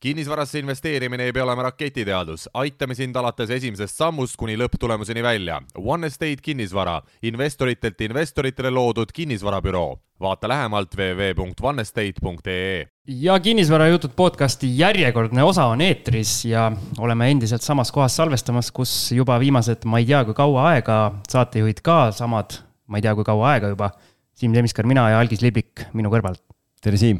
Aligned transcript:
kinnisvarasse 0.00 0.58
investeerimine 0.58 1.24
ei 1.24 1.32
pea 1.32 1.42
olema 1.44 1.62
raketiteadus, 1.66 2.48
aitame 2.54 2.94
sind 2.94 3.16
alates 3.18 3.50
esimesest 3.50 3.98
sammust 3.98 4.36
kuni 4.38 4.54
lõpptulemuseni 4.58 5.22
välja. 5.26 5.58
One 5.74 6.06
Estate 6.06 6.42
kinnisvara, 6.42 7.00
investoritelt 7.22 8.00
investoritele 8.06 8.70
loodud 8.70 9.12
kinnisvarabüroo. 9.14 9.98
vaata 10.20 10.48
lähemalt 10.48 10.94
www.onestate.ee. 10.98 12.86
ja 13.06 13.40
kinnisvarajutud 13.40 14.10
podcasti 14.16 14.78
järjekordne 14.78 15.42
osa 15.42 15.64
on 15.64 15.80
eetris 15.80 16.44
ja 16.44 16.72
oleme 16.98 17.30
endiselt 17.30 17.62
samas 17.62 17.92
kohas 17.92 18.16
salvestamas, 18.16 18.72
kus 18.72 19.12
juba 19.12 19.40
viimased, 19.40 19.84
ma 19.84 19.98
ei 19.98 20.06
tea, 20.06 20.24
kui 20.24 20.34
kaua 20.34 20.68
aega, 20.72 21.14
saatejuhid 21.30 21.80
ka 21.82 22.10
samad, 22.12 22.50
ma 22.86 22.98
ei 22.98 23.02
tea, 23.02 23.14
kui 23.14 23.24
kaua 23.24 23.50
aega 23.52 23.68
juba. 23.74 23.90
Siim 24.34 24.54
Semiskar, 24.54 24.86
mina 24.86 25.10
ja 25.10 25.18
Algis 25.18 25.42
Libik 25.42 25.86
minu 25.94 26.10
kõrval. 26.10 26.34
tere, 26.82 26.96
Siim 26.96 27.18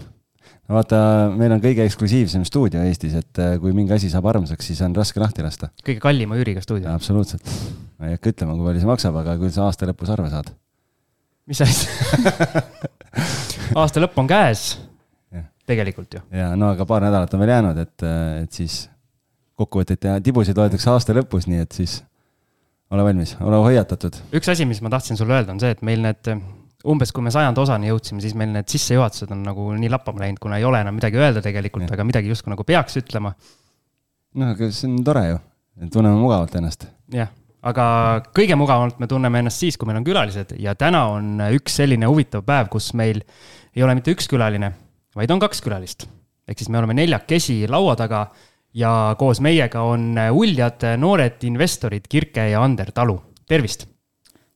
vaata, 0.76 0.98
meil 1.32 1.54
on 1.54 1.62
kõige 1.62 1.84
eksklusiivsem 1.88 2.44
stuudio 2.48 2.82
Eestis, 2.84 3.14
et 3.18 3.40
äh, 3.42 3.54
kui 3.62 3.72
mingi 3.76 3.94
asi 3.96 4.10
saab 4.12 4.28
armsaks, 4.32 4.68
siis 4.70 4.80
on 4.84 4.96
raske 4.96 5.20
lahti 5.22 5.44
lasta. 5.44 5.70
kõige 5.84 6.02
kallima 6.04 6.36
üüriga 6.38 6.62
stuudio. 6.64 6.90
absoluutselt. 6.92 7.48
ma 7.98 8.10
ei 8.10 8.18
hakka 8.18 8.34
ütlema, 8.34 8.56
kui 8.56 8.68
palju 8.68 8.82
see 8.82 8.90
maksab, 8.90 9.16
aga 9.22 9.38
küll 9.40 9.54
sa 9.54 9.68
aasta 9.68 9.88
lõpus 9.88 10.12
arve 10.12 10.28
saad. 10.32 10.52
mis 11.48 11.62
asja 11.64 12.64
aasta 13.80 14.04
lõpp 14.04 14.20
on 14.20 14.28
käes. 14.28 14.66
tegelikult 15.68 16.18
ju. 16.18 16.22
ja 16.36 16.52
no 16.56 16.74
aga 16.74 16.88
paar 16.88 17.06
nädalat 17.06 17.32
on 17.34 17.44
veel 17.44 17.54
jäänud, 17.56 17.82
et, 17.86 17.96
äh, 18.04 18.44
et 18.44 18.60
siis 18.60 18.84
kokkuvõtteid 19.58 20.04
ja 20.06 20.20
tibusid 20.22 20.58
loetakse 20.58 20.92
aasta 20.92 21.16
lõpus, 21.16 21.48
nii 21.50 21.64
et 21.64 21.80
siis 21.80 22.02
ole 22.92 23.08
valmis, 23.08 23.36
ole 23.40 23.64
hoiatatud. 23.64 24.20
üks 24.36 24.52
asi, 24.52 24.68
mis 24.68 24.84
ma 24.84 24.92
tahtsin 24.92 25.16
sulle 25.16 25.40
öelda, 25.40 25.56
on 25.56 25.64
see, 25.64 25.72
et 25.72 25.80
meil 25.86 26.04
need 26.04 26.34
umbes 26.86 27.10
kui 27.14 27.24
me 27.26 27.32
sajanda 27.34 27.62
osani 27.62 27.90
jõudsime, 27.90 28.22
siis 28.22 28.36
meil 28.38 28.52
need 28.54 28.68
sissejuhatused 28.70 29.32
on 29.34 29.42
nagu 29.46 29.66
nii 29.74 29.90
lappama 29.90 30.22
läinud, 30.22 30.38
kuna 30.42 30.60
ei 30.60 30.66
ole 30.68 30.82
enam 30.84 30.94
midagi 30.94 31.18
öelda 31.18 31.42
tegelikult, 31.42 31.90
aga 31.90 32.06
midagi 32.06 32.30
justkui 32.30 32.52
nagu 32.54 32.66
peaks 32.66 33.00
ütlema. 33.00 33.32
noh, 34.38 34.52
aga 34.54 34.70
see 34.70 34.86
on 34.90 35.00
tore 35.06 35.24
ju, 35.26 35.40
tunneme 35.90 36.20
mugavalt 36.20 36.54
ennast. 36.60 36.86
jah, 37.14 37.32
aga 37.66 37.88
kõige 38.36 38.58
mugavamalt 38.60 39.02
me 39.02 39.10
tunneme 39.10 39.42
ennast 39.42 39.64
siis, 39.64 39.78
kui 39.78 39.90
meil 39.90 39.98
on 39.98 40.06
külalised 40.06 40.54
ja 40.62 40.76
täna 40.78 41.08
on 41.16 41.42
üks 41.50 41.80
selline 41.80 42.10
huvitav 42.10 42.46
päev, 42.46 42.70
kus 42.70 42.92
meil 42.98 43.24
ei 43.74 43.82
ole 43.82 43.98
mitte 43.98 44.14
üks 44.14 44.30
külaline, 44.30 44.70
vaid 45.18 45.34
on 45.34 45.42
kaks 45.42 45.64
külalist. 45.64 46.06
ehk 46.46 46.62
siis 46.62 46.70
me 46.70 46.78
oleme 46.78 46.94
neljakesi 46.94 47.64
laua 47.68 47.98
taga 47.98 48.28
ja 48.78 49.16
koos 49.18 49.42
meiega 49.42 49.82
on 49.82 50.12
uljad 50.14 50.92
noored 50.94 51.42
investorid 51.42 52.06
Kirke 52.06 52.52
ja 52.52 52.62
Ander 52.62 52.94
Talu, 52.94 53.18
tervist! 53.50 53.88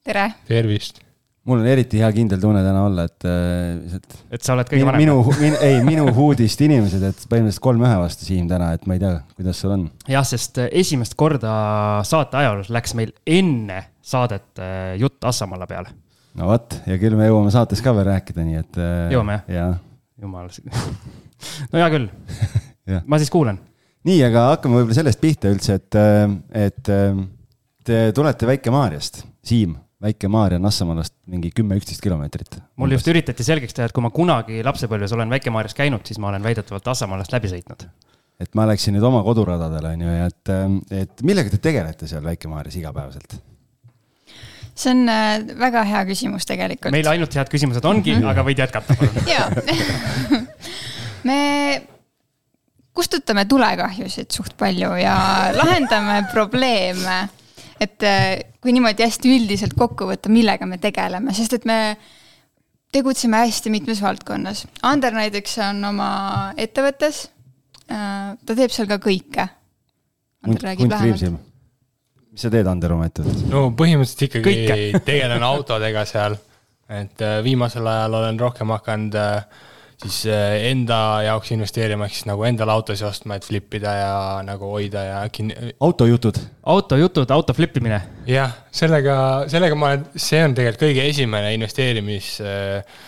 tere! 0.07 0.37
tervist! 0.47 1.02
Mul 1.49 1.59
on 1.63 1.67
eriti 1.67 1.99
hea 1.99 2.09
kindel 2.15 2.41
tunne 2.43 2.63
täna 2.63 2.85
olla, 2.87 3.05
et, 3.09 3.27
äh, 3.27 3.97
et. 3.99 4.19
et 4.37 4.45
sa 4.45 4.55
oled 4.55 4.69
kõige 4.71 4.87
vanem. 4.87 5.03
minu, 5.03 5.17
minu, 5.41 5.59
ei, 5.65 5.81
minu 5.87 6.07
huudist 6.15 6.63
inimesed, 6.63 7.03
et 7.09 7.25
põhimõtteliselt 7.27 7.65
kolm-ühe 7.65 7.97
vastu 7.99 8.27
Siim 8.29 8.47
täna, 8.51 8.73
et 8.77 8.87
ma 8.87 8.97
ei 8.97 9.03
tea, 9.03 9.17
kuidas 9.39 9.63
sul 9.65 9.75
on. 9.75 9.89
jah, 10.11 10.27
sest 10.29 10.63
äh, 10.63 10.71
esimest 10.83 11.17
korda 11.19 11.55
saate 12.07 12.39
ajaloos 12.43 12.71
läks 12.75 12.95
meil 12.99 13.15
enne 13.27 13.81
saadet 14.07 14.63
äh, 14.63 14.95
jutt 15.03 15.19
Assamalla 15.33 15.67
peale. 15.71 15.91
no 16.39 16.53
vot, 16.53 16.79
ja 16.87 17.01
küll 17.03 17.19
me 17.19 17.27
jõuame 17.27 17.55
saates 17.55 17.83
ka 17.83 17.95
veel 17.97 18.11
rääkida, 18.13 18.47
nii 18.47 18.63
et. 18.63 18.83
jõuame 19.17 19.43
jah 19.43 19.59
ja.? 19.59 19.69
jumal 20.23 20.47
no 21.73 21.83
hea 21.83 21.93
küll 21.97 22.11
ma 23.11 23.19
siis 23.19 23.35
kuulan. 23.35 23.59
nii, 24.07 24.21
aga 24.31 24.53
hakkame 24.55 24.79
võib-olla 24.79 25.03
sellest 25.03 25.23
pihta 25.23 25.51
üldse, 25.51 25.81
et, 25.83 26.03
et 26.71 26.93
te 27.83 28.05
tulete 28.15 28.47
Väike-Maarjast, 28.47 29.25
Siim 29.43 29.75
Väike-Maarja 30.03 30.59
on 30.59 30.67
Assamaalast 30.67 31.15
mingi 31.31 31.51
kümme-üksteist 31.55 32.03
kilomeetrit. 32.03 32.57
mul 32.77 32.91
just 32.97 33.07
üritati 33.09 33.45
selgeks 33.47 33.77
teha, 33.77 33.87
et 33.87 33.95
kui 33.95 34.03
ma 34.03 34.11
kunagi 34.11 34.63
lapsepõlves 34.67 35.15
olen 35.15 35.31
Väike-Maarjas 35.31 35.77
käinud, 35.79 36.03
siis 36.07 36.19
ma 36.19 36.33
olen 36.33 36.43
väidetavalt 36.43 36.89
Assamaalast 36.95 37.33
läbi 37.33 37.53
sõitnud. 37.53 37.87
et 38.41 38.55
ma 38.59 38.67
läksin 38.67 38.97
nüüd 38.97 39.07
oma 39.07 39.23
koduradadele, 39.23 39.95
on 39.95 40.03
ju, 40.03 40.17
ja 40.19 40.27
et, 40.27 40.53
et 41.05 41.23
millega 41.23 41.53
te 41.55 41.61
tegelete 41.63 42.11
seal 42.11 42.25
Väike-Maarjas 42.27 42.81
igapäevaselt? 42.81 43.39
see 44.75 44.91
on 44.91 45.09
äh, 45.09 45.45
väga 45.59 45.85
hea 45.85 46.03
küsimus 46.09 46.49
tegelikult. 46.49 46.93
meil 46.95 47.09
ainult 47.13 47.35
head 47.37 47.51
küsimused 47.53 47.85
ongi 47.85 48.15
mm, 48.15 48.23
-hmm. 48.23 48.31
aga 48.33 48.45
võid 48.47 48.63
jätkata, 48.65 48.97
palun. 48.99 49.27
jaa. 49.35 50.43
me 51.29 51.39
kustutame 52.93 53.45
tulekahjusid 53.45 54.31
suht 54.35 54.57
palju 54.59 54.97
ja 54.99 55.15
lahendame 55.57 56.25
probleeme 56.33 57.29
et 57.83 58.07
äh, 58.07 58.27
kui 58.63 58.75
niimoodi 58.75 59.05
hästi 59.05 59.31
üldiselt 59.37 59.77
kokku 59.79 60.07
võtta, 60.11 60.31
millega 60.33 60.69
me 60.69 60.79
tegeleme, 60.83 61.35
sest 61.37 61.59
et 61.59 61.67
me 61.69 61.79
tegutseme 62.93 63.41
hästi 63.47 63.73
mitmes 63.73 64.03
valdkonnas. 64.05 64.67
Ander 64.87 65.17
näiteks 65.17 65.57
on 65.67 65.81
oma 65.93 66.11
ettevõttes, 66.61 67.25
äh, 67.89 68.35
ta 68.37 68.59
teeb 68.59 68.75
seal 68.75 68.91
ka 68.91 69.01
kõike. 69.03 69.49
Ander 70.47 70.69
räägib 70.69 70.93
lähemalt. 70.93 71.51
mis 72.33 72.47
sa 72.47 72.51
teed, 72.53 72.67
Ander, 72.67 72.95
oma 72.95 73.09
ettevõttes? 73.11 73.45
no 73.51 73.69
põhimõtteliselt 73.79 74.27
ikkagi 74.29 74.47
kõike. 74.47 75.05
tegelen 75.07 75.45
autodega 75.47 76.07
seal, 76.09 76.39
et 76.93 77.25
äh, 77.25 77.41
viimasel 77.45 77.87
ajal 77.87 78.21
olen 78.23 78.41
rohkem 78.41 78.75
hakanud 78.75 79.19
äh, 79.21 79.69
siis 80.03 80.19
eh, 80.31 80.69
enda 80.71 80.97
jaoks 81.27 81.53
investeerima, 81.55 82.07
ehk 82.09 82.17
siis 82.17 82.27
nagu 82.29 82.45
endale 82.47 82.75
autosid 82.75 83.07
ostma, 83.07 83.39
et 83.39 83.47
flip 83.47 83.75
ida 83.79 83.95
ja 83.99 84.13
nagu 84.47 84.73
hoida 84.73 85.05
ja 85.07 85.23
kin-. 85.33 85.55
autojutud. 85.81 86.41
autojutud, 86.75 87.31
auto 87.31 87.55
flip 87.57 87.77
imine. 87.79 88.01
jah, 88.29 88.57
sellega, 88.75 89.17
sellega 89.53 89.79
ma 89.79 89.93
olen, 89.93 90.05
see 90.17 90.43
on 90.45 90.57
tegelikult 90.59 90.89
kõige 90.89 91.07
esimene 91.13 91.55
investeerimis 91.57 92.35
äh, 92.43 93.01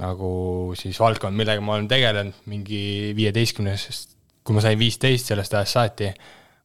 nagu 0.00 0.30
siis 0.78 1.00
valdkond, 1.00 1.36
millega 1.36 1.64
ma 1.64 1.76
olen 1.76 1.88
tegelenud 1.90 2.46
mingi 2.48 3.12
viieteistkümnesest, 3.16 4.16
kui 4.42 4.56
ma 4.56 4.64
sain 4.64 4.78
viisteist 4.80 5.28
sellest 5.32 5.54
ajast 5.56 5.78
saati, 5.78 6.12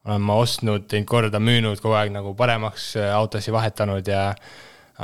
olen 0.08 0.24
ma 0.24 0.38
ostnud, 0.40 0.88
teinud 0.88 1.10
korda, 1.10 1.42
müünud 1.44 1.82
kogu 1.84 1.98
aeg 2.00 2.14
nagu 2.16 2.32
paremaks 2.38 2.94
eh, 3.00 3.12
autosid 3.12 3.56
vahetanud 3.56 4.08
ja 4.08 4.30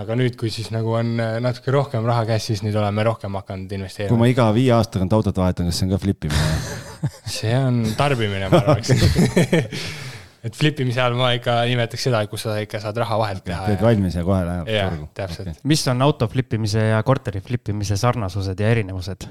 aga 0.02 0.16
nüüd, 0.18 0.38
kui 0.40 0.50
siis 0.54 0.72
nagu 0.74 0.96
on 0.98 1.12
äh, 1.22 1.36
natuke 1.44 1.74
rohkem 1.74 2.06
raha 2.08 2.26
käes, 2.30 2.48
siis 2.50 2.64
nüüd 2.66 2.78
oleme 2.80 3.06
rohkem 3.06 3.36
hakanud 3.38 3.76
investeerima. 3.78 4.14
kui 4.14 4.22
ma 4.22 4.30
iga 4.32 4.48
viie 4.56 4.74
aasta 4.76 4.98
tagant 4.98 5.14
autot 5.20 5.44
vahetan, 5.44 5.70
kas 5.70 5.82
see 5.82 5.88
on 5.88 5.94
ka 5.94 6.02
flip 6.02 6.30
imine 6.30 6.80
see 7.38 7.54
on 7.58 7.84
tarbimine, 8.00 8.50
ma 8.50 8.64
arvaks 8.64 8.94
et 10.48 10.58
flip 10.58 10.82
imise 10.84 11.02
all 11.04 11.16
ma 11.20 11.30
ikka 11.38 11.60
nimetaks 11.70 12.08
seda, 12.10 12.24
kus 12.32 12.48
sa 12.48 12.58
ikka 12.64 12.82
saad 12.84 12.98
raha 13.04 13.20
vahelt 13.22 13.46
teha. 13.48 13.68
teed 13.70 13.84
valmis 13.86 14.18
ja 14.18 14.26
kohe 14.28 14.42
läheb 14.48 14.72
turgu. 14.72 15.10
täpselt 15.20 15.52
okay.. 15.54 15.68
mis 15.72 15.86
on 15.94 16.06
auto 16.08 16.30
flip 16.32 16.58
imise 16.58 16.88
ja 16.90 17.04
korteri 17.06 17.44
flip 17.46 17.74
imise 17.74 17.98
sarnasused 18.00 18.60
ja 18.60 18.74
erinevused? 18.74 19.28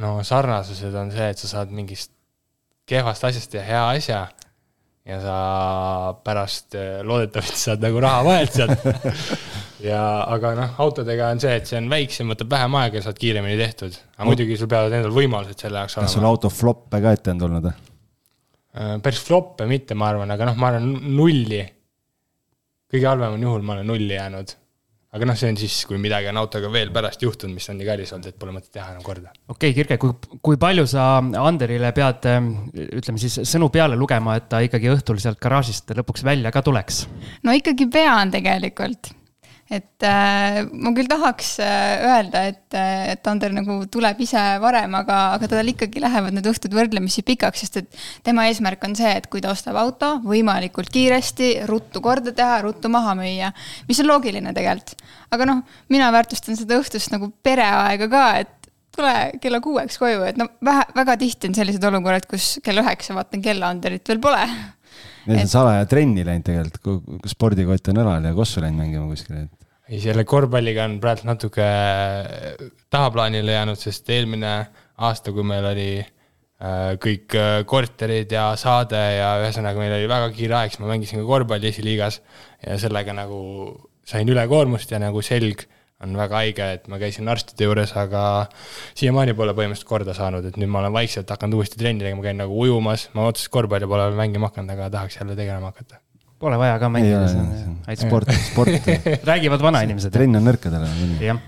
no 0.00 0.20
sarnasused 0.26 0.94
on 0.96 1.10
see, 1.14 1.32
et 1.34 1.42
sa 1.42 1.50
saad 1.56 1.74
mingist 1.74 2.14
kehvast 2.88 3.26
asjast 3.26 3.52
teha 3.52 3.66
hea 3.66 3.82
asja 3.98 4.22
ja 5.08 5.16
sa 5.22 5.36
pärast 6.24 6.76
äh, 6.76 7.00
loodetavasti 7.06 7.58
saad 7.58 7.84
nagu 7.84 8.00
raha 8.04 8.24
vahelt 8.24 8.56
sealt 8.56 8.84
ja, 9.90 10.00
aga 10.28 10.52
noh, 10.58 10.74
autodega 10.84 11.30
on 11.32 11.40
see, 11.42 11.54
et 11.56 11.70
see 11.70 11.78
on 11.80 11.88
väiksem, 11.92 12.28
võtab 12.34 12.52
vähem 12.52 12.76
aega 12.82 13.00
ja 13.00 13.06
saad 13.08 13.20
kiiremini 13.20 13.56
tehtud. 13.60 13.96
aga 13.96 14.24
no. 14.26 14.30
muidugi 14.30 14.58
sul 14.60 14.70
peavad 14.70 14.96
endal 14.98 15.16
võimalused 15.16 15.64
selle 15.64 15.82
jaoks 15.82 15.96
olema. 15.96 16.10
kas 16.10 16.18
sul 16.18 16.28
auto 16.28 16.52
flop'e 16.52 17.00
ka 17.00 17.14
ette 17.16 17.32
on 17.32 17.44
tulnud 17.44 17.68
või? 17.68 17.76
Äh, 18.76 18.94
päris 19.02 19.24
flop'e 19.26 19.68
mitte, 19.70 19.96
ma 19.98 20.12
arvan, 20.12 20.36
aga 20.36 20.50
noh, 20.50 20.60
ma 20.60 20.72
arvan 20.74 20.90
nulli. 21.16 21.64
kõige 22.92 23.08
halvemal 23.08 23.48
juhul 23.48 23.64
ma 23.64 23.78
olen 23.78 23.88
nulli 23.94 24.18
jäänud 24.18 24.59
aga 25.10 25.26
noh, 25.26 25.38
see 25.38 25.50
on 25.50 25.58
siis, 25.58 25.76
kui 25.88 25.98
midagi 26.02 26.30
on 26.30 26.38
autoga 26.40 26.70
veel 26.72 26.92
pärast 26.94 27.22
juhtunud, 27.24 27.56
mis 27.56 27.66
on 27.72 27.78
nii 27.80 27.88
kallis 27.88 28.12
olnud, 28.14 28.30
et 28.30 28.38
pole 28.40 28.54
mõtet 28.54 28.72
teha 28.76 28.92
enam 28.94 29.04
korda. 29.06 29.32
okei 29.48 29.72
okay,, 29.72 29.76
Kirke, 29.76 29.98
kui, 30.02 30.38
kui 30.42 30.60
palju 30.60 30.86
sa 30.90 31.12
Anderile 31.20 31.92
pead, 31.96 32.28
ütleme 33.00 33.22
siis 33.22 33.40
sõnu 33.50 33.70
peale 33.74 33.98
lugema, 33.98 34.38
et 34.38 34.50
ta 34.52 34.62
ikkagi 34.66 34.92
õhtul 34.94 35.22
sealt 35.22 35.40
garaažist 35.42 35.90
lõpuks 35.98 36.26
välja 36.26 36.54
ka 36.54 36.62
tuleks? 36.66 37.06
no 37.46 37.56
ikkagi 37.56 37.90
pean 37.90 38.30
tegelikult 38.34 39.14
et 39.70 40.02
äh, 40.02 40.60
ma 40.66 40.90
küll 40.96 41.06
tahaks 41.10 41.52
äh, 41.62 42.02
öelda, 42.02 42.42
et, 42.50 42.74
äh, 42.74 43.12
et 43.12 43.28
Ander 43.30 43.52
nagu 43.54 43.76
tuleb 43.92 44.18
ise 44.24 44.42
varem, 44.62 44.96
aga, 44.98 45.18
aga 45.36 45.50
tal 45.52 45.70
ikkagi 45.70 46.02
lähevad 46.02 46.34
need 46.34 46.48
õhtud 46.50 46.74
võrdlemisi 46.74 47.22
pikaks, 47.26 47.62
sest 47.62 47.78
et 47.78 48.00
tema 48.26 48.48
eesmärk 48.50 48.82
on 48.88 48.96
see, 48.98 49.12
et 49.20 49.28
kui 49.30 49.42
ta 49.44 49.52
ostab 49.54 49.78
auto, 49.78 50.16
võimalikult 50.26 50.90
kiiresti, 50.90 51.52
ruttu 51.70 52.02
korda 52.02 52.34
teha, 52.34 52.58
ruttu 52.66 52.90
maha 52.90 53.14
müüa. 53.20 53.52
mis 53.86 54.02
on 54.02 54.10
loogiline 54.10 54.54
tegelikult. 54.56 55.06
aga 55.30 55.46
noh, 55.46 55.62
mina 55.88 56.10
väärtustan 56.10 56.58
seda 56.58 56.80
õhtust 56.82 57.14
nagu 57.14 57.30
pereaega 57.42 58.10
ka, 58.10 58.24
et 58.42 58.72
tule 58.90 59.14
kella 59.38 59.62
kuueks 59.62 60.02
koju, 60.02 60.26
et 60.26 60.40
no 60.40 60.48
vähe, 60.66 60.82
väga 60.98 61.14
tihti 61.20 61.46
on 61.46 61.54
sellised 61.54 61.86
olukorrad, 61.86 62.26
kus 62.26 62.56
kell 62.64 62.82
üheksa 62.82 63.14
vaatan 63.14 63.42
kella, 63.44 63.70
Anderit 63.70 64.10
veel 64.10 64.18
pole 64.18 64.42
Need 65.28 65.44
on 65.44 65.50
salaja 65.52 65.86
trenni 65.88 66.24
läinud 66.26 66.46
tegelikult, 66.46 66.80
kui 67.22 67.30
spordikott 67.30 67.90
on 67.92 68.00
õlal 68.02 68.28
ja 68.30 68.36
kossu 68.36 68.62
läinud 68.64 68.80
mängima 68.80 69.06
kuskile, 69.10 69.44
et 69.46 69.59
ei, 69.90 69.98
selle 70.02 70.24
korvpalliga 70.28 70.86
on 70.86 70.98
praegu 71.02 71.26
natuke 71.28 71.66
äh, 71.66 72.70
tahaplaanile 72.92 73.58
jäänud, 73.58 73.80
sest 73.80 74.08
eelmine 74.14 74.54
aasta, 75.02 75.34
kui 75.34 75.44
meil 75.46 75.66
oli 75.72 75.90
äh, 75.98 76.94
kõik 77.02 77.36
äh, 77.38 77.56
korterid 77.68 78.30
ja 78.34 78.52
saade 78.60 79.00
ja 79.18 79.34
ühesõnaga 79.42 79.82
meil 79.82 79.96
oli 79.98 80.08
väga 80.10 80.30
kiire 80.36 80.60
aeg, 80.60 80.74
siis 80.74 80.82
ma 80.82 80.92
mängisin 80.92 81.22
ka 81.22 81.28
korvpalli 81.28 81.72
esiliigas 81.72 82.20
ja 82.62 82.78
sellega 82.80 83.16
nagu 83.16 83.40
sain 84.06 84.30
ülekoormust 84.30 84.94
ja 84.94 85.02
nagu 85.02 85.22
selg 85.26 85.66
on 86.00 86.14
väga 86.16 86.38
haige, 86.40 86.66
et 86.78 86.86
ma 86.88 86.96
käisin 87.00 87.28
arstide 87.28 87.66
juures, 87.66 87.90
aga 88.00 88.22
siiamaani 88.96 89.34
pole 89.36 89.52
põhimõtteliselt 89.56 89.90
korda 89.90 90.14
saanud, 90.16 90.46
et 90.48 90.56
nüüd 90.56 90.70
ma 90.72 90.80
olen 90.80 90.94
vaikselt 90.96 91.28
hakanud 91.34 91.60
uuesti 91.60 91.80
trenni 91.80 92.06
tegema, 92.06 92.24
käin 92.24 92.40
nagu 92.40 92.56
ujumas, 92.56 93.10
ma 93.12 93.28
otseselt 93.28 93.52
korvpalli 93.58 93.90
pole 93.90 94.08
veel 94.08 94.22
mängima 94.22 94.48
hakanud, 94.48 94.72
aga 94.78 94.88
tahaks 94.96 95.20
jälle 95.20 95.36
tegelema 95.36 95.74
hakata. 95.74 96.00
Pole 96.40 96.56
vaja 96.56 96.78
ka 96.80 96.88
ei 96.88 96.94
mängida, 96.94 97.24
see 97.28 97.40
on 97.40 97.74
aitäh. 97.84 98.06
sport, 98.06 98.30
sport, 98.46 98.90
räägivad 99.30 99.60
vanainimesed. 99.60 100.12
trenn 100.14 100.38
on 100.38 100.46
nõrkadele. 100.48 100.88
jah, 101.20 101.40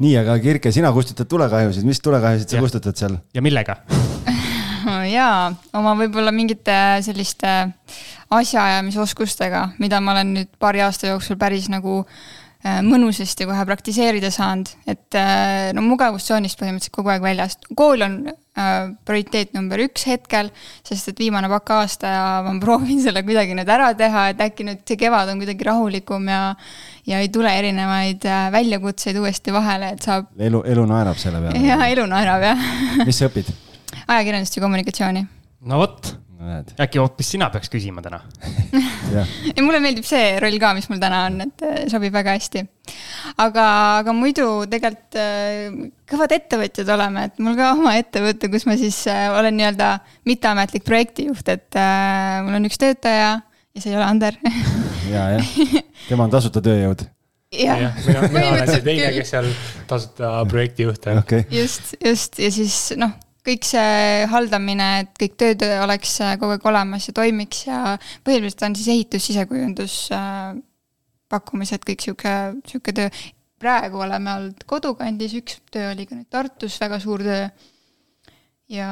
nii, 0.00 0.14
aga 0.22 0.38
Kirke, 0.40 0.72
sina 0.72 0.92
kustutad 0.96 1.28
tulekahjusid, 1.28 1.84
mis 1.84 2.00
tulekahjusid 2.00 2.54
sa 2.54 2.62
kustutad 2.64 2.96
seal? 2.96 3.18
ja 3.36 3.44
millega? 3.44 3.76
jaa, 5.18 5.52
oma 5.76 5.92
võib-olla 6.00 6.32
mingite 6.32 6.78
selliste 7.04 7.54
asjaajamisoskustega, 8.32 9.64
mida 9.82 10.00
ma 10.00 10.16
olen 10.16 10.34
nüüd 10.38 10.52
paari 10.60 10.84
aasta 10.84 11.12
jooksul 11.12 11.36
päris 11.40 11.68
nagu 11.72 12.00
äh, 12.00 12.80
mõnusasti 12.84 13.48
kohe 13.48 13.64
praktiseerida 13.68 14.32
saanud, 14.32 14.72
et 14.88 15.20
äh, 15.20 15.68
no 15.76 15.84
mugavustsoonist 15.84 16.60
põhimõtteliselt 16.60 16.96
kogu 16.96 17.12
aeg 17.12 17.24
väljas. 17.24 17.60
kool 17.76 18.08
on 18.08 18.22
prioriteet 19.06 19.54
number 19.56 19.82
üks 19.84 20.06
hetkel, 20.08 20.50
sest 20.86 21.12
et 21.12 21.22
viimane 21.22 21.50
bakaaasta 21.50 22.12
ja 22.12 22.26
ma 22.46 22.54
proovin 22.62 23.00
selle 23.02 23.22
kuidagi 23.26 23.56
nüüd 23.58 23.70
ära 23.72 23.92
teha, 23.98 24.28
et 24.32 24.42
äkki 24.48 24.66
nüüd 24.68 24.84
see 24.88 24.98
kevad 25.00 25.30
on 25.32 25.42
kuidagi 25.42 25.68
rahulikum 25.68 26.28
ja 26.32 26.42
ja 27.08 27.22
ei 27.24 27.30
tule 27.32 27.52
erinevaid 27.58 28.26
äh, 28.28 28.48
väljakutseid 28.52 29.16
uuesti 29.20 29.54
vahele, 29.54 29.94
et 29.96 30.04
saab 30.04 30.28
elu, 30.38 30.62
elu 30.74 30.86
naerab 30.90 31.18
selle 31.20 31.40
ja 31.40 31.54
peale. 31.54 31.90
elu 31.94 32.06
naerab 32.10 32.46
jah, 32.50 32.68
mis 33.06 33.20
sa 33.20 33.30
õpid? 33.30 33.50
ajakirjandust 34.06 34.58
ja 34.58 34.64
kommunikatsiooni 34.64 35.24
no 35.70 35.80
vot, 35.80 36.12
näed, 36.38 36.70
äkki 36.80 37.00
hoopis 37.00 37.32
sina 37.34 37.48
peaks 37.52 37.70
küsima 37.72 38.02
täna? 38.04 38.20
ja 39.56 39.64
mulle 39.64 39.80
meeldib 39.82 40.06
see 40.06 40.36
roll 40.42 40.58
ka, 40.62 40.72
mis 40.76 40.88
mul 40.90 41.00
täna 41.02 41.24
on, 41.28 41.40
et 41.48 41.64
äh, 41.66 41.78
sobib 41.90 42.14
väga 42.14 42.36
hästi. 42.36 42.64
aga, 43.44 43.66
aga 44.02 44.14
muidu 44.16 44.46
tegelikult 44.70 45.18
äh, 45.18 45.90
kõvad 46.08 46.34
ettevõtjad 46.38 46.94
oleme, 46.94 47.26
et 47.28 47.42
mul 47.42 47.58
ka 47.58 47.72
oma 47.74 47.96
ettevõte, 48.00 48.50
kus 48.52 48.68
ma 48.70 48.78
siis 48.80 49.00
äh, 49.10 49.26
olen 49.34 49.58
nii-öelda 49.58 49.92
mitteametlik 50.28 50.86
projektijuht, 50.86 51.46
et 51.52 51.78
äh, 51.78 52.38
mul 52.46 52.60
on 52.60 52.70
üks 52.70 52.80
töötaja 52.80 53.30
ja 53.38 53.82
see 53.82 53.92
ei 53.92 53.98
ole 53.98 54.08
Ander. 54.08 54.38
ja, 55.10 55.28
jah, 55.36 55.54
tema 56.10 56.28
on 56.28 56.34
tasuta 56.34 56.62
tööjõud, 56.64 57.06
jah 57.54 57.86
jah, 57.88 58.02
mina, 58.06 58.26
mina 58.28 58.50
olen 58.52 58.74
see 58.74 58.84
teine, 58.86 59.14
kes 59.18 59.32
seal 59.34 59.48
tasuta 59.90 60.36
projektijuht 60.50 61.10
on. 61.10 61.22
okei 61.24 61.46
okay.. 61.46 61.62
just, 61.62 61.96
just 62.04 62.38
ja 62.42 62.52
siis 62.54 62.78
noh, 63.00 63.14
kõik 63.48 63.66
see 63.66 64.26
haldamine, 64.28 64.88
et 65.04 65.16
kõik 65.22 65.36
tööd 65.40 65.64
oleks 65.80 66.18
äh, 66.24 66.36
kogu 66.40 66.56
aeg 66.56 66.68
olemas 66.68 67.08
ja 67.08 67.14
toimiks 67.16 67.64
ja 67.68 67.96
põhiliselt 68.26 68.64
on 68.66 68.76
siis 68.76 68.90
ehitus, 68.92 69.24
sisekujundus 69.28 69.96
äh,, 70.14 70.54
pakkumised, 71.32 71.84
kõik 71.84 72.04
sihuke, 72.04 72.36
sihuke 72.68 72.94
töö. 72.96 73.10
praegu 73.58 73.98
oleme 74.04 74.32
olnud 74.36 74.62
kodukandis, 74.70 75.34
üks 75.40 75.58
töö 75.72 75.90
oli 75.92 76.06
ka 76.06 76.14
nüüd 76.14 76.28
Tartus, 76.30 76.78
väga 76.80 77.00
suur 77.02 77.24
töö. 77.26 77.48
ja, 78.72 78.88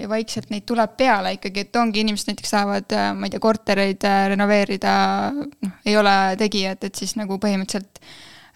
ja 0.00 0.08
vaikselt 0.08 0.50
neid 0.52 0.66
tuleb 0.68 0.96
peale 0.96 1.34
ikkagi, 1.36 1.66
et 1.66 1.76
ongi 1.76 2.04
inimesed 2.04 2.32
näiteks 2.32 2.52
tahavad, 2.56 2.96
ma 3.16 3.28
ei 3.28 3.32
tea, 3.34 3.44
kortereid 3.44 4.08
äh, 4.08 4.26
renoveerida, 4.34 4.96
noh, 5.36 5.78
ei 5.84 5.96
ole 5.96 6.18
tegijat, 6.40 6.84
et 6.84 7.00
siis 7.00 7.16
nagu 7.20 7.40
põhimõtteliselt 7.40 8.02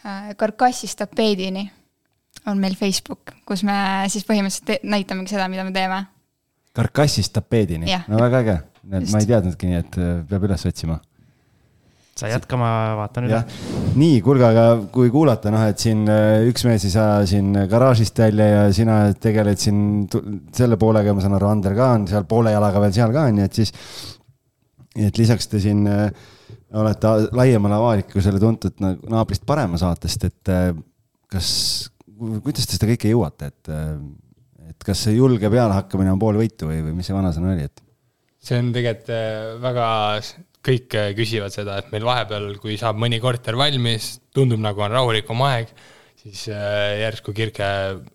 äh, 0.05 0.35
karkassist 0.41 1.00
tapeedini 1.00 1.69
on 2.50 2.61
meil 2.61 2.75
Facebook, 2.76 3.32
kus 3.49 3.62
me 3.64 3.75
siis 4.12 4.26
põhimõtteliselt 4.29 4.67
te- 4.69 4.81
näitamegi 4.85 5.32
seda, 5.35 5.49
mida 5.49 5.64
me 5.64 5.73
teeme. 5.73 6.05
karkassist 6.75 7.32
tapeedini. 7.37 7.87
No 8.11 8.19
väga 8.20 8.41
äge, 8.44 8.55
ma 8.91 9.20
ei 9.23 9.26
teadnudki, 9.31 9.69
nii 9.70 9.79
et 9.81 9.99
äh, 10.02 10.14
peab 10.29 10.46
üles 10.49 10.64
otsima. 10.69 10.99
sa 12.14 12.29
jätka, 12.31 12.55
ma 12.58 12.69
vaatan 12.99 13.25
üle. 13.26 13.41
Nii, 13.99 14.20
kuulge, 14.23 14.44
aga 14.46 14.64
kui 14.94 15.08
kuulata, 15.11 15.50
noh, 15.50 15.64
et 15.67 15.81
siin 15.82 16.05
äh, 16.11 16.44
üks 16.50 16.62
mees 16.67 16.85
ei 16.87 16.93
saa 16.94 17.25
siin 17.26 17.49
garaažist 17.70 18.19
välja 18.23 18.46
ja 18.52 18.67
sina 18.73 18.99
tegeled 19.19 19.58
siin 19.58 19.81
selle 20.55 20.76
poolega, 20.79 21.14
ma 21.14 21.25
saan 21.25 21.35
aru, 21.38 21.49
Ander 21.50 21.75
ka 21.75 21.88
on 21.96 22.06
seal 22.11 22.26
poole 22.31 22.52
jalaga 22.55 22.82
veel 22.85 22.94
seal 22.94 23.14
ka, 23.14 23.25
nii 23.35 23.46
et 23.49 23.58
siis, 23.58 23.75
nii 24.94 25.08
et 25.11 25.19
lisaks 25.19 25.50
te 25.50 25.58
siin 25.62 25.82
äh, 25.91 26.06
olete 26.75 27.17
laiemale 27.35 27.75
avalikkusele 27.81 28.38
tuntud 28.43 28.79
nagu 28.82 29.11
naabrist 29.11 29.43
parema 29.46 29.79
saatest, 29.79 30.25
et 30.26 30.55
kas, 31.31 31.50
kuidas 32.19 32.69
te 32.69 32.76
seda 32.76 32.90
kõike 32.93 33.11
jõuate, 33.11 33.50
et, 33.50 33.72
et 34.70 34.87
kas 34.87 35.06
see 35.06 35.16
julge 35.16 35.50
pealehakkamine 35.50 36.12
on 36.14 36.20
pool 36.22 36.38
võitu 36.40 36.69
või, 36.70 36.82
või 36.84 36.99
mis 36.99 37.11
see 37.11 37.16
vanasõna 37.16 37.55
oli, 37.55 37.66
et 37.69 37.84
see 38.44 38.61
on 38.61 38.70
tegelikult 38.75 39.12
äh, 39.14 39.55
väga, 39.62 39.87
kõik 40.64 40.96
äh, 40.99 41.11
küsivad 41.16 41.55
seda, 41.55 41.78
et 41.81 41.90
meil 41.94 42.05
vahepeal, 42.06 42.50
kui 42.61 42.76
saab 42.81 43.00
mõni 43.00 43.20
korter 43.22 43.56
valmis, 43.61 44.14
tundub 44.37 44.61
nagu 44.64 44.84
on 44.84 44.93
rahulikum 44.93 45.40
aeg, 45.49 45.72
siis 46.20 46.46
äh, 46.52 47.00
järsku 47.05 47.34
Kirke 47.37 47.70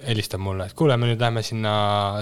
helistab 0.06 0.44
mulle, 0.44 0.70
et 0.70 0.78
kuule, 0.78 0.98
me 1.02 1.10
nüüd 1.10 1.22
lähme 1.22 1.44
sinna 1.46 1.74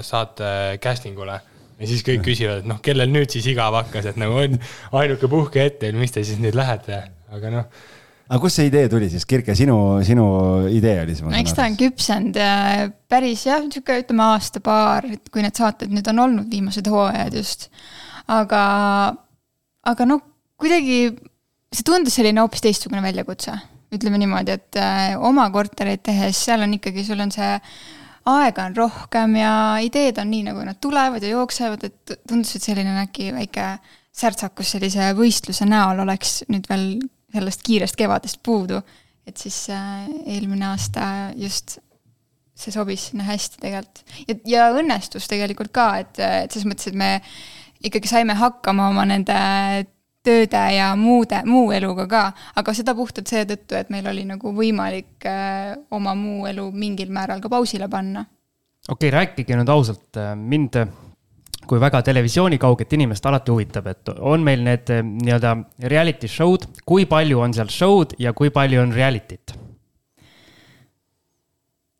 saate 0.06 0.78
casting 0.84 1.20
ule. 1.20 1.36
ja 1.78 1.86
siis 1.86 2.02
kõik 2.06 2.24
küsivad, 2.26 2.64
et 2.64 2.70
noh, 2.70 2.80
kellel 2.82 3.12
nüüd 3.12 3.30
siis 3.30 3.46
igav 3.52 3.76
hakkas, 3.76 4.08
et 4.10 4.16
nagu 4.18 4.40
on 4.40 4.58
ainuke 5.02 5.30
puhkehetk 5.30 5.78
teil, 5.84 6.00
mis 6.00 6.14
te 6.14 6.24
siis 6.26 6.40
nüüd 6.42 6.56
lähete, 6.58 7.04
aga 7.34 7.54
noh 7.54 7.70
aga 8.28 8.40
kust 8.42 8.60
see 8.60 8.68
idee 8.68 8.88
tuli 8.92 9.08
siis, 9.12 9.24
Kirke, 9.28 9.54
sinu, 9.56 9.76
sinu 10.04 10.26
idee 10.72 11.00
oli 11.04 11.16
see? 11.16 11.32
eks 11.40 11.56
ta 11.56 11.64
on 11.68 11.78
küpsenud 11.80 12.36
päris 13.10 13.46
jah, 13.48 13.62
niisugune 13.64 14.04
ütleme 14.04 14.26
aasta-paar, 14.34 15.08
et 15.16 15.32
kui 15.32 15.44
need 15.44 15.56
saated 15.56 15.94
nüüd 15.94 16.10
on 16.12 16.24
olnud, 16.26 16.50
viimased 16.52 16.90
hooajad 16.92 17.38
just. 17.38 17.68
aga, 18.28 18.62
aga 19.88 20.08
noh, 20.08 20.22
kuidagi 20.60 21.00
see 21.72 21.84
tundus 21.86 22.18
selline 22.18 22.44
hoopis 22.44 22.64
teistsugune 22.64 23.02
väljakutse. 23.04 23.56
ütleme 23.94 24.20
niimoodi, 24.20 24.52
et 24.52 24.76
äh, 24.76 25.14
oma 25.24 25.46
kortereid 25.48 26.02
tehes, 26.04 26.36
seal 26.44 26.60
on 26.60 26.74
ikkagi, 26.76 27.06
sul 27.06 27.24
on 27.24 27.32
see 27.32 27.54
aega 28.28 28.66
on 28.68 28.74
rohkem 28.76 29.38
ja 29.40 29.52
ideed 29.80 30.18
on 30.20 30.28
nii, 30.28 30.42
nagu 30.50 30.64
nad 30.66 30.76
tulevad 30.82 31.24
ja 31.24 31.30
jooksevad, 31.32 31.86
et 31.88 32.18
tundus, 32.28 32.52
et 32.58 32.66
selline 32.66 32.92
äkki 33.00 33.30
väike 33.32 33.70
särtsakus 34.18 34.74
sellise 34.74 35.12
võistluse 35.16 35.64
näol 35.68 36.02
oleks 36.04 36.42
nüüd 36.52 36.68
veel 36.68 36.90
sellest 37.34 37.62
kiirest 37.66 37.98
kevadest 37.98 38.40
puudu. 38.42 38.80
et 39.28 39.36
siis 39.36 39.66
äh, 39.70 40.08
eelmine 40.26 40.70
aasta 40.70 41.02
just 41.36 41.78
see 42.58 42.72
sobis 42.72 43.10
sinna 43.10 43.26
hästi 43.28 43.60
tegelikult. 43.60 44.02
ja, 44.28 44.36
ja 44.46 44.70
õnnestus 44.74 45.28
tegelikult 45.30 45.72
ka, 45.72 45.90
et, 46.02 46.18
et 46.18 46.50
selles 46.50 46.66
mõttes, 46.70 46.90
et 46.90 46.98
me 46.98 47.18
ikkagi 47.84 48.10
saime 48.10 48.34
hakkama 48.34 48.88
oma 48.90 49.04
nende 49.06 49.36
tööde 50.24 50.62
ja 50.74 50.90
muude, 50.98 51.42
muu 51.46 51.70
eluga 51.72 52.08
ka, 52.10 52.22
aga 52.58 52.74
seda 52.74 52.94
puhtalt 52.98 53.30
seetõttu, 53.30 53.76
et 53.78 53.92
meil 53.94 54.08
oli 54.10 54.24
nagu 54.28 54.52
võimalik 54.56 55.28
äh, 55.28 55.76
oma 55.94 56.16
muu 56.18 56.48
elu 56.50 56.66
mingil 56.74 57.12
määral 57.14 57.44
ka 57.44 57.52
pausile 57.52 57.88
panna 57.88 58.24
okei 58.88 59.08
okay,, 59.08 59.14
rääkige 59.14 59.56
nüüd 59.58 59.70
ausalt, 59.72 60.18
mind 60.36 60.80
kui 61.68 61.80
väga 61.82 62.00
televisioonikauget 62.06 62.92
inimest 62.96 63.26
alati 63.28 63.52
huvitab, 63.52 63.88
et 63.92 64.12
on 64.18 64.44
meil 64.44 64.64
need 64.64 64.90
eh, 64.94 65.04
nii-öelda 65.04 65.54
reality 65.92 66.30
show'd, 66.30 66.66
kui 66.88 67.06
palju 67.10 67.42
on 67.44 67.54
seal 67.56 67.72
show'd 67.72 68.16
ja 68.22 68.32
kui 68.36 68.52
palju 68.54 68.82
on 68.82 68.94
reality't? 68.96 69.56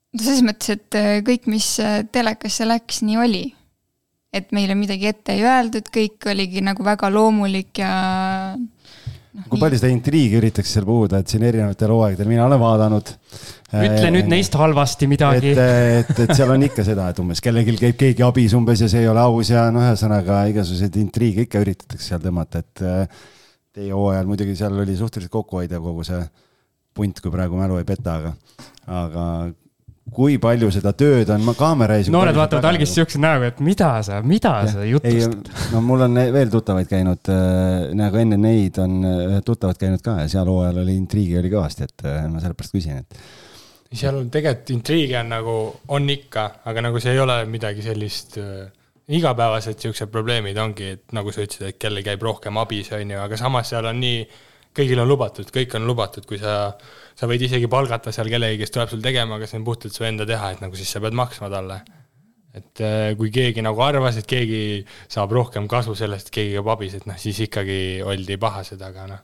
no 0.08 0.24
selles 0.24 0.42
mõttes, 0.46 0.72
et 0.74 0.98
äh, 0.98 1.20
kõik, 1.26 1.46
mis 1.52 1.68
äh, 1.84 2.00
telekasse 2.12 2.66
läks, 2.68 3.02
nii 3.06 3.20
oli. 3.22 3.44
et 4.32 4.50
meile 4.52 4.74
midagi 4.76 5.08
ette 5.08 5.32
ei 5.32 5.44
öeldud, 5.48 5.86
kõik 5.92 6.26
oligi 6.28 6.60
nagu 6.60 6.84
väga 6.84 7.08
loomulik 7.08 7.80
ja 7.80 7.92
kui 9.48 9.60
palju 9.60 9.78
seda 9.78 9.90
intriigi 9.92 10.38
üritatakse 10.38 10.78
seal 10.78 10.86
puhuda, 10.88 11.20
et 11.20 11.32
siin 11.32 11.44
erinevatel 11.46 11.92
hooaegadel 11.92 12.30
mina 12.30 12.46
olen 12.46 12.60
vaadanud. 12.62 13.12
ütle 13.78 14.10
nüüd 14.14 14.30
neist 14.32 14.56
halvasti 14.58 15.06
et, 15.06 15.12
midagi. 15.12 15.52
et, 15.52 16.12
et 16.24 16.34
seal 16.34 16.52
on 16.54 16.64
ikka 16.66 16.84
seda, 16.86 17.10
et 17.12 17.20
umbes 17.22 17.42
kellelgi 17.44 17.76
käib 17.78 17.98
keegi 18.00 18.26
abis 18.26 18.56
umbes 18.58 18.82
ja 18.84 18.90
see 18.90 19.04
ei 19.04 19.10
ole 19.12 19.22
aus 19.22 19.52
ja 19.52 19.68
noh, 19.74 19.84
ühesõnaga 19.84 20.42
igasuguseid 20.54 20.96
intriige 21.02 21.46
ikka 21.46 21.62
üritatakse 21.64 22.14
seal 22.14 22.24
tõmmata, 22.24 22.64
et 22.64 22.84
äh, 22.84 23.22
teie 23.78 23.94
hooajal 23.94 24.28
muidugi 24.30 24.56
seal 24.58 24.76
oli 24.80 24.96
suhteliselt 24.98 25.34
kokkuhoidev 25.34 25.84
kogu 25.84 26.06
see 26.08 26.20
punt, 26.98 27.20
kui 27.22 27.30
praegu 27.30 27.58
mälu 27.60 27.78
ei 27.78 27.86
peta, 27.86 28.18
aga, 28.18 28.34
aga 29.04 29.24
kui 30.14 30.38
palju 30.42 30.70
seda 30.74 30.92
tööd 30.98 31.30
on, 31.34 31.42
ma 31.46 31.54
kaamera 31.58 31.98
ees. 31.98 32.10
noored 32.12 32.36
vaatavad 32.38 32.68
algist 32.70 32.96
siukse 32.98 33.20
näoga, 33.22 33.52
et 33.52 33.60
mida 33.64 33.90
sa, 34.06 34.20
mida 34.22 34.54
sa 34.70 34.84
ei 34.84 34.94
jutustad., 34.94 35.50
no 35.74 35.82
mul 35.84 36.06
on 36.08 36.22
veel 36.34 36.52
tuttavaid 36.52 36.88
käinud 36.90 37.32
äh,, 37.34 37.90
nagu 37.98 38.22
enne 38.22 38.40
neid 38.40 38.80
on 38.82 39.02
äh, 39.02 39.20
ühed 39.32 39.46
tuttavad 39.46 39.80
käinud 39.80 40.04
ka 40.04 40.20
ja 40.22 40.30
seal 40.32 40.48
hooajal 40.48 40.82
oli 40.84 40.96
intriigi 40.98 41.38
oli 41.40 41.52
kõvasti, 41.52 41.90
et 41.90 42.08
äh, 42.08 42.24
ma 42.30 42.42
sellepärast 42.42 42.78
küsin, 42.78 43.04
et 43.04 43.98
seal 43.98 44.18
on 44.18 44.32
tegelikult 44.32 44.74
intriige 44.74 45.20
on 45.20 45.30
nagu, 45.32 45.60
on 45.96 46.10
ikka, 46.12 46.48
aga 46.68 46.88
nagu 46.88 47.00
see 47.00 47.14
ei 47.14 47.22
ole 47.22 47.38
midagi 47.48 47.84
sellist 47.84 48.36
äh, 48.42 48.66
igapäevased 49.08 49.80
siuksed 49.80 50.10
probleemid 50.12 50.58
ongi, 50.60 50.92
et 50.98 51.16
nagu 51.16 51.32
sa 51.32 51.44
ütlesid, 51.44 51.70
et 51.70 51.80
kellel 51.80 52.04
käib 52.04 52.22
rohkem 52.24 52.60
abis, 52.60 52.92
on 52.96 53.14
ju, 53.14 53.20
aga 53.22 53.38
samas 53.40 53.72
seal 53.72 53.88
on 53.88 54.00
nii, 54.02 54.24
kõigil 54.76 55.00
on 55.00 55.08
lubatud, 55.08 55.48
kõik 55.54 55.76
on 55.78 55.88
lubatud, 55.88 56.26
kui 56.28 56.40
sa, 56.40 56.74
sa 57.18 57.26
võid 57.26 57.42
isegi 57.48 57.70
palgata 57.70 58.12
seal 58.14 58.30
kellegi, 58.30 58.60
kes 58.60 58.74
tuleb 58.74 58.92
sul 58.92 59.02
tegema, 59.02 59.38
aga 59.38 59.48
see 59.50 59.58
on 59.58 59.66
puhtalt 59.66 59.94
su 59.94 60.06
enda 60.06 60.26
teha, 60.28 60.52
et 60.54 60.60
nagu 60.62 60.78
siis 60.78 60.92
sa 60.94 61.02
pead 61.02 61.16
maksma 61.18 61.50
talle. 61.52 61.80
et 62.58 62.80
äh, 62.82 63.12
kui 63.14 63.28
keegi 63.30 63.62
nagu 63.62 63.78
arvas, 63.84 64.16
et 64.18 64.26
keegi 64.26 64.82
saab 65.12 65.34
rohkem 65.36 65.68
kasu 65.70 65.92
sellest, 65.94 66.30
keegi 66.34 66.56
käib 66.56 66.70
abis, 66.72 66.94
et 66.96 67.04
noh, 67.06 67.18
siis 67.20 67.38
ikkagi 67.44 68.00
oldi 68.02 68.38
pahased, 68.40 68.80
aga 68.82 69.04
noh, 69.10 69.20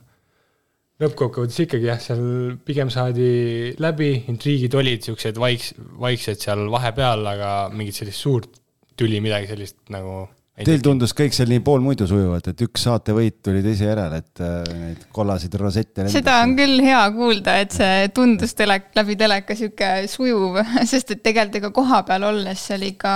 lõppkokkuvõttes 1.01 1.63
ikkagi 1.65 1.89
jah, 1.89 1.99
seal 1.99 2.21
pigem 2.67 2.91
saadi 2.93 3.73
läbi, 3.81 4.11
intriigid 4.31 4.77
olid 4.77 5.03
siuksed 5.09 5.41
vaiks-, 5.41 5.73
vaiksed 5.99 6.45
seal 6.45 6.67
vahepeal, 6.71 7.25
aga 7.33 7.51
mingit 7.73 7.97
sellist 7.97 8.23
suurt 8.23 8.61
tüli, 8.95 9.19
midagi 9.23 9.49
sellist 9.51 9.81
nagu 9.91 10.21
Teil 10.55 10.79
tundus 10.79 11.11
kõik 11.11 11.33
seal 11.35 11.49
nii 11.51 11.59
poolmuidu 11.65 12.05
sujuvat, 12.07 12.45
et 12.47 12.61
üks 12.63 12.85
saatevõit 12.85 13.41
tuli 13.43 13.59
teise 13.59 13.89
järel, 13.89 14.13
et 14.21 14.39
äh, 14.39 14.61
neid 14.79 15.01
kollaseid 15.11 15.55
rosette. 15.59 16.05
seda 16.11 16.37
on 16.45 16.53
küll 16.55 16.79
hea 16.85 17.01
kuulda, 17.11 17.57
et 17.59 17.75
see 17.75 18.05
tundus 18.15 18.55
telek, 18.55 18.87
läbi 18.95 19.17
teleka 19.19 19.57
sihuke 19.59 19.89
sujuv, 20.07 20.61
sest 20.91 21.11
et 21.11 21.23
tegelikult 21.25 21.59
ega 21.59 21.71
kohapeal 21.75 22.27
olles 22.29 22.63
see 22.69 22.77
oli 22.77 22.93
ikka 22.93 23.15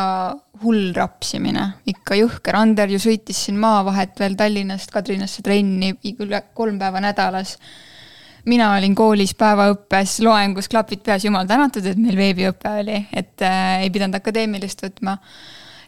hull 0.65 0.89
rapsimine, 0.97 1.63
ikka 1.87 2.17
jõhker. 2.19 2.57
Ander 2.59 2.91
ju 2.91 2.99
sõitis 2.99 3.39
siin 3.45 3.55
maavahet 3.61 4.19
veel 4.19 4.35
Tallinnast 4.39 4.91
Kadrinasse 4.91 5.45
trenni 5.45 5.93
üle 6.19 6.43
kolm 6.51 6.75
päeva 6.81 6.99
nädalas. 7.07 7.55
Mina 8.51 8.73
olin 8.75 8.91
koolis 8.99 9.31
päevaõppes 9.39 10.17
loengus, 10.27 10.67
klapid 10.67 11.07
peas, 11.07 11.23
jumal 11.23 11.47
tänatud, 11.47 11.87
et 11.87 12.03
meil 12.03 12.19
veebiõpe 12.19 12.75
oli, 12.83 12.99
et 13.15 13.47
äh, 13.47 13.85
ei 13.85 13.95
pidanud 13.95 14.19
akadeemilist 14.19 14.83
võtma 14.83 15.15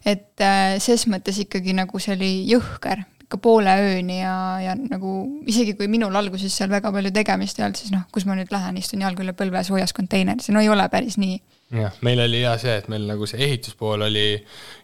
et 0.06 0.44
äh, 0.44 0.76
ses 0.82 1.08
mõttes 1.12 1.40
ikkagi 1.44 1.76
nagu 1.78 2.02
see 2.02 2.16
oli 2.16 2.32
jõhker, 2.50 3.06
ikka 3.32 3.40
poole 3.40 3.72
ööni 3.80 4.20
ja, 4.20 4.36
ja 4.60 4.76
nagu 4.76 5.14
isegi 5.48 5.78
kui 5.80 5.88
minul 5.92 6.16
alguses 6.20 6.52
seal 6.52 6.72
väga 6.74 6.92
palju 6.92 7.14
tegemist 7.16 7.60
ei 7.60 7.68
olnud, 7.68 7.80
siis 7.80 7.94
noh, 7.94 8.04
kus 8.12 8.28
ma 8.28 8.36
nüüd 8.36 8.52
lähen, 8.52 8.80
istun 8.82 9.06
jalg 9.06 9.22
üle 9.24 9.36
põlve 9.38 9.64
soojas 9.64 9.96
konteineris, 9.96 10.52
no 10.52 10.64
ei 10.64 10.70
ole 10.72 10.88
päris 10.92 11.16
nii. 11.22 11.40
Jah, 11.72 11.96
meil 12.04 12.20
oli 12.20 12.42
hea 12.44 12.58
see, 12.60 12.74
et 12.82 12.90
meil 12.92 13.06
nagu 13.08 13.30
see 13.30 13.40
ehituspool 13.46 14.04
oli 14.10 14.26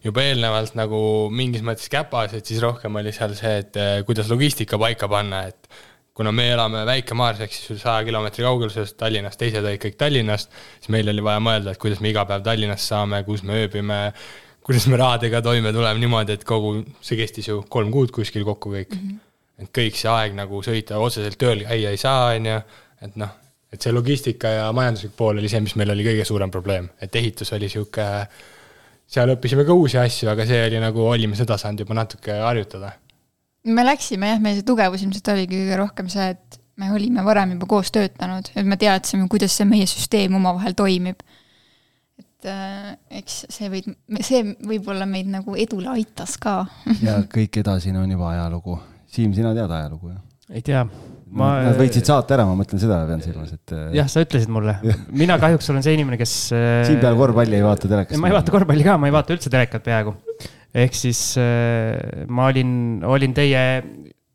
juba 0.06 0.24
eelnevalt 0.24 0.78
nagu 0.80 1.02
mingis 1.36 1.66
mõttes 1.68 1.92
käpas, 1.92 2.38
et 2.38 2.48
siis 2.48 2.64
rohkem 2.64 2.96
oli 2.96 3.12
seal 3.12 3.36
see, 3.36 3.58
et 3.66 3.82
äh, 3.82 4.00
kuidas 4.08 4.32
logistika 4.32 4.80
paika 4.80 5.12
panna, 5.12 5.44
et 5.52 5.68
kuna 6.18 6.32
me 6.32 6.48
elame 6.50 6.86
väikemaars, 6.88 7.44
ehk 7.44 7.54
siis 7.54 7.84
saja 7.84 8.06
kilomeetri 8.08 8.48
kauguses 8.48 8.96
Tallinnast, 8.98 9.38
teised 9.38 9.62
olid 9.62 9.84
kõik 9.84 10.00
Tallinnast, 10.00 10.56
siis 10.80 10.90
meil 10.96 11.12
oli 11.12 11.22
vaja 11.26 11.44
mõelda, 11.44 11.76
et 11.76 11.82
kuidas 11.84 12.00
me 12.02 12.10
iga 12.10 12.24
päev 12.30 12.48
Tallinnas 12.48 12.88
saame, 12.90 13.20
kus 13.28 13.44
me 13.46 13.60
ööbime, 13.66 14.00
kuidas 14.68 14.88
me 14.92 15.00
rahadega 15.00 15.42
toime 15.42 15.72
tuleme 15.74 16.02
niimoodi, 16.04 16.36
et 16.36 16.44
kogu, 16.48 16.82
see 17.02 17.18
kestis 17.20 17.48
ju 17.48 17.62
kolm 17.72 17.92
kuud 17.94 18.12
kuskil 18.16 18.44
kokku 18.48 18.74
kõik 18.74 18.94
mm. 18.98 19.04
-hmm. 19.08 19.64
et 19.64 19.72
kõik 19.80 20.00
see 20.00 20.12
aeg 20.12 20.36
nagu 20.36 20.60
sõita 20.66 21.00
otseselt 21.00 21.40
tööl 21.40 21.64
käia 21.64 21.94
ei 21.96 22.02
saa, 22.02 22.34
on 22.36 22.50
ju, 22.52 22.58
et 23.08 23.16
noh, 23.24 23.32
et 23.74 23.82
see 23.82 23.96
logistika 23.96 24.52
ja 24.58 24.68
majanduslik 24.76 25.16
pool 25.16 25.40
oli 25.40 25.50
see, 25.52 25.64
mis 25.64 25.76
meil 25.80 25.96
oli 25.96 26.06
kõige 26.08 26.28
suurem 26.28 26.52
probleem, 26.52 26.90
et 27.02 27.16
ehitus 27.16 27.54
oli 27.56 27.72
sihuke, 27.72 28.06
seal 29.08 29.32
õppisime 29.38 29.64
ka 29.68 29.76
uusi 29.76 30.00
asju, 30.04 30.30
aga 30.34 30.46
see 30.50 30.62
oli 30.68 30.84
nagu, 30.84 31.08
olime 31.16 31.40
seda 31.40 31.58
saanud 31.58 31.86
juba 31.86 31.96
natuke 32.02 32.40
harjutada. 32.44 32.92
me 33.64 33.84
läksime 33.88 34.34
jah, 34.34 34.44
meie 34.44 34.60
see 34.60 34.68
tugevus 34.68 35.04
ilmselt 35.04 35.28
oligi 35.32 35.64
kõige 35.64 35.80
rohkem 35.80 36.12
see, 36.12 36.30
et 36.36 36.60
me 36.76 36.92
olime 36.92 37.24
varem 37.24 37.56
juba 37.56 37.72
koos 37.72 37.92
töötanud, 37.92 38.52
et 38.56 38.68
me 38.68 38.78
teadsime, 38.78 39.28
kuidas 39.32 39.56
see 39.56 39.66
meie 39.66 39.88
süsteem 39.88 40.36
omavahel 40.36 40.76
toimib 40.76 41.24
et 42.38 42.50
äh, 42.52 42.94
eks 43.18 43.48
see 43.50 43.68
võib, 43.72 43.88
see 44.22 44.44
võib-olla 44.70 45.08
meid 45.10 45.30
nagu 45.32 45.56
edule 45.58 45.90
aitas 45.96 46.36
ka 46.42 46.60
ja 47.08 47.24
kõik 47.32 47.64
edasine 47.64 47.98
on 47.98 48.12
juba 48.14 48.30
ajalugu. 48.36 48.78
Siim, 49.10 49.32
sina 49.34 49.56
tead 49.58 49.72
ajalugu, 49.72 50.12
jah? 50.12 50.22
ei 50.54 50.62
tea. 50.62 50.84
ma. 51.34 51.48
Nad 51.66 51.80
võitsid 51.80 52.06
saate 52.06 52.36
ära, 52.38 52.46
ma 52.46 52.54
mõtlen 52.60 52.82
seda 52.82 53.00
pean 53.10 53.24
silmas, 53.26 53.56
et. 53.58 53.74
Äh, 53.74 53.90
jah, 53.98 54.12
sa 54.12 54.22
ütlesid 54.22 54.54
mulle. 54.54 54.78
mina 55.24 55.40
kahjuks 55.42 55.72
olen 55.74 55.86
see 55.86 55.98
inimene, 55.98 56.20
kes. 56.22 56.36
Äh, 56.54 56.84
Siim 56.86 57.02
peale 57.02 57.18
korvpalli 57.18 57.58
ei 57.58 57.66
vaata 57.66 57.90
telekast. 57.90 58.22
ma 58.22 58.30
ei 58.30 58.38
vaata 58.38 58.54
korvpalli 58.54 58.86
ka, 58.86 59.00
ma 59.02 59.10
ei 59.10 59.18
vaata 59.18 59.34
üldse 59.34 59.54
telekat 59.54 59.88
peaaegu. 59.90 60.14
ehk 60.78 60.94
siis 60.94 61.24
ma 62.30 62.52
olin, 62.52 62.72
olin 63.08 63.34
teie 63.34 63.66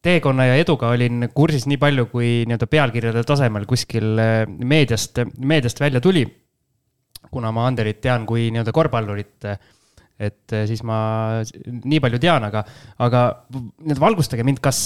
teekonna 0.03 0.49
ja 0.49 0.59
eduga 0.59 0.91
olin 0.91 1.29
kursis 1.31 1.69
nii 1.71 1.79
palju, 1.79 2.09
kui 2.11 2.31
nii-öelda 2.51 2.67
pealkirjade 2.67 3.23
tasemel 3.29 3.69
kuskil 3.71 4.17
meediast, 4.59 5.23
meediast 5.39 5.79
välja 5.79 6.03
tuli 6.03 6.25
kuna 7.33 7.53
ma 7.55 7.67
Anderit 7.71 8.03
tean 8.05 8.27
kui 8.29 8.51
nii-öelda 8.53 8.75
korvpallurit, 8.75 9.49
et 10.23 10.55
eh, 10.55 10.67
siis 10.69 10.83
ma 10.87 10.99
nii 11.65 12.03
palju 12.05 12.21
tean, 12.23 12.45
aga, 12.49 12.65
aga 13.03 13.25
nüüd 13.89 14.01
valgustage 14.03 14.45
mind, 14.47 14.61
kas, 14.65 14.85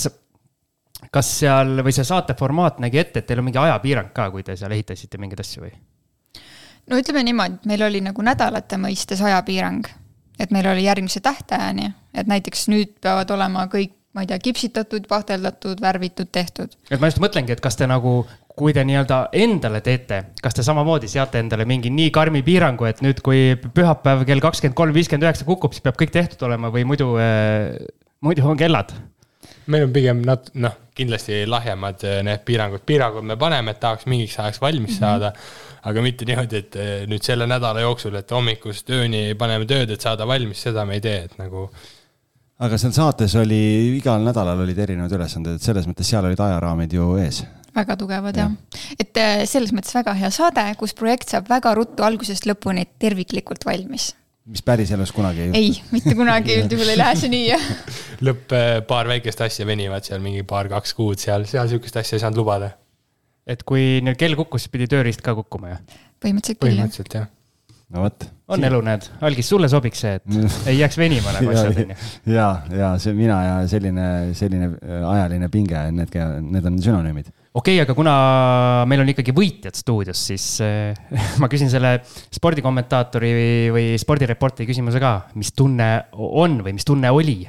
kas 1.13 1.33
seal 1.43 1.83
või 1.83 1.95
see 1.97 2.07
saate 2.07 2.39
formaat 2.39 2.81
nägi 2.85 3.03
ette, 3.03 3.21
et 3.21 3.29
teil 3.29 3.43
on 3.43 3.49
mingi 3.49 3.61
ajapiirang 3.63 4.15
ka, 4.17 4.31
kui 4.35 4.47
te 4.47 4.57
seal 4.57 4.75
ehitasite 4.77 5.21
mingeid 5.21 5.45
asju 5.45 5.67
või? 5.67 5.75
no 6.87 6.99
ütleme 7.03 7.25
niimoodi, 7.27 7.61
et 7.61 7.71
meil 7.73 7.87
oli 7.89 8.01
nagu 8.05 8.23
nädalate 8.23 8.79
mõistes 8.79 9.23
ajapiirang, 9.27 9.91
et 10.39 10.53
meil 10.55 10.71
oli 10.71 10.87
järgmise 10.87 11.21
tähtajani, 11.25 11.91
et 12.15 12.31
näiteks 12.31 12.69
nüüd 12.71 12.99
peavad 13.03 13.31
olema 13.35 13.67
kõik 13.73 13.97
ma 14.17 14.25
ei 14.25 14.31
tea, 14.31 14.39
kipsitatud, 14.41 15.05
pahteldatud, 15.11 15.81
värvitud, 15.81 16.31
tehtud. 16.33 16.73
et 16.89 17.01
ma 17.01 17.11
just 17.11 17.21
mõtlengi, 17.21 17.53
et 17.53 17.61
kas 17.61 17.77
te 17.77 17.85
nagu, 17.91 18.23
kui 18.57 18.73
te 18.73 18.85
nii-öelda 18.89 19.19
endale 19.37 19.83
teete, 19.85 20.23
kas 20.43 20.57
te 20.57 20.65
samamoodi 20.65 21.11
seate 21.13 21.43
endale 21.43 21.67
mingi 21.69 21.91
nii 21.93 22.13
karmi 22.15 22.41
piirangu, 22.47 22.87
et 22.89 23.03
nüüd, 23.05 23.21
kui 23.25 23.51
pühapäev 23.57 24.25
kell 24.29 24.41
kakskümmend 24.45 24.79
kolm, 24.79 24.97
viiskümmend 24.97 25.29
üheksa 25.29 25.45
kukub, 25.49 25.77
siis 25.77 25.85
peab 25.85 25.99
kõik 26.01 26.15
tehtud 26.15 26.47
olema 26.49 26.73
või 26.73 26.87
muidu 26.89 27.13
äh,, 27.21 27.77
muidu 28.25 28.49
on 28.49 28.59
kellad? 28.61 28.95
meil 29.67 29.87
on 29.89 29.93
pigem 29.95 30.23
nat-, 30.27 30.53
noh, 30.63 30.75
kindlasti 30.97 31.43
lahjemad 31.51 32.05
äh, 32.07 32.21
need 32.27 32.45
piirangud, 32.47 32.85
piirangud 32.87 33.27
me 33.27 33.37
paneme, 33.41 33.75
et 33.75 33.81
tahaks 33.83 34.07
mingiks 34.11 34.39
ajaks 34.39 34.63
valmis 34.63 34.91
mm 34.91 34.95
-hmm. 34.95 35.01
saada, 35.01 35.33
aga 35.91 36.03
mitte 36.03 36.25
niimoodi, 36.25 36.63
et 36.63 36.77
äh, 36.77 36.95
nüüd 37.11 37.23
selle 37.23 37.47
nädala 37.51 37.83
jooksul, 37.85 38.15
et 38.15 38.31
hommikust 38.31 38.91
ööni 38.91 39.35
paneme 39.39 39.67
tööd, 39.67 39.91
et 39.91 40.01
saada 40.01 40.27
valmis, 40.27 40.63
seda 40.63 40.85
me 40.85 40.95
ei 40.95 41.01
tee, 41.01 41.19
et 41.29 41.39
nagu 41.39 41.69
aga 42.59 42.79
seal 42.79 42.93
saates 42.93 43.35
oli, 43.37 43.61
igal 43.99 44.23
nädalal 44.25 44.65
olid 44.65 44.79
erinevad 44.79 45.13
ülesanded, 45.13 45.59
et 45.59 45.63
selles 45.63 45.87
mõttes 45.87 46.09
seal 46.09 46.25
olid 46.25 46.41
ajaraamid 46.41 46.93
ju 46.93 47.17
ees. 47.21 47.45
Väga 47.77 47.97
tugevad 48.01 48.37
jah 48.37 48.53
ja., 48.53 48.85
et 48.99 49.21
äh, 49.23 49.43
selles 49.49 49.75
mõttes 49.77 49.95
väga 49.97 50.17
hea 50.19 50.31
saade, 50.35 50.67
kus 50.81 50.95
projekt 50.97 51.33
saab 51.33 51.51
väga 51.51 51.75
ruttu 51.79 52.07
algusest 52.07 52.49
lõpuni 52.49 52.87
terviklikult 53.03 53.67
valmis 53.69 54.13
mis 54.47 54.63
päriselus 54.63 55.13
kunagi 55.13 55.43
ei 55.43 55.47
juhtu? 55.49 55.61
ei, 55.61 55.93
mitte 55.93 56.15
kunagi 56.19 56.59
üldjuhul 56.63 56.93
ei 56.93 56.99
lähe 57.01 57.15
see 57.19 57.31
nii, 57.33 57.47
jah. 57.51 57.71
lõpp, 58.27 58.57
äh, 58.57 58.73
paar 58.89 59.11
väikest 59.11 59.43
asja 59.47 59.67
venivad 59.69 60.07
seal 60.07 60.23
mingi 60.25 60.47
paar-kaks 60.47 60.95
kuud 60.99 61.23
seal, 61.23 61.49
seal 61.51 61.71
sihukest 61.73 62.03
asja 62.03 62.19
ei 62.19 62.25
saanud 62.25 62.43
lubada. 62.43 62.75
et 63.47 63.63
kui 63.67 64.03
nüüd 64.07 64.19
kell 64.21 64.39
kukkus, 64.39 64.67
siis 64.67 64.75
pidi 64.75 64.91
tööriist 64.91 65.25
ka 65.27 65.35
kukkuma, 65.39 65.75
jah? 65.75 66.05
põhimõtteliselt 66.23 66.63
küll, 66.63 66.77
jah. 66.77 66.85
põhimõtteliselt 66.85 67.19
jah 67.21 67.33
no 67.95 68.03
vot. 68.07 68.27
on 68.55 68.65
elu, 68.67 68.81
näed, 68.87 69.09
Algis, 69.27 69.49
sulle 69.51 69.69
sobiks 69.71 70.03
see, 70.05 70.15
et 70.19 70.39
ei 70.71 70.79
jääks 70.81 70.99
venima 71.01 71.35
nagu 71.35 71.53
asjad, 71.53 71.83
onju. 71.83 71.99
ja, 72.35 72.47
ja 72.75 72.93
see 73.03 73.15
mina 73.19 73.41
ja 73.45 73.57
selline, 73.71 74.07
selline 74.39 74.71
äh, 74.75 75.09
ajaline 75.11 75.51
pinge, 75.53 75.83
need, 75.95 76.15
need 76.47 76.71
on 76.71 76.79
sünonüümid. 76.83 77.31
Okei 77.57 77.77
okay,, 77.77 77.83
aga 77.85 77.97
kuna 77.97 78.15
meil 78.89 79.03
on 79.03 79.13
ikkagi 79.13 79.35
võitjad 79.37 79.77
stuudios, 79.79 80.23
siis 80.31 80.47
äh, 80.65 80.97
ma 81.43 81.51
küsin 81.53 81.71
selle 81.73 81.99
spordikommentaatori 82.05 83.35
või, 83.37 83.53
või 83.77 83.87
spordireporteri 84.01 84.69
küsimuse 84.71 85.03
ka. 85.03 85.15
mis 85.41 85.53
tunne 85.57 85.91
on 86.17 86.61
või 86.67 86.77
mis 86.77 86.89
tunne 86.89 87.13
oli? 87.15 87.41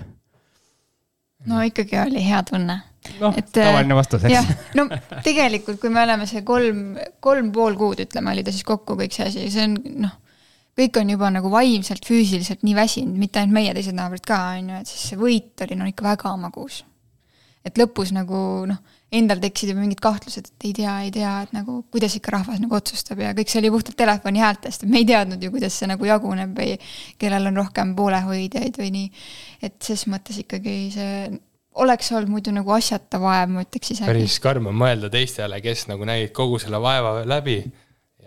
no 1.48 1.64
ikkagi 1.64 2.00
oli 2.02 2.24
hea 2.26 2.44
tunne 2.48 2.80
noh, 3.22 3.36
tavaline 3.54 3.98
vastus, 3.98 4.24
eks. 4.28 4.72
no 4.78 4.88
tegelikult, 5.26 5.80
kui 5.82 5.92
me 5.94 6.04
oleme 6.04 6.28
see 6.30 6.44
kolm, 6.48 6.96
kolm 7.24 7.52
pool 7.56 7.78
kuud, 7.80 8.02
ütleme, 8.08 8.34
oli 8.34 8.46
ta 8.48 8.56
siis 8.56 8.68
kokku 8.68 8.98
kõik 9.00 9.16
see 9.16 9.28
asi, 9.30 9.50
see 9.54 9.68
on 9.68 9.78
noh 10.08 10.24
kõik 10.78 11.00
on 11.02 11.10
juba 11.10 11.30
nagu 11.34 11.50
vaimselt, 11.50 12.06
füüsiliselt 12.06 12.62
nii 12.66 12.76
väsinud, 12.78 13.18
mitte 13.18 13.42
ainult 13.42 13.56
meie, 13.56 13.72
teised 13.74 13.96
naabrid 13.98 14.22
ka, 14.28 14.38
on 14.60 14.70
ju, 14.70 14.82
et 14.84 14.92
siis 14.92 15.08
see 15.10 15.18
võit 15.18 15.66
oli 15.66 15.78
no 15.80 15.88
ikka 15.90 16.06
väga 16.06 16.36
magus. 16.38 16.84
et 17.66 17.80
lõpus 17.82 18.14
nagu 18.16 18.38
noh, 18.70 18.78
endal 19.12 19.40
tekkisid 19.40 19.72
juba 19.72 19.84
mingid 19.84 20.02
kahtlused, 20.04 20.50
et 20.52 20.68
ei 20.68 20.74
tea, 20.76 20.94
ei 21.06 21.12
tea, 21.16 21.32
et 21.46 21.54
nagu 21.56 21.80
kuidas 21.94 22.18
ikka 22.18 22.34
rahvas 22.36 22.60
nagu 22.60 22.76
otsustab 22.76 23.22
ja 23.24 23.32
kõik 23.38 23.52
see 23.52 23.62
oli 23.62 23.72
puhtalt 23.72 23.96
telefoni 24.00 24.44
häältest, 24.44 24.84
et 24.84 24.92
me 24.92 25.00
ei 25.00 25.08
teadnud 25.08 25.44
ju, 25.44 25.52
kuidas 25.54 25.78
see 25.80 25.88
nagu 25.88 26.10
jaguneb 26.10 26.58
või 26.58 26.76
kellel 27.22 27.48
on 27.52 27.62
rohkem 27.62 27.94
poolehoidjaid 27.96 28.80
või 28.82 28.92
nii. 28.98 29.12
et 29.64 29.78
ses 29.84 30.08
mõttes 30.12 30.42
ikkagi 30.44 30.78
see 30.96 31.14
oleks 31.78 32.12
olnud 32.12 32.32
muidu 32.34 32.52
nagu 32.52 32.74
asjata 32.74 33.20
vaev, 33.22 33.52
ma 33.54 33.64
ütleks 33.64 33.94
isegi. 33.94 34.10
päris 34.10 34.40
karm 34.44 34.72
on 34.72 34.78
mõelda 34.78 35.12
teistele, 35.14 35.62
kes 35.64 35.88
nagu 35.92 36.08
nägid 36.08 36.34
kogu 36.36 36.60
selle 36.60 36.82
vaeva 36.84 37.22
läbi 37.28 37.62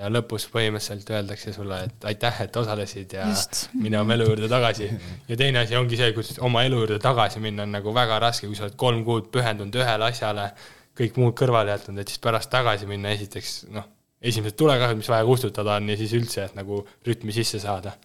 ja 0.00 0.08
lõpus 0.08 0.46
põhimõtteliselt 0.52 1.12
öeldakse 1.12 1.52
sulle, 1.52 1.82
et 1.86 2.08
aitäh, 2.08 2.42
et 2.46 2.56
osalesid 2.56 3.12
ja 3.18 3.28
Just. 3.28 3.66
mine 3.76 4.00
oma 4.00 4.16
elu 4.16 4.30
juurde 4.30 4.48
tagasi. 4.48 4.88
ja 5.28 5.36
teine 5.36 5.64
asi 5.64 5.76
ongi 5.76 5.98
see, 6.00 6.12
kus 6.16 6.34
oma 6.40 6.64
elu 6.64 6.82
juurde 6.82 6.98
tagasi 7.02 7.42
minna 7.44 7.66
on 7.68 7.74
nagu 7.76 7.94
väga 7.94 8.18
raske, 8.24 8.48
kui 8.48 8.56
sa 8.56 8.66
oled 8.68 8.78
kolm 8.80 9.04
kuud 9.04 9.28
pühendunud 9.34 9.80
ühele 9.82 10.08
asjale, 10.08 10.50
kõik 10.96 11.20
muud 11.20 11.36
kõrvale 11.38 11.74
jätnud, 11.76 12.00
et 12.00 12.12
siis 12.12 12.22
pärast 12.22 12.52
tagasi 12.52 12.88
minna, 12.88 13.12
esiteks 13.16 13.56
noh, 13.74 13.88
esimesed 14.20 14.56
tulekahjud, 14.60 15.00
mis 15.00 15.12
vaja 15.12 15.28
kustutada 15.28 15.76
on 15.76 15.92
ja 15.92 15.98
siis 16.00 16.16
üldse, 16.16 16.48
et 16.48 16.56
nagu 16.56 16.84
rütmi 17.06 17.36
sisse 17.36 17.60
saada 17.60 17.96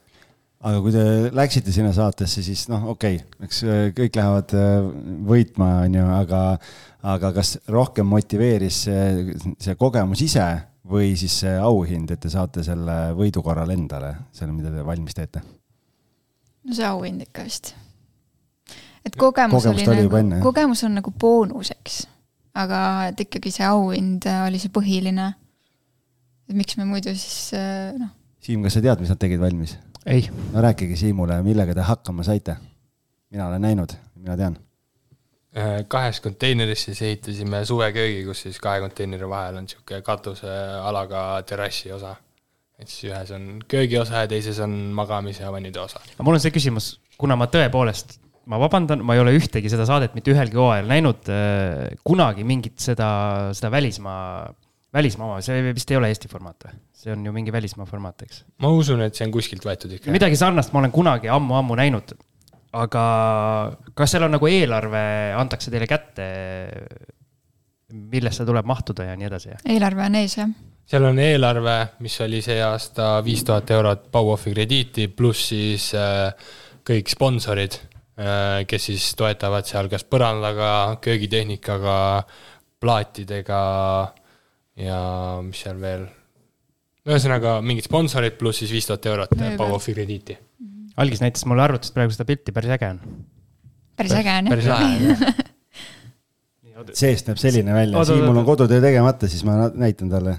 aga 0.66 0.82
kui 0.82 0.94
te 0.94 1.02
läksite 1.36 1.72
sinna 1.72 1.92
saatesse, 1.96 2.44
siis 2.44 2.68
noh, 2.72 2.90
okei 2.96 3.20
okay,, 3.22 3.48
eks 3.48 3.64
äh, 3.64 3.82
kõik 3.96 4.20
lähevad 4.20 4.56
äh, 4.58 4.88
võitma, 5.32 5.72
on 5.86 6.00
ju, 6.00 6.06
aga, 6.20 6.46
aga 7.16 7.36
kas 7.36 7.58
rohkem 7.72 8.08
motiveeris 8.10 8.86
see, 8.88 9.36
see 9.62 9.76
kogemus 9.80 10.24
ise 10.26 10.48
või 10.90 11.16
siis 11.18 11.34
see 11.42 11.54
auhind, 11.58 12.12
et 12.14 12.22
te 12.22 12.32
saate 12.32 12.64
selle 12.66 12.96
võidu 13.18 13.44
korral 13.46 13.72
endale, 13.74 14.12
selle, 14.36 14.54
mida 14.54 14.72
te 14.74 14.86
valmis 14.86 15.18
teete? 15.18 15.42
no 16.66 16.74
see 16.74 16.86
auhind 16.88 17.26
ikka 17.26 17.46
vist. 17.46 17.74
et 19.06 19.16
kogemus 19.16 19.64
Kogemust 19.64 19.88
oli, 19.88 20.06
oli 20.06 20.24
nagu, 20.30 20.44
kogemus 20.46 20.84
on 20.88 21.00
nagu 21.00 21.12
boonuseks. 21.12 22.06
aga 22.62 22.80
et 23.10 23.26
ikkagi 23.26 23.54
see 23.54 23.66
auhind 23.68 24.30
äh, 24.30 24.46
oli 24.48 24.62
see 24.62 24.74
põhiline. 24.74 25.32
et 26.50 26.56
miks 26.58 26.78
me 26.78 26.88
muidu 26.90 27.16
siis 27.16 27.54
äh, 27.58 27.94
noh. 28.00 28.14
Siim, 28.46 28.62
kas 28.62 28.78
sa 28.78 28.82
tead, 28.86 29.02
mis 29.02 29.10
nad 29.10 29.22
tegid 29.22 29.42
valmis? 29.42 29.78
ei. 30.06 30.30
no 30.54 30.62
rääkige 30.62 30.98
Siimule, 31.00 31.42
millega 31.46 31.78
te 31.78 31.86
hakkama 31.86 32.26
saite? 32.26 32.58
mina 33.32 33.48
olen 33.50 33.62
näinud, 33.62 33.98
mina 34.16 34.38
tean. 34.38 34.58
Kahes 35.88 36.20
konteineris 36.20 36.82
siis 36.90 37.00
ehitasime 37.02 37.62
suveköögi, 37.66 38.26
kus 38.28 38.42
siis 38.44 38.58
kahe 38.60 38.82
konteineri 38.84 39.30
vahel 39.32 39.62
on 39.62 39.64
niisugune 39.64 40.02
katusealaga 40.04 41.22
terrassi 41.48 41.94
osa. 41.96 42.16
et 42.76 42.92
siis 42.92 43.08
ühes 43.08 43.30
on 43.32 43.62
köögiosa 43.72 44.26
ja 44.26 44.28
teises 44.28 44.60
on 44.60 44.74
magamis- 44.98 45.40
ja 45.40 45.52
vannitoa 45.52 45.88
osa. 45.88 46.02
aga 46.04 46.24
mul 46.28 46.36
on 46.36 46.44
see 46.44 46.52
küsimus, 46.52 46.90
kuna 47.18 47.38
ma 47.40 47.48
tõepoolest 47.48 48.18
ma 48.52 48.60
vabandan, 48.62 49.02
ma 49.06 49.16
ei 49.16 49.22
ole 49.24 49.34
ühtegi 49.38 49.72
seda 49.72 49.88
saadet 49.90 50.16
mitte 50.18 50.34
ühelgi 50.34 50.60
hooajal 50.60 50.90
näinud 50.90 51.32
äh, 51.34 51.96
kunagi 52.06 52.46
mingit 52.48 52.78
seda, 52.82 53.08
seda 53.58 53.72
välismaa, 53.74 54.52
välismaa 54.94 55.32
oma, 55.32 55.40
see 55.46 55.74
vist 55.76 55.92
ei 55.92 56.00
ole 56.00 56.12
Eesti 56.14 56.30
formaat 56.32 56.68
või? 56.68 56.78
see 57.06 57.14
on 57.14 57.26
ju 57.26 57.34
mingi 57.36 57.54
välismaa 57.54 57.88
formaat, 57.90 58.26
eks? 58.26 58.44
ma 58.64 58.72
usun, 58.74 59.04
et 59.06 59.18
see 59.18 59.26
on 59.28 59.34
kuskilt 59.34 59.66
võetud 59.66 59.98
ikka. 59.98 60.14
midagi 60.14 60.38
sarnast 60.40 60.74
ma 60.74 60.84
olen 60.84 60.94
kunagi 60.96 61.32
ammu-ammu 61.32 61.78
näinud. 61.80 62.16
Aga 62.76 63.06
kas 63.96 64.16
seal 64.16 64.28
on 64.28 64.36
nagu 64.36 64.50
eelarve, 64.52 65.06
antakse 65.40 65.74
teile 65.74 65.88
kätte, 65.90 66.28
millest 67.96 68.42
see 68.42 68.48
tuleb 68.48 68.68
mahtuda 68.68 69.10
ja 69.10 69.18
nii 69.18 69.30
edasi? 69.30 69.58
eelarve 69.76 70.08
on 70.10 70.22
ees, 70.22 70.38
jah 70.42 70.54
seal 70.86 71.08
on 71.08 71.20
eelarve, 71.20 71.80
mis 72.06 72.20
oli 72.22 72.44
see 72.46 72.60
aasta 72.62 73.18
viis 73.26 73.42
tuhat 73.48 73.72
eurot 73.74 74.10
Bauhofi 74.14 74.54
krediiti, 74.54 75.08
pluss 75.10 75.50
siis 75.50 75.90
äh, 75.98 76.30
kõik 76.86 77.10
sponsorid 77.10 77.80
Äh, 78.16 78.64
kes 78.64 78.86
siis 78.88 79.10
toetavad 79.20 79.68
seal 79.68 79.90
kas 79.92 80.06
põrandaga, 80.08 80.96
köögitehnikaga, 81.04 81.96
plaatidega 82.80 83.64
ja 84.80 85.00
mis 85.44 85.64
seal 85.66 85.82
veel. 85.82 86.06
ühesõnaga 87.06 87.58
mingid 87.62 87.90
sponsorid 87.90 88.38
pluss 88.40 88.64
siis 88.64 88.72
viis 88.72 88.88
tuhat 88.88 89.06
eurot 89.12 89.36
Bauhofi 89.60 89.94
krediiti. 89.94 90.38
Algis 91.02 91.24
näitas 91.24 91.46
mulle 91.50 91.66
arvutist 91.66 91.96
praegu 91.96 92.16
seda 92.16 92.28
pilti, 92.30 92.56
päris 92.56 92.74
äge 92.78 92.90
on. 92.96 93.04
päris 94.00 94.16
äge 94.16 94.40
on 94.40 94.52
jah. 94.64 95.24
seest 96.94 97.28
näeb 97.30 97.40
selline 97.42 97.76
välja, 97.76 98.04
Siimul 98.12 98.44
on 98.44 98.48
kodutöö 98.48 98.84
tegemata, 98.84 99.30
siis 99.32 99.46
ma 99.48 99.70
näitan 99.74 100.12
talle 100.12 100.38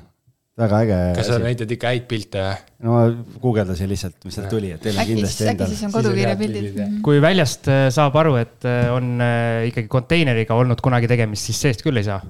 väga 0.57 0.81
äge. 0.85 0.99
kas 1.19 1.29
sa 1.29 1.39
näitad 1.43 1.73
ikka 1.77 1.93
häid 1.93 2.07
pilte 2.09 2.41
või? 2.41 2.57
no 2.87 2.95
ma 2.95 3.03
guugeldasin 3.43 3.91
lihtsalt, 3.91 4.17
mis 4.25 4.39
sealt 4.39 4.49
tuli, 4.53 4.73
et 4.73 4.83
teil 4.85 4.97
on 4.97 5.09
kindlasti 5.11 5.49
endal. 5.51 5.67
äkki 5.67 5.75
siis 5.75 5.87
on 5.89 5.95
kodukirjapildid. 5.97 6.81
kui 7.05 7.21
väljast 7.25 7.69
äh, 7.73 7.87
saab 7.95 8.17
aru, 8.23 8.37
et 8.41 8.69
äh, 8.69 8.89
on 8.95 9.17
äh, 9.21 9.69
ikkagi 9.71 9.91
konteineriga 9.93 10.57
olnud 10.57 10.81
kunagi 10.85 11.11
tegemist, 11.13 11.51
siis 11.51 11.61
seest 11.67 11.85
küll 11.85 12.01
ei 12.01 12.09
saa? 12.09 12.23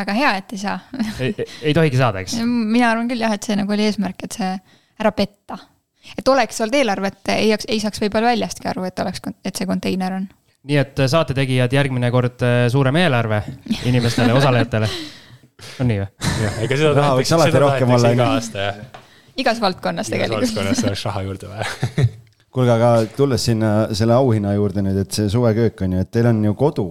väga 0.00 0.16
hea, 0.16 0.32
et 0.40 0.56
ei 0.56 0.62
saa 0.62 0.78
ei, 1.20 1.34
ei 1.60 1.76
tohigi 1.76 2.00
saada, 2.00 2.24
eks? 2.24 2.38
mina 2.76 2.94
arvan 2.94 3.10
küll 3.10 3.20
jah, 3.26 3.36
et 3.36 3.44
see 3.44 3.58
nagu 3.60 3.76
oli 3.76 3.88
eesmärk, 3.90 4.24
et 4.24 4.40
see 4.40 4.54
ära 5.00 5.12
petta. 5.16 5.60
Et 6.18 6.28
oleks 6.28 6.60
olnud 6.60 6.80
eelarvet, 6.80 7.22
ei, 7.36 7.54
ei 7.68 7.80
saaks 7.82 8.02
võib-olla 8.02 8.32
väljastki 8.34 8.70
aru, 8.70 8.84
et 8.88 8.98
oleks, 9.04 9.22
et 9.44 9.56
see 9.56 9.68
konteiner 9.68 10.18
on. 10.18 10.28
nii 10.70 10.82
et 10.82 11.06
saate 11.08 11.36
tegijad, 11.36 11.72
järgmine 11.72 12.10
kord 12.12 12.44
suurem 12.72 13.00
eelarve 13.00 13.42
inimestele, 13.88 14.32
osalejatele 14.36 14.90
on 15.80 15.90
nii 15.90 16.00
või? 16.02 16.08
jah, 16.44 16.58
ega 16.64 16.80
seda 16.80 16.94
tahetakse, 16.96 17.36
seda 17.44 17.62
tahetakse 17.66 18.14
iga 18.14 18.30
aasta, 18.34 18.66
jah. 18.68 18.80
igas 19.44 19.60
valdkonnas 19.62 20.10
tegelikult. 20.12 20.44
igas 20.44 20.56
valdkonnas 20.56 20.84
oleks 20.88 21.06
raha 21.08 21.24
juurde 21.26 21.50
vaja 21.50 22.06
kuulge, 22.54 22.74
aga 22.74 22.90
tulles 23.16 23.44
sinna 23.50 23.72
selle 23.96 24.16
auhinna 24.16 24.54
juurde 24.56 24.84
nüüd, 24.84 25.02
et 25.04 25.18
see 25.18 25.30
suveköök 25.32 25.84
on 25.86 25.96
ju, 25.96 26.06
et 26.06 26.10
teil 26.14 26.30
on 26.30 26.40
ju 26.44 26.56
kodu, 26.58 26.86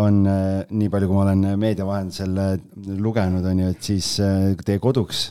on 0.00 0.22
äh, 0.30 0.46
nii 0.70 0.88
palju, 0.92 1.10
kui 1.10 1.18
ma 1.18 1.26
olen 1.26 1.60
meedia 1.60 1.86
vahendusel 1.88 2.40
äh, 2.40 2.54
lugenud, 3.02 3.44
on 3.46 3.64
ju, 3.64 3.74
et 3.74 3.90
siis 3.90 4.14
äh, 4.24 4.52
teie 4.64 4.80
koduks 4.82 5.28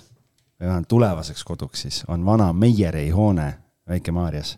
või 0.59 0.67
vähemalt 0.67 0.87
tulevaseks 0.91 1.43
koduks 1.47 1.85
siis 1.87 2.03
on 2.07 2.25
vana 2.25 2.51
Meieri 2.53 3.09
hoone 3.09 3.53
Väike-Maarjas. 3.89 4.57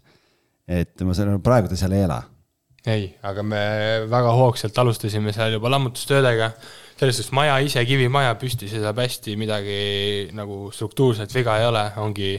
et 0.67 1.01
ma 1.01 1.13
saan 1.13 1.33
aru, 1.33 1.39
praegu 1.39 1.71
te 1.71 1.79
seal 1.79 1.95
ei 1.95 2.05
ela? 2.07 2.21
ei, 2.85 3.09
aga 3.23 3.43
me 3.43 3.63
väga 4.09 4.31
hoogsalt 4.37 4.77
alustasime 4.77 5.33
seal 5.33 5.53
juba 5.57 5.69
lammutustöödega 5.71 6.51
selles 7.01 7.17
suhtes 7.17 7.33
maja 7.33 7.55
ise, 7.65 7.81
kivimaja 7.85 8.35
püsti 8.37 8.67
seisab 8.69 8.99
hästi, 9.01 9.33
midagi 9.39 9.77
nagu 10.37 10.67
struktuurset 10.73 11.33
viga 11.33 11.55
ei 11.57 11.65
ole, 11.65 11.81
ongi 11.97 12.35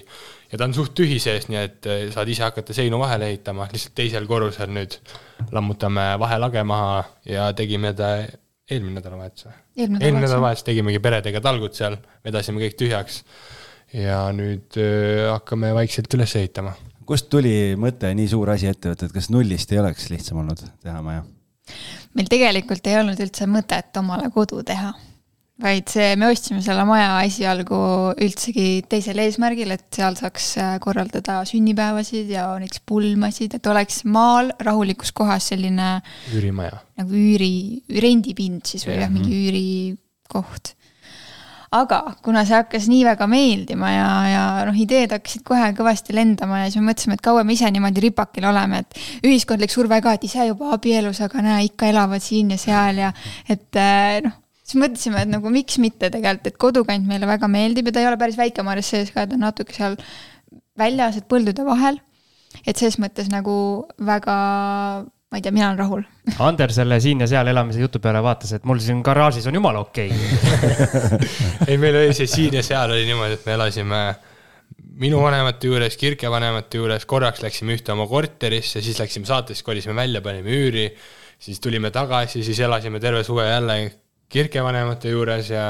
ja 0.52 0.58
ta 0.58 0.68
on 0.68 0.76
suht 0.76 0.94
tühi 0.98 1.18
sees, 1.22 1.48
nii 1.50 1.58
et 1.58 1.88
eh, 1.90 2.04
saad 2.14 2.30
ise 2.30 2.46
hakata 2.46 2.76
seinu 2.76 3.00
vahele 3.02 3.32
ehitama, 3.32 3.66
lihtsalt 3.72 3.96
teisel 3.98 4.28
korrusel 4.30 4.70
nüüd 4.70 4.98
lammutame 5.50 6.12
vahelage 6.22 6.62
maha 6.68 7.02
ja 7.26 7.50
tegime 7.58 7.90
ta 7.98 8.14
eelmine 8.22 9.00
nädalavahetus 9.00 9.48
või? 9.48 9.61
Eelmine 9.76 10.14
nädalavahetus 10.20 10.66
tegimegi 10.66 11.00
peredega 11.02 11.42
talgud 11.44 11.76
seal, 11.76 11.96
vedasime 12.24 12.62
kõik 12.62 12.78
tühjaks 12.80 13.22
ja 13.96 14.24
nüüd 14.36 14.78
eh, 14.80 15.28
hakkame 15.30 15.72
vaikselt 15.76 16.12
üles 16.16 16.34
ehitama. 16.40 16.74
kust 17.06 17.28
tuli 17.32 17.74
mõte 17.80 18.12
nii 18.16 18.28
suur 18.30 18.52
asi 18.54 18.70
ette 18.70 18.92
võtta, 18.92 19.08
et 19.08 19.16
kas 19.16 19.30
nullist 19.32 19.72
ei 19.72 19.80
oleks 19.82 20.10
lihtsam 20.12 20.42
olnud 20.44 20.64
teha 20.82 21.00
maja? 21.04 21.24
meil 22.16 22.28
tegelikult 22.30 22.86
ei 22.86 22.98
olnud 23.00 23.20
üldse 23.20 23.48
mõtet 23.48 24.00
omale 24.00 24.30
kodu 24.34 24.62
teha. 24.66 24.92
Vaid 25.60 25.90
see, 25.92 26.14
me 26.16 26.30
ostsime 26.32 26.62
selle 26.64 26.84
maja 26.88 27.20
esialgu 27.26 27.78
üldsegi 28.24 28.82
teisel 28.88 29.20
eesmärgil, 29.22 29.74
et 29.74 29.84
seal 29.94 30.16
saaks 30.18 30.48
äh, 30.62 30.74
korraldada 30.82 31.42
sünnipäevasid 31.48 32.32
ja 32.32 32.48
näiteks 32.60 32.82
pulmasid, 32.88 33.58
et 33.58 33.68
oleks 33.70 34.02
maal 34.08 34.52
rahulikus 34.64 35.12
kohas 35.12 35.50
selline. 35.52 35.94
üürimaja. 36.32 36.80
nagu 37.02 37.18
üüri, 37.18 37.82
rendipind 38.02 38.64
siis 38.68 38.86
või 38.88 38.96
jah 38.96 39.06
ja,, 39.06 39.12
mingi 39.12 39.42
üürikoht 39.42 40.74
aga 41.72 42.00
kuna 42.24 42.42
see 42.44 42.56
hakkas 42.58 42.86
nii 42.90 43.00
väga 43.06 43.26
meeldima 43.30 43.90
ja, 43.92 44.08
ja 44.28 44.42
noh, 44.68 44.76
ideed 44.76 45.14
hakkasid 45.14 45.44
kohe 45.46 45.70
kõvasti 45.76 46.14
lendama 46.16 46.60
ja 46.60 46.68
siis 46.68 46.82
me 46.82 46.90
mõtlesime, 46.90 47.16
et 47.16 47.24
kaua 47.24 47.44
me 47.48 47.56
ise 47.56 47.70
niimoodi 47.72 48.04
ripakil 48.04 48.44
oleme, 48.48 48.82
et 48.84 49.24
ühiskondlik 49.24 49.72
surve 49.72 50.02
ka, 50.04 50.16
et 50.18 50.26
ise 50.28 50.46
juba 50.50 50.74
abielus, 50.76 51.22
aga 51.24 51.44
näe, 51.44 51.70
ikka 51.70 51.88
elavad 51.88 52.24
siin 52.24 52.52
ja 52.52 52.60
seal 52.60 53.00
ja 53.00 53.12
et 53.48 53.80
eh, 53.80 54.20
noh, 54.26 54.36
siis 54.72 54.80
mõtlesime, 54.80 55.22
et 55.26 55.30
nagu 55.30 55.52
miks 55.52 55.78
mitte 55.82 56.08
tegelikult, 56.12 56.48
et 56.48 56.60
kodukant 56.60 57.08
meile 57.08 57.28
väga 57.28 57.48
meeldib 57.52 57.90
ja 57.90 57.96
ta 57.96 58.02
ei 58.02 58.08
ole 58.10 58.20
päris 58.20 58.38
Väike-Maarjas 58.40 58.92
sees 58.94 59.12
ka, 59.12 59.26
ta 59.28 59.36
on 59.36 59.44
natuke 59.44 59.76
seal 59.76 59.98
väljas, 60.80 61.20
et 61.20 61.28
põldude 61.28 61.66
vahel. 61.68 62.00
et 62.66 62.76
ses 62.76 62.98
mõttes 63.00 63.30
nagu 63.32 63.52
väga 63.96 64.34
ma 65.32 65.38
ei 65.38 65.44
tea, 65.44 65.52
mina 65.52 65.70
olen 65.70 65.78
rahul. 65.80 66.02
Ander 66.46 66.72
selle 66.72 66.98
siin 67.00 67.24
ja 67.24 67.28
seal 67.30 67.48
elamise 67.48 67.80
jutu 67.80 68.00
peale 68.04 68.20
vaatas, 68.24 68.52
et 68.56 68.66
mul 68.68 68.80
siin 68.84 69.00
garaažis 69.04 69.46
on 69.48 69.56
jumala 69.56 69.80
okei 69.80 70.12
okay. 70.12 71.30
ei, 71.70 71.78
meil 71.80 71.96
oli 72.02 72.12
see 72.16 72.28
siin 72.28 72.58
ja 72.60 72.64
seal 72.66 72.92
oli 72.92 73.06
niimoodi, 73.08 73.40
et 73.40 73.48
me 73.48 73.56
elasime 73.56 74.02
minu 75.02 75.22
vanemate 75.22 75.70
juures, 75.70 75.96
Kirke 75.96 76.28
vanemate 76.30 76.78
juures, 76.78 77.08
korraks 77.08 77.40
läksime 77.42 77.78
ühte 77.78 77.94
oma 77.94 78.04
korterisse, 78.10 78.84
siis 78.84 79.00
läksime 79.00 79.28
saatesse, 79.28 79.64
kolisime 79.64 79.96
välja, 79.96 80.20
panime 80.24 80.52
üüri, 80.52 80.84
siis 81.42 81.60
tulime 81.64 81.90
tagasi, 81.94 82.44
siis 82.44 82.60
elasime 82.60 83.00
terve 83.00 83.24
suve 83.24 83.48
jälle 83.48 83.78
Kirke 84.32 84.64
vanemate 84.64 85.12
juures 85.12 85.52
ja 85.52 85.66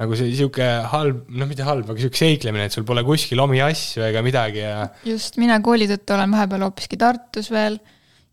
nagu 0.00 0.16
see 0.18 0.32
sihuke 0.34 0.66
halb, 0.90 1.26
noh, 1.30 1.46
mitte 1.46 1.66
halb, 1.66 1.86
aga 1.86 2.02
sihuke 2.02 2.18
seiklemine, 2.18 2.66
et 2.66 2.74
sul 2.74 2.86
pole 2.86 3.04
kuskil 3.06 3.38
omi 3.44 3.60
asju 3.62 4.02
ega 4.08 4.24
midagi 4.26 4.64
ja. 4.64 4.88
just, 5.06 5.38
mina 5.38 5.60
kooli 5.62 5.86
tõttu 5.90 6.16
olen 6.16 6.34
vahepeal 6.34 6.66
hoopiski 6.66 6.98
Tartus 6.98 7.52
veel 7.54 7.78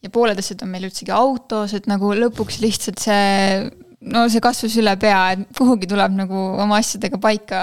ja 0.02 0.10
pooled 0.14 0.42
asjad 0.42 0.66
on 0.66 0.74
meil 0.74 0.88
üldsegi 0.90 1.14
autos, 1.14 1.76
et 1.78 1.88
nagu 1.90 2.12
lõpuks 2.18 2.58
lihtsalt 2.64 3.02
see, 3.04 3.70
no 4.10 4.26
see 4.34 4.42
kasvas 4.44 4.80
üle 4.82 4.96
pea, 5.02 5.22
et 5.36 5.46
kuhugi 5.58 5.90
tuleb 5.92 6.18
nagu 6.18 6.46
oma 6.64 6.82
asjadega 6.82 7.22
paika 7.22 7.62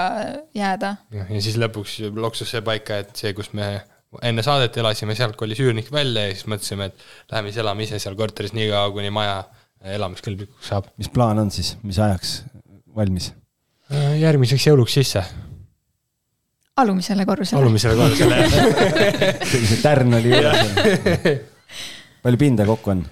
jääda. 0.55 0.95
ja 1.19 1.43
siis 1.43 1.59
lõpuks 1.59 1.99
loksus 2.15 2.55
see 2.55 2.63
paika, 2.65 3.01
et 3.03 3.11
see, 3.19 3.35
kus 3.35 3.51
me 3.57 3.73
enne 4.25 4.43
saadet 4.45 4.79
elasime, 4.81 5.13
sealt 5.17 5.35
kolis 5.37 5.59
üürnik 5.61 5.91
välja 5.93 6.29
ja 6.29 6.35
siis 6.37 6.47
mõtlesime, 6.49 6.89
et 6.89 7.33
läheme 7.33 7.51
siis 7.51 7.61
elame 7.61 7.85
ise 7.85 7.99
seal 8.01 8.15
korteris 8.17 8.55
nii 8.55 8.71
kaua, 8.71 8.93
kuni 8.95 9.11
maja 9.13 9.43
elamiskõlblikuks 9.83 10.71
saab. 10.71 10.89
mis 10.97 11.09
plaan 11.13 11.39
on 11.39 11.51
siis, 11.51 11.75
mis 11.83 11.99
ajaks 11.99 12.41
valmis? 12.95 13.31
järgmiseks 14.19 14.67
jõuluks 14.67 14.97
sisse 14.99 15.23
alumisele 16.79 17.25
korrusele. 17.25 17.61
alumisele 17.61 17.95
korrusele, 17.95 18.35
jah. 18.35 19.47
see 19.49 19.79
tärn 19.83 20.19
oli 20.19 20.33
juures 20.33 20.75
palju 22.23 22.41
pinda 22.41 22.67
kokku 22.69 22.93
on? 22.95 23.03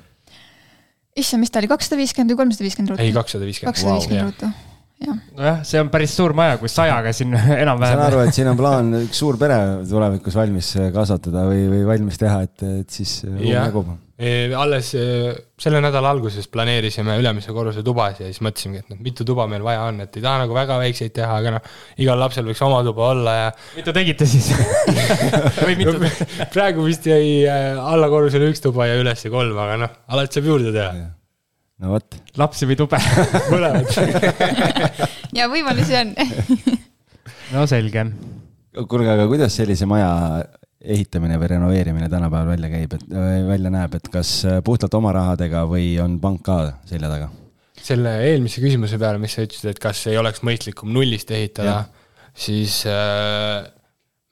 issand, 1.18 1.42
mis 1.44 1.52
ta 1.52 1.62
oli, 1.62 1.70
kakssada 1.72 2.00
viiskümmend 2.00 2.34
või 2.34 2.42
kolmsada 2.44 2.68
viiskümmend 2.68 2.94
ruutu? 2.94 3.06
ei, 3.06 3.14
kakssada 3.16 3.48
viiskümmend. 3.48 3.74
kakssada 3.74 3.98
viiskümmend 3.98 4.28
ruutu. 4.30 4.52
Nojah, 5.06 5.62
see 5.68 5.82
on 5.82 5.92
päris 5.94 6.16
suur 6.18 6.34
maja, 6.38 6.58
kui 6.62 6.72
sajaga 6.72 7.14
siin 7.16 7.36
enam-vähem. 7.64 8.00
saan 8.00 8.08
aru, 8.08 8.24
et 8.26 8.38
siin 8.38 8.50
on 8.52 8.58
plaan 8.60 8.92
üks 9.04 9.22
suur 9.22 9.38
pere 9.42 9.60
tulevikus 9.90 10.38
valmis 10.38 10.74
kasvatada 10.96 11.46
või, 11.50 11.68
või 11.72 11.86
valmis 11.94 12.20
teha, 12.22 12.42
et, 12.48 12.68
et 12.82 13.00
siis 13.00 13.22
ruum 13.28 13.48
jagub 13.52 13.96
alles 14.58 14.88
selle 15.62 15.78
nädala 15.78 16.10
alguses 16.10 16.48
planeerisime 16.50 17.20
ülemise 17.22 17.54
korruse 17.54 17.84
tubasid 17.86 18.24
ja 18.24 18.30
siis 18.32 18.42
mõtlesimegi, 18.42 18.82
et 18.82 18.90
noh, 18.90 18.98
mitu 19.06 19.26
tuba 19.28 19.46
meil 19.50 19.62
vaja 19.62 19.84
on, 19.92 20.00
et 20.02 20.18
ei 20.18 20.24
taha 20.24 20.40
nagu 20.42 20.58
väga 20.58 20.80
väikseid 20.82 21.14
teha, 21.14 21.36
aga 21.38 21.52
noh, 21.54 21.68
igal 22.02 22.18
lapsel 22.18 22.50
võiks 22.50 22.64
oma 22.66 22.80
tuba 22.88 23.12
olla 23.12 23.36
ja. 23.36 23.52
mitu 23.78 23.94
tegite 23.94 24.26
siis 24.26 24.50
või 25.68 25.78
mitu 25.78 25.94
praegu 26.56 26.88
vist 26.88 27.06
jäi 27.06 27.46
allakorrusele 27.46 28.50
üks 28.50 28.66
tuba 28.66 28.90
ja 28.90 28.98
ülesse 28.98 29.30
kolm, 29.30 29.54
aga 29.62 29.78
noh, 29.86 30.02
alati 30.10 30.40
saab 30.40 30.50
juurde 30.50 30.74
teha. 30.74 31.12
No 31.82 31.94
vot, 31.94 32.18
lapsi 32.40 32.68
või 32.70 32.78
tube 32.80 33.00
mõlemad. 33.54 33.92
ja 35.38 35.50
võimalusi 35.52 35.98
on. 36.00 36.14
no 37.56 37.66
selge. 37.70 38.06
kuulge, 38.84 39.12
aga 39.14 39.28
kuidas 39.30 39.58
sellise 39.58 39.90
maja 39.90 40.12
ehitamine 40.88 41.40
või 41.42 41.52
renoveerimine 41.54 42.10
tänapäeval 42.10 42.54
välja 42.54 42.70
käib, 42.72 42.94
et 42.96 43.08
välja 43.48 43.74
näeb, 43.74 43.98
et 43.98 44.10
kas 44.14 44.40
äh, 44.48 44.62
puhtalt 44.64 44.94
oma 44.98 45.12
rahadega 45.16 45.66
või 45.70 45.96
on 46.02 46.20
pank 46.24 46.46
ka 46.48 46.60
selja 46.90 47.12
taga? 47.12 47.32
selle 47.88 48.18
eelmise 48.26 48.60
küsimuse 48.60 48.98
peale, 49.00 49.20
mis 49.22 49.38
sa 49.38 49.46
ütlesid, 49.46 49.70
et 49.72 49.80
kas 49.80 50.02
ei 50.10 50.18
oleks 50.20 50.42
mõistlikum 50.44 50.90
nullist 50.92 51.30
ehitada, 51.32 51.86
siis 52.36 52.82
äh, 52.90 53.64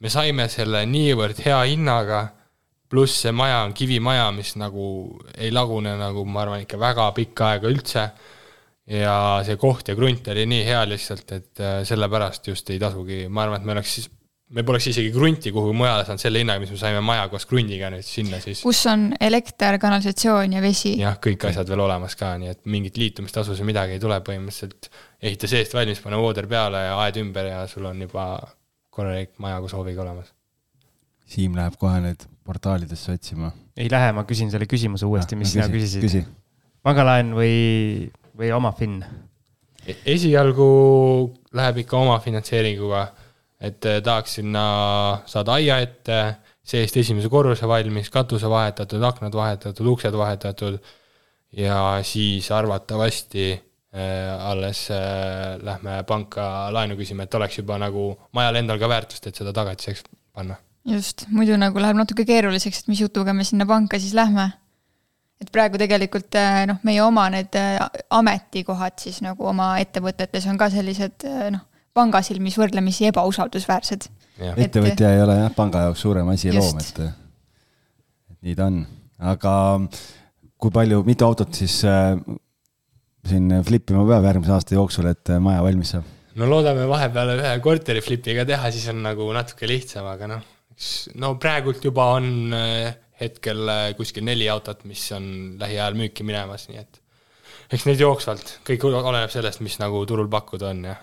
me 0.01 0.12
saime 0.12 0.47
selle 0.51 0.81
niivõrd 0.89 1.39
hea 1.45 1.62
hinnaga, 1.69 2.25
pluss 2.95 3.25
see 3.25 3.36
maja 3.36 3.60
on 3.65 3.75
kivimaja, 3.75 4.29
mis 4.36 4.55
nagu 4.62 4.88
ei 5.36 5.51
lagune 5.53 5.97
nagu 5.99 6.23
ma 6.27 6.45
arvan 6.45 6.63
ikka 6.63 6.79
väga 6.79 7.12
pikka 7.17 7.51
aega 7.53 7.71
üldse. 7.71 8.08
ja 8.86 9.41
see 9.41 9.58
koht 9.58 9.88
ja 9.89 9.95
krunt 9.97 10.27
oli 10.29 10.43
nii 10.45 10.62
hea 10.67 10.84
lihtsalt, 10.86 11.31
et 11.34 11.62
äh, 11.63 11.79
sellepärast 11.89 12.51
just 12.51 12.69
ei 12.69 12.77
tasugi, 12.77 13.23
ma 13.34 13.41
arvan, 13.41 13.58
et 13.58 13.65
me 13.65 13.73
oleks 13.73 13.95
siis, 13.97 14.12
me 14.53 14.62
poleks 14.62 14.91
isegi 14.91 15.10
krunti 15.10 15.49
kuhugi 15.55 15.73
mujale 15.73 16.03
saanud 16.05 16.21
selle 16.21 16.43
hinnaga, 16.43 16.62
mis 16.62 16.69
me 16.69 16.77
saime 16.77 16.99
maja 17.01 17.23
koos 17.31 17.47
krundiga 17.49 17.89
nüüd 17.89 18.05
sinna 18.05 18.38
siis. 18.43 18.62
kus 18.62 18.84
on 18.91 19.08
elekter, 19.17 19.79
kanalisatsioon 19.81 20.53
ja 20.53 20.62
vesi. 20.62 20.93
jah, 21.01 21.17
kõik 21.23 21.47
asjad 21.49 21.73
veel 21.73 21.81
olemas 21.88 22.13
ka, 22.19 22.36
nii 22.43 22.53
et 22.53 22.62
mingit 22.69 23.01
liitumistasu 23.01 23.58
või 23.58 23.71
midagi 23.71 23.97
ei 23.97 24.03
tule 24.05 24.21
põhimõtteliselt. 24.29 24.91
ehita 25.31 25.49
seest 25.49 25.73
valmis, 25.73 26.03
pane 26.05 26.21
vooder 26.21 26.45
peale 26.53 26.86
ja 26.86 27.01
aed 27.08 27.17
ümber 27.23 27.49
ja 27.49 27.65
sul 27.71 27.89
on 27.89 28.05
juba 28.05 28.29
korralik 28.93 29.34
maja 29.41 29.58
koos 29.65 29.73
hooviga 29.73 30.05
olemas. 30.05 30.29
Siim 31.25 31.58
läheb 31.58 31.81
kohe 31.81 32.05
nüüd 32.05 32.29
portaalidesse 32.45 33.15
otsima. 33.17 33.51
ei 33.77 33.89
lähe, 33.91 34.12
ma 34.15 34.23
küsin 34.29 34.51
selle 34.53 34.67
küsimuse 34.69 35.08
uuesti, 35.10 35.38
mis 35.39 35.53
sina 35.55 35.67
küsisid. 35.71 36.05
küsi. 36.05 36.23
pangalaen 36.86 37.34
või, 37.38 37.55
või 38.38 38.51
oma 38.55 38.71
Finn? 38.77 39.03
E-, 39.86 39.99
esialgu 40.15 40.67
läheb 41.58 41.84
ikka 41.84 41.97
oma 41.99 42.19
finantseeringuga, 42.23 43.05
et 43.60 43.86
eh, 43.89 44.01
tahaks 44.05 44.39
sinna 44.39 44.65
saada 45.29 45.58
aia 45.60 45.79
ette, 45.84 46.19
seest 46.65 46.97
esimese 46.97 47.29
korruse 47.29 47.67
valmis, 47.69 48.10
katuse 48.13 48.49
vahetatud, 48.49 49.03
aknad 49.05 49.36
vahetatud, 49.38 49.93
uksed 49.93 50.15
vahetatud 50.17 50.79
ja 51.55 51.99
siis 52.03 52.49
arvatavasti 52.51 53.51
äh, 53.53 54.47
alles 54.49 54.88
äh, 54.91 55.58
lähme 55.62 56.03
panka 56.08 56.69
laenu 56.73 56.97
küsima, 56.99 57.25
et 57.25 57.38
oleks 57.38 57.60
juba 57.62 57.77
nagu 57.81 58.12
majal 58.34 58.62
endal 58.62 58.81
ka 58.81 58.89
väärtust, 58.89 59.29
et 59.29 59.38
seda 59.38 59.53
tagatiseks 59.53 60.08
panna. 60.34 60.58
just, 60.85 61.25
muidu 61.33 61.57
nagu 61.59 61.81
läheb 61.81 61.97
natuke 61.99 62.25
keeruliseks, 62.27 62.83
et 62.83 62.91
mis 62.91 63.01
jutuga 63.01 63.33
me 63.33 63.45
sinna 63.47 63.67
panka 63.69 63.99
siis 64.01 64.15
lähme. 64.17 64.51
et 65.41 65.49
praegu 65.51 65.77
tegelikult 65.77 66.35
eh, 66.39 66.63
noh, 66.69 66.77
meie 66.87 67.01
oma 67.03 67.25
need 67.33 67.55
eh, 67.59 67.79
ametikohad 68.15 68.95
siis 69.01 69.19
nagu 69.25 69.43
oma 69.49 69.73
ettevõtetes 69.83 70.45
on 70.47 70.57
ka 70.57 70.69
sellised 70.71 71.25
eh, 71.27 71.49
noh, 71.51 71.65
panga 71.95 72.21
silmis 72.23 72.57
võrdlemisi 72.59 73.09
ebausaldusväärsed. 73.11 74.07
ettevõtja 74.55 75.11
ei 75.15 75.21
ole 75.23 75.39
jah, 75.41 75.51
panga 75.55 75.87
jaoks 75.87 76.05
suurem 76.05 76.31
asi 76.31 76.53
loom, 76.55 76.79
et, 76.79 77.01
et 78.31 78.39
nii 78.47 78.55
ta 78.55 78.69
on. 78.71 78.81
aga 79.33 79.53
kui 80.61 80.73
palju, 80.73 81.03
mitu 81.07 81.27
autot 81.27 81.53
siis 81.55 81.77
äh, 81.87 82.15
siin 83.27 83.61
flip 83.67 83.91
ima 83.91 84.05
peab 84.07 84.27
järgmise 84.27 84.55
aasta 84.55 84.75
jooksul, 84.77 85.09
et 85.11 85.33
äh, 85.33 85.41
maja 85.43 85.63
valmis 85.65 85.95
saab? 85.95 86.11
no 86.35 86.49
loodame 86.51 86.87
vahepeal 86.89 87.35
ühe 87.37 87.53
korteri 87.63 88.03
flipiga 88.03 88.43
teha, 88.47 88.71
siis 88.75 88.89
on 88.91 88.99
nagu 89.05 89.27
natuke 89.35 89.69
lihtsam, 89.69 90.07
aga 90.11 90.29
noh, 90.35 90.43
no 91.21 91.35
praegult 91.41 91.83
juba 91.85 92.09
on 92.17 92.53
äh, 92.55 92.93
hetkel 93.19 93.69
äh, 93.71 93.88
kuskil 93.97 94.25
neli 94.27 94.47
autot, 94.51 94.83
mis 94.89 95.03
on 95.15 95.27
lähiajal 95.59 95.97
müüki 95.97 96.25
minemas, 96.27 96.67
nii 96.69 96.81
et 96.81 97.01
eks 97.73 97.88
neid 97.88 98.01
jooksvalt, 98.01 98.59
kõik 98.67 98.85
oleneb 98.89 99.31
sellest, 99.33 99.63
mis 99.65 99.77
nagu 99.81 100.03
turul 100.09 100.29
pakkuda 100.31 100.71
on 100.73 100.83
ja 100.91 100.95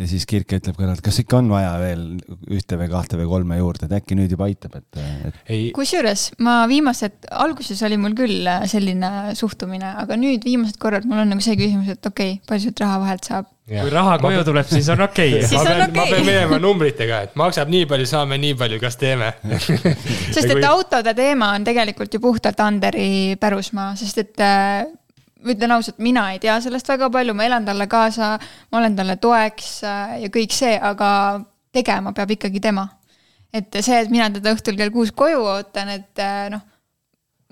ja 0.00 0.08
siis 0.08 0.24
Kirke 0.28 0.56
ütleb 0.60 0.76
kõrvalt, 0.78 1.02
kas 1.04 1.18
ikka 1.20 1.38
on 1.42 1.50
vaja 1.52 1.72
veel 1.82 2.04
ühte 2.52 2.78
või 2.80 2.88
kahte 2.92 3.18
või 3.20 3.28
kolme 3.28 3.58
juurde, 3.60 3.88
et 3.88 3.96
äkki 3.98 4.16
nüüd 4.16 4.32
juba 4.32 4.48
aitab, 4.48 4.78
et, 4.80 5.00
et 5.28 5.72
kusjuures 5.76 6.30
ma 6.42 6.62
viimased, 6.70 7.28
alguses 7.44 7.82
oli 7.84 7.98
mul 8.00 8.16
küll 8.16 8.48
äh, 8.48 8.64
selline 8.70 9.34
suhtumine, 9.38 9.94
aga 10.02 10.16
nüüd 10.20 10.46
viimased 10.48 10.78
korrad 10.82 11.08
mul 11.08 11.22
on 11.24 11.34
nagu 11.34 11.44
see 11.44 11.58
küsimus, 11.60 11.92
et 11.92 12.08
okei 12.08 12.38
okay,, 12.38 12.46
palju 12.48 12.68
sealt 12.68 12.84
raha 12.84 13.02
vahelt 13.02 13.28
saab. 13.28 13.50
kui 13.68 13.92
raha 13.92 14.16
koju 14.22 14.46
tuleb, 14.48 14.70
siis 14.72 14.88
on 14.92 15.04
okei 15.04 15.36
Siis 15.42 15.58
ma 15.58 15.60
on 15.60 15.68
pean, 15.68 15.92
ma 15.92 16.06
okei. 16.06 16.14
pean 16.16 16.26
minema 16.30 16.62
numbritega, 16.62 17.20
et 17.28 17.36
maksab 17.40 17.70
nii 17.72 17.84
palju, 17.90 18.08
saame 18.08 18.40
nii 18.40 18.56
palju, 18.64 18.80
kas 18.82 18.98
teeme? 19.00 19.30
sest 20.34 20.48
et 20.48 20.66
autode 20.70 21.14
teema 21.18 21.52
on 21.58 21.68
tegelikult 21.68 22.16
ju 22.16 22.22
puhtalt 22.24 22.64
Anderi 22.64 23.36
pärusmaa, 23.40 23.92
sest 24.00 24.24
et 24.24 24.44
äh, 24.44 24.88
ütlen 25.42 25.74
ausalt, 25.76 25.98
mina 26.02 26.28
ei 26.32 26.40
tea 26.42 26.58
sellest 26.62 26.88
väga 26.88 27.10
palju, 27.12 27.34
ma 27.36 27.46
elan 27.48 27.66
talle 27.66 27.86
kaasa, 27.90 28.34
ma 28.70 28.80
olen 28.80 28.96
talle 28.98 29.16
toeks 29.22 29.70
äh, 29.88 30.18
ja 30.24 30.32
kõik 30.32 30.54
see, 30.54 30.74
aga 30.78 31.12
tegema 31.74 32.12
peab 32.16 32.34
ikkagi 32.36 32.60
tema. 32.62 32.88
et 33.52 33.74
see, 33.84 33.98
et 34.00 34.12
mina 34.12 34.30
teda 34.32 34.54
õhtul 34.54 34.78
kell 34.78 34.92
kuus 34.92 35.12
koju 35.12 35.42
ootan, 35.44 35.90
et 35.92 36.22
äh, 36.22 36.46
noh, 36.52 36.62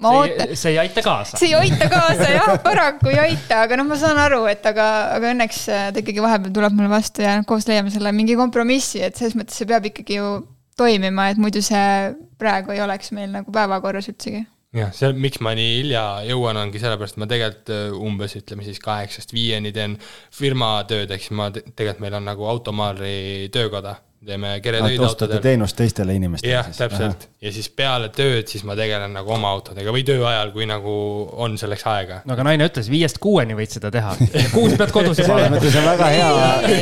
ma 0.00 0.14
ootan, 0.20 0.55
see 0.57 0.72
ei 0.72 0.79
aita 0.85 1.03
kaasa. 1.05 1.40
see 1.40 1.50
ei 1.50 1.59
aita 1.59 1.90
kaasa 1.92 2.31
jah, 2.33 2.55
paraku 2.64 3.12
ei 3.12 3.18
aita, 3.26 3.64
aga 3.66 3.81
noh, 3.81 3.88
ma 3.90 3.98
saan 4.00 4.20
aru, 4.20 4.44
et 4.50 4.64
aga, 4.70 4.87
aga 5.16 5.35
õnneks 5.35 5.61
äh, 5.68 5.90
ta 5.92 6.05
ikkagi 6.05 6.24
vahepeal 6.24 6.55
tuleb 6.57 6.79
mulle 6.79 6.92
vastu 6.92 7.26
ja 7.26 7.37
noh, 7.40 7.48
koos 7.48 7.68
leiame 7.68 7.92
selle 7.92 8.14
mingi 8.16 8.38
kompromissi, 8.38 9.03
et 9.05 9.18
selles 9.20 9.37
mõttes 9.38 9.61
see 9.61 9.68
peab 9.68 9.90
ikkagi 9.90 10.20
ju 10.20 10.33
toimima, 10.81 11.29
et 11.31 11.40
muidu 11.40 11.61
see 11.64 12.14
praegu 12.40 12.72
ei 12.72 12.81
oleks 12.85 13.12
meil 13.16 13.29
nagu 13.35 13.53
päevakorras 13.53 14.09
üldsegi. 14.12 14.46
jah, 14.76 14.92
see, 14.94 15.11
miks 15.18 15.40
ma 15.42 15.54
nii 15.59 15.72
hilja 15.80 16.04
jõuan, 16.28 16.59
ongi 16.61 16.83
sellepärast, 16.83 17.16
et 17.16 17.22
ma 17.24 17.30
tegelikult 17.30 17.72
äh, 17.74 17.88
umbes 18.11 18.37
ütleme 18.38 18.66
siis 18.66 18.78
kaheksast 18.85 19.35
viieni 19.35 19.72
teen 19.74 19.96
firma 20.35 20.76
tööd, 20.90 21.11
ehk 21.11 21.26
siis 21.26 21.35
ma 21.38 21.50
te- 21.54 21.64
tegelikult 21.72 22.04
meil 22.06 22.20
on 22.20 22.30
nagu 22.30 22.46
automaalri 22.52 23.48
töökoda, 23.54 23.96
teeme 24.20 24.52
keretöid 24.61 25.00
ostate 25.00 25.24
autodel. 25.24 25.40
teenust 25.42 25.76
teistele 25.78 26.14
inimestele. 26.14 26.52
jah, 26.52 26.66
täpselt. 26.76 27.22
ja 27.40 27.52
siis 27.56 27.70
peale 27.72 28.11
tööd, 28.12 28.46
siis 28.52 28.62
ma 28.68 28.76
tegelen 28.76 29.14
nagu 29.16 29.33
oma 29.33 29.48
autodega 29.56 29.94
või 29.96 30.04
töö 30.06 30.20
ajal, 30.28 30.52
kui 30.52 30.66
nagu 30.68 30.92
on 31.40 31.56
selleks 31.59 31.87
aega. 31.88 32.20
no 32.28 32.37
aga 32.37 32.44
naine 32.50 32.68
ütles, 32.68 32.90
viiest 32.92 33.18
kuueni 33.18 33.56
võid 33.59 33.72
seda 33.72 33.90
teha. 33.90 34.12
kuus 34.54 34.76
pead 34.76 34.92
kodus 34.92 35.22
juba 35.22 35.24
selles 35.24 35.40
olema. 35.40 35.56
mõttes 35.56 35.78
on 35.80 35.88
väga 35.88 36.12
hea, 36.14 36.30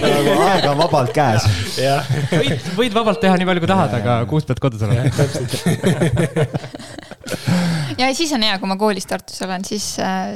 nagu 0.03 0.37
aega 0.49 0.73
on 0.75 0.83
vabalt 0.83 1.15
käes. 1.15 1.49
võid, 2.35 2.73
võid 2.83 2.99
vabalt 3.01 3.23
teha 3.23 3.39
nii 3.39 3.49
palju, 3.53 3.65
kui 3.65 3.71
tahad, 3.71 3.97
aga 4.03 4.19
kuus 4.35 4.49
pead 4.51 4.61
kodus 4.67 4.83
olema. 4.89 5.07
ja 7.99 8.09
siis 8.17 8.33
on 8.37 8.45
hea, 8.47 8.57
kui 8.61 8.71
ma 8.71 8.77
koolis 8.81 9.09
Tartus 9.09 9.41
olen, 9.45 9.65
siis, 9.67 9.87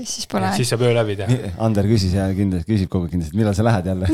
siis 0.09 0.29
pole. 0.31 0.51
siis 0.57 0.73
saab 0.73 0.85
öö 0.87 0.93
läbi 0.97 1.17
teha. 1.19 1.53
Ander 1.65 1.87
küsis 1.91 2.17
ja 2.17 2.27
kindlasti 2.37 2.69
küsib 2.69 2.91
kogu 2.93 3.09
aeg 3.09 3.15
kindlasti, 3.17 3.39
millal 3.39 3.57
sa 3.57 3.67
lähed 3.67 3.89
jälle. 3.93 4.11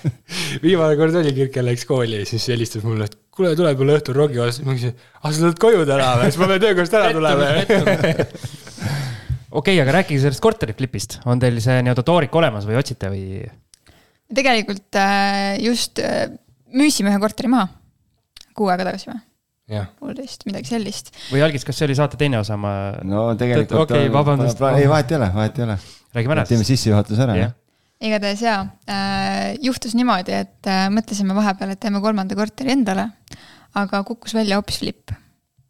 viimane 0.64 0.98
kord 1.00 1.20
oli 1.22 1.34
Kirkel 1.36 1.68
läks 1.70 1.86
kooli 1.88 2.22
ja 2.22 2.28
siis 2.28 2.48
helistas 2.52 2.84
mulle, 2.86 3.08
et 3.10 3.16
kuule, 3.34 3.54
tule 3.58 3.72
mulle 3.78 3.96
õhtul 4.00 4.18
rogi 4.18 4.42
osas, 4.42 4.60
ma 4.66 4.76
küsisin, 4.76 4.98
ah 5.22 5.30
sa 5.30 5.44
tuled 5.44 5.62
koju 5.62 5.86
täna 5.88 6.10
või, 6.20 6.28
siis 6.28 6.42
ma 6.42 6.50
pean 6.50 6.66
töökohast 6.66 6.98
ära 7.00 7.14
tulema. 7.16 7.48
okei, 9.60 9.78
aga 9.82 9.96
rääkige 10.00 10.20
sellest 10.26 10.44
korteriflipist. 10.44 11.20
on 11.30 11.42
teil 11.42 11.58
see 11.62 11.80
nii-öelda 11.84 12.06
toorik 12.06 12.36
olemas 12.42 12.68
või 12.68 12.78
otsite 12.80 13.12
või? 13.12 13.42
tegelikult 14.34 14.98
äh, 14.98 15.56
just 15.62 15.98
äh, 16.02 16.28
müüsime 16.74 17.10
ühe 17.12 17.22
korteri 17.22 17.50
maha 17.50 17.70
kuu 18.56 18.70
aega 18.70 18.86
tagasi 18.90 19.10
või, 19.10 19.20
poolteist, 20.00 20.44
midagi 20.48 20.70
sellist. 20.72 21.12
või 21.30 21.44
Algis, 21.46 21.64
kas 21.66 21.78
see 21.78 21.88
oli 21.88 21.96
saate 21.98 22.18
teine 22.20 22.40
osa, 22.40 22.58
ma, 22.60 22.74
no 23.06 23.30
tegelikult. 23.40 23.86
Okei, 23.86 24.10
vabandust. 24.12 24.62
ei, 24.74 24.88
vahet 24.90 25.12
ei 25.14 25.20
ole, 25.20 25.30
vahet 25.34 25.60
ei 25.60 25.66
ole. 25.66 25.78
räägime 26.16 26.36
ära 26.36 26.46
teeme 26.48 26.66
siis. 26.66 26.80
sissejuhatuse 26.80 27.26
ära. 27.26 27.36
jah, 27.38 27.52
igatahes 28.00 28.42
jaa 28.44 28.62
äh,, 28.90 29.58
juhtus 29.62 29.94
niimoodi, 29.98 30.34
et 30.46 30.70
äh, 30.70 30.88
mõtlesime 30.92 31.36
vahepeal, 31.36 31.74
et 31.74 31.82
teeme 31.82 32.02
kolmanda 32.04 32.38
korteri 32.38 32.74
endale, 32.76 33.10
aga 33.78 34.02
kukkus 34.08 34.34
välja 34.36 34.58
hoopis 34.60 34.80
flip. 34.82 35.14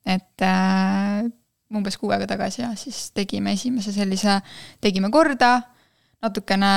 et 0.07 0.47
äh, 0.47 1.29
umbes 1.71 1.99
kuu 2.01 2.11
aega 2.15 2.27
tagasi 2.31 2.65
ja 2.65 2.73
siis 2.79 3.11
tegime 3.15 3.55
esimese 3.55 3.93
sellise, 3.95 4.41
tegime 4.83 5.11
korda, 5.15 5.59
natukene 6.21 6.71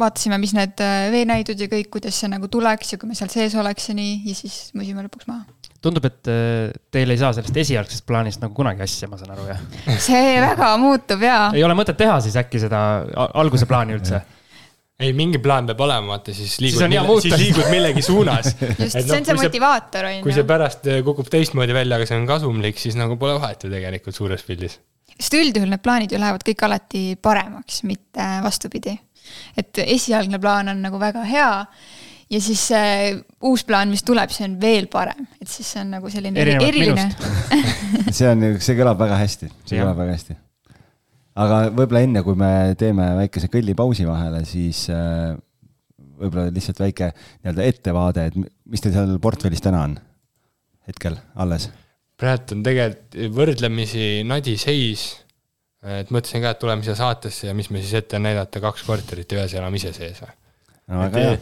vaatasime, 0.00 0.38
mis 0.42 0.54
need 0.56 0.80
äh, 0.84 1.10
veenäidud 1.14 1.60
ja 1.60 1.68
kõik, 1.70 1.90
kuidas 1.96 2.18
see 2.20 2.30
nagu 2.32 2.50
tuleks 2.52 2.94
ja 2.94 3.00
kui 3.00 3.10
me 3.10 3.18
seal 3.18 3.32
sees 3.32 3.54
oleks 3.60 3.88
ja 3.90 3.96
nii, 3.96 4.16
ja 4.28 4.36
siis 4.36 4.58
müüsime 4.76 5.06
lõpuks 5.06 5.28
maha. 5.30 5.46
tundub, 5.84 6.06
et 6.08 6.30
äh, 6.32 6.70
teil 6.94 7.12
ei 7.12 7.20
saa 7.20 7.32
sellest 7.36 7.56
esialgsest 7.64 8.06
plaanist 8.08 8.42
nagu 8.44 8.56
kunagi 8.56 8.84
asja, 8.84 9.08
ma 9.10 9.18
saan 9.20 9.34
aru, 9.34 9.48
jah? 9.50 9.60
see 10.08 10.38
väga 10.44 10.70
muutub 10.80 11.22
jaa. 11.24 11.50
ei 11.56 11.64
ole 11.66 11.76
mõtet 11.78 11.98
teha 12.00 12.16
siis 12.24 12.38
äkki 12.40 12.62
seda 12.62 12.80
alguse 13.32 13.68
plaani 13.70 13.98
üldse? 13.98 14.22
ei 15.04 15.12
mingi 15.16 15.40
plaan 15.42 15.66
peab 15.66 15.80
olema, 15.84 16.14
vaata 16.14 16.34
siis 16.34 16.56
liigud 16.62 17.22
siis 17.24 17.34
liigud 17.40 17.70
millegi 17.72 18.02
suunas. 18.04 18.52
just, 18.78 18.94
see 18.94 19.16
on 19.16 19.26
see 19.26 19.38
motivaator, 19.38 20.06
on 20.10 20.20
kui 20.26 20.34
see 20.34 20.44
ju. 20.44 20.48
pärast 20.48 20.86
äh, 20.90 21.00
kukub 21.06 21.30
teistmoodi 21.32 21.74
välja, 21.76 21.98
aga 21.98 22.06
see 22.08 22.18
on 22.20 22.28
kasumlik, 22.30 22.78
siis 22.80 22.98
nagu 22.98 23.18
pole 23.20 23.34
vahet 23.40 23.66
ju 23.66 23.72
tegelikult 23.72 24.16
suures 24.16 24.46
pildis. 24.46 24.78
sest 25.16 25.34
üldjuhul 25.38 25.70
need 25.72 25.82
plaanid 25.82 26.14
ju 26.14 26.22
lähevad 26.22 26.46
kõik 26.46 26.62
alati 26.66 27.02
paremaks, 27.22 27.82
mitte 27.90 28.28
vastupidi. 28.46 28.94
et 29.58 29.82
esialgne 29.82 30.38
plaan 30.38 30.70
on 30.70 30.82
nagu 30.84 31.00
väga 31.02 31.26
hea 31.26 31.50
ja 32.34 32.40
siis 32.42 32.62
see 32.70 33.12
uus 33.46 33.64
plaan, 33.68 33.92
mis 33.92 34.02
tuleb, 34.06 34.32
see 34.34 34.46
on 34.48 34.56
veel 34.62 34.88
parem, 34.92 35.26
et 35.40 35.50
siis 35.50 35.68
see 35.74 35.82
on 35.84 35.94
nagu 35.96 36.10
selline 36.12 36.42
Erinevalt 36.42 36.68
eriline. 36.68 37.06
see 38.16 38.30
on, 38.30 38.46
see 38.58 38.78
kõlab 38.78 39.00
väga 39.00 39.20
hästi, 39.20 39.50
see 39.62 39.78
Jah. 39.78 39.84
kõlab 39.84 40.02
väga 40.02 40.16
hästi. 40.16 40.36
aga 41.44 41.60
võib-olla 41.70 42.04
enne, 42.06 42.24
kui 42.26 42.38
me 42.38 42.52
teeme 42.80 43.10
väikese 43.20 43.50
kõllipausi 43.52 44.06
vahele, 44.08 44.44
siis 44.48 44.86
äh, 44.92 45.34
võib-olla 46.18 46.50
lihtsalt 46.54 46.82
väike 46.82 47.12
nii-öelda 47.14 47.70
ettevaade, 47.70 48.28
et 48.30 48.38
mis 48.38 48.82
teil 48.82 48.94
seal 48.96 49.16
portfellis 49.22 49.64
täna 49.64 49.86
on 49.88 49.98
hetkel 50.88 51.18
alles? 51.40 51.70
praegu 52.20 52.54
on 52.54 52.62
tegelikult 52.64 53.16
võrdlemisi 53.34 54.22
nadi 54.26 54.54
seis. 54.60 55.08
et 55.82 56.10
mõtlesin 56.14 56.44
ka, 56.44 56.54
et 56.54 56.62
tuleme 56.62 56.86
siia 56.86 56.94
saatesse 56.96 57.50
ja 57.50 57.54
mis 57.56 57.68
me 57.74 57.82
siis 57.82 57.98
ette 57.98 58.18
näidata, 58.22 58.62
kaks 58.62 58.86
korterit 58.86 59.32
ja 59.32 59.42
ühes 59.42 59.54
elame 59.58 59.80
ise 59.80 59.92
sees 59.92 60.22
või 60.22 60.32
no 60.88 61.08
hea. 61.12 61.36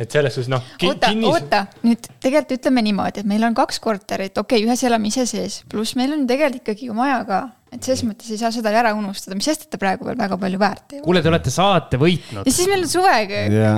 Et 0.00 0.16
selles 0.16 0.34
suhtes 0.36 0.50
noh. 0.52 0.64
oota 0.88 1.12
kinnis..., 1.12 1.30
oota, 1.30 1.64
nüüd 1.84 2.10
tegelikult 2.18 2.58
ütleme 2.58 2.84
niimoodi, 2.88 3.22
et 3.22 3.28
meil 3.28 3.44
on 3.46 3.56
kaks 3.56 3.80
korterit, 3.84 4.36
okei 4.40 4.62
okay,, 4.62 4.68
ühes 4.68 4.84
elame 4.88 5.12
ise 5.12 5.26
sees, 5.28 5.62
pluss 5.70 5.96
meil 6.00 6.16
on 6.16 6.26
tegelikult 6.30 6.62
ikkagi 6.64 6.90
ju 6.90 6.96
maja 6.96 7.22
ka 7.28 7.40
et 7.70 7.86
selles 7.86 8.02
mõttes 8.06 8.30
ei 8.32 8.38
saa 8.40 8.50
seda 8.54 8.72
ära 8.74 8.92
unustada, 8.98 9.36
mis 9.38 9.46
sest, 9.46 9.66
et 9.66 9.72
ta 9.74 9.78
praegu 9.80 10.06
veel 10.08 10.18
väga 10.18 10.38
palju 10.40 10.60
väärt 10.60 10.94
ei 10.94 10.98
ole. 10.98 11.06
kuule, 11.06 11.22
te 11.22 11.30
olete 11.30 11.52
saate 11.54 12.00
võitnud. 12.00 12.42
ja 12.42 12.54
siis 12.54 12.70
meil 12.70 12.82
on 12.82 12.90
suvega. 12.90 13.72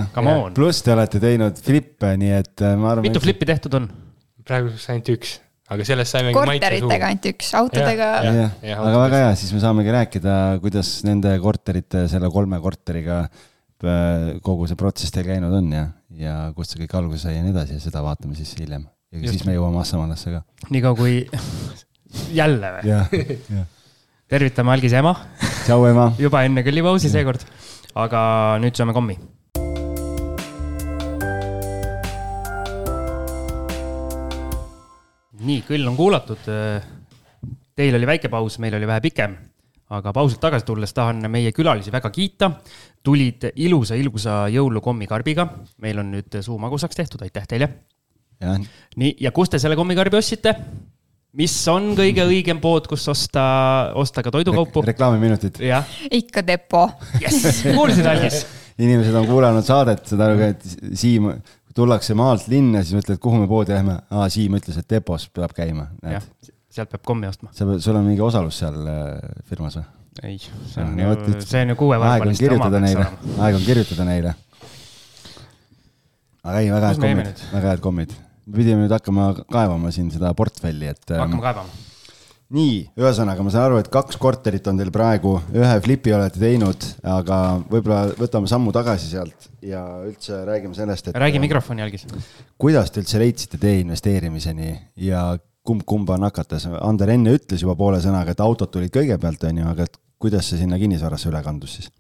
pluss 0.57 0.85
te 0.85 0.95
olete 0.95 1.21
teinud 1.23 1.61
flippe, 1.67 2.15
nii 2.21 2.35
et 2.39 2.65
äh, 2.65 2.77
ma 2.81 2.95
arvan. 2.95 3.09
mitu 3.09 3.23
flippi 3.23 3.49
tehtud 3.53 3.77
on? 3.81 3.89
praeguseks 4.49 4.89
ainult 4.95 5.13
üks, 5.13 5.35
aga 5.75 5.87
sellest 5.87 6.17
saime. 6.17 6.33
korteritega 6.37 7.11
ainult 7.11 7.31
üks, 7.35 7.53
autodega. 7.59 8.11
aga 8.25 8.97
väga 8.97 9.25
hea, 9.27 9.33
siis 9.43 9.53
me 9.55 9.63
saamegi 9.63 9.97
rääkida, 9.99 10.37
kuidas 10.65 10.95
nende 11.09 11.37
korterite, 11.45 12.07
selle 12.13 12.33
kolme 12.33 12.63
korteriga 12.65 13.27
äh, 13.27 14.39
kogu 14.41 14.71
see 14.71 14.81
protsess 14.81 15.13
teil 15.13 15.29
käinud 15.29 15.53
on 15.61 15.69
ja, 15.77 15.85
ja 16.19 16.53
kust 16.57 16.75
see 16.75 16.83
kõik 16.85 16.97
alguse 16.99 17.27
sai 17.27 17.37
ja 17.37 17.45
nii 17.45 17.55
edasi 17.55 17.79
ja 17.79 17.83
seda 17.83 18.03
vaatame 18.05 18.37
siis 18.39 18.53
hiljem. 18.59 18.87
ja 19.13 19.21
Just. 19.23 19.37
siis 19.37 19.47
me 19.49 19.57
jõuame 19.57 19.81
Assamalasse 19.83 20.33
ka. 20.35 20.43
niikaua 20.71 20.97
kui 20.99 21.23
jälle 22.41 22.73
või? 22.79 23.63
tervitame 24.29 24.73
algise 24.75 25.01
ema. 25.01 25.15
tšau, 25.65 25.87
ema. 25.91 26.11
juba 26.25 26.45
enne 26.49 26.65
kõllipausi 26.67 27.13
seekord, 27.13 27.45
aga 27.95 28.25
nüüd 28.63 28.77
saame 28.79 28.97
kommi. 28.97 29.19
nii, 35.43 35.63
kõll 35.67 35.89
on 35.91 35.97
kuulatud. 35.99 36.45
Teil 37.75 37.97
oli 37.99 38.07
väike 38.07 38.29
paus, 38.31 38.61
meil 38.63 38.77
oli 38.79 38.87
vähe 38.87 39.03
pikem, 39.03 39.33
aga 39.93 40.13
pausilt 40.15 40.41
tagasi 40.43 40.67
tulles 40.69 40.95
tahan 40.97 41.27
meie 41.31 41.53
külalisi 41.57 41.93
väga 41.93 42.11
kiita. 42.11 42.51
tulid 43.03 43.49
ilusa, 43.59 43.97
ilusa 43.99 44.47
jõulukommikarbiga, 44.55 45.49
meil 45.83 45.99
on 45.99 46.13
nüüd 46.15 46.37
suu 46.39 46.55
magusaks 46.63 46.97
tehtud, 46.97 47.23
aitäh 47.27 47.49
teile. 47.51 47.69
nii, 48.97 49.17
ja 49.21 49.33
kust 49.35 49.53
te 49.53 49.59
selle 49.59 49.77
kommikarbi 49.77 50.17
ostsite? 50.17 50.55
mis 51.33 51.55
on 51.73 51.93
kõige 51.97 52.25
õigem 52.29 52.61
pood, 52.61 52.87
kus 52.91 53.07
osta, 53.09 53.45
osta 53.99 54.23
ka 54.25 54.31
toidukaupu 54.35 54.83
Re? 54.83 54.93
reklaamiminutid. 54.93 55.63
ikka 56.11 56.45
Depo 56.47 56.89
yes,. 57.21 57.63
kuulsid, 57.77 58.07
Algis? 58.07 58.45
inimesed 58.79 59.17
on 59.17 59.27
kuulanud 59.29 59.65
saadet, 59.67 60.05
seda, 60.09 60.31
et 60.47 60.65
Siim, 60.99 61.31
tullakse 61.77 62.15
maalt 62.19 62.49
linna, 62.53 62.83
siis 62.85 62.99
mõtled, 63.01 63.21
kuhu 63.23 63.43
me 63.43 63.49
poodi 63.49 63.75
lähme. 63.75 63.99
aa, 64.13 64.29
Siim 64.33 64.59
ütles, 64.59 64.79
et 64.79 64.89
Depos 64.91 65.29
peab 65.33 65.55
käima. 65.57 65.89
Sealt 66.73 66.93
peab 66.93 67.05
kommi 67.13 67.29
ostma. 67.31 67.53
sa, 67.57 67.69
sul 67.79 68.01
on 68.01 68.09
mingi 68.09 68.25
osalus 68.25 68.63
seal 68.65 68.81
äh, 68.89 69.21
firmas 69.49 69.79
või? 69.79 69.87
ei, 70.23 70.41
see 70.41 70.83
on 70.83 70.99
ju, 70.99 71.39
see 71.45 71.63
on 71.67 71.75
ju 71.75 71.79
kuuevarbaliste 71.85 72.51
oma 72.57 72.73
peaks 72.73 72.99
olema. 72.99 73.39
aeg 73.47 73.61
on 73.61 73.65
kirjutada 73.69 74.09
neile. 74.09 74.35
aga 76.43 76.61
ei, 76.61 76.75
väga 76.75 76.93
head 76.93 77.07
kommid, 77.07 77.49
väga 77.53 77.73
head 77.75 77.89
kommid 77.89 78.21
pidime 78.51 78.85
nüüd 78.85 78.93
hakkama 78.93 79.31
kaevama 79.51 79.93
siin 79.95 80.11
seda 80.13 80.33
portfelli, 80.39 80.91
et. 80.91 81.03
hakkame 81.07 81.39
ähm, 81.39 81.45
kaevama. 81.45 81.81
nii, 82.53 82.75
ühesõnaga, 83.01 83.45
ma 83.45 83.53
saan 83.55 83.69
aru, 83.69 83.79
et 83.81 83.89
kaks 83.93 84.19
korterit 84.21 84.67
on 84.69 84.81
teil 84.81 84.91
praegu, 84.95 85.37
ühe 85.55 85.77
flipi 85.85 86.15
olete 86.17 86.43
teinud, 86.43 86.89
aga 87.15 87.39
võib-olla 87.71 88.03
võtame 88.19 88.51
sammu 88.51 88.75
tagasi 88.75 89.13
sealt 89.13 89.49
ja 89.65 89.85
üldse 90.09 90.43
räägime 90.49 90.77
sellest, 90.77 91.09
et. 91.09 91.21
räägi 91.23 91.41
mikrofoni 91.43 91.87
algis. 91.87 92.05
kuidas 92.61 92.93
te 92.93 93.05
üldse 93.05 93.23
leidsite 93.23 93.63
tee 93.63 93.79
investeerimiseni 93.85 94.75
ja 95.07 95.31
kumb 95.67 95.85
kumba 95.87 96.19
nakatas? 96.21 96.67
Ander 96.81 97.15
enne 97.15 97.35
ütles 97.39 97.63
juba 97.63 97.77
poole 97.79 98.01
sõnaga, 98.03 98.35
et 98.35 98.43
autod 98.43 98.73
tulid 98.73 98.93
kõigepealt, 98.95 99.45
on 99.49 99.63
ju, 99.63 99.69
aga 99.73 99.89
et 99.89 99.99
kuidas 100.23 100.51
see 100.51 100.63
sinna 100.63 100.79
kinnisvarasse 100.81 101.31
üle 101.31 101.43
kandus 101.45 101.79
siis? 101.79 101.91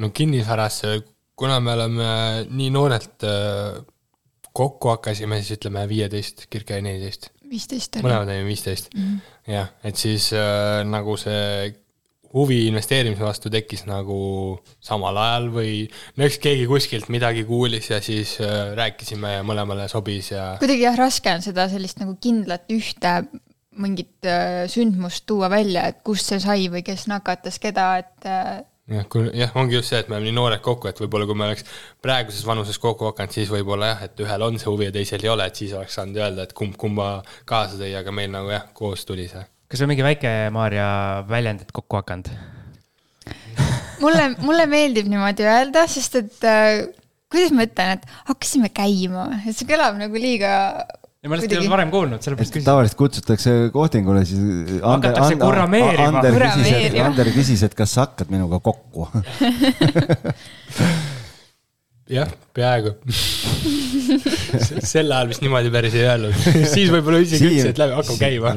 no 0.00 0.10
kinnisvarasse, 0.16 1.00
kuna 1.36 1.58
me 1.60 1.74
oleme 1.74 2.10
nii 2.48 2.70
noorelt 2.72 3.26
äh, 3.26 3.80
kokku 4.56 4.94
hakkasime 4.94 5.40
siis 5.42 5.58
ütleme 5.58 5.84
viieteist, 5.90 6.46
Kirke 6.50 6.78
oli 6.78 6.86
neliteist. 6.88 7.30
viisteist 7.50 7.98
oli. 7.98 8.06
mõlemad 8.06 8.30
olime 8.30 8.48
viisteist 8.48 8.90
-hmm., 8.94 9.52
jah, 9.52 9.70
et 9.84 9.96
siis 9.96 10.32
äh, 10.32 10.80
nagu 10.88 11.16
see 11.20 11.74
huvi 12.34 12.62
investeerimise 12.68 13.24
vastu 13.26 13.50
tekkis 13.50 13.84
nagu 13.88 14.20
samal 14.84 15.18
ajal 15.18 15.50
või 15.54 15.74
no 16.16 16.26
eks 16.26 16.38
keegi 16.42 16.66
kuskilt 16.70 17.10
midagi 17.10 17.44
kuulis 17.48 17.90
ja 17.90 18.00
siis 18.04 18.36
äh, 18.44 18.72
rääkisime 18.78 19.38
ja 19.38 19.44
mõlemale 19.46 19.88
sobis 19.90 20.30
ja. 20.34 20.54
kuidagi 20.62 20.86
jah, 20.86 20.98
raske 20.98 21.32
on 21.34 21.44
seda 21.44 21.66
sellist 21.72 22.02
nagu 22.02 22.16
kindlat 22.22 22.70
ühte 22.70 23.16
mingit 23.80 24.26
äh, 24.26 24.66
sündmust 24.70 25.24
tuua 25.26 25.50
välja, 25.50 25.86
et 25.90 26.02
kust 26.06 26.30
see 26.30 26.40
sai 26.42 26.66
või 26.72 26.82
kes 26.86 27.06
nakatas 27.10 27.58
keda, 27.62 27.86
et 28.02 28.28
äh, 28.28 28.60
jah, 28.90 29.06
kui 29.10 29.30
jah, 29.36 29.54
ongi 29.58 29.78
just 29.78 29.92
see, 29.92 30.00
et 30.02 30.10
me 30.10 30.16
oleme 30.16 30.30
nii 30.30 30.36
noored 30.38 30.62
kokku, 30.64 30.90
et 30.90 31.00
võib-olla 31.02 31.28
kui 31.28 31.38
me 31.38 31.46
oleks 31.48 31.66
praeguses 32.02 32.46
vanuses 32.46 32.78
kokku 32.82 33.10
hakanud, 33.10 33.34
siis 33.36 33.52
võib-olla 33.52 33.94
jah, 33.94 34.04
et 34.08 34.24
ühel 34.24 34.46
on 34.46 34.58
see 34.60 34.70
huvi 34.70 34.88
ja 34.88 34.94
teisel 34.94 35.24
ei 35.24 35.32
ole, 35.32 35.46
et 35.46 35.62
siis 35.62 35.74
oleks 35.76 35.98
saanud 35.98 36.18
öelda, 36.20 36.46
et 36.46 36.54
kumb 36.56 36.76
kumba 36.80 37.12
kaasa 37.48 37.80
tõi, 37.80 37.92
aga 37.98 38.14
meil 38.14 38.32
nagu 38.34 38.50
jah, 38.54 38.68
koos 38.76 39.06
tuli 39.08 39.28
see. 39.30 39.44
Kas 39.70 39.82
on 39.84 39.90
mingi 39.90 40.04
väike 40.06 40.30
Maarja 40.54 40.86
väljend, 41.30 41.66
et 41.66 41.74
kokku 41.74 42.00
hakanud? 42.00 42.30
mulle, 44.00 44.30
mulle 44.42 44.64
meeldib 44.70 45.10
niimoodi 45.10 45.44
öelda, 45.46 45.84
sest 45.90 46.16
et 46.20 46.46
äh, 46.48 46.86
kuidas 47.30 47.52
ma 47.54 47.66
ütlen, 47.68 47.98
et 47.98 48.08
hakkasime 48.30 48.72
käima, 48.74 49.28
et 49.44 49.54
see 49.56 49.68
kõlab 49.68 50.00
nagu 50.00 50.20
liiga 50.20 50.54
ja 51.20 51.28
ma 51.28 51.36
ei 51.36 51.44
olnud 51.44 51.74
varem 51.74 51.90
kuulnud, 51.92 52.24
sellepärast 52.24 52.54
küsisin. 52.54 52.66
tavaliselt 52.66 52.98
kutsutakse 52.98 53.52
kohtingule, 53.74 54.24
siis. 54.24 54.40
hakatakse 54.80 55.36
kurrameerima. 55.42 56.08
Ander 56.08 56.38
küsis, 56.40 56.70
et, 56.78 56.96
Ander 57.04 57.32
küsis, 57.34 57.64
et 57.68 57.76
kas 57.76 57.92
sa 57.96 58.06
hakkad 58.08 58.32
minuga 58.32 58.56
kokku 58.64 59.06
jah, 62.16 62.32
peaaegu 62.56 62.96
sel 64.92 65.12
ajal 65.12 65.30
vist 65.30 65.44
niimoodi 65.44 65.70
päris 65.76 65.94
ei 65.98 66.08
öelnud 66.08 66.34
siis 66.72 66.88
võib-olla 66.90 67.20
isegi 67.22 67.52
ütles, 67.52 67.70
et 67.74 67.84
lähme, 67.84 68.00
hakkame 68.00 68.18
käima 68.24 68.56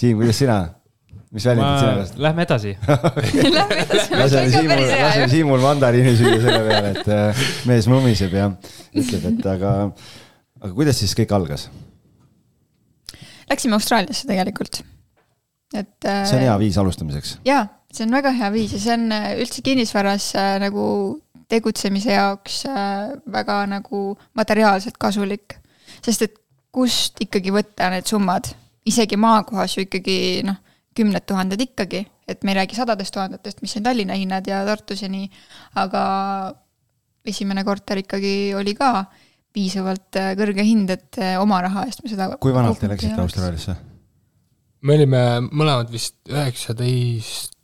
Siim, 0.00 0.20
kuidas 0.20 0.38
sina? 0.40 0.60
mis 1.30 1.44
väljendid 1.46 1.82
sina 1.82 1.96
kasutad? 2.00 2.22
Lähme 2.24 2.42
edasi 2.46 2.72
Lähme 3.58 3.82
edasi, 3.84 4.06
ma 4.10 4.24
olen 4.24 4.54
ka 4.54 4.62
päris 4.72 4.88
hea. 4.90 5.02
laseme 5.04 5.28
Siimul 5.34 5.62
mandariini 5.62 6.14
süüa 6.18 6.38
selle 6.42 6.62
peale, 6.66 6.94
et 6.94 7.10
äh, 7.14 7.44
mees 7.70 7.88
mumiseb 7.90 8.34
ja 8.34 8.48
ütleb, 8.96 9.28
et 9.30 9.50
aga 9.52 9.74
aga 10.60 10.72
kuidas 10.76 10.98
siis 11.00 11.14
kõik 11.18 11.34
algas? 11.36 11.68
Läksime 13.50 13.74
Austraaliasse 13.78 14.28
tegelikult, 14.30 14.82
et. 15.74 15.96
see 16.02 16.38
on 16.38 16.44
hea 16.44 16.56
viis 16.62 16.78
alustamiseks. 16.80 17.36
jaa, 17.46 17.64
see 17.94 18.06
on 18.06 18.14
väga 18.14 18.32
hea 18.36 18.50
viis 18.54 18.74
ja 18.76 18.82
see 18.82 18.94
on 18.96 19.10
äh, 19.14 19.32
üldse 19.42 19.64
kinnisvaras 19.66 20.30
äh, 20.38 20.54
nagu 20.62 20.84
tegutsemise 21.50 22.14
jaoks 22.14 22.62
äh, 22.70 23.10
väga 23.32 23.64
nagu 23.70 24.04
materiaalselt 24.38 24.98
kasulik. 24.98 25.58
sest 26.04 26.26
et 26.28 26.36
kust 26.70 27.18
ikkagi 27.22 27.50
võtta 27.54 27.90
need 27.90 28.06
summad, 28.06 28.52
isegi 28.90 29.18
maakohas 29.20 29.76
ju 29.76 29.86
ikkagi 29.86 30.18
noh, 30.46 30.58
kümned 30.96 31.24
tuhanded 31.28 31.62
ikkagi, 31.62 32.02
et 32.28 32.44
me 32.44 32.52
ei 32.52 32.60
räägi 32.60 32.78
sadadest 32.78 33.14
tuhandetest, 33.14 33.62
mis 33.62 33.76
on 33.78 33.86
Tallinna 33.86 34.18
hinnad 34.18 34.46
ja 34.50 34.62
Tartus 34.66 35.04
ja 35.04 35.10
nii, 35.10 35.28
aga 35.80 36.02
esimene 37.30 37.64
korter 37.66 38.00
ikkagi 38.02 38.52
oli 38.58 38.74
ka 38.78 39.04
piisavalt 39.54 40.18
äh, 40.18 40.32
kõrge 40.38 40.64
hind, 40.66 40.90
et 40.94 41.18
äh, 41.20 41.36
oma 41.42 41.60
raha 41.64 41.84
eest 41.88 42.04
me 42.04 42.12
seda. 42.12 42.30
kui 42.42 42.54
vanalt 42.54 42.80
te 42.82 42.90
läksite 42.90 43.18
Austraaliasse? 43.22 43.76
me 44.86 44.96
olime 44.96 45.22
mõlemad 45.50 45.90
vist 45.92 46.16
üheksateist. 46.30 47.56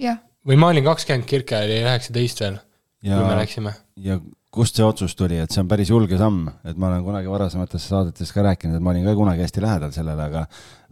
jah. 0.00 0.20
või 0.46 0.60
ma 0.60 0.72
olin 0.74 0.86
kakskümmend, 0.86 1.28
Kirke 1.28 1.60
oli 1.60 1.80
üheksateist 1.84 2.44
veel, 2.44 2.60
kui 3.04 3.16
me 3.16 3.40
läksime. 3.40 3.74
ja 4.00 4.18
kust 4.50 4.78
see 4.78 4.84
otsus 4.86 5.14
tuli, 5.18 5.38
et 5.38 5.52
see 5.54 5.62
on 5.62 5.70
päris 5.70 5.90
julge 5.92 6.18
samm, 6.18 6.48
et 6.66 6.76
ma 6.78 6.90
olen 6.90 7.04
kunagi 7.06 7.30
varasemates 7.30 7.86
saadetes 7.92 8.32
ka 8.34 8.44
rääkinud, 8.48 8.76
et 8.76 8.84
ma 8.84 8.90
olin 8.94 9.06
ka 9.06 9.14
kunagi 9.18 9.44
hästi 9.46 9.62
lähedal 9.62 9.92
sellele, 9.94 10.26
aga 10.26 10.46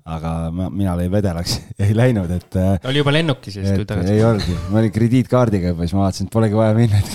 aga 0.09 0.33
ma, 0.55 0.69
mina 0.73 0.95
lõin 0.99 1.11
vedelaks 1.13 1.59
ei 1.85 1.97
läinud, 1.97 2.31
et. 2.33 2.57
Äh, 2.57 2.79
oli 2.89 3.03
juba 3.03 3.15
lennukis 3.15 3.59
ja 3.59 3.65
siis 3.65 3.75
tuli 3.81 3.89
tagasi? 3.89 4.15
ei 4.15 4.25
olnudki, 4.25 4.57
ma 4.71 4.83
olin 4.83 4.95
krediitkaardiga 4.95 5.75
juba, 5.75 5.85
siis 5.85 5.97
ma 5.99 6.07
vaatasin, 6.07 6.31
et 6.31 6.37
polegi 6.39 6.59
vaja 6.59 6.73
minna 6.79 7.03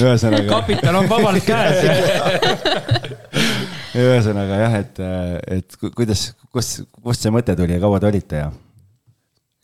ühesõnaga. 0.00 0.46
kapital 0.48 1.00
on 1.00 1.10
vabalt 1.10 1.44
käes 1.44 1.78
ühesõnaga 4.00 4.62
jah, 4.64 4.80
et, 4.84 5.04
et 5.58 5.78
kuidas, 5.96 6.30
kust, 6.54 6.84
kust 7.02 7.24
see 7.24 7.32
mõte 7.34 7.56
tuli 7.58 7.76
ja 7.76 7.82
kaua 7.82 8.00
te 8.00 8.10
olite 8.10 8.44
ja? 8.44 8.50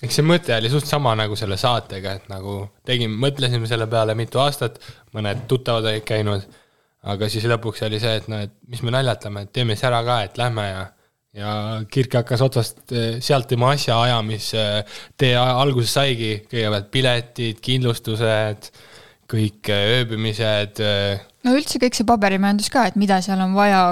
Eks 0.03 0.19
see 0.19 0.27
mõte 0.27 0.53
oli 0.57 0.71
suht 0.73 0.89
sama 0.89 1.15
nagu 1.17 1.37
selle 1.39 1.57
saatega, 1.61 2.17
et 2.19 2.29
nagu 2.33 2.59
tegime, 2.87 3.17
mõtlesime 3.27 3.69
selle 3.71 3.89
peale 3.91 4.17
mitu 4.19 4.41
aastat, 4.43 4.81
mõned 5.17 5.47
tuttavad 5.49 5.89
olid 5.93 6.05
käinud. 6.07 6.47
aga 7.07 7.29
siis 7.31 7.45
lõpuks 7.47 7.85
oli 7.87 8.01
see, 8.03 8.17
et 8.19 8.25
noh, 8.27 8.41
et 8.43 8.53
mis 8.67 8.81
me 8.83 8.91
naljatame, 8.91 9.45
et 9.47 9.53
teeme 9.55 9.77
siis 9.77 9.87
ära 9.87 10.01
ka, 10.03 10.17
et 10.27 10.39
lähme 10.41 10.65
ja, 10.67 10.81
ja 11.39 11.53
Kirke 11.93 12.19
hakkas 12.19 12.43
otsast, 12.43 12.81
eh, 12.91 13.21
sealt 13.23 13.47
tema 13.47 13.71
asjaajamise 13.77 14.65
tee 15.17 15.37
alguses 15.39 15.95
saigi, 15.95 16.33
kõigepealt 16.51 16.91
piletid, 16.91 17.61
kindlustused, 17.63 18.71
kõik 19.31 19.71
eh, 19.71 19.93
ööbimised. 20.01 20.83
eh, 20.83 21.23
no 21.47 21.55
üldse 21.55 21.79
kõik 21.79 21.95
see 21.95 22.09
paberimajandus 22.09 22.73
ka, 22.75 22.89
et 22.91 22.99
mida 22.99 23.21
seal 23.23 23.41
on 23.45 23.55
vaja, 23.55 23.85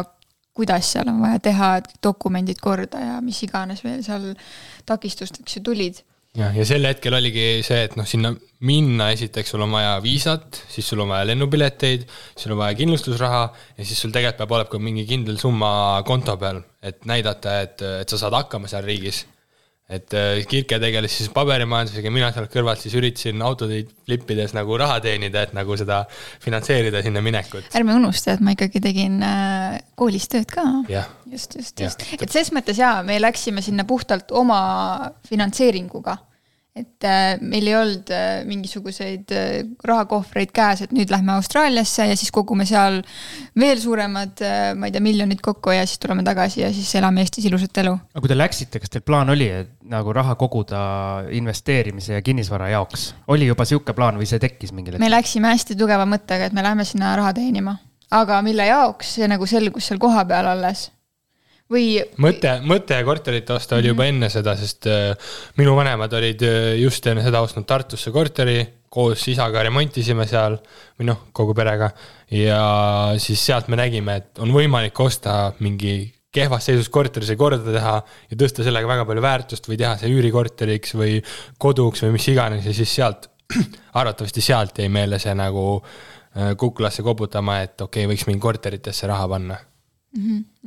kuidas 0.55 0.93
seal 0.95 1.09
on 1.11 1.21
vaja 1.25 1.41
teha, 1.51 1.77
et 1.83 1.95
dokumendid 2.03 2.61
korda 2.63 3.01
ja 3.03 3.21
mis 3.25 3.43
iganes 3.47 3.85
veel 3.85 4.03
seal 4.07 4.33
takistusteks 4.87 5.59
ju 5.59 5.65
tulid 5.67 6.03
jah, 6.39 6.55
ja 6.55 6.67
sel 6.67 6.87
hetkel 6.89 7.15
oligi 7.17 7.63
see, 7.67 7.85
et 7.89 7.95
noh, 7.99 8.07
sinna 8.09 8.33
minna, 8.67 9.11
esiteks 9.15 9.55
sul 9.55 9.65
on 9.67 9.75
vaja 9.75 9.97
viisat, 10.05 10.63
siis 10.73 10.87
sul 10.89 11.03
on 11.05 11.13
vaja 11.13 11.29
lennupileteid, 11.31 12.07
sul 12.41 12.55
on 12.57 12.63
vaja 12.63 12.79
kindlustusraha 12.79 13.45
ja 13.79 13.85
siis 13.85 14.01
sul 14.01 14.15
tegelikult 14.15 14.43
peab 14.43 14.57
olema 14.57 14.73
ka 14.73 14.83
mingi 14.83 15.07
kindel 15.09 15.39
summa 15.41 15.71
konto 16.07 16.37
peal, 16.41 16.63
et 16.83 17.05
näidata, 17.09 17.61
et, 17.67 17.87
et 18.03 18.11
sa 18.11 18.21
saad 18.21 18.39
hakkama 18.43 18.71
seal 18.71 18.87
riigis. 18.87 19.25
Et 19.89 20.15
äh, 20.17 20.41
Kirke 20.49 20.79
tegeles 20.81 21.13
siis 21.13 21.29
paberimajandusega, 21.35 22.13
mina 22.13 22.31
sealt 22.33 22.53
kõrvalt 22.53 22.81
siis 22.81 22.95
üritasin 22.97 23.43
autoteid 23.45 23.91
flippides 24.07 24.55
nagu 24.57 24.79
raha 24.81 24.97
teenida, 25.05 25.43
et 25.45 25.53
nagu 25.57 25.77
seda 25.77 26.03
finantseerida 26.45 27.03
sinna 27.05 27.21
minekut. 27.25 27.69
ärme 27.77 27.97
unusta, 27.99 28.33
et 28.33 28.45
ma 28.45 28.55
ikkagi 28.57 28.81
tegin 28.85 29.21
äh, 29.25 29.77
koolis 29.99 30.31
tööd 30.33 30.49
ka. 30.53 30.65
just, 31.31 31.59
just, 31.61 31.81
just, 31.81 32.07
et 32.17 32.31
ses 32.33 32.53
mõttes 32.57 32.81
jaa, 32.81 33.03
me 33.05 33.19
läksime 33.21 33.65
sinna 33.65 33.85
puhtalt 33.89 34.33
oma 34.33 34.61
finantseeringuga. 35.29 36.17
Et 36.75 37.07
äh, 37.07 37.37
meil 37.39 37.69
ei 37.71 37.77
olnud 37.79 38.09
äh, 38.11 38.41
mingisuguseid 38.49 39.31
äh, 39.31 39.61
rahakohvreid 39.87 40.51
käes, 40.55 40.83
et 40.83 40.95
nüüd 40.95 41.13
lähme 41.13 41.37
Austraaliasse 41.37 42.09
ja 42.09 42.17
siis 42.19 42.33
kogume 42.35 42.67
seal 42.67 42.99
veel 43.61 43.79
suuremad 43.79 44.43
ma 44.75 44.89
ei 44.89 44.95
tea, 44.95 45.05
miljonid 45.05 45.39
kokku 45.45 45.71
ja 45.71 45.85
siis 45.87 46.03
tuleme 46.03 46.25
tagasi 46.27 46.65
ja 46.65 46.73
siis 46.75 46.91
elame 46.99 47.23
Eestis 47.23 47.47
ilusat 47.47 47.79
elu. 47.85 47.95
aga 47.95 48.25
kui 48.25 48.33
te 48.33 48.39
läksite, 48.39 48.83
kas 48.83 48.91
teil 48.91 49.07
plaan 49.07 49.31
oli, 49.31 49.47
nagu 49.87 50.17
raha 50.17 50.35
koguda 50.41 50.83
investeerimise 51.31 52.19
ja 52.19 52.27
kinnisvara 52.27 52.73
jaoks? 52.75 53.13
oli 53.31 53.47
juba 53.47 53.69
sihuke 53.71 53.95
plaan 53.95 54.19
või 54.19 54.27
see 54.27 54.43
tekkis 54.43 54.75
mingil 54.75 54.99
me 54.99 55.05
hetkel? 55.05 55.15
läksime 55.15 55.55
hästi 55.55 55.79
tugeva 55.79 56.09
mõttega, 56.11 56.51
et 56.51 56.59
me 56.59 56.67
läheme 56.67 56.89
sinna 56.89 57.15
raha 57.21 57.31
teenima, 57.39 57.77
aga 58.11 58.43
mille 58.43 58.67
jaoks, 58.67 59.15
see 59.21 59.31
nagu 59.31 59.47
selgus 59.47 59.93
seal 59.93 60.03
kohapeal 60.03 60.51
alles. 60.57 60.89
Või 61.75 61.99
mõte, 62.23 62.57
mõte 62.65 63.01
korterit 63.07 63.51
osta 63.55 63.79
oli 63.81 63.91
juba 63.91 64.07
enne 64.11 64.31
seda, 64.33 64.57
sest 64.59 64.89
äh, 64.91 65.13
minu 65.61 65.75
vanemad 65.79 66.13
olid 66.17 66.47
äh, 66.47 66.73
just 66.81 67.07
enne 67.11 67.25
seda 67.27 67.43
ostnud 67.45 67.67
Tartusse 67.69 68.15
korteri, 68.15 68.63
koos 68.95 69.27
isaga 69.31 69.65
remontisime 69.67 70.27
seal 70.31 70.61
või 70.99 71.09
noh, 71.11 71.25
kogu 71.35 71.55
perega 71.57 71.91
ja 72.31 72.61
siis 73.23 73.43
sealt 73.43 73.69
me 73.69 73.79
nägime, 73.81 74.21
et 74.21 74.43
on 74.43 74.55
võimalik 74.55 74.99
osta 75.03 75.53
mingi 75.65 75.97
kehvas 76.35 76.67
seisus 76.69 76.91
korteri 76.93 77.27
see 77.29 77.39
korda 77.39 77.75
teha 77.75 77.95
ja 78.31 78.39
tõsta 78.39 78.67
sellega 78.67 78.91
väga 78.91 79.07
palju 79.09 79.23
väärtust 79.25 79.69
või 79.71 79.79
teha 79.81 79.95
see 80.01 80.11
üürikorteriks 80.15 80.97
või 80.99 81.21
koduks 81.63 82.05
või 82.05 82.17
mis 82.17 82.27
iganes 82.33 82.67
ja 82.67 82.75
siis 82.75 82.95
sealt, 83.01 83.29
arvatavasti 84.01 84.43
sealt 84.43 84.83
jäi 84.83 84.91
meile 84.93 85.21
see 85.23 85.35
nagu 85.39 85.67
äh, 85.79 86.55
kuklasse 86.59 87.05
koputama, 87.07 87.61
et 87.67 87.79
okei 87.79 88.05
okay,, 88.05 88.13
võiks 88.15 88.27
mingi 88.31 88.43
korteritesse 88.43 89.11
raha 89.11 89.31
panna. 89.31 89.59
Mhm, 89.59 89.74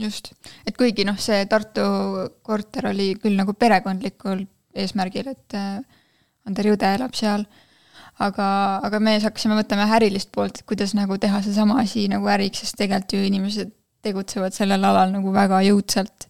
just, 0.03 0.33
et 0.67 0.75
kuigi 0.77 1.05
noh, 1.07 1.17
see 1.19 1.45
Tartu 1.49 1.85
korter 2.43 2.89
oli 2.91 3.13
küll 3.21 3.37
nagu 3.39 3.53
perekondlikul 3.53 4.43
eesmärgil, 4.77 5.31
et 5.31 5.55
äh, 5.57 5.79
Ander 6.47 6.69
Jõde 6.71 6.89
elab 6.97 7.15
seal, 7.17 7.45
aga, 8.23 8.47
aga 8.87 8.99
me 9.03 9.17
hakkasime 9.23 9.57
mõtlema 9.57 9.87
ärilist 9.97 10.31
poolt, 10.35 10.59
et 10.59 10.67
kuidas 10.67 10.93
nagu 10.97 11.17
teha 11.21 11.41
seesama 11.45 11.79
asi 11.83 12.07
nagu 12.11 12.27
äriks, 12.31 12.63
sest 12.63 12.77
tegelikult 12.79 13.15
ju 13.17 13.27
inimesed 13.27 13.71
tegutsevad 14.05 14.55
sellel 14.55 14.83
alal 14.87 15.13
nagu 15.15 15.31
väga 15.33 15.61
jõudsalt. 15.67 16.27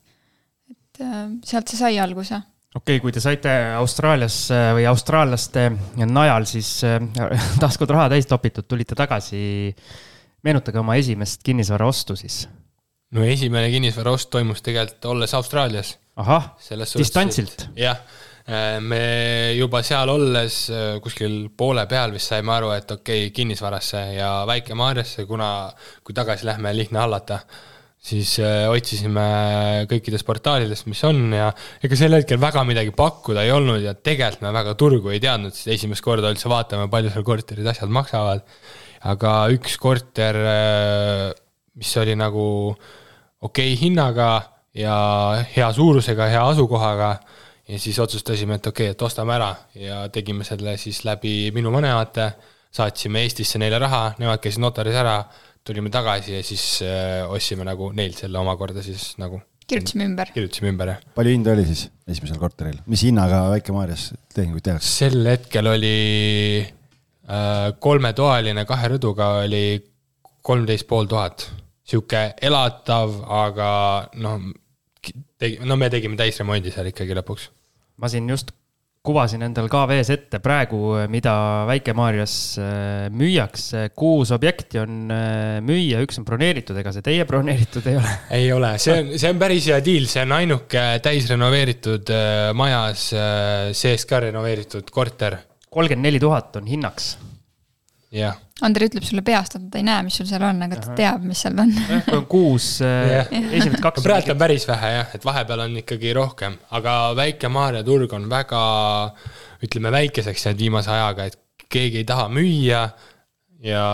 et 0.69 1.01
äh, 1.01 1.25
sealt 1.45 1.69
see 1.69 1.79
sai 1.79 1.97
alguse 1.99 2.37
okei 2.77 2.97
okay,, 2.97 3.01
kui 3.01 3.11
te 3.11 3.21
saite 3.23 3.49
Austraalias 3.77 4.51
äh, 4.53 4.69
või 4.77 4.85
austraallaste 4.89 5.71
najal 6.05 6.45
siis 6.45 6.69
taskud 7.63 7.89
raha 7.89 8.11
täis 8.13 8.29
topitud, 8.29 8.67
tulite 8.67 8.95
tagasi. 8.95 9.73
meenutage 10.43 10.79
oma 10.79 10.95
esimest 10.95 11.41
kinnisvaraostu 11.43 12.15
siis. 12.15 12.45
No 13.15 13.23
esimene 13.27 13.69
kinnisvaraost 13.71 14.31
toimus 14.33 14.63
tegelikult 14.65 15.05
olles 15.13 15.35
Austraalias. 15.37 15.95
ahah, 16.19 16.51
Distantsilt? 16.97 17.69
jah, 17.77 18.01
me 18.83 19.53
juba 19.57 19.83
seal 19.83 20.09
olles 20.11 20.59
äh, 20.71 20.97
kuskil 21.03 21.47
poole 21.57 21.83
peal 21.87 22.13
vist 22.15 22.33
saime 22.33 22.53
aru, 22.55 22.73
et 22.75 22.91
okei 22.91 23.27
okay,, 23.27 23.33
kinnisvarasse 23.35 24.03
ja 24.17 24.31
Väike-Maarjasse, 24.49 25.27
kuna 25.29 25.49
kui 26.03 26.15
tagasi 26.15 26.47
lähme, 26.47 26.71
lihtne 26.75 27.03
hallata, 27.03 27.41
siis 28.07 28.37
äh, 28.39 28.65
otsisime 28.71 29.27
kõikidest 29.91 30.27
portaalidest, 30.27 30.87
mis 30.91 31.03
on 31.07 31.33
ja 31.35 31.49
ega 31.83 31.99
sel 31.99 32.15
hetkel 32.15 32.39
väga 32.39 32.63
midagi 32.67 32.95
pakkuda 32.95 33.43
ei 33.43 33.51
olnud 33.55 33.83
ja 33.83 33.95
tegelikult 33.95 34.47
me 34.47 34.53
väga 34.55 34.75
turgu 34.79 35.15
ei 35.15 35.23
teadnud, 35.23 35.55
sest 35.55 35.71
esimest 35.75 36.03
korda 36.05 36.31
üldse 36.31 36.51
vaatame, 36.51 36.87
palju 36.91 37.11
seal 37.15 37.27
korterid, 37.27 37.67
asjad 37.67 37.91
maksavad. 37.91 38.47
aga 39.07 39.33
üks 39.53 39.75
korter, 39.79 40.39
mis 41.77 41.93
oli 42.01 42.15
nagu 42.17 42.43
okei 42.73 43.73
okay 43.73 43.81
hinnaga 43.81 44.29
ja 44.77 44.97
hea 45.55 45.67
suurusega, 45.73 46.29
hea 46.33 46.43
asukohaga 46.51 47.11
ja 47.67 47.79
siis 47.79 47.99
otsustasime, 47.99 48.57
et 48.57 48.69
okei 48.69 48.87
okay,, 48.89 48.95
et 48.95 49.01
ostame 49.05 49.35
ära 49.35 49.51
ja 49.77 50.05
tegime 50.13 50.45
selle 50.47 50.77
siis 50.81 51.03
läbi 51.07 51.51
minu 51.55 51.73
vanemate, 51.73 52.31
saatsime 52.73 53.25
Eestisse 53.25 53.59
neile 53.61 53.79
raha, 53.81 54.13
nemad 54.21 54.41
käisid 54.43 54.63
notaris 54.63 54.97
ära, 54.97 55.19
tulime 55.67 55.91
tagasi 55.93 56.37
ja 56.37 56.45
siis 56.45 56.65
äh, 56.85 57.25
ostsime 57.27 57.67
nagu 57.67 57.91
neilt 57.95 58.23
selle 58.23 58.39
omakorda 58.39 58.83
siis 58.85 59.11
nagu, 59.21 59.41
kirjutasime 59.67 60.07
ümber. 60.07 60.31
kirjutasime 60.33 60.71
ümber 60.71 60.93
jah. 60.93 61.03
palju 61.17 61.35
hinda 61.35 61.53
oli 61.57 61.67
siis 61.67 61.87
esimesel 62.07 62.39
korteril, 62.41 62.79
mis 62.87 63.03
hinnaga 63.07 63.43
Väike-Maarjas 63.51 64.09
tehinguid 64.35 64.65
tehakse? 64.69 64.93
sel 65.03 65.27
hetkel 65.27 65.73
oli 65.73 65.95
äh, 66.63 67.69
kolmetoaline 67.83 68.65
kahe 68.69 68.93
rõduga 68.95 69.33
oli 69.43 69.65
kolmteist 70.47 70.87
pool 70.87 71.09
tuhat. 71.11 71.49
Sihuke 71.87 72.23
elatav, 72.43 73.13
aga 73.31 73.69
noh, 74.19 74.49
no 75.63 75.77
me 75.79 75.91
tegime 75.93 76.19
täisremondi 76.19 76.73
seal 76.73 76.91
ikkagi 76.91 77.15
lõpuks 77.15 77.51
ma 77.97 78.09
siin 78.11 78.29
just 78.29 78.53
kuvasin 79.07 79.45
endal 79.45 79.69
KV-s 79.71 80.11
ette 80.11 80.39
praegu, 80.43 80.79
mida 81.07 81.33
Väike-Maarjas 81.69 82.33
äh, 82.59 83.05
müüakse, 83.15 83.85
kuus 83.95 84.33
objekti 84.35 84.81
on 84.81 85.07
müüa, 85.63 86.01
üks 86.03 86.19
on 86.19 86.25
broneeritud, 86.27 86.75
ega 86.81 86.91
see 86.91 87.05
teie 87.05 87.27
broneeritud 87.29 87.87
ei 87.87 87.99
ole? 88.01 88.15
ei 88.35 88.51
ole, 88.51 88.73
see 88.83 88.97
on, 88.97 89.13
see 89.15 89.31
on 89.31 89.39
päris 89.39 89.69
hea 89.71 89.79
diil, 89.85 90.09
see 90.11 90.25
on 90.27 90.35
ainuke 90.35 90.83
täisrenoveeritud 91.05 92.11
majas 92.59 93.07
sees 93.79 94.05
ka 94.09 94.19
renoveeritud 94.27 94.91
korter, 94.91 95.39
kolmkümmend 95.71 96.09
neli 96.09 96.21
tuhat 96.21 96.59
on 96.59 96.67
hinnaks. 96.67 97.13
jah. 98.13 98.37
Ander 98.65 98.87
ütleb 98.87 99.05
sulle 99.05 99.21
peast, 99.25 99.57
et 99.57 99.65
ta 99.71 99.77
ei 99.77 99.85
näe, 99.85 100.05
mis 100.07 100.15
sul 100.17 100.27
seal 100.29 100.43
on, 100.47 100.61
aga 100.65 100.79
ta 100.81 100.95
teab, 100.97 101.25
mis 101.27 101.41
seal 101.43 101.57
on. 101.61 101.73
kui 102.07 102.15
on 102.17 102.29
kuus 102.29 102.69
Jah. 102.81 103.27
äh,, 103.27 103.49
esimesed 103.59 103.81
kaks. 103.83 104.05
praegu 104.05 104.33
on 104.33 104.39
päris 104.39 104.67
vähe 104.69 104.93
jah, 104.95 105.11
et 105.17 105.27
vahepeal 105.27 105.65
on 105.67 105.75
ikkagi 105.83 106.13
rohkem, 106.17 106.55
aga 106.79 106.95
Väike-Maarja 107.19 107.83
turg 107.87 108.15
on 108.17 108.29
väga, 108.31 108.63
ütleme 109.67 109.91
väikeseks 109.93 110.47
jäänud 110.47 110.63
viimase 110.65 110.93
ajaga, 110.95 111.27
et 111.29 111.67
keegi 111.69 112.01
ei 112.01 112.07
taha 112.07 112.29
müüa 112.31 112.87
ja 113.67 113.85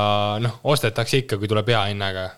noh, 0.43 0.59
ostetakse 0.63 1.23
ikka, 1.23 1.41
kui 1.41 1.49
tuleb 1.49 1.73
hea 1.73 1.83
hinnaga 1.89 2.29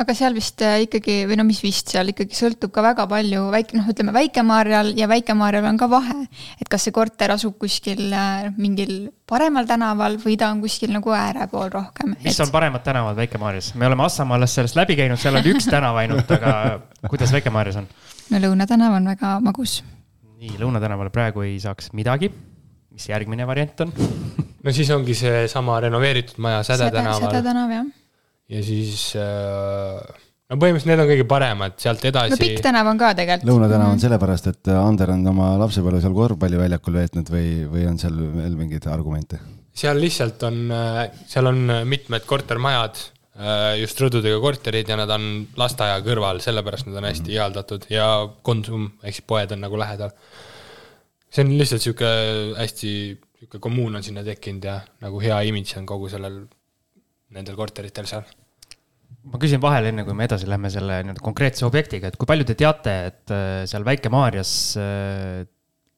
aga 0.00 0.14
seal 0.16 0.34
vist 0.36 0.62
äh, 0.64 0.82
ikkagi 0.86 1.24
või 1.28 1.36
no 1.38 1.44
mis 1.48 1.60
vist 1.64 1.90
seal 1.92 2.12
ikkagi 2.12 2.36
sõltub 2.36 2.72
ka 2.74 2.82
väga 2.84 3.06
palju 3.10 3.46
väike, 3.52 3.76
noh, 3.78 3.88
ütleme 3.92 4.14
Väike-Maarjal 4.16 4.92
ja 4.98 5.08
Väike-Maarjal 5.10 5.68
on 5.70 5.80
ka 5.80 5.88
vahe. 5.92 6.16
et 6.60 6.70
kas 6.72 6.86
see 6.86 6.94
korter 6.96 7.34
asub 7.34 7.58
kuskil 7.60 8.06
äh, 8.08 8.48
mingil 8.56 9.10
paremal 9.28 9.68
tänaval 9.68 10.16
või 10.22 10.38
ta 10.40 10.50
on 10.54 10.62
kuskil 10.64 10.92
nagu 10.94 11.12
ääre 11.14 11.46
pool 11.52 11.68
rohkem. 11.72 12.16
mis 12.24 12.40
on 12.40 12.52
paremad 12.54 12.84
tänavad 12.86 13.18
Väike-Maarjas? 13.20 13.74
me 13.74 13.88
oleme 13.90 14.06
Assamaalast 14.06 14.60
sellest 14.60 14.78
läbi 14.80 14.96
käinud, 14.98 15.20
seal 15.20 15.36
on 15.36 15.50
üks 15.52 15.68
tänav 15.70 15.98
ainult, 16.00 16.30
aga 16.38 16.80
kuidas 17.08 17.34
Väike-Maarjas 17.36 17.82
on? 17.82 17.88
no 18.30 18.42
Lõuna 18.46 18.68
tänav 18.70 18.96
on 18.96 19.12
väga 19.12 19.36
magus. 19.44 19.80
nii, 20.40 20.56
Lõuna 20.62 20.80
tänavale 20.82 21.12
praegu 21.12 21.44
ei 21.44 21.58
saaks 21.60 21.92
midagi. 21.92 22.32
mis 22.90 23.08
järgmine 23.12 23.46
variant 23.46 23.86
on? 23.86 23.92
no 24.64 24.72
siis 24.72 24.90
ongi 24.96 25.14
seesama 25.14 25.80
renoveeritud 25.86 26.40
maja 26.40 26.62
Säde 26.62 26.86
Säde 26.86 26.96
tänaval 26.96 27.42
tänav 27.42 27.76
jah. 27.76 27.96
Ja 28.50 28.64
siis 28.66 29.12
äh, 29.18 30.00
no 30.50 30.58
põhimõtteliselt 30.58 30.90
need 30.90 31.04
on 31.04 31.10
kõige 31.12 31.28
paremad, 31.30 31.78
sealt 31.82 32.02
no 32.04 32.10
edasi 32.10 32.40
Pikk 32.40 32.64
tänav 32.64 32.90
on 32.90 32.98
ka 33.00 33.12
tegelikult. 33.18 33.50
Lõuna 33.52 33.70
tänav 33.70 33.94
on 33.94 34.02
sellepärast, 34.02 34.50
et 34.50 34.72
Ander 34.74 35.14
on 35.14 35.24
oma 35.32 35.52
lapsepõlve 35.62 36.02
seal 36.02 36.16
korvpalliväljakul 36.16 36.98
veetnud 36.98 37.32
või, 37.32 37.46
või 37.70 37.86
on 37.90 38.02
seal 38.02 38.18
veel 38.34 38.58
mingeid 38.58 38.90
argumente? 38.90 39.40
seal 39.80 40.00
lihtsalt 40.02 40.42
on, 40.44 40.60
seal 41.30 41.46
on 41.48 41.60
mitmed 41.88 42.26
kortermajad, 42.28 42.98
just 43.80 44.00
rõdudega 44.02 44.40
korterid 44.42 44.90
ja 44.90 44.98
nad 44.98 45.10
on 45.14 45.26
lasteaia 45.56 46.00
kõrval, 46.04 46.42
sellepärast 46.44 46.88
nad 46.88 46.98
on 47.00 47.06
hästi 47.08 47.32
ihaldatud 47.36 47.86
ja 47.92 48.08
Konsum 48.44 48.90
ehk 49.00 49.16
siis 49.16 49.26
poed 49.30 49.54
on 49.54 49.62
nagu 49.64 49.78
lähedal. 49.80 50.12
see 51.30 51.46
on 51.46 51.54
lihtsalt 51.56 51.86
sihuke 51.86 52.10
hästi, 52.58 52.90
sihuke 53.38 53.62
kommuun 53.62 53.96
on 53.96 54.04
sinna 54.04 54.26
tekkinud 54.26 54.66
ja 54.66 54.80
nagu 55.00 55.22
hea 55.22 55.38
imidž 55.48 55.78
on 55.78 55.86
kogu 55.86 56.10
sellel, 56.12 56.42
nendel 57.30 57.56
korteritel 57.56 58.10
seal. 58.10 58.26
Ma 59.28 59.40
küsin 59.40 59.60
vahele, 59.62 59.92
enne 59.92 60.04
kui 60.06 60.16
me 60.16 60.26
edasi 60.26 60.48
läheme 60.48 60.70
selle 60.72 61.00
nii-öelda 61.04 61.22
konkreetse 61.24 61.66
objektiga, 61.68 62.10
et 62.10 62.18
kui 62.20 62.28
palju 62.28 62.46
te 62.48 62.56
teate, 62.58 62.94
et 63.10 63.32
äh, 63.34 63.48
seal 63.68 63.84
Väike-Maarjas 63.86 64.52
äh, 64.80 65.42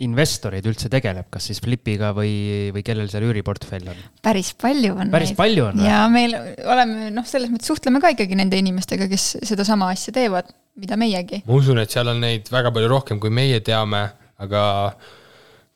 investoreid 0.02 0.66
üldse 0.66 0.90
tegeleb, 0.90 1.28
kas 1.30 1.46
siis 1.50 1.60
Flipiga 1.62 2.10
või, 2.16 2.32
või 2.74 2.82
kellel 2.86 3.10
seal 3.12 3.28
üüriportfell 3.28 3.92
on? 3.92 4.00
päris 4.24 4.50
palju 4.58 4.96
on 4.96 5.12
päris 5.12 5.30
neid. 5.32 5.38
palju 5.38 5.68
on 5.68 5.78
või? 5.78 5.86
ja 5.86 6.00
meil 6.10 6.34
oleme 6.34 7.12
noh, 7.14 7.26
selles 7.28 7.52
mõttes 7.52 7.70
suhtleme 7.70 8.02
ka 8.02 8.10
ikkagi 8.16 8.38
nende 8.38 8.58
inimestega, 8.58 9.06
kes 9.12 9.28
sedasama 9.46 9.92
asja 9.94 10.14
teevad, 10.16 10.50
mida 10.80 10.98
meiegi. 10.98 11.44
ma 11.46 11.60
usun, 11.60 11.78
et 11.84 11.94
seal 11.94 12.10
on 12.10 12.18
neid 12.24 12.50
väga 12.50 12.74
palju 12.74 12.90
rohkem, 12.90 13.22
kui 13.22 13.30
meie 13.30 13.62
teame, 13.62 14.02
aga 14.42 14.64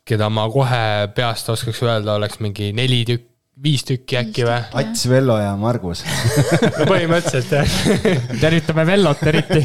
keda 0.07 0.27
ma 0.33 0.47
kohe 0.51 0.83
peast 1.15 1.47
oskaks 1.53 1.79
öelda, 1.85 2.19
oleks 2.19 2.41
mingi 2.43 2.73
neli 2.75 3.03
tükki 3.07 3.36
viis 3.63 3.81
tükki 3.87 4.17
äkki 4.19 4.45
või? 4.45 4.57
Ats, 4.81 5.05
Vello 5.09 5.37
ja 5.41 5.55
Margus 5.57 6.03
põhimõtteliselt 6.91 7.53
jah. 7.55 8.35
tervitame 8.41 8.85
Vellot 8.85 9.23
eriti 9.29 9.63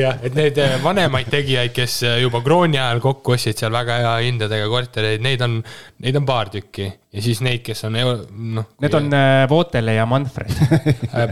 jah, 0.00 0.18
et 0.18 0.34
neid 0.34 0.58
eh, 0.58 0.74
vanemaid 0.82 1.30
tegijaid, 1.30 1.70
kes 1.76 2.00
eh, 2.08 2.16
juba 2.24 2.42
krooni 2.42 2.80
ajal 2.80 3.02
kokku 3.04 3.36
ostsid 3.36 3.60
seal 3.60 3.74
väga 3.74 4.00
hea 4.02 4.16
hindadega 4.26 4.66
kortereid, 4.72 5.22
neid 5.22 5.44
on, 5.46 5.60
neid 6.02 6.18
on 6.18 6.26
paar 6.26 6.50
tükki. 6.52 6.88
ja 7.12 7.22
siis 7.22 7.42
neid, 7.44 7.62
kes 7.66 7.84
on 7.86 7.98
noh. 7.98 8.68
Need 8.82 8.98
on 8.98 9.08
äh, 9.14 9.44
Vootele 9.50 9.94
ja 9.94 10.08
Manfred 10.08 10.50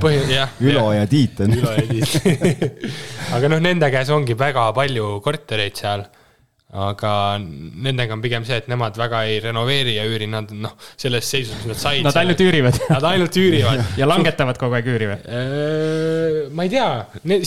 põhi, 0.03 0.23
jah. 0.31 0.55
Ülo 0.63 0.91
ja 0.95 1.07
Tiit 1.11 1.43
on. 1.43 1.59
Ülo 1.59 1.75
ja 1.75 1.87
Tiit 1.91 2.71
aga 3.35 3.51
noh, 3.51 3.63
nende 3.65 3.91
käes 3.91 4.11
ongi 4.15 4.39
väga 4.39 4.71
palju 4.77 5.17
kortereid 5.25 5.83
seal 5.83 6.07
aga 6.71 7.13
nendega 7.41 8.15
on 8.15 8.23
pigem 8.23 8.45
see, 8.47 8.61
et 8.63 8.69
nemad 8.71 8.99
väga 8.99 9.25
ei 9.27 9.41
renoveeri 9.43 9.97
ja 9.97 10.05
üüri, 10.07 10.29
nad 10.31 10.53
noh, 10.55 10.77
selles 11.01 11.27
seisus, 11.27 11.57
mis 11.59 11.73
nad 11.73 11.81
said. 11.81 12.05
Nad 12.07 12.19
ainult 12.21 12.43
üürivad. 12.45 12.79
Nad 12.95 13.07
ainult 13.11 13.37
üürivad 13.41 13.99
ja 13.99 14.07
langetavad 14.07 14.61
kogu 14.61 14.79
aeg 14.79 14.91
üüri 14.93 15.11
või? 15.11 15.19
Äh, 15.27 16.39
ma 16.55 16.67
ei 16.67 16.73
tea, 16.73 16.89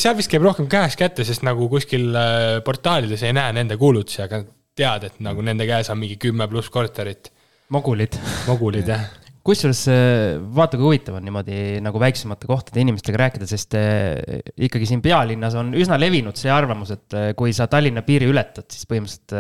seal 0.02 0.18
vist 0.20 0.32
käib 0.32 0.44
rohkem 0.44 0.68
käest 0.72 1.00
kätte, 1.00 1.24
sest 1.28 1.46
nagu 1.48 1.70
kuskil 1.72 2.12
äh, 2.12 2.60
portaalides 2.68 3.24
ei 3.24 3.36
näe 3.36 3.56
nende 3.56 3.80
kuulutusi, 3.80 4.22
aga 4.26 4.44
tead, 4.76 5.08
et 5.08 5.20
nagu 5.24 5.46
nende 5.46 5.68
käes 5.70 5.92
on 5.94 6.02
mingi 6.02 6.20
kümme 6.20 6.50
pluss 6.52 6.74
korterit. 6.74 7.32
mogulid. 7.72 8.20
mogulid, 8.50 8.92
jah 8.92 9.23
kusjuures 9.44 9.82
äh, 9.92 10.38
vaata, 10.56 10.78
kui 10.80 10.88
huvitav 10.88 11.18
on 11.18 11.26
niimoodi 11.28 11.58
nagu 11.84 12.00
väiksemate 12.00 12.48
kohtade 12.48 12.80
inimestega 12.80 13.20
rääkida, 13.26 13.48
sest 13.50 13.76
äh, 13.76 14.40
ikkagi 14.68 14.88
siin 14.88 15.04
pealinnas 15.04 15.58
on 15.60 15.74
üsna 15.76 15.98
levinud 16.00 16.40
see 16.40 16.52
arvamus, 16.54 16.94
et 16.96 17.18
äh, 17.20 17.26
kui 17.40 17.52
sa 17.56 17.68
Tallinna 17.72 18.06
piiri 18.08 18.30
ületad, 18.32 18.70
siis 18.72 18.88
põhimõtteliselt 18.88 19.36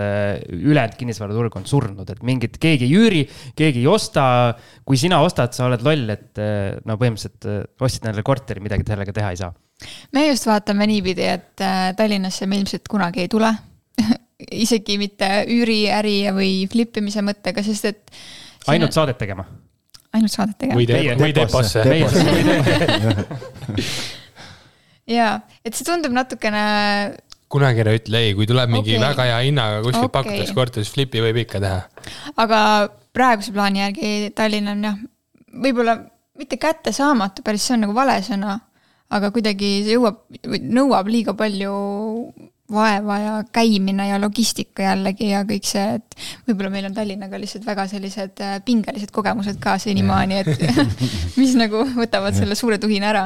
ülejäänud 0.59 0.99
kinnisvaraturg 0.99 1.57
on 1.59 1.67
surnud, 1.69 2.11
et 2.11 2.23
mingit, 2.27 2.59
keegi 2.61 2.89
ei 2.89 2.99
üüri, 2.99 3.23
keegi 3.55 3.83
ei 3.83 3.87
osta. 3.87 4.25
kui 4.83 4.99
sina 4.99 5.21
ostad, 5.23 5.55
sa 5.55 5.69
oled 5.69 5.83
loll, 5.85 6.09
et 6.11 6.39
no 6.83 6.99
põhimõtteliselt 6.99 7.79
ostsid 7.83 8.07
endale 8.09 8.25
korteri, 8.27 8.63
midagi 8.63 8.83
sellega 8.87 9.15
teha 9.15 9.31
ei 9.31 9.39
saa. 9.39 9.53
me 10.11 10.27
just 10.27 10.47
vaatame 10.51 10.87
niipidi, 10.91 11.29
et 11.31 11.67
Tallinnasse 11.97 12.47
me 12.47 12.59
ilmselt 12.59 12.91
kunagi 12.91 13.23
ei 13.23 13.31
tule 13.31 13.55
isegi 14.65 14.99
mitte 14.99 15.35
üüriäri 15.47 16.17
või 16.35 16.55
flip 16.71 16.99
imise 16.99 17.23
mõttega, 17.23 17.63
sest 17.63 17.93
et. 17.93 18.17
ainult 18.67 18.95
saadet 18.95 19.21
tegema 19.21 19.47
ainult 20.13 20.33
saadet 20.33 20.57
tegema. 20.61 20.77
või 20.79 20.87
te-, 20.89 21.15
või 21.19 21.31
deposse. 21.35 21.83
jaa, 25.17 25.33
et 25.65 25.75
see 25.75 25.85
tundub 25.87 26.13
natukene. 26.15 26.63
kunagi 27.53 27.83
ära 27.83 27.93
ütle 27.97 28.17
ei, 28.27 28.31
kui 28.37 28.45
tuleb 28.49 28.69
mingi 28.73 28.95
okay. 28.95 29.03
väga 29.03 29.23
hea 29.29 29.39
hinnaga 29.47 29.81
kuskilt 29.85 30.09
okay. 30.09 30.17
pakutakse 30.19 30.57
korteris, 30.57 30.93
flipi 30.93 31.17
võib 31.23 31.37
ikka 31.43 31.57
teha. 31.63 31.79
aga 32.45 32.59
praeguse 33.13 33.51
plaani 33.55 33.83
järgi 33.83 34.09
Tallinn 34.37 34.71
on 34.73 34.79
jah, 34.89 34.97
võib-olla 35.65 35.93
mitte 36.39 36.55
kättesaamatu, 36.61 37.37
päris 37.45 37.63
see 37.67 37.75
on 37.77 37.81
nagu 37.85 37.93
vale 37.97 38.15
sõna, 38.25 38.51
aga 39.13 39.25
kuidagi 39.33 39.69
see 39.85 39.93
jõuab, 39.97 40.17
nõuab 40.63 41.05
liiga 41.11 41.33
palju 41.37 41.73
vaeva 42.71 43.17
ja 43.19 43.33
käimine 43.51 44.07
ja 44.07 44.19
logistika 44.21 44.85
jällegi 44.85 45.29
ja 45.33 45.43
kõik 45.47 45.67
see, 45.67 45.97
et 45.99 46.17
võib-olla 46.47 46.71
meil 46.71 46.87
on 46.87 46.95
Tallinnaga 46.95 47.39
lihtsalt 47.39 47.65
väga 47.67 47.85
sellised 47.91 48.39
äh, 48.43 48.57
pingelised 48.65 49.11
kogemused 49.11 49.59
ka 49.63 49.75
senimaani, 49.81 50.39
et 50.43 50.63
mis 51.39 51.57
nagu 51.59 51.83
võtavad 51.97 52.37
selle 52.37 52.55
suure 52.55 52.79
tuhina 52.81 53.11
ära. 53.11 53.25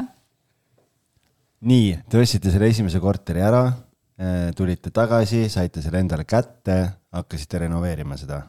nii, 1.69 1.93
te 2.09 2.21
ostsite 2.21 2.53
selle 2.53 2.71
esimese 2.73 3.01
korteri 3.03 3.45
ära, 3.45 3.63
äh, 4.17 4.49
tulite 4.57 4.91
tagasi, 4.95 5.45
saite 5.53 5.85
selle 5.85 6.01
endale 6.01 6.25
kätte, 6.25 6.81
hakkasite 7.13 7.65
renoveerima 7.67 8.17
seda. 8.17 8.41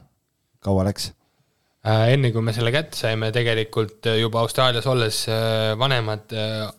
kaua 0.64 0.88
läks? 0.88 1.12
Äh, 1.84 2.14
enne 2.16 2.32
kui 2.32 2.42
me 2.42 2.56
selle 2.56 2.72
kätte 2.72 2.96
saime, 2.96 3.28
tegelikult 3.32 4.08
juba 4.18 4.40
Austraalias 4.40 4.88
olles 4.88 5.26
vanemad 5.78 6.32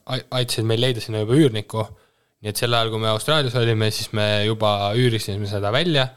aitasid 0.10 0.66
meil 0.66 0.82
leida 0.82 1.02
sinna 1.02 1.22
juba 1.22 1.38
üürniku 1.38 1.86
nii 2.40 2.54
et 2.54 2.60
sel 2.60 2.76
ajal, 2.76 2.92
kui 2.94 3.02
me 3.04 3.10
Austraalias 3.12 3.56
olime, 3.60 3.90
siis 3.92 4.14
me 4.16 4.28
juba 4.48 4.94
üürisime 4.96 5.50
seda 5.50 5.74
välja. 5.76 6.10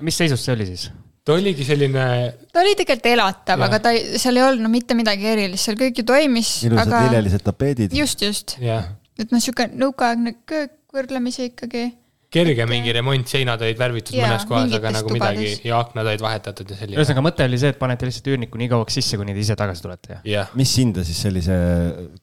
mis 0.00 0.16
seisus 0.16 0.44
see 0.44 0.54
oli 0.56 0.70
siis? 0.70 0.88
ta 1.26 1.34
oligi 1.34 1.66
selline. 1.66 2.06
ta 2.52 2.62
oli 2.62 2.72
tegelikult 2.78 3.10
elatav, 3.10 3.66
aga 3.66 3.82
ta, 3.82 3.92
seal 4.20 4.38
ei 4.38 4.46
olnud 4.46 4.64
no 4.64 4.72
mitte 4.72 4.96
midagi 4.98 5.26
erilist, 5.32 5.66
seal 5.66 5.78
kõik 5.80 6.00
ju 6.00 6.06
toimis. 6.06 6.56
ilusad 6.68 6.86
aga... 6.86 7.04
lillelised 7.08 7.44
tapeedid. 7.46 7.96
just, 7.98 8.22
just. 8.22 8.56
et 8.62 9.32
noh, 9.34 9.42
sihuke 9.42 9.68
nõukaaegne 9.74 10.36
köök 10.46 10.76
võrdlemisi 10.96 11.50
ikkagi. 11.50 11.84
kerge 12.32 12.62
et... 12.62 12.70
mingi 12.70 12.94
remont, 12.94 13.26
seinad 13.28 13.66
olid 13.66 13.80
värvitud 13.80 14.16
ja, 14.16 14.30
mõnes 14.30 14.46
kohas, 14.48 14.78
aga 14.78 14.94
nagu 14.96 15.10
tubades. 15.10 15.42
midagi 15.42 15.68
ja 15.72 15.82
aknad 15.82 16.12
olid 16.12 16.24
vahetatud 16.24 16.72
ja 16.72 16.78
selline. 16.78 17.00
ühesõnaga 17.02 17.26
mõte 17.26 17.50
oli 17.50 17.60
see, 17.60 17.74
et 17.74 17.82
panete 17.82 18.08
lihtsalt 18.08 18.32
üürniku 18.32 18.62
nii 18.62 18.72
kauaks 18.72 19.00
sisse, 19.00 19.18
kuni 19.18 19.34
te 19.34 19.42
ise 19.42 19.58
tagasi 19.58 19.84
tulete, 19.84 20.22
jah? 20.30 20.54
mis 20.56 20.78
hinda 20.78 21.04
siis 21.04 21.20
sellise 21.26 21.58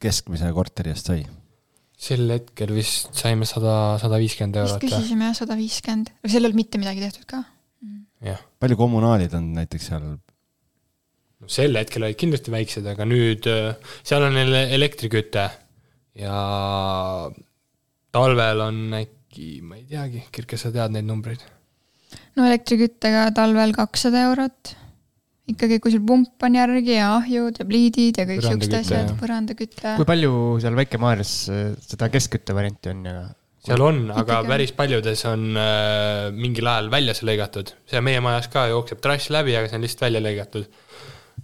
keskmise 0.01 0.55
korteri 0.55 0.95
eest 0.95 1.11
sai? 1.11 1.25
Sel 2.03 2.27
hetkel 2.33 2.73
vist 2.75 3.15
saime 3.15 3.47
sada, 3.47 3.95
sada 4.01 4.19
viiskümmend 4.21 4.59
eurot. 4.59 4.81
vist 4.81 4.91
küsisime 4.91 5.29
jah, 5.29 5.37
sada 5.37 5.57
viiskümmend, 5.59 6.11
aga 6.19 6.31
seal 6.33 6.43
ei 6.43 6.49
olnud 6.49 6.59
mitte 6.59 6.81
midagi 6.81 7.03
tehtud 7.05 7.27
ka. 7.29 7.43
palju 8.63 8.79
kommunaalid 8.79 9.35
on 9.39 9.49
näiteks 9.57 9.89
seal? 9.91 10.11
no 11.43 11.51
sel 11.51 11.79
hetkel 11.79 12.07
olid 12.07 12.19
kindlasti 12.19 12.53
väiksed, 12.53 12.91
aga 12.93 13.07
nüüd 13.07 13.47
äh, 13.51 13.95
seal 14.03 14.27
on 14.27 14.37
elektriküte 14.37 15.47
ja 16.19 16.37
talvel 18.13 18.67
on 18.67 18.85
äkki, 18.99 19.49
ma 19.65 19.79
ei 19.79 19.87
teagi, 19.89 20.27
Kirke, 20.33 20.59
sa 20.59 20.71
tead 20.75 20.95
neid 20.95 21.07
numbreid? 21.07 21.43
no 22.37 22.47
elektriküttega 22.49 23.29
talvel 23.37 23.75
kakssada 23.77 24.27
eurot 24.29 24.75
ikkagi, 25.51 25.79
kui 25.83 25.91
sul 25.91 26.03
pump 26.07 26.45
on 26.47 26.57
järgi 26.57 26.95
ja 26.95 27.13
ahjud 27.17 27.59
ja 27.59 27.67
pliidid 27.67 28.19
ja 28.19 28.25
kõik 28.29 28.43
siuksed 28.45 28.75
asjad, 28.79 29.13
põrandaküte. 29.19 29.95
kui 29.99 30.07
palju 30.07 30.35
seal 30.63 30.77
Väike-Maarjas 30.79 31.33
äh, 31.51 31.63
seda 31.83 32.09
keskkütte 32.13 32.55
varianti 32.55 32.93
on 32.93 33.03
ja? 33.09 33.17
seal 33.63 33.83
on, 33.83 34.05
aga 34.15 34.41
päris 34.47 34.73
paljudes 34.75 35.25
on 35.27 35.51
äh, 35.59 36.29
mingil 36.35 36.67
ajal 36.71 36.89
väljas 36.93 37.23
lõigatud. 37.27 37.75
see 37.89 38.03
meie 38.03 38.23
majas 38.23 38.49
ka 38.53 38.69
jookseb 38.71 39.03
trass 39.03 39.31
läbi, 39.35 39.55
aga 39.59 39.71
see 39.71 39.79
on 39.79 39.87
lihtsalt 39.87 40.07
välja 40.07 40.23
lõigatud 40.23 40.71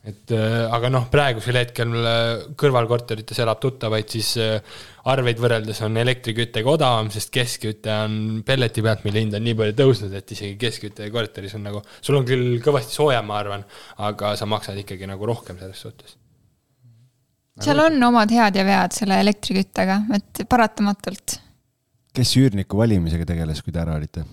et 0.08 0.32
äh, 0.32 0.64
aga 0.72 0.89
noh, 0.91 1.08
praegusel 1.12 1.58
hetkel 1.60 1.91
kõrvalkorterites 2.60 3.41
elab 3.43 3.60
tuttavaid, 3.64 4.08
siis 4.14 4.32
äh, 4.39 4.78
arveid 5.12 5.41
võrreldes 5.41 5.82
on 5.86 6.00
elektriküttega 6.00 6.72
odavam, 6.72 7.10
sest 7.14 7.34
keskküte 7.36 7.91
on 8.06 8.16
pelleti 8.47 8.84
pealt, 8.86 9.04
mille 9.08 9.26
hind 9.26 9.36
on 9.36 9.45
nii 9.45 9.58
palju 9.60 9.76
tõusnud, 9.82 10.16
et 10.16 10.34
isegi 10.36 10.56
keskküte 10.62 11.10
korteris 11.14 11.58
on 11.60 11.68
nagu, 11.68 11.84
sul 12.00 12.20
on 12.20 12.28
küll 12.28 12.58
kõvasti 12.64 12.95
soojem, 12.95 13.28
ma 13.28 13.41
arvan, 13.43 13.68
aga 14.08 14.34
sa 14.39 14.47
maksad 14.50 14.80
ikkagi 14.86 15.10
nagu 15.10 15.30
rohkem 15.30 15.60
selles 15.60 15.84
suhtes. 15.84 16.18
seal 17.60 17.84
on 17.84 18.00
omad 18.10 18.32
head 18.32 18.56
ja 18.56 18.68
vead 18.68 18.95
selle 18.95 19.20
elektriküttega, 19.26 20.04
et 20.16 20.45
paratamatult. 20.50 21.39
kes 22.16 22.36
üürniku 22.39 22.80
valimisega 22.80 23.28
tegeles, 23.34 23.64
kui 23.66 23.76
te 23.76 23.84
ära 23.84 24.00
olite? 24.00 24.24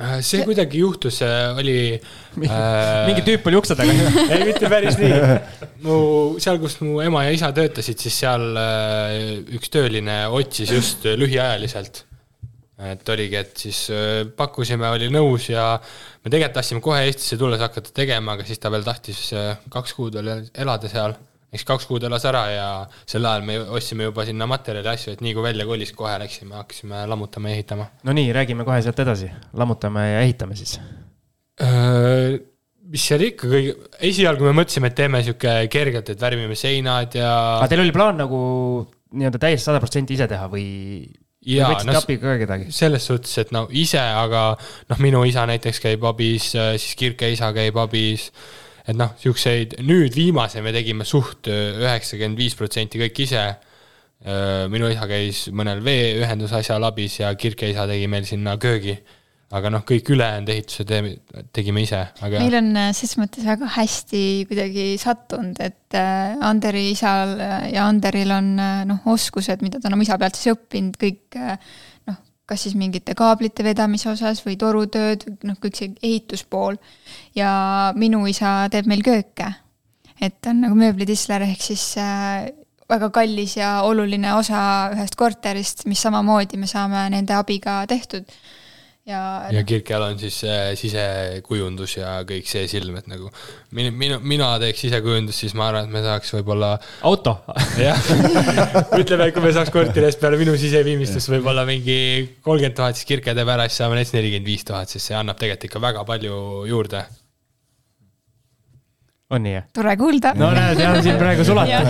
Äh, 0.00 0.22
see 0.24 0.40
kuidagi 0.48 0.80
juhtus, 0.80 1.18
oli 1.20 1.74
äh, 1.92 3.02
mingi 3.04 3.24
tüüp 3.26 3.44
oli 3.50 3.58
ukse 3.58 3.74
taga 3.76 3.92
ei, 4.32 4.46
mitte 4.48 4.70
päris 4.72 4.96
nii. 4.96 5.18
mu, 5.84 5.96
seal, 6.40 6.56
kus 6.62 6.78
mu 6.80 7.02
ema 7.04 7.26
ja 7.26 7.34
isa 7.36 7.50
töötasid, 7.52 8.00
siis 8.00 8.16
seal 8.22 8.46
äh, 8.56 9.18
üks 9.52 9.68
tööline 9.74 10.22
otsis 10.32 10.72
just 10.72 11.04
lühiajaliselt. 11.04 12.06
et 12.88 13.12
oligi, 13.12 13.36
et 13.36 13.52
siis 13.66 13.82
äh, 13.92 14.22
pakkusime, 14.32 14.88
oli 14.96 15.10
nõus 15.12 15.50
ja 15.52 15.76
me 15.76 16.32
tegelikult 16.32 16.56
tahtsime 16.56 16.80
kohe 16.88 17.04
Eestisse 17.10 17.36
tulles 17.36 17.60
hakata 17.60 17.92
tegema, 17.92 18.38
aga 18.38 18.48
siis 18.48 18.64
ta 18.64 18.72
veel 18.72 18.88
tahtis 18.88 19.20
äh, 19.36 19.60
kaks 19.76 19.92
kuud 19.98 20.16
veel 20.16 20.48
elada 20.56 20.88
seal 20.88 21.18
eks 21.52 21.66
kaks 21.68 21.88
kuud 21.88 22.04
elas 22.08 22.24
ära 22.28 22.42
ja 22.48 22.68
sel 23.08 23.26
ajal 23.28 23.44
me 23.44 23.58
ostsime 23.76 24.08
juba 24.08 24.24
sinna 24.28 24.48
materjali 24.48 24.88
asju, 24.94 25.16
et 25.16 25.24
nii 25.24 25.34
kui 25.36 25.44
välja 25.44 25.66
kolis, 25.68 25.92
kohe 25.96 26.14
läksime, 26.22 26.56
hakkasime 26.56 27.02
lammutama 27.10 27.52
ja 27.52 27.58
ehitama. 27.58 27.88
no 28.08 28.14
nii, 28.16 28.32
räägime 28.36 28.64
kohe 28.68 28.80
sealt 28.84 29.02
edasi, 29.04 29.28
lammutame 29.60 30.06
ja 30.08 30.22
ehitame 30.24 30.56
siis. 30.56 30.78
mis 32.92 33.08
seal 33.08 33.26
ikka 33.28 33.50
kõige, 33.52 33.74
esialgu 34.08 34.48
me 34.48 34.54
mõtlesime, 34.62 34.88
et 34.88 34.96
teeme 35.02 35.20
sihuke 35.26 35.56
kergelt, 35.72 36.14
et 36.14 36.24
värvime 36.24 36.56
seinad 36.58 37.18
ja. 37.20 37.34
aga 37.58 37.68
teil 37.72 37.84
oli 37.84 37.94
plaan 37.94 38.22
nagu 38.24 38.40
nii-öelda 39.12 39.42
täiesti 39.42 39.68
sada 39.68 39.82
protsenti 39.82 40.16
ise 40.16 40.30
teha 40.32 40.48
või? 40.52 40.64
jaa, 41.42 41.68
no 41.84 42.00
selles 42.72 43.04
suhtes, 43.10 43.32
et 43.42 43.52
no 43.52 43.66
ise, 43.74 44.00
aga 44.00 44.52
noh, 44.88 44.98
minu 45.02 45.24
isa 45.28 45.44
näiteks 45.50 45.82
käib 45.82 46.04
abis, 46.08 46.52
siis 46.54 46.92
Kirke 46.96 47.28
isa 47.34 47.50
käib 47.52 47.76
abis 47.82 48.30
et 48.82 48.98
noh, 48.98 49.12
siukseid, 49.20 49.76
nüüd 49.86 50.14
viimase 50.16 50.62
me 50.64 50.72
tegime 50.74 51.06
suht 51.08 51.50
üheksakümmend 51.50 52.40
viis 52.40 52.56
protsenti 52.58 53.00
kõik 53.02 53.24
ise. 53.26 53.44
minu 54.70 54.86
isa 54.86 55.06
käis 55.10 55.48
mõnel 55.50 55.80
veeühenduse 55.82 56.60
asjal 56.60 56.84
abis 56.86 57.16
ja 57.18 57.32
Kirke 57.34 57.66
isa 57.70 57.88
tegi 57.90 58.06
meil 58.06 58.24
sinna 58.24 58.56
köögi. 58.58 58.96
aga 59.52 59.68
noh, 59.68 59.82
kõik 59.84 60.06
ülejäänud 60.14 60.48
ehitused 60.48 60.92
tegime 61.52 61.82
ise, 61.82 61.98
aga. 62.24 62.38
meil 62.40 62.54
on 62.56 62.70
äh, 62.80 62.92
ses 62.96 63.18
mõttes 63.20 63.44
väga 63.44 63.66
hästi 63.74 64.22
kuidagi 64.48 64.86
sattunud, 64.96 65.58
et 65.60 65.92
äh, 65.98 66.38
Anderi 66.40 66.86
isal 66.94 67.34
ja 67.68 67.84
Anderil 67.84 68.32
on 68.32 68.54
noh, 68.88 69.02
oskused, 69.12 69.60
mida 69.60 69.78
ta 69.78 69.90
on 69.90 69.98
oma 69.98 70.06
isa 70.06 70.16
pealt 70.16 70.40
siis 70.40 70.54
õppinud, 70.54 70.96
kõik 70.96 71.42
kas 72.52 72.66
siis 72.66 72.76
mingite 72.78 73.16
kaablite 73.18 73.64
vedamise 73.64 74.10
osas 74.12 74.44
või 74.44 74.58
torutööd, 74.60 75.24
noh, 75.48 75.56
kõik 75.62 75.78
see 75.78 75.92
ehituspool. 76.02 76.76
ja 77.34 77.92
minu 77.96 78.26
isa 78.28 78.68
teeb 78.70 78.86
meil 78.86 79.02
kööke. 79.02 79.48
et 80.20 80.36
ta 80.40 80.50
on 80.50 80.60
nagu 80.62 80.76
mööblitisler, 80.78 81.42
ehk 81.48 81.62
siis 81.64 81.86
väga 82.92 83.08
kallis 83.10 83.56
ja 83.56 83.80
oluline 83.88 84.34
osa 84.36 84.90
ühest 84.92 85.16
korterist, 85.18 85.86
mis 85.90 86.02
samamoodi 86.04 86.60
me 86.60 86.68
saame 86.70 87.08
nende 87.14 87.34
abiga 87.34 87.82
tehtud. 87.88 88.28
Ja, 89.08 89.20
ja 89.50 89.62
Kirkel 89.66 90.02
on 90.02 90.18
siis 90.20 90.38
äh, 90.46 90.72
sisekujundus 90.78 91.96
ja 91.96 92.18
kõik 92.28 92.48
see 92.50 92.66
silm, 92.70 92.96
et 93.00 93.08
nagu 93.10 93.30
minu, 93.74 93.92
minu, 93.98 94.18
mina 94.22 94.50
teeks 94.62 94.84
sisekujundust, 94.86 95.44
siis 95.44 95.56
ma 95.58 95.70
arvan, 95.70 95.88
et 95.88 95.94
me 95.94 96.04
saaks 96.04 96.34
võib-olla. 96.36 96.74
auto. 97.08 97.36
jah, 97.80 97.98
ütleme, 99.00 99.28
et 99.28 99.34
kui 99.34 99.44
me 99.44 99.54
saaks 99.54 99.72
korteri 99.74 100.10
eest 100.10 100.22
peale 100.22 100.40
minu 100.40 100.54
siseviimistlust 100.58 101.32
võib-olla 101.34 101.66
mingi 101.68 101.98
kolmkümmend 102.44 102.78
tuhat, 102.78 102.98
siis 102.98 103.08
Kirke 103.08 103.34
teeb 103.38 103.56
ära, 103.56 103.66
siis 103.68 103.82
saame 103.82 103.98
näiteks 103.98 104.14
nelikümmend 104.18 104.54
viis 104.54 104.68
tuhat, 104.68 104.92
sest 104.92 105.10
see 105.10 105.18
annab 105.18 105.40
tegelikult 105.40 105.70
ikka 105.70 105.84
väga 105.90 106.06
palju 106.08 106.38
juurde 106.70 107.06
on 109.32 109.42
nii, 109.46 109.54
jah? 109.56 109.66
tore 109.74 109.96
kuulda. 110.00 110.34
no 110.38 110.50
näed, 110.56 110.80
jah, 110.82 110.98
siin 111.04 111.18
praegu 111.20 111.46
sulata. 111.48 111.80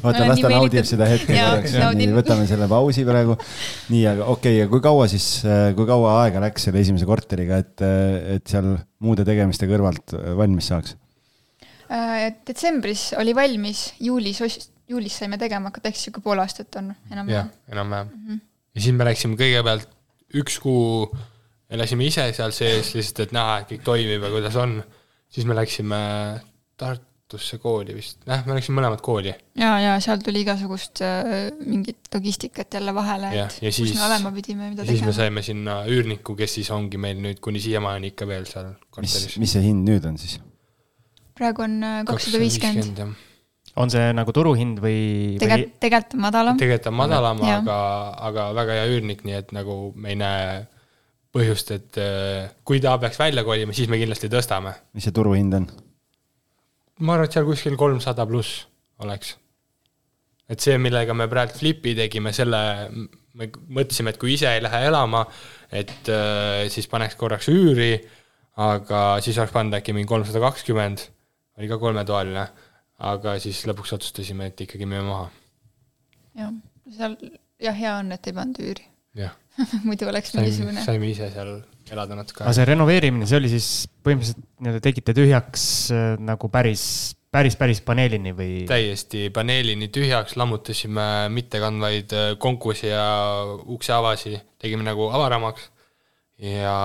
oota, 0.00 0.26
las 0.28 0.42
ta 0.42 0.52
naudib 0.52 0.88
seda 0.88 1.08
hetke 1.10 1.36
korraks, 1.36 1.76
nii, 2.00 2.10
võtame 2.16 2.48
selle 2.50 2.68
pausi 2.70 3.06
praegu. 3.08 3.36
nii, 3.92 4.04
aga 4.14 4.28
okei 4.32 4.56
okay,, 4.56 4.58
ja 4.62 4.72
kui 4.72 4.84
kaua 4.84 5.08
siis, 5.12 5.28
kui 5.76 5.88
kaua 5.88 6.18
aega 6.24 6.42
läks 6.46 6.68
selle 6.68 6.82
esimese 6.84 7.08
korteriga, 7.08 7.60
et, 7.64 7.86
et 8.38 8.46
seal 8.50 8.74
muude 9.04 9.26
tegemiste 9.28 9.68
kõrvalt 9.70 10.16
valmis 10.38 10.70
saaks? 10.72 10.96
Äh, 11.92 12.30
detsembris 12.46 13.10
oli 13.20 13.34
valmis, 13.36 13.90
juulis, 14.00 14.40
juulis 14.88 15.18
saime 15.20 15.38
tegema 15.40 15.68
hakata, 15.68 15.90
ehk 15.92 16.00
sihuke 16.00 16.22
pool 16.24 16.40
aastat 16.42 16.80
on 16.80 16.94
enam-vähem. 17.12 17.34
jah, 17.36 17.50
enam-vähem 17.72 18.08
mm. 18.08 18.24
-hmm. 18.24 18.40
ja 18.74 18.80
siis 18.80 18.96
me 18.96 19.04
läksime 19.04 19.36
kõigepealt 19.40 19.90
üks 20.40 20.58
kuu, 20.62 21.10
elasime 21.70 22.08
ise 22.08 22.26
seal 22.32 22.54
sees 22.56 22.94
lihtsalt, 22.96 23.20
et 23.26 23.36
näha, 23.36 23.58
et 23.60 23.70
kõik 23.74 23.84
toimib 23.86 24.24
ja 24.26 24.32
kuidas 24.32 24.56
on. 24.56 24.82
siis 25.28 25.46
me 25.46 25.54
läksime 25.54 26.00
Tartusse 26.80 27.58
kooli 27.62 27.94
vist, 27.96 28.20
jah, 28.28 28.42
me 28.46 28.56
läksime 28.56 28.80
mõlemad 28.80 29.02
kooli. 29.04 29.34
ja, 29.60 29.74
ja 29.82 29.92
seal 30.04 30.22
tuli 30.24 30.44
igasugust 30.44 31.02
äh, 31.06 31.50
mingit 31.64 32.10
logistikat 32.14 32.78
jälle 32.78 32.94
vahele, 32.94 33.30
et 33.34 33.60
ja 33.62 33.74
kus 33.74 33.94
me 33.94 34.06
olema 34.08 34.32
pidime, 34.34 34.70
mida 34.72 34.82
tegema. 34.82 34.96
siis 34.96 35.06
me 35.06 35.14
saime 35.18 35.44
sinna 35.46 35.82
üürniku, 35.90 36.36
kes 36.38 36.58
siis 36.60 36.72
ongi 36.74 37.00
meil 37.00 37.20
nüüd 37.22 37.42
kuni 37.44 37.62
siiamaani 37.62 38.14
ikka 38.14 38.28
veel 38.30 38.48
seal 38.50 38.74
korteris. 38.90 39.38
mis 39.42 39.54
see 39.56 39.64
hind 39.68 39.86
nüüd 39.88 40.10
on 40.10 40.18
siis? 40.20 40.40
praegu 41.38 41.66
on 41.66 41.78
äh, 41.82 42.02
kakssada 42.08 42.42
viiskümmend 42.42 43.06
on 43.76 43.90
see 43.90 44.12
nagu 44.14 44.34
turuhind 44.34 44.78
või? 44.82 45.00
tegelikult, 45.40 45.74
tegelikult 45.82 46.14
on 46.16 46.22
madalam. 46.26 46.60
tegelikult 46.60 46.90
on 46.90 46.98
madalam, 46.98 47.42
aga, 47.56 47.78
aga 48.28 48.46
väga 48.60 48.78
hea 48.78 48.86
üürnik, 48.92 49.24
nii 49.26 49.40
et 49.40 49.52
nagu 49.56 49.78
me 49.96 50.14
ei 50.14 50.20
näe 50.20 50.46
põhjust, 51.34 51.72
et 51.74 51.98
äh, 51.98 52.52
kui 52.66 52.80
ta 52.82 52.94
peaks 53.02 53.18
välja 53.18 53.44
kolima, 53.46 53.74
siis 53.74 53.90
me 53.90 53.98
kindlasti 54.00 54.30
tõstame. 54.32 54.76
mis 54.94 55.08
see 55.08 55.14
turuhind 55.14 55.58
on? 55.58 55.68
Ma 57.00 57.16
arvan, 57.16 57.28
et 57.28 57.36
seal 57.36 57.46
kuskil 57.48 57.78
kolmsada 57.80 58.26
pluss 58.28 58.64
oleks. 59.02 59.34
et 60.48 60.60
see, 60.60 60.76
millega 60.78 61.14
me 61.16 61.26
praegu 61.30 61.56
flipi 61.56 61.94
tegime, 61.96 62.32
selle 62.36 62.60
me 63.34 63.48
mõtlesime, 63.50 64.12
et 64.12 64.20
kui 64.20 64.34
ise 64.36 64.50
ei 64.52 64.62
lähe 64.62 64.84
elama, 64.90 65.24
et 65.72 66.10
äh, 66.12 66.66
siis 66.70 66.86
paneks 66.90 67.16
korraks 67.18 67.48
üüri, 67.50 67.96
aga 68.62 69.04
siis 69.24 69.38
oleks 69.40 69.54
pannud 69.54 69.78
äkki 69.80 69.94
mingi 69.96 70.10
kolmsada 70.10 70.42
kakskümmend, 70.44 71.06
oli 71.58 71.70
ka 71.70 71.80
kolmetoaline, 71.82 72.44
aga 73.10 73.38
siis 73.42 73.64
lõpuks 73.70 73.96
otsustasime, 73.96 74.52
et 74.52 74.66
ikkagi 74.66 74.86
müüme 74.86 75.08
maha. 75.08 75.30
jah, 76.38 76.52
seal 76.98 77.16
jah, 77.62 77.74
hea 77.74 77.96
on, 78.02 78.12
et 78.14 78.30
ei 78.30 78.36
pannud 78.36 78.62
üüri. 78.62 78.90
muidu 79.88 80.10
oleks 80.10 80.34
mingisugune. 80.34 80.82
saime 80.82 81.10
ise 81.10 81.30
seal 81.30 81.56
elada 81.92 82.16
natuke. 82.16 82.44
aga 82.44 82.54
see 82.56 82.66
renoveerimine, 82.68 83.26
see 83.28 83.38
oli 83.40 83.50
siis 83.52 83.68
põhimõtteliselt 84.04 84.40
nii-öelda 84.64 84.82
tegite 84.84 85.14
tühjaks 85.16 85.66
äh, 85.92 86.06
nagu 86.22 86.48
päris, 86.52 86.84
päris, 87.34 87.58
päris 87.60 87.82
paneelini 87.84 88.32
või? 88.36 88.50
täiesti 88.70 89.28
paneelini 89.34 89.90
tühjaks, 89.94 90.38
lammutasime 90.40 91.08
mittekandvaid 91.34 92.16
äh, 92.16 92.32
konkusi 92.40 92.88
ja 92.90 93.04
ukseavasi, 93.76 94.38
tegime 94.62 94.86
nagu 94.86 95.10
avaramaks. 95.12 95.70
ja 96.40 96.76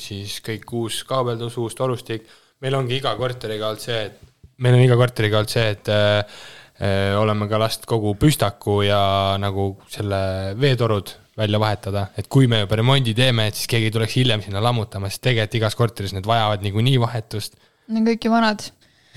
siis 0.00 0.40
kõik 0.44 0.72
uus 0.74 1.02
kaabeldus, 1.08 1.58
uus 1.60 1.76
torustik. 1.78 2.26
meil 2.60 2.74
ongi 2.74 2.98
iga 2.98 3.14
korteriga 3.16 3.68
olnud 3.68 3.84
see, 3.84 4.00
et 4.08 4.28
meil 4.64 4.78
on 4.78 4.86
iga 4.86 4.96
korteriga 4.98 5.42
olnud 5.42 5.52
see, 5.52 5.68
et 5.76 5.92
äh, 5.92 6.40
äh, 6.80 7.14
oleme 7.20 7.48
ka 7.50 7.60
last 7.60 7.86
kogu 7.86 8.14
püstaku 8.18 8.82
ja 8.86 9.36
nagu 9.40 9.74
selle 9.92 10.54
veetorud 10.58 11.14
välja 11.38 11.60
vahetada, 11.62 12.08
et 12.18 12.28
kui 12.30 12.48
me 12.50 12.62
juba 12.64 12.78
remondi 12.80 13.14
teeme, 13.16 13.48
et 13.48 13.58
siis 13.58 13.70
keegi 13.70 13.92
tuleks 13.94 14.18
hiljem 14.18 14.42
sinna 14.44 14.62
lammutama, 14.64 15.10
sest 15.12 15.22
tegelikult 15.28 15.58
igas 15.60 15.78
korteris 15.78 16.14
need 16.16 16.26
vajavad 16.26 16.64
niikuinii 16.66 16.98
vahetust. 17.02 17.58
Need 17.88 18.02
on 18.02 18.08
kõik 18.10 18.26
ju 18.26 18.34
vanad 18.34 18.64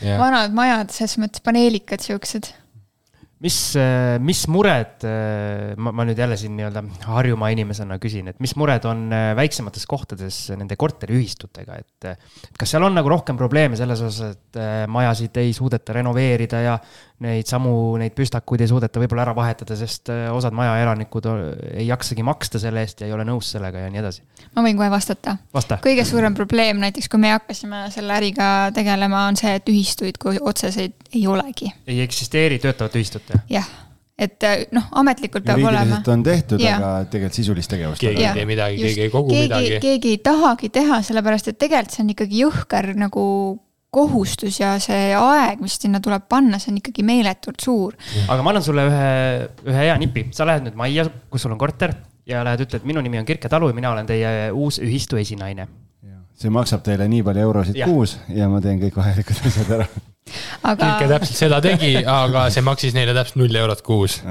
yeah., 0.03 0.19
vanad 0.21 0.53
majad, 0.55 0.93
selles 0.95 1.17
mõttes 1.21 1.43
paneelikad 1.43 2.05
siuksed 2.05 2.53
mis, 3.41 3.57
äh, 3.75 4.19
mis 4.21 4.43
mured, 4.51 5.01
äh, 5.07 5.73
ma, 5.81 5.93
ma 5.95 6.05
nüüd 6.05 6.19
jälle 6.19 6.37
siin 6.37 6.53
nii-öelda 6.57 6.83
Harjumaa 7.07 7.49
inimesena 7.53 7.97
küsin, 8.01 8.29
et 8.29 8.41
mis 8.43 8.53
mured 8.59 8.85
on 8.89 9.07
äh, 9.15 9.31
väiksemates 9.37 9.87
kohtades 9.89 10.37
nende 10.57 10.77
korteriühistutega, 10.79 11.79
et 11.81 12.09
kas 12.59 12.75
seal 12.75 12.85
on 12.85 12.95
nagu 12.97 13.09
rohkem 13.11 13.39
probleeme 13.39 13.79
selles 13.79 14.03
osas, 14.05 14.37
et 14.37 14.61
majasid 14.91 15.41
ei 15.41 15.55
suudeta 15.57 15.95
renoveerida 15.97 16.61
ja 16.61 16.77
neid 17.21 17.49
samu, 17.49 17.73
neid 18.01 18.15
püstakuid 18.17 18.63
ei 18.63 18.69
suudeta 18.71 19.01
võib-olla 19.01 19.27
ära 19.27 19.35
vahetada, 19.37 19.75
sest 19.77 20.09
osad 20.09 20.55
majaelanikud 20.57 21.27
ei 21.75 21.85
jaksagi 21.87 22.25
maksta 22.25 22.61
selle 22.61 22.83
eest 22.85 23.03
ja 23.03 23.09
ei 23.09 23.13
ole 23.15 23.25
nõus 23.27 23.51
sellega 23.53 23.85
ja 23.85 23.91
nii 23.93 24.01
edasi? 24.01 24.25
ma 24.55 24.65
võin 24.65 24.79
kohe 24.79 24.89
vastata 24.91 25.37
Vasta.. 25.53 25.77
kõige 25.83 26.05
suurem 26.07 26.35
probleem 26.37 26.81
näiteks, 26.81 27.09
kui 27.11 27.21
me 27.21 27.33
hakkasime 27.35 27.85
selle 27.93 28.17
äriga 28.17 28.49
tegelema, 28.75 29.27
on 29.29 29.39
see, 29.39 29.53
et 29.59 29.69
ühistuid 29.71 30.19
kui 30.21 30.41
otseseid 30.41 31.13
ei 31.13 31.23
olegi. 31.29 31.71
ei 31.87 32.01
eksisteeri 32.05 32.59
töötavat 32.63 32.97
ühistut? 32.99 33.31
jah, 33.51 33.69
et 34.21 34.43
äh, 34.45 34.65
noh, 34.75 34.87
ametlikult 35.01 35.45
peab 35.47 35.63
olema. 35.65 36.01
on 36.13 36.23
tehtud, 36.25 36.61
aga 36.61 36.93
tegelikult 37.09 37.39
sisulist 37.39 37.73
tegevust. 37.73 38.03
keegi 38.03 38.25
ei 38.25 38.37
tee 38.41 38.47
midagi, 38.49 38.79
keegi 38.85 39.07
ei 39.07 39.13
kogu 39.13 39.33
keegi, 39.33 39.49
midagi. 39.49 39.81
keegi 39.85 40.15
ei 40.15 40.21
tahagi 40.25 40.71
teha, 40.73 41.01
sellepärast 41.07 41.51
et 41.53 41.59
tegelikult 41.61 41.97
see 41.97 42.05
on 42.05 42.15
ikkagi 42.15 42.41
jõhker 42.45 42.93
nagu 42.99 43.25
kohustus 43.91 44.61
ja 44.61 44.75
see 44.79 45.11
aeg, 45.17 45.59
mis 45.63 45.75
sinna 45.81 45.99
tuleb 46.03 46.23
panna, 46.31 46.59
see 46.61 46.71
on 46.71 46.79
ikkagi 46.79 47.03
meeletult 47.05 47.59
suur. 47.63 47.97
aga 48.27 48.39
ma 48.43 48.53
annan 48.53 48.63
sulle 48.63 48.85
ühe, 48.87 49.09
ühe 49.67 49.83
hea 49.87 49.97
nipi, 49.99 50.29
sa 50.35 50.47
lähed 50.47 50.67
nüüd 50.67 50.79
majja, 50.79 51.09
kus 51.31 51.45
sul 51.45 51.55
on 51.55 51.59
korter 51.61 51.93
ja 52.27 52.45
lähed, 52.47 52.63
ütled, 52.67 52.87
minu 52.87 53.03
nimi 53.03 53.19
on 53.19 53.27
Kirke 53.27 53.51
Talu 53.51 53.71
ja 53.71 53.77
mina 53.77 53.91
olen 53.91 54.07
teie 54.07 54.51
uus 54.55 54.79
ühistu 54.83 55.19
esinaine. 55.21 55.67
see 56.41 56.49
maksab 56.49 56.81
teile 56.81 57.05
nii 57.11 57.21
palju 57.21 57.43
eurosid 57.45 57.75
ja. 57.77 57.85
kuus 57.85 58.15
ja 58.33 58.47
ma 58.49 58.61
teen 58.63 58.79
kõik 58.81 58.95
vajalikud 58.97 59.43
asjad 59.45 59.75
ära 59.75 59.85
aga. 60.63 60.79
Kirke 60.79 61.09
täpselt 61.11 61.37
seda 61.37 61.59
tegi, 61.61 61.91
aga 61.99 62.47
see 62.53 62.63
maksis 62.65 62.95
neile 62.97 63.13
täpselt 63.17 63.41
null 63.43 63.61
eurot 63.61 63.83
kuus 63.85 64.21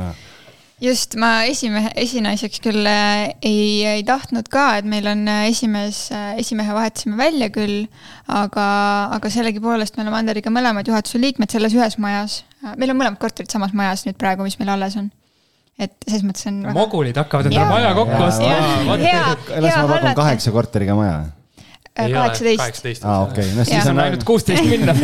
just, 0.81 1.16
ma 1.20 1.31
esimehe, 1.49 1.93
esinaiseks 2.01 2.61
küll 2.64 2.89
äh, 2.89 3.31
ei, 3.47 3.85
ei 3.87 4.05
tahtnud 4.07 4.49
ka, 4.53 4.66
et 4.81 4.89
meil 4.89 5.07
on 5.11 5.26
äh, 5.31 5.47
esimees, 5.51 6.07
äh, 6.14 6.35
esimehe 6.41 6.74
vahetasime 6.76 7.18
välja 7.20 7.51
küll, 7.55 7.85
aga, 8.26 8.66
aga 9.16 9.33
sellegipoolest 9.33 9.99
me 9.99 10.07
oleme 10.07 10.20
Anderiga 10.20 10.53
mõlemad 10.55 10.89
juhatuse 10.89 11.20
liikmed 11.22 11.53
selles 11.53 11.76
ühes 11.76 11.99
majas. 12.03 12.43
meil 12.76 12.93
on 12.93 13.01
mõlemad 13.01 13.20
korterid 13.20 13.53
samas 13.53 13.74
majas 13.76 14.07
nüüd 14.09 14.18
praegu, 14.20 14.47
mis 14.47 14.59
meil 14.61 14.72
alles 14.76 14.97
on. 15.01 15.11
et 15.81 15.93
selles 16.07 16.24
mõttes 16.28 16.49
on 16.51 16.62
väga.... 16.64 16.76
mogulid 16.76 17.20
hakkavad 17.20 17.51
endale 17.51 17.68
maja 17.74 17.93
kokku 17.97 18.22
ostma. 18.28 18.97
las 19.66 19.76
ma 19.76 19.87
pakun 19.95 20.16
kaheksa 20.24 20.57
korteriga 20.57 20.97
maja 20.99 21.20
kaheksateist. 22.09 23.05
aa, 23.05 23.20
okei, 23.26 23.46
no 23.57 23.64
siis 23.64 23.76
ja. 23.76 23.90
on 23.90 24.01
ainult 24.05 24.24
kuusteist 24.24 24.64
minna 24.64 24.94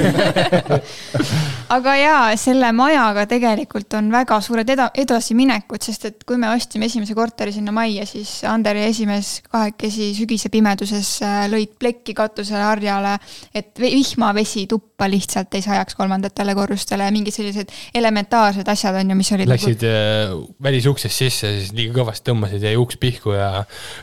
aga 1.77 1.95
jaa, 1.99 2.23
selle 2.41 2.71
majaga 2.77 3.27
tegelikult 3.31 3.97
on 3.99 4.11
väga 4.15 4.39
suured 4.45 4.71
eda-, 4.77 4.91
edasiminekud, 5.03 5.83
sest 5.83 6.09
et 6.11 6.27
kui 6.29 6.39
me 6.41 6.51
ostsime 6.55 6.89
esimese 6.91 7.17
korteri 7.19 7.55
sinna 7.55 7.75
majja, 7.75 8.07
siis 8.09 8.39
Ander 8.49 8.79
ja 8.79 8.87
esimees 8.91 9.41
kahekesi 9.51 10.13
sügise 10.17 10.51
pimeduses 10.53 11.17
äh, 11.27 11.45
lõid 11.53 11.75
plekki 11.81 12.15
katusele 12.17 12.63
harjale, 12.65 13.17
et 13.57 13.75
vihmavesi 13.83 14.67
tuppa 14.71 15.09
lihtsalt 15.11 15.55
ei 15.59 15.65
sajaks 15.65 15.99
kolmandatele 15.99 16.55
korrustele 16.57 17.07
ja 17.07 17.15
mingid 17.15 17.35
sellised 17.35 17.73
elementaarsed 17.97 18.69
asjad 18.73 18.97
on 19.01 19.13
ju, 19.13 19.19
mis 19.19 19.33
olid. 19.37 19.51
Läksid 19.51 19.87
nagu... 19.87 20.47
välisuksest 20.63 21.25
sisse, 21.25 21.53
siis 21.61 21.75
liiga 21.77 22.01
kõvasti 22.01 22.31
tõmbasid, 22.31 22.65
jäi 22.67 22.77
uks 22.81 22.99
pihku 23.01 23.35
ja 23.37 23.51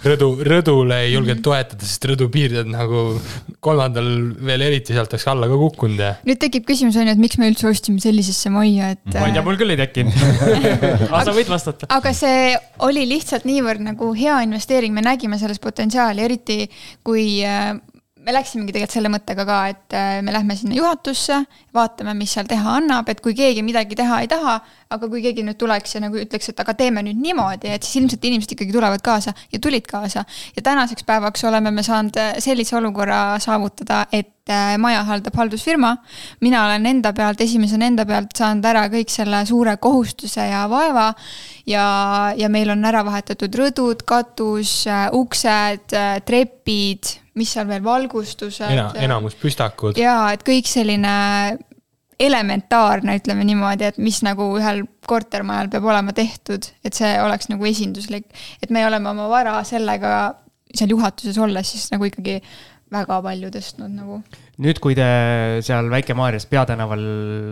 rõdu, 0.05 0.33
rõdule 0.45 0.99
ei 1.05 1.13
julgenud 1.13 1.39
mm 1.39 1.39
-hmm. 1.39 1.47
toetada, 1.47 1.87
sest 1.87 2.09
rõdu 2.11 2.29
piirded 2.33 2.69
noh, 2.69 2.82
nagu 2.84 3.03
kolmandal 3.63 4.09
veel 4.43 4.65
eriti 4.69 4.95
sealt 4.95 5.13
oleks 5.13 5.27
alla 5.31 5.49
ka 5.51 5.59
kukkunud 5.59 6.03
ja 6.03 6.11
nüüd 6.27 6.41
tekib 6.41 6.67
küsimus 6.67 6.97
on 6.99 7.09
ju, 7.09 7.15
et 7.15 7.23
miks 7.23 7.39
me 7.41 7.49
üldse 7.51 7.69
ostsime 7.69 8.03
sellisesse 8.03 8.51
majja, 8.53 8.93
et. 8.97 9.05
ma 9.15 9.29
ei 9.29 9.38
tea, 9.38 9.45
mul 9.45 9.59
küll 9.59 9.75
ei 9.75 9.79
tekkinud 9.79 10.19
aga 11.13 11.23
sa 11.29 11.36
võid 11.36 11.51
vastata. 11.51 11.89
aga 11.93 12.13
see 12.17 12.53
oli 12.86 13.07
lihtsalt 13.09 13.47
niivõrd 13.49 13.84
nagu 13.86 14.11
hea 14.17 14.43
investeering, 14.47 14.95
me 14.95 15.05
nägime 15.05 15.39
selles 15.41 15.61
potentsiaali, 15.63 16.23
eriti 16.23 16.67
kui 17.05 17.41
äh, 17.47 17.73
me 18.24 18.34
läksimegi 18.34 18.74
tegelikult 18.74 18.95
selle 18.95 19.11
mõttega 19.11 19.45
ka, 19.47 19.57
et 19.74 19.95
äh, 19.97 20.17
me 20.24 20.34
lähme 20.34 20.55
sinna 20.57 20.78
juhatusse, 20.78 21.41
vaatame, 21.76 22.15
mis 22.17 22.34
seal 22.36 22.47
teha 22.49 22.78
annab, 22.80 23.09
et 23.11 23.21
kui 23.24 23.36
keegi 23.38 23.63
midagi 23.65 23.97
teha 23.99 24.21
ei 24.24 24.30
taha, 24.32 24.57
aga 24.93 25.09
kui 25.11 25.24
keegi 25.26 25.43
nüüd 25.45 25.57
tuleks 25.59 25.97
ja 25.97 26.03
nagu 26.03 26.19
ütleks, 26.21 26.51
et 26.51 26.61
aga 26.63 26.76
teeme 26.80 27.03
nüüd 27.05 27.19
niimoodi, 27.19 27.74
et 27.74 27.84
siis 27.84 27.99
ilmselt 28.01 28.24
inimesed 28.30 28.55
ikkagi 28.55 28.76
tulevad 28.76 29.03
kaasa 29.03 29.34
ja 29.51 29.59
tulid 29.59 29.88
kaasa. 29.89 30.24
ja 30.55 30.61
tänaseks 30.61 31.03
päevaks 31.07 31.43
oleme 31.49 31.71
me 31.71 31.84
saanud 31.84 32.19
äh, 32.19 32.36
sellise 32.43 32.78
olukorra 32.80 33.39
saavutada, 33.43 34.05
et 34.11 34.51
äh, 34.51 34.76
maja 34.78 35.03
haldab 35.07 35.36
haldusfirma. 35.36 35.97
mina 36.41 36.65
olen 36.65 36.86
enda 36.86 37.13
pealt, 37.13 37.41
esimesena 37.41 37.91
enda 37.91 38.05
pealt 38.05 38.32
saanud 38.38 38.65
ära 38.65 38.86
kõik 38.93 39.11
selle 39.11 39.43
suure 39.49 39.76
kohustuse 39.78 40.47
ja 40.47 40.63
vaeva. 40.71 41.11
ja, 41.67 41.88
ja 42.38 42.49
meil 42.49 42.71
on 42.71 42.86
ära 42.86 43.03
vahetatud 43.05 43.59
rõdud, 43.59 44.07
katus, 44.07 44.86
uksed, 45.11 45.99
trepid 46.26 47.17
mis 47.39 47.53
seal 47.55 47.67
veel, 47.69 47.84
valgustused 47.86 48.65
Ena,. 48.69 48.89
enamus 48.95 49.38
püstakud. 49.39 49.97
jaa, 49.97 50.34
et 50.36 50.43
kõik 50.45 50.69
selline 50.69 51.13
elementaarne, 52.23 53.17
ütleme 53.19 53.43
niimoodi, 53.47 53.88
et 53.89 53.97
mis 54.01 54.21
nagu 54.23 54.45
ühel 54.59 54.84
kortermajal 55.09 55.71
peab 55.73 55.88
olema 55.89 56.13
tehtud, 56.15 56.69
et 56.86 56.95
see 56.95 57.11
oleks 57.21 57.49
nagu 57.51 57.65
esinduslik. 57.67 58.29
et 58.61 58.69
me 58.69 58.86
oleme 58.88 59.09
oma 59.09 59.27
vara 59.31 59.57
sellega 59.67 60.13
seal 60.73 60.93
juhatuses 60.93 61.38
olles 61.38 61.69
siis 61.69 61.89
nagu 61.93 62.07
ikkagi 62.09 62.39
väga 62.93 63.19
palju 63.25 63.49
tõstnud 63.53 63.93
nagu. 63.93 64.19
nüüd, 64.63 64.79
kui 64.83 64.95
te 64.97 65.07
seal 65.65 65.89
Väike-Maarjas 65.91 66.45
peatänaval 66.51 67.03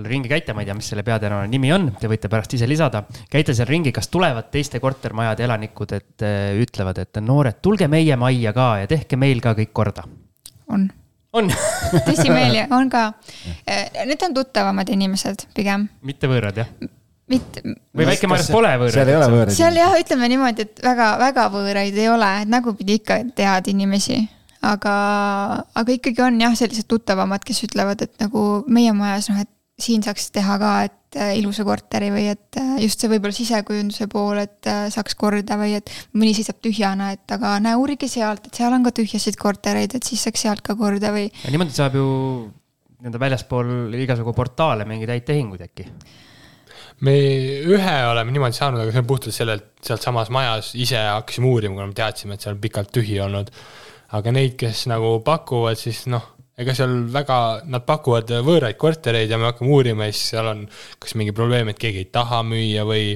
ringi 0.07 0.31
käite, 0.31 0.55
ma 0.55 0.63
ei 0.63 0.69
tea, 0.69 0.77
mis 0.77 0.91
selle 0.91 1.05
peatänava 1.07 1.49
nimi 1.49 1.71
on, 1.73 1.89
te 1.99 2.09
võite 2.11 2.29
pärast 2.31 2.55
ise 2.57 2.69
lisada. 2.69 3.03
käite 3.31 3.55
seal 3.57 3.69
ringi, 3.69 3.93
kas 3.95 4.11
tulevad 4.13 4.51
teiste 4.53 4.79
kortermajade 4.83 5.45
elanikud, 5.47 5.97
et 5.97 6.25
äh, 6.27 6.55
ütlevad, 6.61 7.01
et 7.01 7.21
noored, 7.25 7.61
tulge 7.61 7.89
meie 7.91 8.17
majja 8.19 8.53
ka 8.57 8.71
ja 8.83 8.89
tehke 8.91 9.19
meil 9.19 9.41
ka 9.43 9.55
kõik 9.57 9.73
korda? 9.73 10.05
on. 10.71 10.87
on 11.33 11.51
tõsimeeli, 12.07 12.65
on 12.77 12.89
ka. 12.93 13.07
Äh, 13.65 14.03
need 14.05 14.25
on 14.27 14.37
tuttavamad 14.37 14.89
inimesed 14.93 15.47
pigem. 15.57 15.89
mitte 16.05 16.29
võõrad, 16.31 16.63
jah? 16.63 16.73
mitte. 17.31 17.63
või 17.95 18.11
Väike-Maarjas 18.11 18.51
pole 18.53 18.75
võõraid? 18.83 18.99
seal 18.99 19.09
ei 19.09 19.17
ole 19.17 19.31
võõraid. 19.33 19.55
seal 19.57 19.81
jah, 19.81 19.97
ütleme 20.03 20.29
niimoodi, 20.35 20.67
et 20.67 20.85
väga, 20.85 21.15
väga 21.21 21.47
võõraid 21.53 21.97
ei 21.97 22.11
ole, 22.11 22.29
et 22.43 22.51
nägupidi 22.51 22.99
ikka 23.01 23.21
tead 23.37 23.71
inimesi 23.73 24.19
aga, 24.65 24.95
aga 25.77 25.95
ikkagi 25.95 26.23
on 26.25 26.39
jah, 26.41 26.53
sellised 26.57 26.87
tuttavamad, 26.91 27.43
kes 27.45 27.63
ütlevad, 27.67 28.05
et 28.05 28.13
nagu 28.21 28.63
meie 28.71 28.93
majas 28.97 29.31
noh, 29.31 29.41
et 29.41 29.49
siin 29.81 30.03
saaks 30.05 30.29
teha 30.35 30.57
ka, 30.61 30.71
et 30.87 31.17
äh, 31.19 31.33
ilusa 31.39 31.65
korteri 31.65 32.11
või 32.13 32.27
et 32.31 32.59
äh, 32.61 32.75
just 32.83 33.01
see 33.01 33.09
võib-olla 33.11 33.35
sisekujunduse 33.35 34.07
pool, 34.11 34.41
et 34.43 34.69
äh, 34.69 34.85
saaks 34.93 35.17
korda 35.17 35.57
või 35.59 35.75
et 35.79 35.91
mõni 36.13 36.35
seisab 36.37 36.61
tühjana, 36.63 37.11
et 37.15 37.33
aga 37.33 37.55
näe, 37.63 37.77
uurige 37.79 38.09
sealt, 38.11 38.47
et 38.47 38.61
seal 38.61 38.75
on 38.75 38.85
ka 38.85 38.93
tühjasid 39.01 39.39
kortereid, 39.41 39.95
et 39.97 40.07
siis 40.07 40.21
saaks 40.27 40.45
sealt 40.45 40.65
ka 40.65 40.77
korda 40.79 41.13
või. 41.15 41.29
niimoodi 41.49 41.77
saab 41.77 41.97
ju 41.97 42.07
nii-öelda 43.01 43.23
väljaspool 43.23 43.95
igasugu 43.97 44.35
portaale 44.37 44.85
mingeid 44.85 45.15
häid 45.15 45.25
tehinguid 45.25 45.65
äkki 45.65 45.87
me 47.01 47.13
ühe 47.65 47.95
oleme 48.11 48.33
niimoodi 48.33 48.57
saanud, 48.59 48.83
aga 48.83 48.93
see 48.93 49.01
on 49.01 49.07
puhtalt 49.09 49.33
sellelt, 49.33 49.71
sealtsamas 49.81 50.29
majas 50.33 50.75
ise 50.77 50.99
hakkasime 51.01 51.49
uurima, 51.49 51.79
kuna 51.79 51.89
me 51.89 51.97
teadsime, 51.97 52.37
et 52.37 52.45
seal 52.45 52.53
on 52.53 52.61
pikalt 52.61 52.91
tühi 52.93 53.17
olnud 53.23 53.49
aga 54.17 54.33
neid, 54.35 54.57
kes 54.59 54.85
nagu 54.91 55.17
pakuvad, 55.25 55.79
siis 55.79 56.05
noh, 56.11 56.25
ega 56.61 56.75
seal 56.77 56.97
väga, 57.11 57.37
nad 57.71 57.85
pakuvad 57.87 58.33
võõraid 58.45 58.79
kortereid 58.79 59.31
ja 59.31 59.39
me 59.39 59.49
hakkame 59.49 59.71
uurima 59.71 60.09
ja 60.09 60.15
siis 60.15 60.33
seal 60.35 60.51
on 60.51 60.65
kas 61.01 61.15
mingi 61.19 61.33
probleem, 61.35 61.71
et 61.71 61.79
keegi 61.81 62.05
ei 62.05 62.11
taha 62.13 62.41
müüa 62.47 62.85
või 62.87 63.15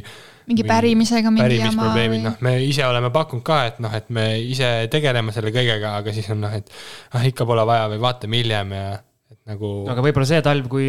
mingi 0.50 0.66
pärimisega 0.68 1.32
mingi 1.34 1.43
pärimisprobleemid 1.46 2.20
või..., 2.20 2.28
noh, 2.28 2.38
me 2.46 2.54
ise 2.66 2.86
oleme 2.86 3.10
pakkunud 3.14 3.46
ka, 3.46 3.64
et 3.72 3.82
noh, 3.84 3.93
et 3.98 4.12
me 4.14 4.28
ise 4.41 4.70
tegeleme 4.93 5.34
selle 5.36 5.52
kõigega, 5.56 5.98
aga 6.02 6.14
siis 6.16 6.30
on 6.34 6.43
noh, 6.46 6.54
et 6.54 6.70
ah, 7.14 7.26
ikka 7.26 7.48
pole 7.50 7.66
vaja 7.68 7.89
või 7.91 8.02
vaatame 8.06 8.41
hiljem 8.41 8.74
ja 8.78 8.86
et 9.34 9.39
nagu. 9.50 9.72
aga 9.91 10.06
võib-olla 10.06 10.30
see 10.30 10.41
talv, 10.46 10.70
kui 10.72 10.88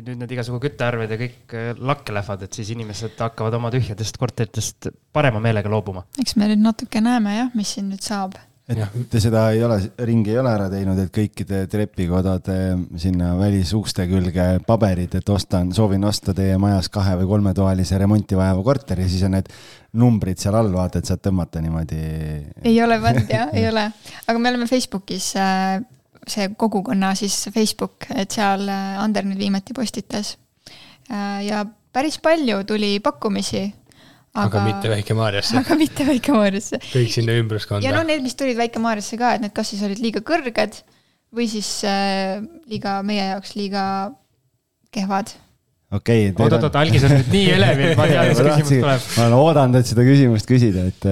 nüüd 0.00 0.24
need 0.24 0.34
igasugu 0.38 0.60
küttearved 0.64 1.14
ja 1.14 1.20
kõik 1.20 1.56
äh, 1.56 1.70
lakke 1.92 2.16
lähevad, 2.16 2.48
et 2.48 2.60
siis 2.60 2.72
inimesed 2.74 3.20
hakkavad 3.20 3.58
oma 3.60 3.72
tühjadest 3.74 4.20
korteritest 4.20 4.90
parema 5.12 5.42
meelega 5.44 5.72
loobuma. 5.72 6.06
eks 6.20 6.36
me 6.40 6.50
nüüd 6.50 6.64
natuke 6.64 7.04
näeme 7.04 7.36
jah, 7.42 7.52
mis 7.58 7.76
siin 7.76 7.92
nüüd 7.92 8.04
saab 8.04 8.40
et 8.68 9.08
te 9.10 9.20
seda 9.22 9.46
ei 9.54 9.62
ole, 9.64 9.78
ringi 10.04 10.32
ei 10.34 10.38
ole 10.40 10.52
ära 10.52 10.68
teinud, 10.72 10.98
et 11.00 11.12
kõikide 11.14 11.62
trepikodade 11.72 12.56
sinna 13.00 13.32
välisuuste 13.38 14.04
külge 14.10 14.46
paberid, 14.66 15.14
et 15.18 15.32
ostan, 15.32 15.72
soovin 15.76 16.04
osta 16.08 16.34
teie 16.36 16.58
majas 16.60 16.90
kahe 16.92 17.16
või 17.22 17.30
kolmetoalise 17.32 18.00
remonti 18.00 18.36
vajava 18.38 18.64
korteri, 18.66 19.08
siis 19.08 19.24
on 19.28 19.36
need 19.38 19.48
numbrid 19.98 20.40
seal 20.40 20.58
all, 20.58 20.72
vaata, 20.74 21.00
et 21.00 21.08
saad 21.08 21.22
tõmmata 21.24 21.62
niimoodi. 21.64 22.00
ei 22.68 22.76
ole 22.84 23.00
pannud 23.02 23.32
jah, 23.32 23.54
ei 23.56 23.68
ole, 23.70 23.88
aga 24.26 24.42
me 24.42 24.52
oleme 24.52 24.68
Facebookis 24.68 25.30
äh, 25.40 25.78
see 26.28 26.52
kogukonna 26.56 27.14
siis 27.16 27.48
Facebook, 27.54 28.10
et 28.14 28.36
seal 28.36 28.68
äh, 28.68 29.00
Ander 29.00 29.24
nüüd 29.24 29.40
viimati 29.40 29.76
postitas. 29.76 30.36
Äh, 31.08 31.46
ja 31.48 31.64
päris 31.92 32.20
palju 32.20 32.62
tuli 32.68 32.98
pakkumisi 33.00 33.64
aga, 34.34 34.62
mitte 34.66 34.92
Väike-Maarjasse. 34.92 35.56
aga 35.62 35.78
mitte 35.80 36.06
Väike-Maarjasse. 36.08 36.80
kõik 36.90 37.12
sinna 37.14 37.36
ümbruskonda. 37.40 37.86
ja 37.86 37.94
no 37.96 38.04
need, 38.06 38.22
mis 38.26 38.36
tulid 38.38 38.58
Väike-Maarjasse 38.60 39.18
ka, 39.20 39.34
et 39.36 39.44
need 39.44 39.56
kas 39.56 39.72
siis 39.72 39.84
olid 39.86 40.00
liiga 40.02 40.22
kõrged 40.26 40.80
või 41.34 41.48
siis 41.50 41.68
äh, 41.88 42.38
liiga, 42.70 43.00
meie 43.06 43.30
jaoks 43.34 43.54
liiga 43.58 43.84
kehvad 44.94 45.34
okei 45.92 46.28
okay,. 46.30 46.44
oot-oot-oot, 46.44 46.76
algis 46.80 47.06
on 47.08 47.16
nüüd 47.16 47.32
nii 47.32 47.54
elevil, 47.56 47.94
ma 47.98 48.08
tean, 48.10 48.32
mis 48.32 48.42
küsimus 48.48 48.74
tuleb. 48.74 49.08
ma 49.16 49.24
olen 49.26 49.38
oodanud, 49.38 49.80
et 49.80 49.92
seda 49.92 50.04
küsimust 50.06 50.48
küsida, 50.48 50.88
et 50.92 51.08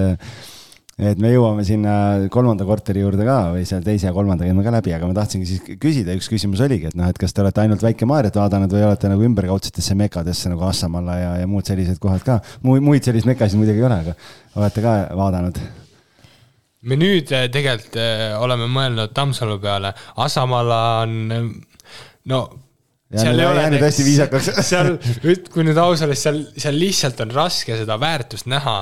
et 0.97 1.19
me 1.21 1.29
jõuame 1.29 1.61
sinna 1.69 1.95
kolmanda 2.33 2.65
korteri 2.65 3.03
juurde 3.03 3.25
ka 3.27 3.37
või 3.53 3.67
seal 3.69 3.83
teise 3.85 4.09
ja 4.09 4.15
kolmanda 4.17 4.47
käime 4.49 4.63
ka 4.65 4.73
läbi, 4.73 4.95
aga 4.97 5.09
ma 5.11 5.17
tahtsingi 5.19 5.49
siis 5.51 5.65
küsida, 5.83 6.15
üks 6.17 6.31
küsimus 6.33 6.63
oligi, 6.65 6.89
et 6.89 6.97
noh, 6.97 7.11
et 7.13 7.21
kas 7.21 7.37
te 7.37 7.43
olete 7.45 7.61
ainult 7.61 7.85
Väike-Maarjat 7.85 8.39
vaadanud 8.41 8.73
või 8.73 8.87
olete 8.87 9.11
nagu 9.13 9.27
ümberkaudsetesse 9.29 9.97
mekadesse 10.01 10.53
nagu 10.53 10.65
Assamalla 10.65 11.19
ja, 11.21 11.35
ja 11.43 11.51
muud 11.51 11.69
sellised 11.69 12.01
kohad 12.01 12.25
ka. 12.25 12.39
muid 12.65 13.05
selliseid 13.05 13.29
mekasid 13.29 13.61
muidugi 13.61 13.85
ei 13.85 13.89
ole, 13.91 14.01
aga 14.07 14.17
olete 14.57 14.87
ka 14.87 14.97
vaadanud? 15.21 15.61
me 16.87 16.97
nüüd 16.97 17.33
eh, 17.35 17.49
tegelikult 17.53 18.01
eh, 18.01 18.29
oleme 18.41 18.71
mõelnud 18.71 19.13
Tammsalu 19.13 19.61
peale, 19.61 19.93
Assamala 20.25 20.85
on 21.05 21.19
no 22.33 22.47
Ja 23.15 23.23
seal 23.23 23.39
ei 23.39 23.47
ole 23.47 23.61
jäänud 23.63 23.83
hästi 23.85 24.03
viisakaks. 24.03 24.49
seal, 24.67 24.89
kui 25.55 25.63
nüüd 25.63 25.77
aus 25.79 26.01
olla, 26.03 26.17
seal, 26.19 26.41
seal 26.59 26.75
lihtsalt 26.75 27.21
on 27.23 27.31
raske 27.37 27.77
seda 27.79 27.95
väärtust 28.03 28.49
näha 28.51 28.81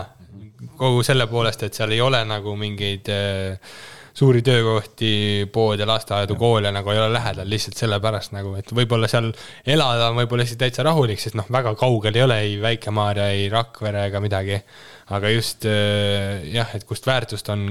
kogu 0.79 1.03
selle 1.07 1.27
poolest, 1.31 1.67
et 1.67 1.75
seal 1.75 1.93
ei 1.95 2.01
ole 2.01 2.23
nagu 2.29 2.55
mingeid 2.59 3.11
äh, 3.13 3.75
suuri 4.15 4.43
töökohti, 4.47 5.49
poode, 5.53 5.87
lasteaedu, 5.87 6.37
koole 6.39 6.71
nagu 6.73 6.91
ei 6.93 7.01
ole 7.03 7.11
lähedal 7.17 7.49
lihtsalt 7.51 7.81
sellepärast 7.81 8.35
nagu, 8.37 8.53
et 8.59 8.71
võib-olla 8.71 9.09
seal 9.11 9.33
elada 9.67 10.13
on 10.13 10.21
võib-olla 10.21 10.47
isegi 10.47 10.61
täitsa 10.61 10.85
rahulik, 10.87 11.19
sest 11.19 11.35
noh, 11.39 11.49
väga 11.51 11.75
kaugel 11.79 12.15
ei 12.15 12.23
ole 12.23 12.39
ei 12.45 12.55
Väike-Maarja, 12.63 13.27
ei 13.35 13.49
Rakvere 13.51 14.07
ega 14.09 14.23
midagi. 14.23 14.61
aga 15.15 15.31
just 15.35 15.67
äh, 15.69 16.47
jah, 16.55 16.71
et 16.75 16.87
kust 16.89 17.07
väärtust 17.07 17.51
on 17.53 17.67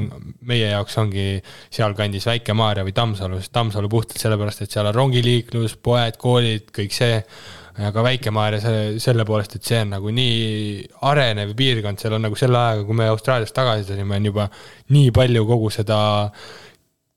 meie 0.45 0.67
jaoks 0.67 0.97
ongi 1.01 1.41
sealkandis 1.71 2.27
Väike-Maarja 2.27 2.83
või 2.83 2.93
Tammsalu, 2.93 3.39
sest 3.39 3.55
Tammsalu 3.55 3.89
puhtalt 3.89 4.19
sellepärast, 4.19 4.61
et 4.61 4.71
seal 4.71 4.91
on 4.91 4.99
rongiliiklus, 4.99 5.79
poed, 5.81 6.19
koolid, 6.19 6.67
kõik 6.75 6.93
see 6.93 7.23
aga 7.81 8.03
Väike-Maarja 8.05 8.59
selle, 8.61 8.99
selle 9.01 9.25
poolest, 9.25 9.55
et 9.57 9.65
see 9.65 9.79
on 9.81 9.95
nagu 9.95 10.11
nii 10.13 10.83
arenev 11.09 11.55
piirkond, 11.57 12.01
seal 12.01 12.17
on 12.19 12.27
nagu 12.27 12.37
selle 12.37 12.59
ajaga, 12.59 12.85
kui 12.85 12.99
me 12.99 13.09
Austraaliast 13.09 13.55
tagasi 13.57 13.87
tulime, 13.89 14.19
on 14.19 14.29
juba 14.29 14.45
nii 14.93 15.09
palju 15.15 15.47
kogu 15.49 15.71
seda 15.73 15.97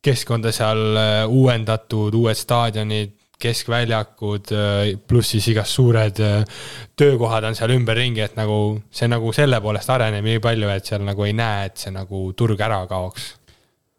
keskkonda 0.06 0.52
seal 0.54 0.82
äh, 0.96 1.20
uuendatud, 1.28 2.14
uued 2.14 2.38
staadionid, 2.38 3.14
keskväljakud, 3.42 4.52
äh, 4.56 4.92
pluss 5.08 5.34
siis 5.34 5.50
igast 5.52 5.76
suured 5.76 6.20
äh, 6.24 6.62
töökohad 6.96 7.44
on 7.50 7.58
seal 7.58 7.74
ümberringi, 7.74 8.22
et 8.24 8.38
nagu 8.38 8.78
see 8.88 9.10
nagu 9.12 9.32
selle 9.36 9.60
poolest 9.64 9.92
areneb 9.92 10.24
nii 10.24 10.40
palju, 10.44 10.70
et 10.72 10.88
seal 10.88 11.04
nagu 11.04 11.26
ei 11.26 11.34
näe, 11.36 11.66
et 11.68 11.84
see 11.84 11.92
nagu 11.92 12.30
turg 12.38 12.62
ära 12.64 12.80
kaoks. 12.88 13.34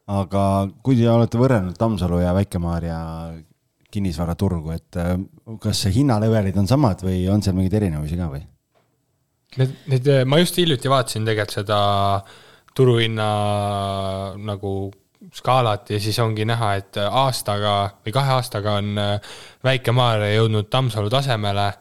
aga 0.08 0.41
kui 0.82 0.97
te 0.97 1.10
olete 1.12 1.38
võrrelnud 1.38 1.78
Tammsalu 1.78 2.24
ja 2.24 2.34
Väike-Maarja 2.34 2.99
kinnisvaraturgu, 3.93 4.75
et 4.75 4.99
äh, 4.99 5.15
kas 5.63 5.85
hinnalevelid 5.95 6.57
on 6.59 6.67
samad 6.69 7.03
või 7.05 7.23
on 7.31 7.43
seal 7.43 7.55
mingeid 7.57 7.77
erinevusi 7.79 8.19
ka 8.19 8.29
või? 8.33 8.43
Need, 9.57 9.73
need, 9.89 10.09
ma 10.27 10.41
just 10.41 10.57
hiljuti 10.59 10.91
vaatasin 10.91 11.25
tegelikult 11.25 11.55
seda 11.55 11.79
turuhinna 12.77 13.27
nagu 14.43 14.73
skaalat 15.33 15.89
ja 15.95 15.99
siis 16.01 16.19
ongi 16.21 16.45
näha, 16.45 16.73
et 16.77 16.99
aastaga 16.99 17.73
või 18.05 18.13
kahe 18.15 18.35
aastaga 18.38 18.77
on 18.81 18.93
äh, 19.01 19.33
Väike-Maarja 19.65 20.35
jõudnud 20.35 20.69
Tammsalu 20.73 21.11
tasemele 21.13 21.71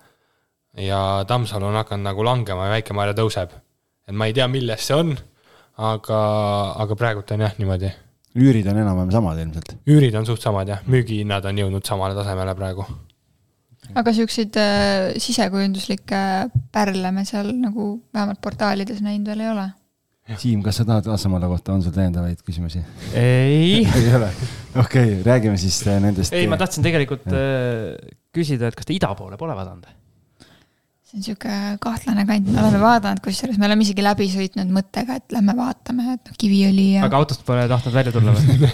ja 0.87 1.03
Tammsalu 1.29 1.69
on 1.69 1.79
hakanud 1.83 2.07
nagu 2.07 2.25
langema 2.25 2.69
ja 2.69 2.77
Väike-Maarja 2.79 3.19
tõuseb. 3.19 3.53
et 4.07 4.15
ma 4.15 4.31
ei 4.31 4.35
tea, 4.37 4.47
milles 4.49 4.87
see 4.87 4.97
on, 4.97 5.15
aga, 5.77 6.19
aga 6.87 6.97
praegult 6.97 7.31
on 7.35 7.45
jah 7.45 7.59
niimoodi 7.59 7.93
üürid 8.37 8.69
on 8.71 8.81
enam-vähem 8.83 9.13
samad 9.15 9.41
ilmselt. 9.43 9.75
üürid 9.89 10.17
on 10.19 10.29
suht 10.29 10.45
samad 10.45 10.71
jah, 10.71 10.85
müügihinnad 10.91 11.49
on 11.49 11.63
jõudnud 11.63 11.89
samale 11.89 12.17
tasemele 12.19 12.55
praegu. 12.59 12.87
aga 13.95 14.13
siukseid 14.13 14.59
äh, 14.61 15.17
sisekujunduslikke 15.23 16.21
pärle 16.75 17.13
me 17.15 17.25
seal 17.29 17.53
nagu 17.57 17.97
vähemalt 18.15 18.41
portaalides 18.45 19.03
näinud 19.05 19.33
veel 19.33 19.45
ei 19.47 19.53
ole. 19.55 19.67
Siim, 20.27 20.59
kas 20.59 20.81
sa 20.81 20.85
tahad 20.85 21.07
Assamala 21.15 21.47
kohta, 21.47 21.77
on 21.77 21.85
sul 21.85 21.93
täiendavaid 21.95 22.41
küsimusi? 22.43 22.81
ei, 23.15 23.85
ei 23.99 24.09
ole? 24.17 24.33
okei 24.75 25.13
okay,, 25.13 25.21
räägime 25.27 25.57
siis 25.61 25.79
äh, 25.87 26.01
nendest. 26.03 26.35
ei, 26.35 26.49
ma 26.51 26.59
tahtsin 26.61 26.85
tegelikult 26.87 27.31
äh, 27.31 27.95
küsida, 28.35 28.73
et 28.73 28.79
kas 28.79 28.89
te 28.89 28.97
ida 28.97 29.13
poole 29.19 29.39
pole 29.39 29.55
vaadanud? 29.55 29.87
See 31.07 31.21
on 31.21 31.23
sihuke 31.23 31.57
kahtlane 31.83 32.25
kant, 32.27 32.49
me 32.51 32.59
oleme 32.65 32.81
vaadanud, 32.83 33.21
kusjuures 33.23 33.61
me 33.63 33.69
oleme 33.69 33.85
isegi 33.87 34.03
läbi 34.03 34.27
sõitnud 34.33 34.73
mõttega, 34.75 35.21
et 35.21 35.35
lähme 35.37 35.55
vaatame, 35.55 36.17
et 36.17 36.31
noh, 36.31 36.39
Kiviõli 36.43 36.87
ja 36.97 37.05
aga 37.07 37.21
autost 37.21 37.45
pole 37.47 37.67
tahtnud 37.71 37.95
välja 37.95 38.15
tulla 38.15 38.35
või? 38.35 38.71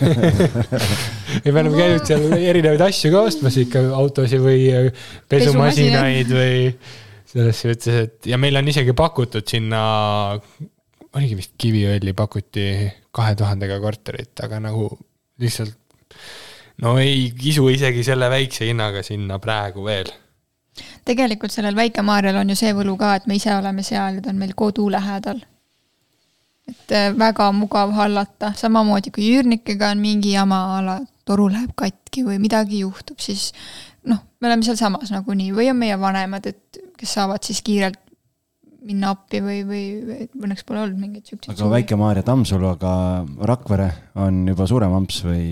ja 1.45 1.53
me 1.53 1.64
oleme 1.64 1.76
käinud 1.76 2.09
seal 2.09 2.37
erinevaid 2.39 2.85
asju 2.89 3.12
ka 3.12 3.24
ostmas 3.28 3.59
ikka, 3.61 3.85
autosid 3.99 4.41
või 4.45 4.64
äh, 4.72 4.89
pesumasinaid 5.28 6.33
või 6.33 6.57
selles 7.33 7.61
suhtes, 7.66 8.01
et 8.07 8.33
ja 8.33 8.41
meil 8.41 8.57
on 8.61 8.72
isegi 8.72 8.97
pakutud 8.97 9.45
sinna, 9.49 9.83
oligi 11.12 11.37
vist 11.37 11.53
Kiviõli 11.61 12.16
pakuti 12.16 12.66
kahe 13.12 13.37
tuhandega 13.37 13.76
korterit, 13.85 14.33
aga 14.45 14.61
nagu 14.70 14.89
lihtsalt 15.43 15.76
no 16.80 16.97
ei 17.01 17.28
kisu 17.37 17.68
isegi 17.72 18.05
selle 18.07 18.33
väikse 18.33 18.66
hinnaga 18.68 19.05
sinna 19.05 19.37
praegu 19.43 19.85
veel. 19.85 20.09
Tegelikult 21.09 21.53
sellel 21.53 21.77
Väike-Maarjal 21.77 22.41
on 22.43 22.53
ju 22.53 22.59
see 22.59 22.73
võlu 22.77 22.97
ka, 23.01 23.14
et 23.18 23.27
me 23.31 23.37
ise 23.39 23.53
oleme 23.55 23.85
seal 23.87 24.18
ja 24.18 24.25
ta 24.25 24.33
on 24.33 24.41
meil 24.41 24.55
kodu 24.57 24.89
lähedal. 24.93 25.43
et 26.68 26.93
äh, 26.95 27.11
väga 27.18 27.51
mugav 27.53 27.91
hallata, 27.97 28.53
samamoodi 28.57 29.11
kui 29.11 29.33
üürnikega 29.35 29.91
on 29.91 29.99
mingi 29.99 30.37
jama 30.37 30.61
a 30.77 30.83
la 30.83 31.01
toru 31.27 31.49
läheb 31.51 31.73
katki 31.77 32.23
või 32.23 32.39
midagi 32.39 32.85
juhtub, 32.85 33.18
siis 33.18 33.51
noh, 34.07 34.20
me 34.41 34.49
oleme 34.49 34.62
sealsamas 34.62 35.11
nagunii 35.11 35.51
või 35.55 35.68
on 35.73 35.81
meie 35.81 35.99
vanemad, 35.99 36.47
et 36.47 36.79
kes 36.99 37.18
saavad 37.18 37.43
siis 37.43 37.62
kiirelt 37.66 37.99
minna 38.87 39.12
appi 39.14 39.43
või, 39.43 39.61
või 39.66 39.83
õnneks 40.43 40.64
pole 40.66 40.83
olnud 40.83 40.99
mingeid 41.03 41.27
siukseid. 41.27 41.55
aga 41.55 41.70
Väike-Maarja 41.77 42.25
Tammsalu, 42.27 42.73
aga 42.77 42.95
Rakvere 43.51 43.91
on 44.23 44.43
juba 44.49 44.66
suurem 44.70 44.95
amps 44.97 45.23
või? 45.27 45.45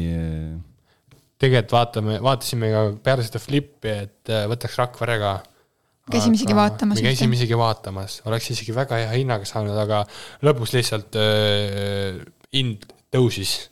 Tegelikult 1.40 1.74
vaatame, 1.74 2.18
vaatasime 2.24 2.68
ka 2.72 2.82
peale 3.04 3.24
seda 3.26 3.40
flippi, 3.42 3.94
et 4.06 4.32
äh, 4.32 4.44
võtaks 4.50 4.76
Rakvere 4.80 5.16
ka. 5.22 5.32
Käisime 6.10 6.34
isegi 6.34 6.56
vaatamas 6.56 6.98
me 6.98 7.06
käisime 7.06 7.36
isegi 7.36 7.58
vaatamas, 7.58 8.16
oleks 8.26 8.48
isegi 8.50 8.74
väga 8.74 8.98
hea 8.98 9.10
hinnaga 9.14 9.46
saanud, 9.46 9.76
aga 9.78 10.02
lõpus 10.46 10.74
lihtsalt 10.74 11.18
äh, 11.20 12.18
hind 12.56 12.88
tõusis. 13.14 13.68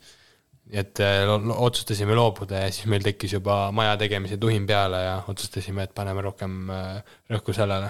et 0.68 1.00
äh, 1.00 1.24
otsustasime 1.64 2.12
loobuda 2.12 2.66
ja 2.66 2.72
siis 2.72 2.86
meil 2.92 3.00
tekkis 3.00 3.32
juba 3.38 3.70
maja 3.72 3.96
tegemise 3.96 4.36
tuhin 4.36 4.66
peale 4.68 5.00
ja 5.00 5.14
otsustasime, 5.32 5.86
et 5.88 5.94
paneme 5.96 6.22
rohkem 6.26 6.68
äh, 6.70 7.16
rõhku 7.32 7.56
sellele. 7.56 7.88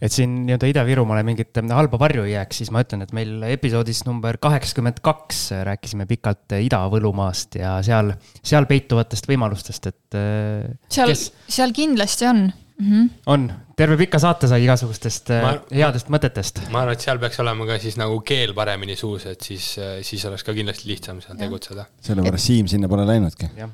Et 0.00 0.14
siin 0.14 0.34
nii-öelda 0.46 0.68
Ida-Virumaale 0.70 1.24
mingit 1.26 1.58
äh, 1.60 1.72
halba 1.74 1.98
varju 2.00 2.24
ei 2.26 2.34
jääks, 2.34 2.62
siis 2.62 2.70
ma 2.74 2.82
ütlen, 2.84 3.04
et 3.04 3.12
meil 3.16 3.42
episoodis 3.50 4.04
number 4.06 4.38
kaheksakümmend 4.42 5.02
kaks 5.04 5.42
rääkisime 5.68 6.06
pikalt 6.10 6.56
äh, 6.56 6.64
Ida-Võlumaast 6.66 7.58
ja 7.60 7.76
seal, 7.86 8.14
seal 8.42 8.68
peituvatest 8.70 9.28
võimalustest, 9.30 9.90
et 9.92 10.18
äh, 10.18 10.70
seal 10.92 11.12
kes, 11.12 11.26
seal 11.50 11.74
kindlasti 11.76 12.28
on 12.30 12.42
mm. 12.46 12.88
-hmm. 12.88 13.10
on, 13.34 13.46
terve 13.76 13.98
pika 14.00 14.18
saate 14.22 14.48
sai 14.50 14.64
igasugustest 14.64 15.32
äh, 15.36 15.44
Ma- 15.44 15.78
headest 15.82 16.12
mõtetest. 16.12 16.64
ma 16.70 16.84
arvan, 16.84 16.98
et 16.98 17.06
seal 17.06 17.20
peaks 17.22 17.40
olema 17.44 17.68
ka 17.68 17.78
siis 17.82 18.00
nagu 18.00 18.20
keel 18.26 18.54
paremini 18.56 18.96
suus, 18.96 19.26
et 19.26 19.40
siis, 19.40 19.72
siis 20.06 20.24
oleks 20.30 20.46
ka 20.46 20.56
kindlasti 20.56 20.88
lihtsam 20.90 21.20
seal 21.20 21.36
Jah. 21.36 21.46
tegutseda. 21.46 21.86
sellepärast 22.00 22.50
Siim 22.50 22.68
sinna 22.72 22.88
pole 22.88 23.06
läinudki. 23.06 23.52
jah, 23.56 23.70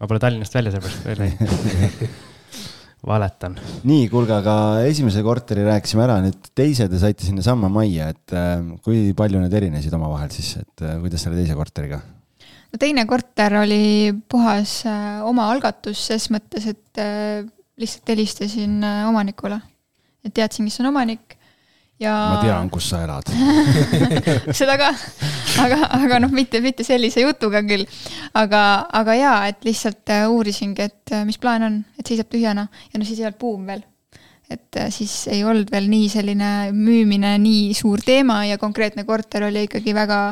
ma 0.00 0.06
pole 0.06 0.20
Tallinnast 0.20 0.54
välja 0.54 0.76
seepärast 0.76 1.04
veel 1.08 1.22
läinud. 1.24 2.26
valetan. 3.06 3.56
nii, 3.86 4.08
kuulge, 4.10 4.34
aga 4.34 4.54
esimese 4.88 5.22
korteri 5.26 5.64
rääkisime 5.66 6.04
ära, 6.04 6.18
nüüd 6.24 6.50
teise 6.58 6.88
te 6.90 7.00
saite 7.00 7.26
sinnasamma 7.26 7.70
majja, 7.72 8.10
et 8.14 8.36
äh, 8.36 8.62
kui 8.84 9.12
palju 9.18 9.42
need 9.42 9.54
erinesid 9.54 9.94
omavahel 9.94 10.32
siis, 10.34 10.56
et 10.62 10.84
äh, 10.84 10.98
kuidas 11.02 11.24
selle 11.24 11.38
teise 11.38 11.56
korteriga? 11.58 12.00
no 12.68 12.80
teine 12.80 13.06
korter 13.08 13.60
oli 13.62 14.12
puhas 14.28 14.80
äh, 14.90 15.22
omaalgatus 15.28 16.08
ses 16.10 16.28
mõttes, 16.34 16.66
et 16.68 17.02
lihtsalt 17.78 18.14
helistasin 18.14 18.80
omanikule. 19.08 19.60
et 20.26 20.34
teadsin, 20.34 20.66
kes 20.66 20.82
on 20.82 20.90
omanik 20.90 21.37
ja. 22.02 22.14
ma 22.32 22.40
tean, 22.42 22.70
kus 22.72 22.88
sa 22.92 23.02
elad. 23.04 23.30
seda 24.58 24.76
ka, 24.80 24.90
aga, 25.64 25.78
aga 25.98 26.20
noh, 26.24 26.32
mitte, 26.34 26.60
mitte 26.64 26.86
sellise 26.86 27.22
jutuga 27.24 27.62
küll. 27.66 27.86
aga, 28.38 28.62
aga 29.00 29.16
jaa, 29.18 29.38
et 29.50 29.66
lihtsalt 29.66 30.14
äh, 30.14 30.26
uurisingi, 30.30 30.88
et 30.88 31.14
äh, 31.14 31.24
mis 31.28 31.40
plaan 31.42 31.66
on, 31.68 31.78
et 31.98 32.06
seisab 32.06 32.30
tühjana 32.32 32.68
ja 32.92 33.00
no 33.00 33.08
siis 33.08 33.22
ei 33.22 33.28
olnud 33.28 33.40
buum 33.40 33.66
veel. 33.70 33.84
et 34.48 34.80
äh, 34.80 34.92
siis 34.94 35.26
ei 35.32 35.42
olnud 35.44 35.70
veel 35.72 35.90
nii 35.90 36.08
selline 36.12 36.52
müümine 36.76 37.34
nii 37.42 37.74
suur 37.76 38.02
teema 38.04 38.44
ja 38.48 38.58
konkreetne 38.60 39.04
korter 39.08 39.48
oli 39.50 39.66
ikkagi 39.68 39.94
väga, 39.96 40.22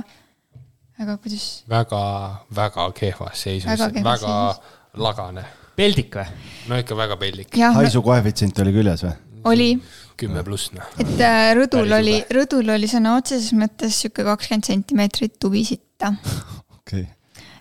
väga 1.02 1.18
kuidas 1.20 1.46
väga, 1.68 2.02
väga 2.56 2.90
kehvas 2.96 3.46
seisus, 3.48 3.70
Väga 3.70 4.04
väga 4.06 4.34
seisus. 4.34 4.82
lagane. 5.02 5.46
peldik 5.76 6.16
või? 6.16 6.26
no 6.70 6.80
ikka 6.80 6.96
väga 6.96 7.20
pellik, 7.20 7.54
jah, 7.58 7.74
haisu 7.76 8.04
koefitsient 8.06 8.64
oli 8.64 8.72
küljes 8.78 9.04
või? 9.04 9.16
oli, 9.46 9.74
kümme 10.20 10.44
pluss 10.46 10.72
noh. 10.76 10.94
et 11.02 11.18
äh, 11.20 11.50
rõdul 11.56 11.84
Päris 11.90 11.98
oli 12.00 12.16
rõdul 12.38 12.72
oli 12.76 12.88
sõna 12.90 13.16
otseses 13.18 13.52
mõttes 13.56 14.00
sihuke 14.02 14.24
kakskümmend 14.26 14.68
sentimeetrit 14.68 15.36
tuvisitta, 15.42 16.14
okei. 16.78 17.04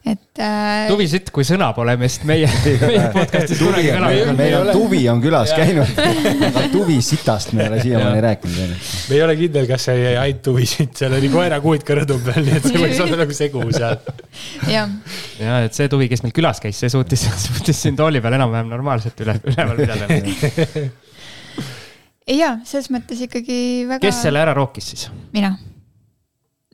et 0.07 0.39
äh,. 0.39 0.85
tuvisitt 0.87 1.31
kui 1.35 1.43
sõna 1.47 1.67
pole 1.75 1.97
meist 1.99 2.23
meie, 2.29 2.47
meie 2.87 3.09
podcast'is 3.11 3.59
kunagi 3.59 3.91
kõlanud. 3.91 4.31
meil 4.39 4.57
on 4.61 4.71
tuvi 4.71 5.01
on 5.11 5.21
külas 5.23 5.51
käinud, 5.57 6.01
aga 6.49 6.65
tuvi 6.71 6.97
sitast 7.05 7.51
me 7.57 7.65
ei 7.65 7.71
ole 7.73 7.81
siiamaani 7.83 8.25
rääkinud. 8.29 8.75
me 9.09 9.19
ei 9.19 9.23
ole 9.27 9.37
kindel, 9.43 9.69
kas 9.69 9.89
see 9.89 9.99
jäi 9.99 10.17
ainult 10.23 10.51
huvisid, 10.53 10.95
seal 11.01 11.19
oli 11.19 11.31
koerakuut 11.35 11.87
ka 11.87 12.01
rõdu 12.01 12.21
peal, 12.23 12.43
nii 12.47 12.59
et 12.61 12.69
see 12.71 12.83
võis 12.87 13.01
olla 13.03 13.23
nagu 13.25 13.39
segu 13.43 13.65
seal. 13.75 13.99
jah, 14.77 14.99
ja 15.43 15.63
et 15.67 15.75
see 15.75 15.91
tuvi, 15.91 16.07
kes 16.11 16.23
meil 16.23 16.35
külas 16.39 16.63
käis, 16.63 16.79
see 16.79 16.93
suutis, 16.93 17.27
suutis 17.49 17.83
siin 17.83 17.99
tooli 17.99 18.23
peal 18.23 18.39
enam-vähem 18.39 18.71
normaalselt 18.77 19.27
üle, 19.27 19.41
üleval 19.43 19.83
pidada. 19.83 20.93
Ei 22.25 22.41
jaa, 22.41 22.57
selles 22.65 22.89
mõttes 22.93 23.21
ikkagi 23.27 23.85
väga. 23.89 24.01
kes 24.05 24.25
selle 24.25 24.41
ära 24.41 24.53
rookis 24.57 24.91
siis? 24.93 25.07
mina. 25.35 25.55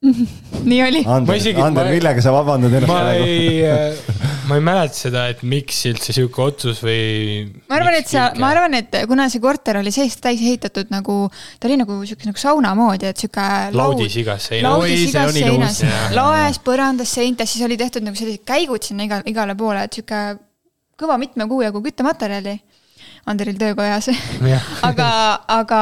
nii 0.72 0.80
oli. 0.82 1.02
Ma 1.06 1.20
Ander 1.20 1.58
Ander, 1.62 1.90
millega 1.94 2.22
sa 2.26 2.32
vabandad 2.34 2.74
ennast 2.74 2.90
ma 2.90 3.02
praegu? 3.04 3.26
ei, 3.28 4.00
ma 4.50 4.58
ei 4.58 4.64
mäleta 4.66 4.98
seda, 4.98 5.26
et 5.30 5.44
miks 5.46 5.84
üldse 5.92 6.16
sihuke 6.16 6.42
otsus 6.42 6.82
või. 6.82 7.04
ma 7.70 7.78
arvan, 7.78 7.98
et 8.00 8.10
sa, 8.10 8.32
ma 8.42 8.50
arvan, 8.56 8.80
et 8.80 8.98
kuna 9.12 9.28
see 9.30 9.44
korter 9.44 9.82
oli 9.84 9.94
seest 9.94 10.24
täis 10.24 10.42
ehitatud 10.42 10.90
nagu, 10.94 11.20
ta 11.60 11.70
oli 11.70 11.78
nagu 11.84 12.00
sihuke 12.02 12.32
nagu 12.32 12.42
sauna 12.42 12.74
moodi, 12.78 13.12
et 13.12 13.22
sihuke. 13.22 13.46
laudis 13.78 14.18
igas 14.24 14.50
seinas. 14.50 14.72
Laudis 14.72 15.04
see 15.04 15.12
igas 15.12 15.38
seinas 15.38 15.84
laes, 16.16 16.62
põrandas, 16.66 17.14
seintes, 17.20 17.54
siis 17.54 17.68
oli 17.68 17.78
tehtud 17.78 18.08
nagu 18.08 18.18
sellised 18.18 18.48
käigud 18.48 18.88
sinna 18.88 19.06
iga, 19.06 19.22
igale 19.30 19.60
poole, 19.60 19.86
et 19.86 20.00
sihuke 20.00 20.24
kõva 21.02 21.22
mitme 21.22 21.46
kuu 21.50 21.62
jagu 21.66 21.82
küttematerjali 21.84 22.58
Anderil 23.30 23.58
töökojas. 23.60 24.10
aga, 24.88 25.10
aga 25.48 25.82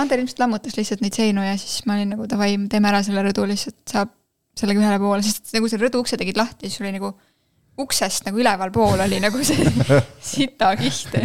Ander 0.00 0.20
ilmselt 0.20 0.42
lammutas 0.42 0.76
lihtsalt 0.76 1.04
neid 1.04 1.16
seinu 1.16 1.44
ja 1.44 1.54
siis 1.60 1.86
ma 1.88 1.96
olin 1.96 2.12
nagu 2.12 2.26
davai, 2.30 2.52
teeme 2.70 2.90
ära 2.90 3.00
selle 3.06 3.24
rõdu, 3.24 3.46
lihtsalt 3.48 3.80
saab 3.88 4.12
sellega 4.58 4.82
ühele 4.82 4.98
poole, 5.02 5.22
sest 5.24 5.54
nagu 5.56 5.70
selle 5.70 5.88
rõdu 5.88 6.02
ukse 6.04 6.18
tegid 6.20 6.38
lahti, 6.38 6.68
siis 6.68 6.82
oli 6.84 6.92
nagu 6.94 7.14
uksest 7.80 8.28
nagu 8.28 8.38
ülevalpool 8.38 9.00
oli 9.02 9.18
nagu 9.22 9.40
see 9.42 9.64
sitakiht. 10.34 11.16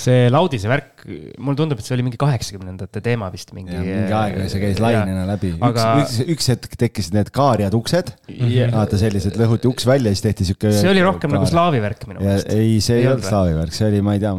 see 0.00 0.26
laudise 0.32 0.70
värk, 0.70 0.97
mulle 1.38 1.58
tundub, 1.58 1.80
et 1.80 1.88
see 1.88 1.96
oli 1.96 2.04
mingi 2.06 2.20
kaheksakümnendate 2.20 3.02
teema 3.04 3.30
vist 3.32 3.52
mingi. 3.56 3.74
mingi 3.74 4.14
aeg 4.14 4.38
see 4.52 4.62
käis 4.62 4.82
lainena 4.82 5.24
läbi, 5.28 5.52
üks 5.56 5.68
aga-, 5.68 5.88
üks, 6.02 6.18
üks 6.34 6.50
hetk 6.52 6.78
tekkisid 6.80 7.16
need 7.16 7.32
kaarjad 7.34 7.74
uksed, 7.78 8.12
vaata 8.74 9.00
sellised, 9.00 9.38
lõhuti 9.40 9.70
uks 9.70 9.86
välja, 9.88 10.12
siis 10.14 10.24
tehti 10.24 10.48
sihuke. 10.48 10.72
see 10.74 10.90
oli 10.90 11.04
rohkem 11.04 11.32
nagu 11.34 11.48
slaavi 11.48 11.82
värk 11.84 12.06
minu 12.10 12.22
meelest. 12.22 12.52
ei, 12.54 12.78
see 12.84 13.00
Ei 13.02 13.08
olnud 13.10 13.26
slaavi 13.26 13.54
värk, 13.58 13.76
see 13.76 13.88
oli, 13.88 14.02
ma 14.04 14.16
ei 14.16 14.22
tea, 14.22 14.32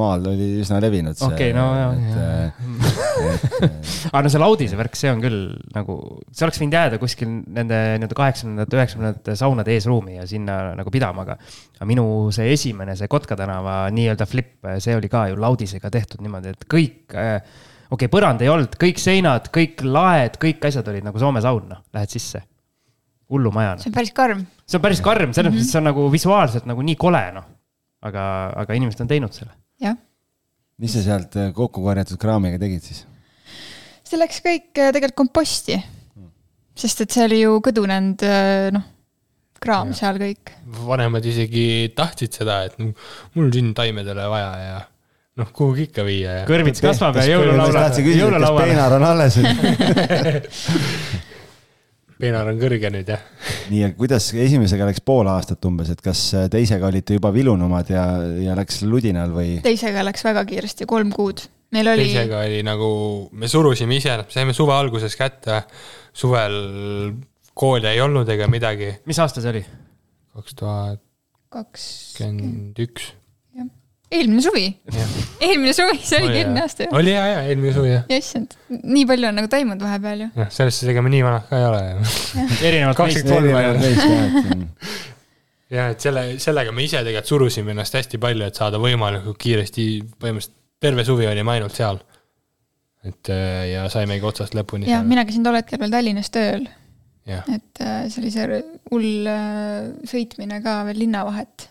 maal 0.00 0.30
oli 0.32 0.48
üsna 0.62 0.80
levinud 0.82 1.18
see. 1.18 1.28
Okei, 1.28 1.52
no 1.56 1.66
jaa, 1.76 1.90
jaa. 2.12 3.70
aga 4.12 4.24
no 4.24 4.32
see 4.32 4.42
laudise 4.42 4.78
värk, 4.78 4.98
see 4.98 5.12
on 5.12 5.22
küll 5.24 5.40
nagu, 5.76 5.98
see 6.30 6.46
oleks 6.46 6.60
võinud 6.62 6.78
jääda 6.78 7.00
kuskil 7.02 7.30
nende 7.30 7.80
nii-öelda 7.96 8.18
kaheksakümnendate, 8.18 8.80
üheksakümnendate 8.80 9.36
saunade 9.38 9.74
eesruumi 9.76 10.18
ja 10.18 10.26
sinna 10.28 10.58
nagu 10.78 10.92
pidama, 10.94 11.26
aga. 11.26 11.38
aga 11.76 11.88
minu 11.88 12.06
see 12.34 12.52
esimene, 12.54 12.96
see 12.98 13.10
Kotka 13.12 13.36
tänava 13.38 13.78
nii-öelda 13.94 14.26
flip, 14.28 14.56
see 14.82 14.96
oli 14.96 15.10
ka 15.12 15.26
ju 15.30 15.38
laudisega 15.40 15.90
tehtud 15.92 16.15
niimoodi, 16.24 16.52
et 16.54 16.66
kõik 16.70 17.16
äh,. 17.16 17.38
okei 17.90 18.06
okay,, 18.06 18.12
põrand 18.12 18.42
ei 18.44 18.50
olnud, 18.52 18.76
kõik 18.80 19.00
seinad, 19.02 19.50
kõik 19.54 19.82
laed, 19.86 20.38
kõik 20.42 20.64
asjad 20.68 20.88
olid 20.92 21.06
nagu 21.06 21.22
Soome 21.22 21.42
saun, 21.44 21.66
noh, 21.70 21.82
lähed 21.96 22.12
sisse. 22.12 22.42
hullumajane, 23.32 23.82
see 23.82 23.90
on 23.90 23.96
päris 23.96 24.14
karm. 24.14 24.46
see 24.64 24.78
on 24.78 24.84
päris 24.84 25.02
karm, 25.02 25.34
selles 25.34 25.52
mõttes, 25.52 25.68
et 25.68 25.74
see 25.74 25.82
on 25.82 25.88
nagu 25.90 26.06
visuaalselt 26.12 26.68
nagu 26.70 26.86
nii 26.86 26.98
kole, 27.00 27.22
noh. 27.34 27.46
aga, 28.06 28.24
aga 28.64 28.78
inimesed 28.78 29.02
on 29.04 29.12
teinud 29.12 29.36
selle. 29.36 29.52
jah, 29.82 29.98
mis 30.82 30.96
sa 30.96 31.04
sealt 31.04 31.38
äh, 31.40 31.52
kokku 31.56 31.84
korjatud 31.84 32.20
kraamiga 32.22 32.60
tegid 32.62 32.84
siis? 32.86 33.04
see 34.06 34.20
läks 34.20 34.42
kõik 34.44 34.70
äh, 34.78 34.92
tegelikult 34.94 35.18
komposti. 35.24 35.80
sest 36.76 37.06
et 37.06 37.14
see 37.14 37.24
oli 37.24 37.40
ju 37.40 37.56
kõdunenud, 37.64 38.22
noh, 38.76 38.92
kraam 39.62 39.92
seal 39.96 40.18
kõik. 40.20 40.52
vanemad 40.86 41.24
isegi 41.26 41.92
tahtsid 41.96 42.38
seda, 42.40 42.62
et 42.68 42.76
mul 42.80 43.46
on 43.46 43.52
siin 43.54 43.72
taimedele 43.76 44.28
vaja 44.30 44.52
ja 44.62 44.76
noh, 45.40 45.52
kuhugi 45.54 45.88
ikka 45.90 46.04
viia 46.06 46.40
ja. 46.40 46.44
kõrvits 46.48 46.82
kasvab 46.84 47.18
ja 47.20 47.24
kas 47.24 47.30
jõululauale. 48.08 48.66
peenar 48.66 48.96
on 48.96 49.06
alles. 49.06 49.38
peenar 52.20 52.48
on 52.48 52.60
kõrge 52.60 52.90
nüüd 52.92 53.10
jah. 53.12 53.22
nii, 53.70 53.82
ja 53.82 53.90
kuidas 53.96 54.30
esimesega 54.32 54.88
läks 54.88 55.02
pool 55.04 55.28
aastat 55.30 55.64
umbes, 55.68 55.90
et 55.92 56.00
kas 56.04 56.22
teisega 56.52 56.88
olite 56.88 57.18
juba 57.18 57.32
vilunumad 57.34 57.92
ja, 57.92 58.06
ja 58.40 58.56
läks 58.58 58.82
ludinal 58.88 59.34
või? 59.34 59.58
teisega 59.64 60.04
läks 60.06 60.24
väga 60.26 60.46
kiiresti, 60.48 60.88
kolm 60.88 61.12
kuud. 61.14 61.44
meil 61.76 61.92
oli, 61.92 62.08
teisega 62.08 62.44
oli 62.46 62.62
nagu, 62.66 62.90
me 63.36 63.50
surusime 63.52 64.00
ise, 64.00 64.18
saime 64.32 64.56
suve 64.56 64.72
alguses 64.76 65.16
kätte, 65.18 65.62
suvel 66.16 66.56
kooli 67.56 67.92
ei 67.92 68.00
olnud 68.04 68.28
ega 68.32 68.48
midagi, 68.48 68.94
mis 69.08 69.20
aasta 69.20 69.44
see 69.44 69.52
oli? 69.52 69.66
kaks 70.36 70.56
tuhat 70.56 71.04
kaks, 71.52 71.84
kakskümmend 72.16 72.80
üks. 72.86 73.12
Eelmine 74.12 74.42
suvi, 74.42 74.66
eelmine 75.40 75.72
suvi, 75.74 75.98
see 75.98 76.20
oligi 76.20 76.42
eelmine 76.42 76.62
aasta 76.62 76.86
ju. 76.86 76.92
oli 76.98 77.14
ja, 77.14 77.24
ja 77.26 77.42
eelmine 77.50 77.74
suvi 77.74 77.90
jah. 77.90 78.04
ja 78.10 78.20
issand, 78.22 78.54
nii 78.70 79.06
palju 79.08 79.30
on 79.30 79.38
nagu 79.40 79.50
toimunud 79.50 79.82
vahepeal 79.82 80.26
ju. 80.26 80.28
jah, 80.42 80.50
selles 80.54 80.78
suhtes 80.78 80.92
ega 80.94 81.02
me 81.02 81.12
nii 81.14 81.24
vanad 81.26 81.48
ka 81.50 81.58
ei 81.58 81.66
ole 81.66 81.82
ju. 81.88 82.46
erinevalt 82.68 83.02
meist. 83.02 83.22
kakskümmend 83.26 84.38
kolm 84.38 84.44
kolm. 84.44 84.68
jah, 85.74 85.90
et 85.96 86.06
selle, 86.06 86.26
sellega 86.42 86.74
me 86.76 86.86
ise 86.86 87.02
tegelikult 87.02 87.34
surusime 87.34 87.74
ennast 87.74 87.98
hästi 87.98 88.22
palju, 88.22 88.46
et 88.46 88.62
saada 88.62 88.80
võimalikult 88.82 89.40
kiiresti, 89.42 89.88
põhimõtteliselt 90.14 90.62
terve 90.86 91.04
suvi 91.08 91.26
olime 91.26 91.56
ainult 91.56 91.74
seal. 91.74 92.00
et 93.06 93.30
äh, 93.30 93.62
ja 93.70 93.86
saimegi 93.90 94.26
otsast 94.26 94.54
lõpuni 94.58 94.88
ja 94.88 95.00
seal. 95.00 95.08
mina 95.10 95.26
käisin 95.26 95.46
tol 95.46 95.58
hetkel 95.58 95.82
veel 95.82 95.92
Tallinnas 95.94 96.30
tööl, 96.34 96.66
jah, 97.26 97.46
et 97.54 97.82
äh, 97.82 98.04
see 98.10 98.22
oli 98.22 98.32
see 98.34 98.60
hull 98.90 99.30
äh, 99.30 99.90
sõitmine 100.10 100.62
ka 100.62 100.80
veel 100.88 101.02
linna 101.06 101.26
vahet. 101.26 101.68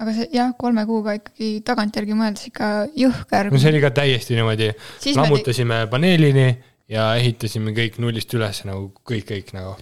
Aga 0.00 0.14
see 0.16 0.28
jah, 0.32 0.54
kolme 0.60 0.86
kuuga 0.88 1.14
ikkagi 1.18 1.52
tagantjärgi 1.66 2.16
mõeldes 2.16 2.48
ikka 2.50 2.70
jõhker. 2.96 3.50
no 3.52 3.60
see 3.60 3.72
oli 3.74 3.84
ka 3.84 3.92
täiesti 4.00 4.38
niimoodi, 4.38 4.72
Siis 5.02 5.14
me- 5.16 5.22
lammutasime 5.26 5.82
paneelini 5.92 6.48
ja 6.90 7.12
ehitasime 7.20 7.74
kõik 7.76 8.00
nullist 8.02 8.32
üles 8.34 8.64
nagu 8.66 8.88
kõik, 9.06 9.28
kõik 9.28 9.52
nagu. 9.56 9.76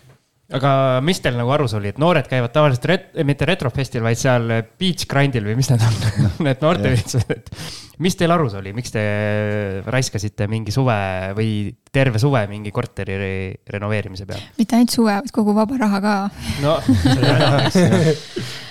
aga 0.53 0.71
mis 1.05 1.21
teil 1.21 1.37
nagu 1.37 1.51
arus 1.53 1.75
oli, 1.77 1.91
et 1.93 1.99
noored 2.01 2.27
käivad 2.29 2.53
tavaliselt 2.55 2.87
ret-, 2.89 3.11
mitte 3.29 3.45
retrofestil, 3.49 4.01
vaid 4.05 4.16
seal 4.21 4.47
beach 4.81 5.05
grind'il 5.09 5.45
või 5.45 5.57
mis 5.61 5.69
need 5.71 5.85
on, 5.85 5.99
need 6.49 6.62
noorteüritused, 6.64 7.31
et 7.35 7.51
mis 8.01 8.16
teil 8.16 8.33
arus 8.33 8.55
oli, 8.59 8.73
miks 8.77 8.93
te 8.95 9.03
raiskasite 9.87 10.47
mingi 10.49 10.73
suve 10.73 10.97
või 11.37 11.51
terve 11.93 12.21
suve 12.23 12.45
mingi 12.51 12.73
korteri 12.73 13.19
re 13.21 13.33
renoveerimise 13.77 14.25
peale? 14.29 14.51
mitte 14.59 14.79
ainult 14.81 14.95
suve, 14.97 15.19
vaid 15.21 15.35
kogu 15.37 15.55
vaba 15.57 15.79
raha 15.85 16.01
ka. 16.05 16.16
no 16.64 16.79
seda 16.89 17.37
enam, 17.37 17.61
eks. 17.69 18.64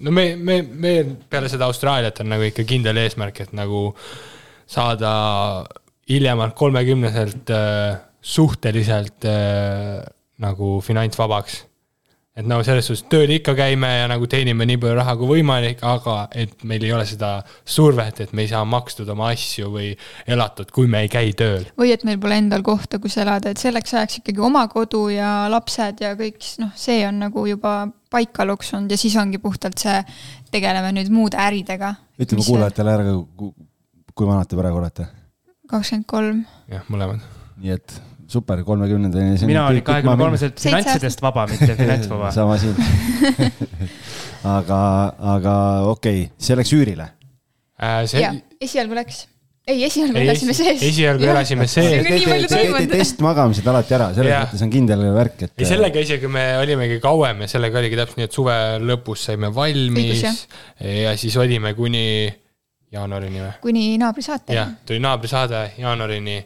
No 0.00 0.10
me, 0.10 0.36
me, 0.36 0.60
me 0.62 0.94
peale 1.30 1.50
seda 1.52 1.68
Austraaliat 1.70 2.20
on 2.22 2.30
nagu 2.34 2.46
ikka 2.46 2.66
kindel 2.68 3.00
eesmärk, 3.02 3.40
et 3.46 3.54
nagu 3.56 3.90
saada 4.66 5.12
hiljemalt 6.10 6.56
kolmekümneselt 6.58 7.50
äh, 7.54 7.98
suhteliselt 8.22 9.24
äh, 9.24 10.02
nagu 10.42 10.80
finantsvabaks. 10.84 11.65
Et 12.36 12.44
nagu 12.44 12.64
selles 12.66 12.84
suhtes 12.84 13.06
tööl 13.08 13.30
ikka 13.38 13.54
käime 13.56 13.88
ja 13.88 14.08
nagu 14.10 14.26
teenime 14.28 14.66
nii 14.68 14.76
palju 14.80 14.96
raha 14.98 15.14
kui 15.16 15.28
võimalik, 15.30 15.80
aga 15.88 16.16
et 16.36 16.64
meil 16.68 16.84
ei 16.84 16.92
ole 16.92 17.06
seda 17.08 17.30
survet, 17.64 18.20
et 18.20 18.34
me 18.36 18.44
ei 18.44 18.50
saa 18.50 18.60
makstud 18.68 19.08
oma 19.12 19.30
asju 19.32 19.70
või 19.72 19.94
elatud, 20.28 20.68
kui 20.74 20.90
me 20.92 21.00
ei 21.06 21.10
käi 21.12 21.32
tööl. 21.38 21.64
või 21.80 21.94
et 21.94 22.04
meil 22.04 22.20
pole 22.20 22.36
endal 22.42 22.64
kohta, 22.66 23.00
kus 23.00 23.16
elada, 23.22 23.54
et 23.54 23.62
selleks 23.62 23.94
ajaks 23.94 24.20
ikkagi 24.20 24.42
oma 24.44 24.66
kodu 24.72 25.06
ja 25.14 25.30
lapsed 25.52 26.02
ja 26.04 26.12
kõik, 26.18 26.44
noh, 26.60 26.74
see 26.76 27.06
on 27.08 27.22
nagu 27.24 27.46
juba 27.48 27.76
paika 28.12 28.44
loksunud 28.48 28.92
ja 28.92 28.98
siis 29.00 29.16
ongi 29.16 29.40
puhtalt 29.40 29.80
see, 29.80 29.96
tegeleme 30.52 30.92
nüüd 30.98 31.08
muude 31.12 31.40
äridega. 31.40 31.94
ütleme. 32.20 32.44
kuulajatele 32.44 32.92
ära, 32.98 33.16
kui 34.12 34.28
vanad 34.28 34.50
te 34.50 34.60
praegu 34.60 34.82
olete. 34.82 35.08
kakskümmend 35.72 36.08
kolm. 36.12 36.44
jah, 36.68 36.84
mõlemad. 36.92 37.24
nii 37.56 37.72
et 37.78 37.96
super, 38.28 38.62
kolmekümnendani. 38.64 39.38
mina 39.46 39.66
olin 39.68 39.82
kahekümne 39.82 40.16
kolmeselt 40.16 40.60
finantsidest 40.60 41.22
vaba, 41.22 41.46
mitte 41.50 41.74
finantsvaba. 41.76 42.30
sama 42.30 42.58
siin. 42.58 42.74
aga, 44.56 44.80
aga 45.34 45.54
okei 45.92 46.26
okay., 46.26 46.34
see 46.38 46.58
läks 46.58 46.74
üürile. 46.76 47.08
Äh, 47.82 48.04
see 48.10 48.22
jaa, 48.22 48.34
esialgu 48.62 48.96
läks. 48.98 49.26
ei, 49.66 49.82
esialgu 49.84 50.18
Ei, 50.18 50.24
elasime 50.28 50.54
sees. 50.54 50.82
esialgu 50.86 51.26
elasime 51.26 51.66
sees. 51.70 52.06
testmagamised 52.92 53.66
alati 53.72 53.96
ära, 53.98 54.10
selles 54.16 54.36
mõttes 54.46 54.64
on 54.66 54.72
kindel 54.72 55.04
värk, 55.16 55.46
et. 55.48 55.54
ei, 55.58 55.68
sellega 55.68 56.02
isegi 56.06 56.30
me 56.30 56.46
olimegi 56.62 57.00
kauem 57.02 57.44
ja 57.44 57.50
sellega 57.50 57.82
oligi 57.82 57.98
täpselt 57.98 58.22
nii, 58.22 58.30
et 58.30 58.40
suve 58.40 58.58
lõpus 58.82 59.26
saime 59.30 59.50
valmis 59.54 60.22
Õigus, 60.22 60.44
ja 60.86 61.16
siis 61.20 61.38
olime 61.42 61.74
kuni 61.78 62.06
jaanuarini 62.94 63.42
või? 63.42 63.56
kuni 63.64 63.88
naabri 64.00 64.24
saateni 64.24 64.60
jah, 64.60 64.70
tuli 64.86 65.02
naabrisaade 65.02 65.64
jaanuarini 65.82 66.38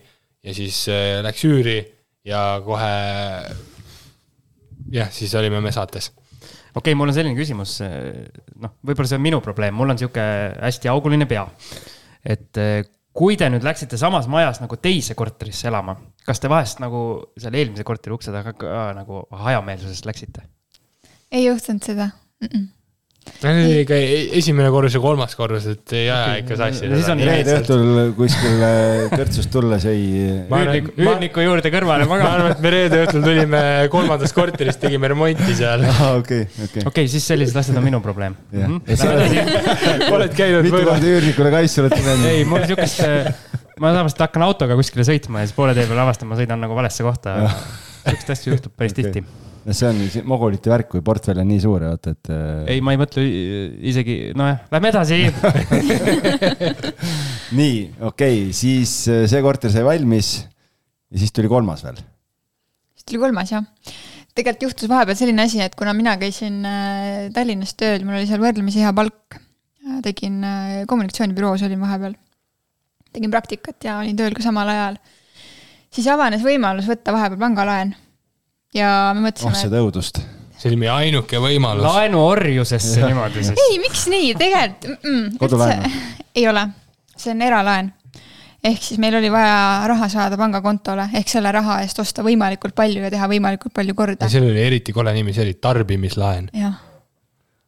ja 0.44 0.54
siis 0.56 0.84
äh, 0.88 1.18
läks 1.24 1.44
üüri 1.48 1.78
ja 2.26 2.60
kohe 2.64 2.94
jah, 4.92 5.10
siis 5.12 5.34
olime 5.38 5.60
me 5.60 5.72
saates. 5.72 6.10
okei 6.10 6.74
okay,, 6.74 6.94
mul 6.98 7.10
on 7.10 7.16
selline 7.16 7.36
küsimus, 7.38 7.78
noh, 8.60 8.76
võib-olla 8.86 9.10
see 9.10 9.20
on 9.20 9.26
minu 9.26 9.40
probleem, 9.44 9.76
mul 9.76 9.92
on 9.92 10.00
sihuke 10.00 10.24
hästi 10.60 10.90
auguline 10.92 11.28
pea. 11.30 11.46
et 12.24 12.60
eh, 12.60 12.82
kui 13.16 13.36
te 13.36 13.48
nüüd 13.50 13.64
läksite 13.66 13.98
samas 14.00 14.28
majas 14.30 14.60
nagu 14.62 14.78
teise 14.80 15.16
korterisse 15.18 15.68
elama, 15.70 15.96
kas 16.26 16.42
te 16.42 16.50
vahest 16.50 16.82
nagu 16.82 17.02
seal 17.40 17.56
eelmise 17.58 17.86
korteri 17.86 18.14
ukse 18.14 18.34
taga 18.34 18.54
ka 18.56 18.90
nagu 18.96 19.24
hajameelsusest 19.44 20.08
läksite? 20.08 20.44
ei 21.30 21.46
juhtunud 21.46 21.82
seda 21.86 22.10
mm. 22.10 22.46
-mm. 22.46 22.68
Ikka 23.40 23.96
e-, 23.96 24.38
esimene 24.38 24.70
korrus 24.72 24.94
ja 24.96 25.00
kolmas 25.00 25.34
korrus, 25.36 25.66
et 25.70 25.92
ei 25.96 26.06
aja 26.12 26.38
ikka 26.40 26.56
sassi 26.60 26.88
reede 26.90 27.56
õhtul 27.58 28.12
kuskil 28.16 28.64
äh, 28.64 29.04
kõrtsust 29.12 29.52
tulles 29.52 29.84
ei. 29.88 30.04
Ma 30.50 30.62
üürniku, 30.68 31.44
juurde 31.44 31.72
kõrvale 31.72 32.06
ma 32.08 32.14
magama. 32.14 32.32
arvan, 32.38 32.54
et 32.56 32.62
me 32.64 32.72
reede 32.74 33.02
õhtul 33.04 33.24
tulime 33.24 33.62
kolmandast 33.92 34.36
korterist, 34.36 34.80
tegime 34.82 35.12
remonti 35.12 35.56
seal. 35.58 35.84
okei, 36.20 36.46
okei. 36.66 36.86
okei, 36.92 37.10
siis 37.12 37.28
sellised 37.32 37.56
asjad 37.60 37.80
on 37.80 37.86
minu 37.86 38.00
probleem. 38.04 38.36
Mhm. 38.52 38.80
Oled- 39.10 40.16
oled 40.16 40.36
käinud 40.36 40.68
mitu 40.68 40.80
korda 40.80 41.12
üürnikule 41.14 41.52
kaitse 41.54 41.84
olete 41.84 42.00
ei, 42.00 42.08
läinud? 42.08 42.50
mul 42.54 42.66
siukest, 42.72 43.04
ma 43.80 43.92
tavaliselt 43.96 44.26
hakkan 44.26 44.48
autoga 44.48 44.80
kuskile 44.80 45.06
sõitma 45.08 45.44
ja 45.44 45.50
siis 45.50 45.56
poole 45.56 45.76
tee 45.76 45.86
peal 45.90 46.02
avastan, 46.04 46.28
ma 46.32 46.40
sõidan 46.40 46.60
nagu 46.64 46.76
valesse 46.76 47.04
kohta. 47.06 47.36
siukest 48.08 48.36
asju 48.36 48.56
juhtub 48.56 48.76
päris 48.76 48.96
tihti. 48.96 49.24
No 49.64 49.76
see 49.76 49.90
on 49.90 50.28
mogulite 50.30 50.72
värk, 50.72 50.90
kui 50.94 51.04
portfell 51.04 51.42
on 51.42 51.48
nii 51.50 51.62
suur, 51.62 51.84
vaata, 51.88 52.14
et. 52.16 52.30
ei, 52.72 52.82
ma 52.84 52.94
ei 52.94 53.00
mõtle 53.00 53.24
isegi, 53.90 54.16
nojah, 54.38 54.62
lähme 54.72 54.92
edasi. 54.92 55.20
nii, 57.58 57.76
okei 58.06 58.46
okay,, 58.46 58.54
siis 58.54 58.94
äh, 59.10 59.26
see 59.30 59.42
korter 59.44 59.72
sai 59.72 59.84
valmis 59.86 60.32
ja 61.10 61.18
siis 61.18 61.34
tuli 61.34 61.50
kolmas 61.50 61.82
veel. 61.84 61.98
siis 62.94 63.08
tuli 63.08 63.20
kolmas 63.22 63.52
jah. 63.52 63.66
tegelikult 64.34 64.66
juhtus 64.68 64.90
vahepeal 64.90 65.18
selline 65.18 65.44
asi, 65.44 65.62
et 65.64 65.74
kuna 65.78 65.94
mina 65.96 66.16
käisin 66.20 66.60
äh, 66.66 67.28
Tallinnas 67.34 67.74
tööl, 67.78 68.04
mul 68.06 68.20
oli 68.20 68.28
seal 68.30 68.42
võrdlemisi 68.42 68.84
hea 68.84 68.92
palk. 68.96 69.40
tegin 70.04 70.42
äh, 70.46 70.76
kommunikatsioonibüroos 70.90 71.66
olin 71.66 71.82
vahepeal. 71.82 72.14
tegin 73.12 73.34
praktikat 73.34 73.88
ja 73.88 73.98
olin 74.04 74.18
tööl 74.18 74.36
ka 74.36 74.46
samal 74.46 74.70
ajal. 74.70 75.00
siis 75.90 76.06
avanes 76.08 76.46
võimalus 76.46 76.88
võtta 76.90 77.16
vahepeal 77.16 77.48
pangalaen. 77.48 77.96
Ja 78.74 78.90
me 79.14 79.20
oh 79.20 79.26
mõtlesime, 79.28 79.62
seda 79.66 79.80
õudust. 79.82 80.20
see 80.56 80.70
oli 80.70 80.80
meie 80.84 80.92
ainuke 80.92 81.40
võimalus. 81.42 81.86
laenuorjusesse 81.86 83.06
niimoodi 83.06 83.46
siis. 83.46 83.62
ei, 83.68 83.78
miks 83.82 84.04
nii, 84.12 84.34
tegelikult 84.38 84.90
mm 84.90 85.16
-mm, 85.16 85.38
Kodulaenu. 85.40 85.88
üldse 85.88 86.20
ei 86.34 86.48
ole, 86.48 86.66
see 87.16 87.32
on 87.34 87.42
eralaen. 87.42 87.92
ehk 88.64 88.82
siis 88.82 89.00
meil 89.00 89.16
oli 89.18 89.30
vaja 89.32 89.88
raha 89.88 90.08
saada 90.12 90.36
pangakontole, 90.36 91.08
ehk 91.14 91.28
selle 91.32 91.52
raha 91.52 91.80
eest 91.84 91.98
osta 91.98 92.22
võimalikult 92.26 92.74
palju 92.76 93.02
ja 93.02 93.10
teha 93.10 93.28
võimalikult 93.28 93.74
palju 93.74 93.94
korda 93.94 94.26
ja. 94.26 94.30
sellel 94.30 94.52
oli 94.54 94.62
eriti 94.62 94.92
kole 94.92 95.12
nimi, 95.16 95.34
see 95.34 95.46
oli 95.48 95.54
tarbimislaen. 95.54 96.50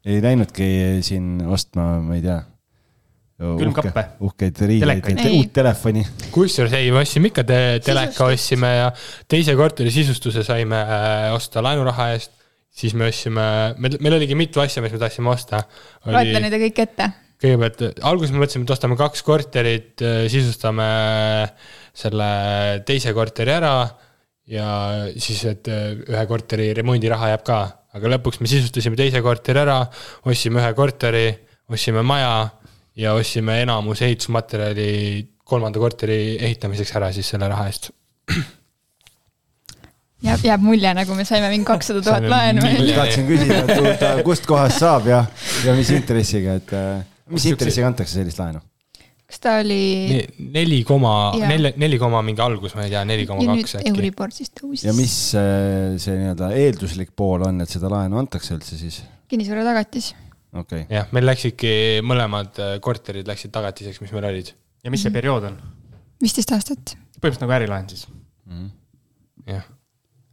ei 0.04 0.22
läinudki 0.22 1.02
siin 1.02 1.42
ostma, 1.46 1.96
ma 2.00 2.14
ei 2.14 2.22
tea. 2.22 2.42
Külmkappe. 3.42 4.04
uhkeid 4.28 4.60
riideid 4.70 5.08
uut 5.32 5.50
telefoni. 5.56 6.04
kusjuures 6.34 6.76
ei, 6.78 6.92
me 6.94 7.02
ostsime 7.02 7.32
ikka 7.32 7.44
te 7.48 7.58
teleka 7.84 8.28
ostsime 8.30 8.70
ja 8.76 8.92
teise 9.30 9.56
korteri 9.58 9.90
sisustuse 9.94 10.44
saime 10.46 10.78
äh, 10.82 11.26
osta 11.34 11.64
laenuraha 11.64 12.12
eest. 12.14 12.38
siis 12.72 12.94
me 12.96 13.08
ostsime, 13.10 13.44
meil, 13.82 13.98
meil 14.00 14.16
oligi 14.20 14.38
mitu 14.38 14.62
asja, 14.62 14.84
mis 14.84 14.94
me 14.94 15.02
tahtsime 15.02 15.32
osta. 15.32 15.64
loetle 16.06 16.44
neid 16.44 16.56
kõik 16.68 16.80
ette. 16.86 17.10
kõigepealt 17.42 17.84
alguses 18.06 18.34
me 18.34 18.44
mõtlesime, 18.44 18.68
et 18.68 18.76
ostame 18.76 18.96
kaks 19.00 19.26
korterit, 19.26 20.06
sisustame 20.30 20.88
selle 21.92 22.32
teise 22.86 23.12
korteri 23.16 23.52
ära 23.58 23.74
ja 24.48 24.66
siis, 25.16 25.44
et 25.48 25.68
äh, 25.70 25.92
ühe 26.08 26.24
korteri 26.30 26.72
remondiraha 26.76 27.32
jääb 27.32 27.44
ka, 27.46 27.60
aga 27.96 28.16
lõpuks 28.16 28.40
me 28.42 28.50
sisustasime 28.50 28.98
teise 28.98 29.22
korteri 29.24 29.62
ära, 29.62 29.78
ostsime 30.28 30.62
ühe 30.62 30.72
korteri, 30.78 31.26
ostsime 31.70 32.04
maja 32.06 32.34
ja 32.96 33.14
ostsime 33.16 33.60
enamus 33.62 34.02
ehitusmaterjali 34.02 34.88
kolmanda 35.44 35.80
korteri 35.82 36.36
ehitamiseks 36.40 36.96
ära 36.98 37.12
siis 37.12 37.28
selle 37.34 37.48
raha 37.52 37.68
eest. 37.70 37.90
jääb, 40.26 40.44
jääb 40.46 40.64
mulje, 40.64 40.90
nagu 40.96 41.16
me 41.18 41.24
saime 41.28 41.48
mingi 41.52 41.66
kakssada 41.68 42.02
tuhat 42.04 42.26
laenu. 42.30 42.64
tahtsin 42.94 43.28
küsida, 43.28 43.62
et 43.62 43.72
huvitav, 43.78 44.20
kust 44.26 44.46
kohast 44.48 44.82
saab 44.82 45.08
ja, 45.10 45.24
ja 45.66 45.74
mis 45.78 45.90
intressiga, 45.94 46.58
et 46.60 46.76
äh, 46.76 47.00
mis 47.32 47.48
intressiga 47.50 47.90
antakse 47.90 48.20
sellist 48.20 48.42
laenu? 48.42 48.62
kas 49.32 49.40
ta 49.40 49.54
oli 49.62 50.20
neli 50.52 50.82
koma, 50.84 51.32
neli, 51.40 51.70
neli 51.80 51.96
koma 52.00 52.20
mingi 52.26 52.42
algus, 52.44 52.74
ma 52.76 52.84
ei 52.84 52.92
tea, 52.92 53.00
neli 53.08 53.24
koma 53.28 53.46
ja 53.46 53.54
kaks 53.56 53.78
äkki. 53.78 53.92
Euribor 53.94 54.34
siis 54.36 54.52
tõusis 54.52 54.84
ja. 54.84 54.92
mis 54.96 55.14
äh, 55.40 55.94
see 56.02 56.18
nii-öelda 56.18 56.50
eelduslik 56.58 57.14
pool 57.16 57.46
on, 57.48 57.64
et 57.64 57.72
seda 57.72 57.88
laenu 57.92 58.20
antakse 58.20 58.52
üldse 58.58 58.76
siis? 58.76 59.00
kinnisvara 59.32 59.64
tagatis. 59.64 60.12
okay., 60.60 60.84
jah, 60.90 61.08
meil 61.14 61.26
läksidki 61.28 61.74
mõlemad 62.06 62.60
äh, 62.62 62.74
korterid 62.84 63.28
läksid 63.28 63.54
tagatiseks, 63.54 64.02
mis 64.04 64.12
meil 64.14 64.28
olid. 64.30 64.52
ja 64.84 64.92
mis 64.92 65.04
see 65.04 65.14
periood 65.14 65.48
on? 65.50 65.58
viisteist 66.22 66.52
aastat. 66.56 66.94
põhimõtteliselt 67.18 67.46
nagu 67.46 67.56
ärilaen 67.58 67.90
siis. 67.90 68.06
jah. 69.48 69.66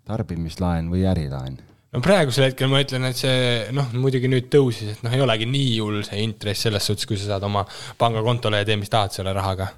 tarbimislaen 0.10 0.92
või 0.92 1.06
ärilaen? 1.10 1.60
no 1.94 2.02
praegusel 2.06 2.50
hetkel 2.50 2.72
ma 2.72 2.82
ütlen, 2.84 3.08
et 3.10 3.20
see 3.20 3.70
noh, 3.76 3.92
muidugi 3.98 4.30
nüüd 4.32 4.50
tõusis, 4.54 4.96
et 4.96 5.06
noh, 5.06 5.14
ei 5.16 5.24
olegi 5.26 5.48
nii 5.50 5.78
hull 5.82 6.04
see 6.08 6.22
intress 6.26 6.68
selles 6.68 6.90
suhtes, 6.90 7.08
kui 7.10 7.18
sa 7.20 7.34
saad 7.34 7.48
oma 7.48 7.66
pangakontole 8.02 8.62
ja 8.62 8.68
tee, 8.68 8.78
mis 8.82 8.92
tahad 8.94 9.16
selle 9.16 9.34
rahaga. 9.36 9.72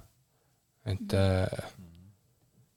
et 0.92 1.16
äh, 1.18 1.70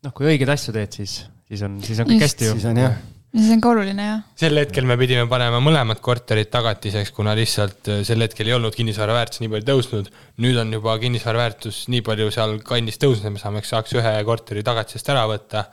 noh, 0.04 0.14
kui 0.14 0.28
õigeid 0.34 0.52
asju 0.54 0.76
teed, 0.76 1.00
siis, 1.00 1.18
siis 1.48 1.64
on, 1.66 1.80
siis 1.84 2.02
on 2.02 2.10
kõik 2.10 2.20
Just. 2.20 2.28
hästi 2.28 2.50
ju 2.50 2.56
siis. 2.58 2.68
on 2.70 2.82
jah, 2.84 2.98
see 3.34 3.54
on 3.56 3.62
ka 3.62 3.72
oluline 3.74 4.06
jah. 4.06 4.20
sel 4.38 4.58
hetkel 4.60 4.86
me 4.88 4.96
pidime 5.00 5.24
panema 5.30 5.60
mõlemad 5.62 6.00
korterid 6.04 6.50
tagatiseks, 6.52 7.10
kuna 7.16 7.34
lihtsalt 7.38 7.90
äh, 7.90 8.02
sel 8.06 8.22
hetkel 8.22 8.50
ei 8.50 8.56
olnud 8.56 8.76
kinnisvara 8.76 9.16
väärtus 9.16 9.42
nii 9.42 9.50
palju 9.54 9.68
tõusnud. 9.70 10.10
nüüd 10.44 10.60
on 10.62 10.70
juba 10.76 10.96
kinnisvara 11.02 11.42
väärtus 11.42 11.84
nii 11.92 12.04
palju 12.06 12.30
seal 12.34 12.56
kandis 12.66 13.00
tõusnud, 13.02 13.26
et 13.26 13.36
me 13.36 13.42
saame, 13.42 13.64
saaks 13.66 13.96
ühe 13.98 14.14
korteri 14.28 14.62
tagatisest 14.66 15.10
ära 15.14 15.26
võtta. 15.30 15.64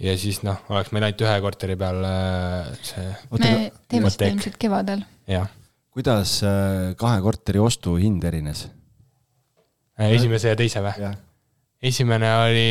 ja 0.00 0.16
siis 0.20 0.42
noh, 0.46 0.60
oleks 0.72 0.92
meil 0.92 1.08
ainult 1.08 1.24
ühe 1.24 1.38
korteri 1.46 1.78
peal 1.80 2.04
äh, 2.10 2.68
see, 2.84 3.08
me 3.32 3.56
teeme 3.88 4.12
seda 4.12 4.30
ilmselt 4.34 4.60
kevadel. 4.60 5.02
kuidas 5.96 6.36
äh, 6.44 6.92
kahe 7.00 7.24
korteri 7.24 7.64
ostuhind 7.64 8.28
erines? 8.28 8.68
esimese 10.00 10.52
ja 10.52 10.56
teise 10.56 10.84
või? 10.84 11.12
esimene 11.82 12.30
oli 12.44 12.70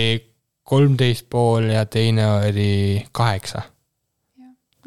kolmteist 0.69 1.25
pool 1.29 1.71
ja 1.73 1.85
teine 1.89 2.25
oli 2.31 3.05
kaheksa. 3.11 3.61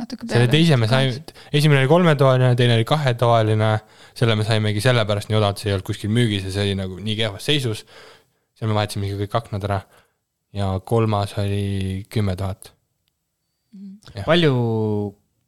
Natuke 0.01 0.27
selle 0.27 0.47
peale. 0.47 0.53
teise 0.53 0.79
me 0.81 0.89
saime, 0.91 1.23
esimene 1.53 1.83
oli 1.83 1.91
kolmetoaline, 1.91 2.53
teine 2.59 2.77
oli 2.79 2.87
kahetoaline. 2.89 3.73
selle 4.19 4.37
me 4.37 4.47
saimegi 4.49 4.83
sellepärast 4.85 5.31
nii 5.31 5.39
odavalt, 5.39 5.61
see 5.61 5.71
ei 5.71 5.77
olnud 5.77 5.89
kuskil 5.89 6.13
müügis 6.13 6.47
ja 6.49 6.55
see 6.55 6.69
oli 6.69 6.77
nagu 6.79 7.01
nii 7.01 7.17
kehvas 7.19 7.49
seisus. 7.51 7.85
seal 8.57 8.71
me 8.71 8.79
vahetasimegi 8.79 9.19
kõik 9.25 9.37
aknad 9.41 9.67
ära. 9.69 9.81
ja 10.57 10.75
kolmas 10.85 11.37
oli 11.41 12.05
kümme 12.13 12.37
tuhat. 12.41 12.73
palju, 14.25 14.55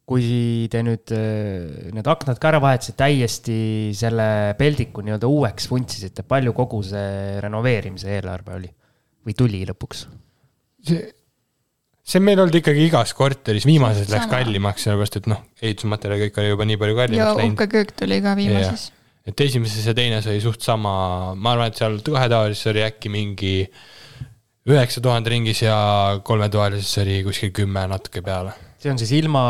kui 0.05 0.29
te 0.71 0.81
nüüd 0.85 1.13
äh, 1.17 1.91
need 1.93 2.07
aknad 2.09 2.41
ka 2.41 2.53
ära 2.53 2.61
vahetasite, 2.61 2.97
täiesti 3.01 3.59
selle 3.97 4.53
peldiku 4.59 5.01
nii-öelda 5.05 5.29
uueks 5.29 5.69
vuntsisite, 5.71 6.25
palju 6.25 6.53
kogu 6.53 6.83
see 6.85 7.41
renoveerimise 7.41 8.13
eelarve 8.17 8.59
oli? 8.59 8.73
või 9.25 9.33
tuli 9.33 9.63
lõpuks? 9.65 10.05
see, 10.85 11.01
see 12.05 12.21
on 12.21 12.25
meil 12.27 12.41
olnud 12.41 12.59
ikkagi 12.59 12.85
igas 12.85 13.15
korteris, 13.17 13.65
viimases 13.65 14.11
läks 14.11 14.29
kallimaks, 14.29 14.85
sellepärast 14.85 15.17
et 15.21 15.29
noh, 15.31 15.41
ehitusmaterjal 15.61 16.27
kõik 16.27 16.37
oli 16.41 16.51
juba 16.51 16.67
nii 16.69 16.79
palju 16.81 16.95
ja 16.95 16.99
kallimaks 17.01 17.39
läinud. 17.39 17.55
uhke 17.55 17.67
köök 17.71 17.93
tuli 17.97 18.19
ka 18.21 18.35
viimases. 18.37 18.91
et 19.25 19.41
esimeses 19.47 19.87
ja 19.89 19.95
teines 19.97 20.27
oli 20.29 20.41
suht 20.43 20.61
sama, 20.65 20.93
ma 21.33 21.55
arvan, 21.55 21.73
et 21.73 21.81
seal 21.81 21.97
kahetoalises 22.05 22.69
oli 22.73 22.83
äkki 22.85 23.11
mingi 23.13 23.55
üheksa 24.69 25.01
tuhande 25.01 25.33
ringis 25.33 25.63
ja 25.65 25.77
kolmetoalises 26.25 27.01
oli 27.01 27.23
kuskil 27.25 27.49
kümme 27.57 27.87
natuke 27.89 28.21
peale. 28.25 28.53
see 28.81 28.93
on 28.93 29.01
siis 29.01 29.15
ilma 29.17 29.41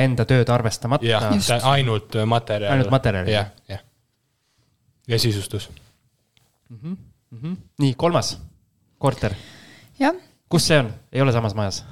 enda 0.00 0.24
tööd 0.28 0.48
arvestamata 0.48 1.04
jah, 1.04 1.28
ainult 1.68 2.16
materjal. 2.24 2.72
Ainult 2.72 2.94
materjali. 2.94 3.36
jah, 3.36 3.52
jah. 3.68 3.84
ja 5.08 5.20
sisustus. 5.20 5.68
mm. 6.72 6.96
-hmm. 7.36 7.60
nii, 7.84 7.94
kolmas 8.00 8.38
korter, 8.98 9.36
jah, 10.00 10.16
kus 10.48 10.72
see 10.72 10.80
on, 10.80 10.92
ei 11.12 11.20
ole 11.20 11.36
samas 11.36 11.52
majas? 11.54 11.84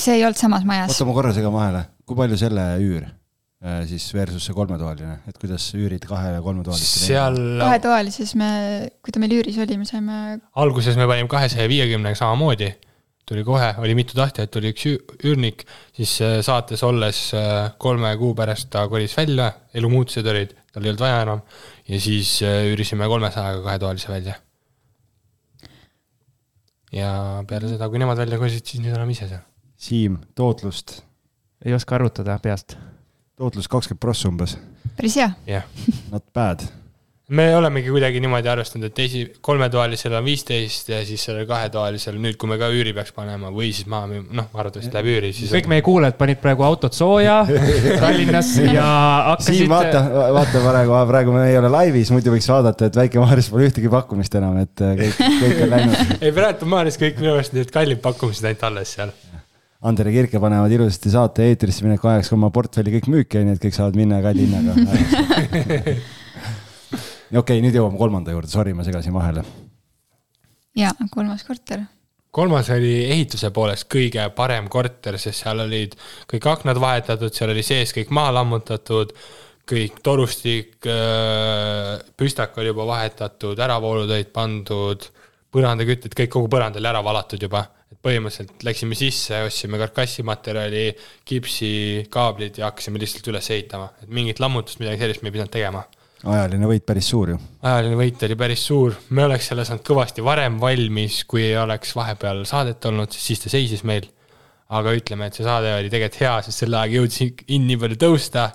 See 0.00 0.18
ei 0.18 0.24
olnud 0.26 0.38
samas 0.40 0.66
majas 0.68 0.92
oota, 0.94 1.06
ma 1.08 1.16
korra 1.16 1.32
segan 1.36 1.54
vahele, 1.54 1.84
kui 2.08 2.16
palju 2.18 2.38
selle 2.40 2.64
üür 2.82 3.06
äh, 3.06 3.80
siis 3.90 4.08
versus 4.16 4.48
see 4.48 4.56
kolmetoaline, 4.56 5.20
et 5.28 5.38
kuidas 5.40 5.70
üürid 5.76 6.04
kahe 6.08 6.34
ja 6.36 6.42
kolmetoalist? 6.44 6.98
seal 7.06 7.38
kahetoalises 7.62 8.34
me, 8.38 8.50
kui 9.04 9.14
ta 9.14 9.22
meil 9.22 9.38
üüris 9.38 9.58
oli, 9.64 9.78
me 9.80 9.88
saime, 9.88 10.18
alguses 10.64 10.98
me 10.98 11.08
panime 11.10 11.30
kahesaja 11.32 11.68
viiekümnega 11.70 12.18
samamoodi, 12.18 12.70
tuli 13.28 13.42
kohe, 13.44 13.74
oli 13.84 13.96
mitu 13.98 14.16
tahtjat, 14.16 14.50
tuli 14.54 14.72
üks 14.72 14.86
üür- 14.88 15.18
üürnik, 15.20 15.66
siis 15.96 16.14
äh, 16.24 16.38
saates 16.46 16.82
olles 16.86 17.26
äh, 17.36 17.70
kolme 17.82 18.14
kuu 18.20 18.32
pärast 18.38 18.70
ta 18.72 18.86
kolis 18.88 19.16
välja, 19.18 19.50
elumuutused 19.76 20.26
olid, 20.32 20.54
tal 20.72 20.86
ei 20.86 20.92
olnud 20.94 21.02
vaja 21.02 21.24
enam 21.26 21.42
ja 21.88 22.00
siis 22.00 22.38
üürisime 22.44 23.08
kolmesajaga 23.10 23.64
kahetoalise 23.66 24.12
välja. 24.12 24.38
ja 26.92 27.10
peale 27.48 27.68
seda, 27.68 27.88
kui 27.92 28.00
nemad 28.00 28.16
välja 28.16 28.38
kolisid, 28.40 28.64
siis 28.64 28.80
nüüd 28.80 28.96
oleme 28.96 29.12
ise 29.12 29.28
seal. 29.28 29.44
Siim, 29.78 30.16
tootlust, 30.34 30.96
ei 31.64 31.74
oska 31.74 31.94
arvutada 31.94 32.34
peast. 32.42 32.74
tootlus 33.38 33.68
kakskümmend 33.70 34.00
prossa 34.02 34.26
umbes, 34.28 34.56
päris 34.96 35.14
hea. 35.16 35.28
jah, 35.46 35.68
not 36.10 36.24
bad. 36.34 36.64
me 37.28 37.44
olemegi 37.56 37.92
kuidagi 37.92 38.18
niimoodi 38.24 38.50
arvestanud, 38.50 38.88
et 38.88 38.98
esi, 39.04 39.20
kolmetoalisel 39.40 40.16
on 40.18 40.24
viisteist 40.26 40.90
ja 40.90 40.98
siis 41.06 41.22
sellel 41.28 41.46
kahetoalisel 41.46 42.18
nüüd, 42.18 42.34
kui 42.40 42.50
me 42.50 42.58
ka 42.58 42.72
üüri 42.74 42.90
peaks 42.96 43.14
panema 43.14 43.52
või 43.54 43.68
siis 43.70 43.86
maha 43.86 44.08
müüma, 44.10 44.26
noh, 44.40 44.48
arvatavasti 44.50 44.98
läheb 44.98 45.12
üüri, 45.12 45.30
siis 45.36 45.54
kõik 45.54 45.70
meie 45.70 45.86
kuulajad 45.86 46.18
panid 46.18 46.42
praegu 46.42 46.66
autot 46.66 46.98
sooja 46.98 47.38
Tallinnas 48.02 48.50
ja 48.58 48.88
hakkasid 49.28 49.60
Siim, 49.60 49.70
vaata, 49.70 50.02
vaata 50.40 50.64
praegu, 50.66 50.98
praegu 51.12 51.38
me 51.38 51.46
ei 51.52 51.60
ole 51.60 51.70
laivis, 51.76 52.10
muidu 52.16 52.34
võiks 52.34 52.50
vaadata, 52.50 52.90
et 52.90 52.98
Väike-Maarjas 53.04 53.52
pole 53.54 53.70
ühtegi 53.70 53.94
pakkumist 53.94 54.34
enam, 54.42 54.58
et 54.64 54.82
äh, 54.82 54.98
kõik, 55.04 55.24
kõik 55.44 55.64
on 55.68 55.74
läinud. 55.76 56.14
ei, 56.18 56.34
praegu 56.42 56.66
on 56.66 56.74
maailmas 56.74 56.98
kõik 56.98 57.22
minu 57.22 57.36
arust 57.36 57.54
need 57.54 57.70
kallid 57.78 58.02
pakkumised 58.02 58.50
ainult 58.50 58.70
alles 58.72 58.98
seal. 58.98 59.14
Ander 59.86 60.08
ja 60.10 60.12
Kirke 60.16 60.40
panevad 60.42 60.72
ilusasti 60.74 61.10
saate 61.12 61.44
eetrisse 61.52 61.84
mineku 61.86 62.08
ajaks 62.10 62.32
oma 62.34 62.48
portfelli 62.50 62.96
kõik 62.96 63.06
müüki, 63.12 63.38
onju, 63.38 63.52
et 63.54 63.60
kõik 63.62 63.76
saavad 63.76 63.98
minna 63.98 64.18
kalli 64.24 64.48
hinnaga. 64.48 64.74
okei, 67.42 67.62
nüüd 67.62 67.78
jõuame 67.78 68.00
kolmanda 68.00 68.34
juurde, 68.34 68.50
sorry, 68.50 68.74
ma 68.74 68.86
segasin 68.86 69.14
vahele. 69.14 69.44
ja 70.74 70.90
kolmas 71.14 71.46
korter. 71.46 71.86
kolmas 72.34 72.72
oli 72.74 72.92
ehituse 73.04 73.52
poolest 73.54 73.86
kõige 73.94 74.26
parem 74.34 74.66
korter, 74.66 75.18
sest 75.18 75.44
seal 75.44 75.62
olid 75.62 75.94
kõik 76.26 76.50
aknad 76.50 76.82
vahetatud, 76.82 77.30
seal 77.34 77.54
oli 77.54 77.62
sees 77.62 77.94
kõik 77.94 78.10
maha 78.10 78.34
lammutatud, 78.40 79.14
kõik 79.68 80.02
torustik, 80.02 80.74
püstak 82.18 82.58
oli 82.58 82.74
juba 82.74 82.90
vahetatud, 82.96 83.58
äravoolud 83.62 84.10
olid 84.10 84.34
pandud, 84.34 85.10
põrandakütted, 85.54 86.18
kõik 86.18 86.34
kogu 86.34 86.50
põrand 86.50 86.82
oli 86.82 86.90
ära 86.90 87.04
valatud 87.04 87.46
juba. 87.46 87.68
Põhimõtteliselt 88.08 88.66
läksime 88.66 88.98
sisse, 88.98 89.44
ostsime 89.46 89.78
karkassimaterjali, 89.84 90.88
kipsi, 91.28 91.70
kaablid 92.10 92.58
ja 92.58 92.72
hakkasime 92.72 93.00
lihtsalt 93.04 93.30
üles 93.30 93.52
ehitama, 93.54 93.92
et 94.02 94.10
mingit 94.10 94.42
lammutust, 94.42 94.80
midagi 94.82 95.04
sellist 95.04 95.22
me 95.22 95.30
ei 95.30 95.38
pidanud 95.38 95.54
tegema 95.54 95.84
ajaline 96.26 96.66
võit 96.66 96.84
päris 96.86 97.08
suur 97.12 97.32
ju. 97.34 97.38
ajaline 97.62 97.98
võit 97.98 98.22
oli 98.26 98.36
päris 98.38 98.64
suur, 98.66 98.96
me 99.14 99.24
oleks 99.28 99.50
selle 99.50 99.64
saanud 99.66 99.84
kõvasti 99.86 100.24
varem 100.24 100.58
valmis, 100.60 101.22
kui 101.30 101.44
ei 101.46 101.56
oleks 101.60 101.94
vahepeal 101.96 102.42
saadet 102.48 102.84
olnud, 102.90 103.14
siis 103.14 103.44
ta 103.44 103.52
seisis 103.52 103.84
meil. 103.86 104.08
aga 104.68 104.92
ütleme, 104.92 105.30
et 105.30 105.36
see 105.38 105.46
saade 105.46 105.70
oli 105.78 105.88
tegelikult 105.88 106.20
hea, 106.20 106.34
sest 106.44 106.60
selle 106.60 106.76
ajaga 106.76 106.98
jõudis 106.98 107.22
hind 107.22 107.70
nii 107.70 107.78
palju 107.80 107.96
tõusta, 108.02 108.50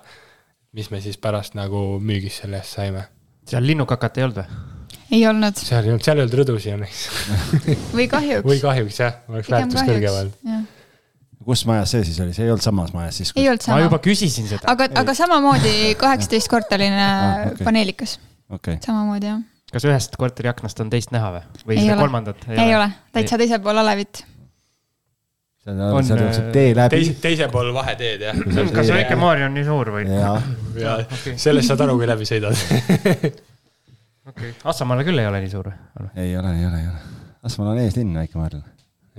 mis 0.77 0.91
me 0.93 0.99
siis 1.01 1.17
pärast 1.17 1.55
nagu 1.57 1.97
müügis 1.97 2.43
selle 2.43 2.59
eest 2.59 2.77
saime. 2.77 3.07
seal 3.49 3.65
linnukakat 3.65 4.19
ei 4.19 4.27
olnud 4.27 4.43
või? 4.43 4.72
Ei 5.13 5.25
olnud 5.29 5.59
seal 5.61 5.83
ei 5.85 5.91
olnud, 5.93 6.05
seal 6.05 6.17
ei 6.19 6.25
olnud 6.25 6.37
rõdusid 6.41 6.73
õnneks. 6.77 7.01
või 7.97 8.07
kahjuks. 8.11 8.47
või 8.49 8.59
kahjuks 8.63 8.99
jah, 9.03 9.19
oleks 9.29 9.51
väärtus 9.53 9.85
kõrgem 9.85 10.17
olnud. 10.21 10.65
kus 11.43 11.65
majas 11.69 11.91
see 11.93 12.03
siis 12.07 12.19
oli, 12.23 12.33
see 12.35 12.45
ei 12.47 12.51
olnud 12.53 12.63
samas 12.65 12.93
majas 12.95 13.17
siis? 13.21 13.33
ei 13.37 13.47
olnud 13.51 13.65
ma 13.69 13.79
juba 13.83 13.97
sama, 13.97 14.03
küsisin 14.09 14.47
seda. 14.51 14.65
aga, 14.73 14.87
aga 15.03 15.15
samamoodi 15.17 15.73
kaheksateistkorteline 16.03 17.07
Ah, 17.07 17.47
okei. 17.51 17.65
paneelikas, 17.67 18.17
okei, 18.57 18.77
samamoodi 18.85 19.29
jah. 19.31 19.41
kas 19.73 19.87
ühest 19.89 20.15
korteri 20.21 20.51
aknast 20.53 20.79
on 20.83 20.89
teist 20.93 21.11
näha 21.15 21.33
või? 21.37 21.43
või 21.67 21.77
Ei 21.79 21.85
seda 21.87 21.97
ole. 21.97 22.03
kolmandat? 22.07 22.45
ei 22.55 22.75
ole, 22.77 22.89
täitsa 23.15 23.39
teisel 23.41 23.61
pool 23.65 23.83
alevit. 23.83 24.23
seal 25.63 25.79
On, 25.93 26.03
seal 26.03 26.19
jookseb 26.25 26.47
äh, 26.49 26.51
tee 26.57 26.73
läbi 26.75 26.97
teise, 26.97 27.13
teise 27.23 27.47
pool 27.53 27.69
vaheteed 27.75 28.23
jah. 28.29 28.43
kas 28.75 28.89
väike 28.95 29.15
Maarja 29.19 29.47
on 29.51 29.57
nii 29.59 29.67
suur 29.67 29.93
või? 29.99 30.07
ja 30.09 30.33
ja 30.79 30.97
sellest 31.39 31.69
saad 31.69 31.83
aru, 31.85 31.99
kui 32.01 32.07
läbi 32.09 32.25
sõidad. 32.27 32.55
okei, 34.29 34.53
Assamaale 34.63 35.05
küll 35.07 35.19
ei 35.21 35.27
ole 35.27 35.43
nii 35.43 35.51
suur 35.51 35.69
või? 35.69 36.09
ei 36.15 36.35
ole, 36.39 36.55
ei 36.59 36.65
ole, 36.67 36.81
ei 36.81 36.89
ole. 36.91 37.21
Asmal 37.43 37.73
on 37.73 37.81
eeslinn 37.83 38.15
Väike-Maarjal. 38.15 38.63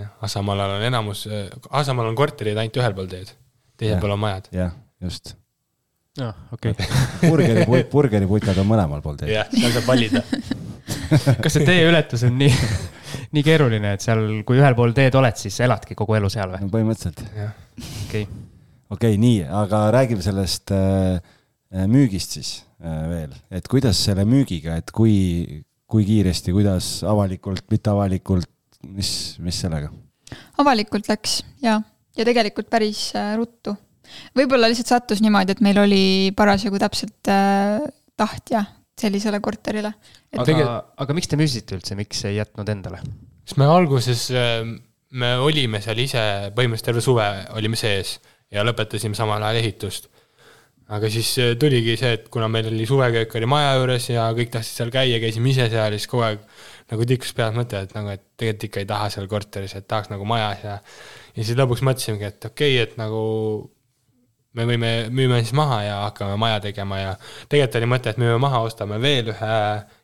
jah, 0.01 0.11
Asamaal 0.25 0.65
on 0.67 0.85
enamus, 0.89 1.27
Asamaal 1.71 2.13
on 2.13 2.19
korterid 2.19 2.59
ainult 2.61 2.81
ühel 2.81 2.97
pool 2.97 3.11
teed, 3.11 3.35
teisel 3.81 4.01
pool 4.03 4.17
on 4.17 4.23
majad. 4.23 4.49
jah, 4.55 4.73
just. 5.05 5.35
aa, 6.23 6.33
okei. 6.57 6.75
burgeri, 7.29 7.67
burgeriputad 7.93 8.61
on 8.63 8.71
mõlemal 8.71 9.05
pool 9.05 9.21
teed. 9.21 9.35
jah, 9.37 9.51
seal 9.53 9.77
saab 9.77 9.91
valida. 9.93 10.25
kas 11.45 11.53
see 11.57 11.69
teeületus 11.69 12.25
on 12.29 12.37
nii, 12.41 12.53
nii 13.37 13.45
keeruline, 13.47 13.95
et 13.97 14.05
seal, 14.05 14.25
kui 14.49 14.61
ühel 14.61 14.77
pool 14.79 14.97
teed 14.97 15.17
oled, 15.21 15.37
siis 15.41 15.61
eladki 15.65 15.97
kogu 15.99 16.17
elu 16.19 16.33
seal 16.33 16.57
või? 16.57 16.65
no 16.65 16.73
põhimõtteliselt. 16.73 17.25
okei, 18.09 18.27
okei, 18.97 19.19
nii, 19.21 19.43
aga 19.65 19.87
räägime 19.95 20.25
sellest 20.25 20.73
äh, 20.75 21.19
äh, 21.75 21.89
müügist 21.91 22.39
siis 22.39 22.55
äh, 22.63 22.64
veel, 22.85 23.32
et 23.55 23.68
kuidas 23.70 24.01
selle 24.07 24.26
müügiga, 24.28 24.78
et 24.80 24.93
kui, 24.95 25.62
kui 25.91 26.07
kiiresti, 26.09 26.55
kuidas 26.55 26.89
avalikult, 27.09 27.64
mitteavalikult, 27.72 28.51
mis, 28.95 29.11
mis 29.43 29.61
sellega? 29.64 29.91
avalikult 30.59 31.09
läks 31.11 31.43
ja, 31.62 31.78
ja 32.16 32.26
tegelikult 32.26 32.70
päris 32.72 33.11
äh, 33.18 33.35
ruttu. 33.39 33.74
võib-olla 34.37 34.70
lihtsalt 34.70 34.91
sattus 34.95 35.22
niimoodi, 35.24 35.55
et 35.55 35.62
meil 35.64 35.78
oli 35.82 36.07
parasjagu 36.37 36.80
täpselt 36.82 37.30
äh, 37.32 37.85
tahtja 38.16 38.64
sellisele 39.01 39.41
korterile. 39.43 39.93
aga 40.35 40.49
Tegel-, 40.49 40.74
aga 41.05 41.16
miks 41.16 41.30
te 41.30 41.39
müüsite 41.39 41.78
üldse, 41.78 41.97
miks 41.99 42.24
ei 42.28 42.39
jätnud 42.39 42.70
endale? 42.72 43.03
sest 43.45 43.59
me 43.61 43.68
alguses, 43.68 44.28
me 45.14 45.35
olime 45.45 45.80
seal 45.85 46.01
ise 46.01 46.22
põhimõtteliselt 46.57 46.91
terve 46.91 47.03
suve 47.05 47.26
olime 47.59 47.78
sees 47.78 48.16
ja 48.55 48.64
lõpetasime 48.66 49.16
samal 49.18 49.43
ajal 49.43 49.61
ehitust. 49.62 50.09
Aga 50.93 51.11
siis 51.12 51.30
äh, 51.43 51.53
tuligi 51.61 51.97
see, 52.01 52.12
et 52.18 52.28
kuna 52.32 52.49
meil 52.53 52.68
oli 52.70 52.87
suveköök 52.89 53.37
oli 53.41 53.49
maja 53.51 53.74
juures 53.78 54.09
ja 54.11 54.28
kõik 54.37 54.53
tahtsid 54.55 54.80
seal 54.82 54.95
käia, 54.95 55.20
käisime 55.22 55.53
ise 55.53 55.68
seal 55.72 55.97
siis 55.97 56.09
kogu 56.11 56.26
aeg 56.26 56.43
nagu 56.93 57.07
tikkus 57.09 57.32
peas 57.37 57.55
mõte, 57.57 57.80
et 57.87 57.95
nagu, 57.97 58.12
et 58.12 58.24
tegelikult 58.37 58.68
ikka 58.68 58.82
ei 58.82 58.89
taha 58.91 59.12
seal 59.14 59.30
korteris, 59.30 59.76
et 59.78 59.87
tahaks 59.89 60.12
nagu 60.12 60.26
majas 60.28 60.66
ja 60.66 60.80
ja 61.35 61.41
siis 61.41 61.57
lõpuks 61.59 61.85
mõtlesimegi, 61.87 62.28
et 62.28 62.51
okei 62.51 62.76
okay,, 62.76 62.82
et 62.85 62.99
nagu 63.01 63.22
me 64.55 64.68
võime, 64.68 64.91
müüme 65.11 65.41
siis 65.43 65.55
maha 65.57 65.80
ja 65.82 65.95
hakkame 66.05 66.37
maja 66.39 66.61
tegema 66.62 67.01
ja 67.01 67.14
tegelikult 67.49 67.80
oli 67.80 67.93
mõte, 67.95 68.12
et 68.12 68.20
müüme 68.20 68.37
maha, 68.43 68.61
ostame 68.68 69.01
veel 69.03 69.32
ühe 69.32 69.57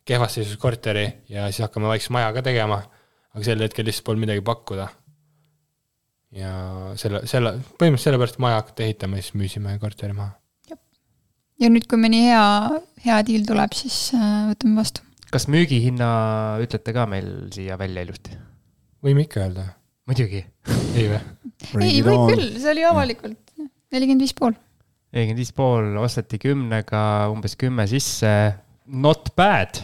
kehvas 0.08 0.38
seisus 0.38 0.58
korteri 0.58 1.06
ja 1.30 1.46
siis 1.52 1.68
hakkame 1.68 1.92
vaikselt 1.92 2.16
maja 2.16 2.32
ka 2.34 2.42
tegema 2.48 2.80
aga 3.34 3.46
sel 3.46 3.62
hetkel 3.64 3.86
lihtsalt 3.86 4.06
polnud 4.06 4.24
midagi 4.26 4.42
pakkuda. 4.46 4.88
ja 6.34 6.50
selle, 7.00 7.24
selle, 7.26 7.56
põhimõtteliselt 7.78 8.06
sellepärast 8.06 8.38
maja 8.42 8.60
hakati 8.60 8.86
ehitama 8.86 9.18
siis 9.18 9.34
müüsime 9.38 9.74
korteri 9.82 10.14
maha. 10.14 10.36
Ja 11.60 11.70
nüüd, 11.72 11.86
kui 11.90 12.00
mõni 12.00 12.24
hea, 12.28 12.44
hea 13.04 13.20
diil 13.26 13.44
tuleb, 13.48 13.74
siis 13.76 14.10
äh, 14.16 14.50
võtame 14.52 14.80
vastu. 14.80 15.04
kas 15.30 15.46
müügihinna 15.52 16.08
ütlete 16.64 16.94
ka 16.96 17.06
meil 17.10 17.50
siia 17.54 17.78
välja 17.80 18.06
ilusti? 18.06 18.38
võime 19.04 19.26
ikka 19.26 19.44
öelda, 19.44 19.66
muidugi. 20.08 20.42
ei 20.96 21.06
või? 21.12 21.20
ei, 21.84 22.00
võib 22.06 22.26
küll, 22.32 22.48
see 22.56 22.72
oli 22.74 22.86
avalikult 22.88 23.38
nelikümmend 23.90 24.24
viis 24.24 24.34
pool. 24.36 24.56
nelikümmend 25.14 25.42
viis 25.42 25.54
pool 25.56 26.00
osteti 26.02 26.40
kümnega 26.42 27.02
umbes 27.32 27.56
kümme 27.60 27.86
sisse, 27.90 28.32
not 28.86 29.32
bad. 29.38 29.82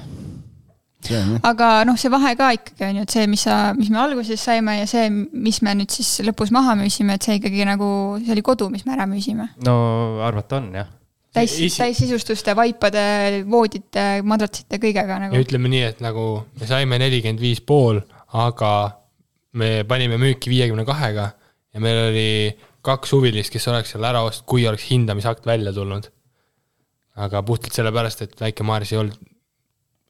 aga 1.46 1.70
noh, 1.86 1.98
see 2.00 2.10
vahe 2.10 2.32
ka 2.38 2.50
ikkagi 2.56 2.88
on 2.88 3.00
ju, 3.00 3.06
et 3.06 3.14
see, 3.14 3.26
mis 3.30 3.44
sa, 3.46 3.58
mis 3.78 3.92
me 3.94 4.00
alguses 4.02 4.42
saime 4.42 4.80
ja 4.80 4.88
see, 4.90 5.06
mis 5.12 5.60
me 5.62 5.76
nüüd 5.78 5.92
siis 5.94 6.16
lõpus 6.26 6.50
maha 6.54 6.74
müüsime, 6.80 7.14
et 7.14 7.26
see 7.26 7.38
ikkagi 7.38 7.66
nagu, 7.68 7.88
see 8.24 8.34
oli 8.34 8.42
kodu, 8.46 8.70
mis 8.72 8.86
me 8.88 8.96
ära 8.96 9.06
müüsime. 9.10 9.52
no 9.66 9.76
arvata 10.26 10.58
on 10.58 10.72
jah. 10.74 10.95
Täis 11.36 11.54
Esi-, 11.56 11.70
täissisustuste, 11.82 12.54
vaipade, 12.58 13.02
voodite, 13.50 14.04
madratsite, 14.26 14.80
kõigega 14.82 15.16
ja 15.16 15.18
nagu. 15.26 15.40
ütleme 15.42 15.70
nii, 15.72 15.82
et 15.92 16.00
nagu 16.04 16.26
me 16.60 16.68
saime 16.68 16.98
nelikümmend 17.02 17.42
viis 17.42 17.60
pool, 17.64 18.00
aga 18.36 18.72
me 19.56 19.70
panime 19.88 20.18
müüki 20.20 20.50
viiekümne 20.52 20.84
kahega 20.88 21.30
ja 21.76 21.82
meil 21.84 22.02
oli 22.08 22.28
kaks 22.86 23.12
huvilist, 23.16 23.50
kes 23.52 23.64
oleks 23.72 23.94
seal 23.94 24.04
ära 24.06 24.20
ostnud, 24.26 24.46
kui 24.50 24.66
oleks 24.68 24.84
hindamisakt 24.90 25.46
välja 25.48 25.72
tulnud. 25.76 26.10
aga 27.16 27.40
puhtalt 27.48 27.72
sellepärast, 27.72 28.20
et 28.26 28.34
Väike-Maarjas 28.40 28.90
ei 28.92 28.98
olnud, 29.00 29.16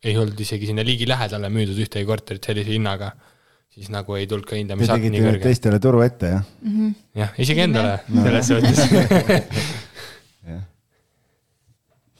ei 0.04 0.16
olnud 0.18 0.40
isegi 0.42 0.66
sinna 0.66 0.82
ligilähedale 0.86 1.48
müüdud 1.54 1.78
ühtegi 1.84 2.06
korterit 2.08 2.44
sellise 2.48 2.72
hinnaga, 2.74 3.12
siis 3.70 3.92
nagu 3.94 4.16
ei 4.18 4.26
tulnud 4.26 4.46
ka 4.48 4.58
hindamisakt 4.58 5.06
nii 5.06 5.22
kõrge. 5.22 5.42
teistele 5.46 5.78
turu 5.82 6.02
ette, 6.02 6.32
jah? 6.34 6.44
jah, 7.22 7.34
isegi 7.38 7.62
endale 7.68 8.00
No. 8.08 8.24
selles 8.26 8.50
suhtes. 8.50 8.80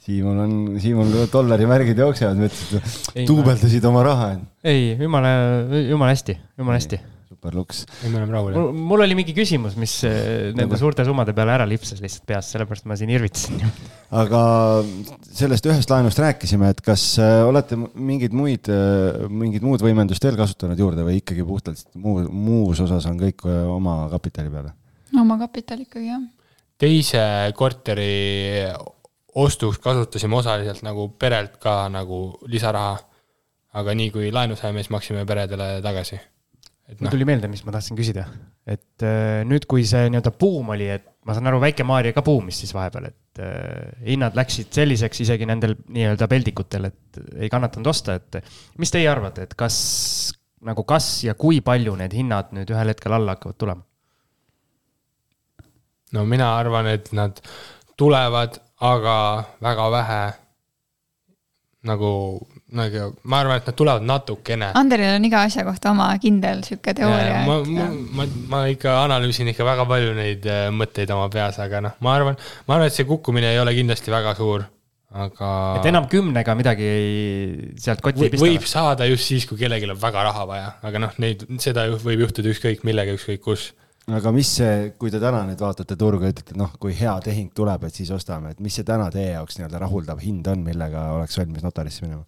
Siimul 0.07 0.39
on, 0.39 0.55
Siimul 0.79 1.11
dollarimärgid 1.27 1.99
jooksevad, 1.99 2.39
mõtlesid, 2.39 3.27
duubeldasid 3.27 3.83
oma 3.89 4.05
raha, 4.07 4.31
ei, 4.63 4.93
jumala, 4.95 5.33
jumala 5.83 6.13
hästi, 6.13 6.37
jumala 6.55 6.77
hästi. 6.79 6.99
super 7.27 7.57
luks. 7.57 7.81
ei, 8.05 8.11
me 8.13 8.21
oleme 8.21 8.37
rahul. 8.37 8.71
mul 8.71 9.03
oli 9.03 9.17
mingi 9.19 9.35
küsimus, 9.35 9.75
mis 9.75 9.97
eh, 10.07 10.53
nende 10.55 10.79
suurte 10.79 11.03
summade 11.03 11.35
peale 11.35 11.57
ära 11.57 11.67
lipsas 11.67 11.99
lihtsalt 11.99 12.23
peast, 12.29 12.55
sellepärast 12.55 12.87
ma 12.87 12.95
siin 12.95 13.11
irvitasin. 13.11 13.59
aga 14.23 14.41
sellest 15.27 15.67
ühest 15.67 15.91
laenust 15.91 16.23
rääkisime, 16.23 16.71
et 16.71 16.79
kas 16.87 17.09
äh, 17.19 17.43
olete 17.43 17.75
mingeid 17.75 18.35
muid, 18.37 18.71
mingit 19.27 19.67
muud 19.67 19.83
võimendust 19.83 20.23
veel 20.23 20.39
kasutanud 20.39 20.79
juurde 20.79 21.03
või 21.03 21.19
ikkagi 21.19 21.43
puhtalt 21.43 21.83
muu, 21.99 22.23
muus 22.31 22.79
osas 22.87 23.11
on 23.11 23.19
kõik 23.19 23.43
oma 23.75 24.05
kapitali 24.15 24.55
peale? 24.55 24.77
oma 25.19 25.35
kapital 25.43 25.83
ikkagi 25.83 26.13
jah. 26.13 26.29
teise 26.79 27.25
korteri 27.59 28.13
ostuks 29.37 29.79
kasutasime 29.83 30.37
osaliselt 30.37 30.83
nagu 30.85 31.09
perelt 31.19 31.59
ka 31.61 31.85
nagu 31.93 32.37
lisaraha. 32.49 32.97
aga 33.77 33.93
nii 33.93 34.09
kui 34.09 34.31
laenu 34.33 34.55
saime, 34.57 34.81
siis 34.81 34.89
maksime 34.89 35.25
peredele 35.27 35.81
tagasi. 35.85 36.17
mul 36.87 37.03
noh, 37.05 37.11
tuli 37.13 37.25
meelde, 37.27 37.49
mis 37.51 37.61
ma 37.67 37.73
tahtsin 37.75 37.97
küsida, 37.99 38.23
et 38.65 39.03
eh, 39.05 39.43
nüüd, 39.45 39.67
kui 39.69 39.83
see 39.85 40.07
nii-öelda 40.09 40.31
buum 40.39 40.71
oli, 40.73 40.87
et 40.89 41.05
ma 41.27 41.35
saan 41.35 41.51
aru, 41.51 41.59
Väike-Maarja 41.61 42.15
ka 42.15 42.23
buumis 42.25 42.61
siis 42.63 42.71
vahepeal, 42.73 43.09
et 43.11 43.41
eh, 43.43 43.91
hinnad 44.07 44.39
läksid 44.39 44.71
selliseks 44.73 45.21
isegi 45.27 45.45
nendel 45.49 45.75
nii-öelda 45.83 46.29
peldikutel, 46.31 46.89
et 46.89 47.21
ei 47.35 47.51
kannatanud 47.53 47.91
osta, 47.91 48.15
et 48.17 48.39
mis 48.81 48.93
teie 48.93 49.11
arvate, 49.11 49.45
et 49.45 49.57
kas 49.59 49.77
nagu 50.65 50.87
kas 50.87 51.09
ja 51.27 51.35
kui 51.37 51.59
palju 51.61 51.93
need 51.99 52.15
hinnad 52.17 52.55
nüüd 52.55 52.71
ühel 52.73 52.95
hetkel 52.95 53.13
alla 53.13 53.35
hakkavad 53.35 53.59
tulema? 53.61 53.83
no 56.15 56.23
mina 56.25 56.53
arvan, 56.57 56.87
et 56.87 57.11
nad 57.15 57.41
tulevad, 57.99 58.61
aga 58.81 59.15
väga 59.63 59.87
vähe 59.91 60.21
nagu, 61.87 62.11
nagu 62.73 63.03
ma 63.29 63.41
arvan, 63.41 63.61
et 63.61 63.67
nad 63.69 63.77
tulevad 63.77 64.05
natukene. 64.05 64.71
Anderil 64.77 65.15
on 65.15 65.27
iga 65.27 65.43
asja 65.47 65.65
kohta 65.67 65.91
oma 65.93 66.09
kindel 66.21 66.63
sihuke 66.67 66.93
teooria. 66.97 67.43
ma, 67.47 67.59
ma, 67.63 67.89
ma, 68.19 68.27
ma 68.51 68.63
ikka 68.71 68.97
analüüsin 69.05 69.51
ikka 69.53 69.67
väga 69.67 69.87
palju 69.89 70.15
neid 70.17 70.47
äh, 70.51 70.67
mõtteid 70.75 71.13
oma 71.15 71.29
peas, 71.33 71.59
aga 71.63 71.83
noh, 71.87 71.95
ma 72.03 72.17
arvan, 72.17 72.39
ma 72.67 72.77
arvan, 72.77 72.91
et 72.91 72.97
see 72.97 73.07
kukkumine 73.07 73.53
ei 73.53 73.61
ole 73.61 73.75
kindlasti 73.77 74.13
väga 74.13 74.35
suur, 74.39 74.67
aga. 75.25 75.51
et 75.79 75.89
enam 75.93 76.09
kümnega 76.11 76.57
midagi 76.59 76.87
ei, 76.91 77.73
sealt 77.81 78.03
kotti 78.05 78.27
ei 78.27 78.33
pista 78.35 78.45
võib? 78.45 78.69
saada 78.69 79.09
just 79.09 79.29
siis, 79.31 79.47
kui 79.49 79.59
kellelgi 79.61 79.89
on 79.89 79.99
väga 80.01 80.27
raha 80.31 80.47
vaja, 80.49 80.71
aga 80.89 81.03
noh, 81.07 81.19
neid, 81.23 81.45
seda 81.63 81.87
ju 81.89 82.01
võib 82.03 82.27
juhtuda 82.27 82.53
ükskõik 82.53 82.87
millega, 82.87 83.15
ükskõik 83.17 83.45
kus. 83.47 83.71
Aga 84.15 84.31
mis 84.31 84.49
see, 84.59 84.93
kui 84.99 85.11
te 85.11 85.19
täna 85.19 85.41
nüüd 85.47 85.59
vaatate 85.59 85.97
turgu 85.99 86.27
ja 86.27 86.31
ütlete, 86.31 86.55
noh, 86.59 86.71
kui 86.79 86.95
hea 86.95 87.17
tehing 87.25 87.51
tuleb, 87.55 87.83
et 87.87 87.99
siis 87.99 88.11
ostame, 88.15 88.53
et 88.53 88.63
mis 88.63 88.77
see 88.79 88.87
täna 88.87 89.09
teie 89.13 89.33
jaoks 89.33 89.59
nii-öelda 89.59 89.81
rahuldav 89.83 90.21
hind 90.23 90.47
on, 90.47 90.63
millega 90.63 91.09
oleks 91.17 91.37
valmis 91.41 91.65
notarisse 91.65 92.05
minema? 92.05 92.23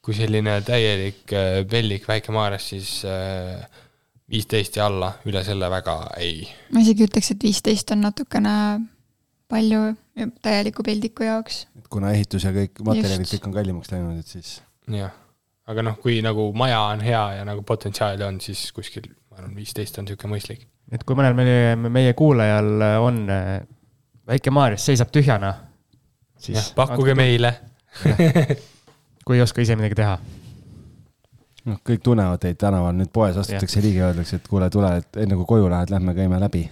kui 0.00 0.16
selline 0.16 0.54
täielik 0.64 1.28
äh, 1.36 1.58
pellik 1.68 2.06
Väike-Maarjas, 2.08 2.70
siis 2.72 2.92
äh, 3.04 3.60
viisteist 4.32 4.78
ja 4.78 4.86
alla, 4.88 5.10
üle 5.28 5.42
selle 5.44 5.68
väga 5.70 5.96
ei. 6.16 6.46
ma 6.72 6.80
isegi 6.80 7.04
ütleks, 7.04 7.34
et 7.34 7.44
viisteist 7.44 7.92
on 7.92 8.00
natukene 8.06 8.54
palju 9.50 9.82
täieliku 10.44 10.84
pildiku 10.86 11.26
jaoks. 11.26 11.66
kuna 11.92 12.14
ehitus 12.14 12.46
ja 12.46 12.54
kõik 12.54 12.80
materjalid 12.86 13.28
kõik 13.28 13.48
on 13.48 13.56
kallimaks 13.56 13.92
läinud, 13.92 14.20
et 14.22 14.36
siis 14.38 14.56
jah, 14.94 15.12
aga 15.70 15.84
noh, 15.84 15.98
kui 16.00 16.20
nagu 16.24 16.48
maja 16.56 16.80
on 16.94 17.04
hea 17.04 17.24
ja 17.40 17.46
nagu 17.48 17.64
potentsiaali 17.66 18.24
on, 18.26 18.40
siis 18.40 18.70
kuskil, 18.76 19.10
arvan, 19.40 19.56
viisteist 19.56 19.98
on 19.98 20.06
niisugune 20.08 20.36
mõistlik. 20.36 20.66
et 20.92 21.04
kui 21.06 21.18
mõnel 21.18 21.36
meie, 21.38 21.76
meie 21.76 22.14
kuulajal 22.18 22.84
on 23.02 23.22
eh, 23.30 23.54
Väike-Maarjas 24.30 24.84
seisab 24.90 25.10
tühjana, 25.14 25.54
siis 26.38 26.58
jah, 26.58 26.74
pakkuge. 26.76 27.16
meile. 27.18 27.54
kui 29.26 29.38
ei 29.38 29.42
oska 29.42 29.62
ise 29.64 29.76
midagi 29.78 29.98
teha. 29.98 30.18
noh, 31.70 31.80
kõik 31.86 32.04
tunnevad 32.04 32.42
teid 32.42 32.60
tänaval, 32.60 32.94
nüüd 32.98 33.10
poes 33.14 33.38
astutakse 33.40 33.82
ligi 33.84 34.00
ja 34.00 34.10
öeldakse, 34.10 34.38
et 34.40 34.46
kuule, 34.50 34.70
tule, 34.72 34.92
et 35.02 35.18
enne 35.24 35.38
kui 35.40 35.48
koju 35.48 35.68
lähed, 35.72 35.92
lähme 35.92 36.14
käime 36.16 36.40
läbi. 36.42 36.64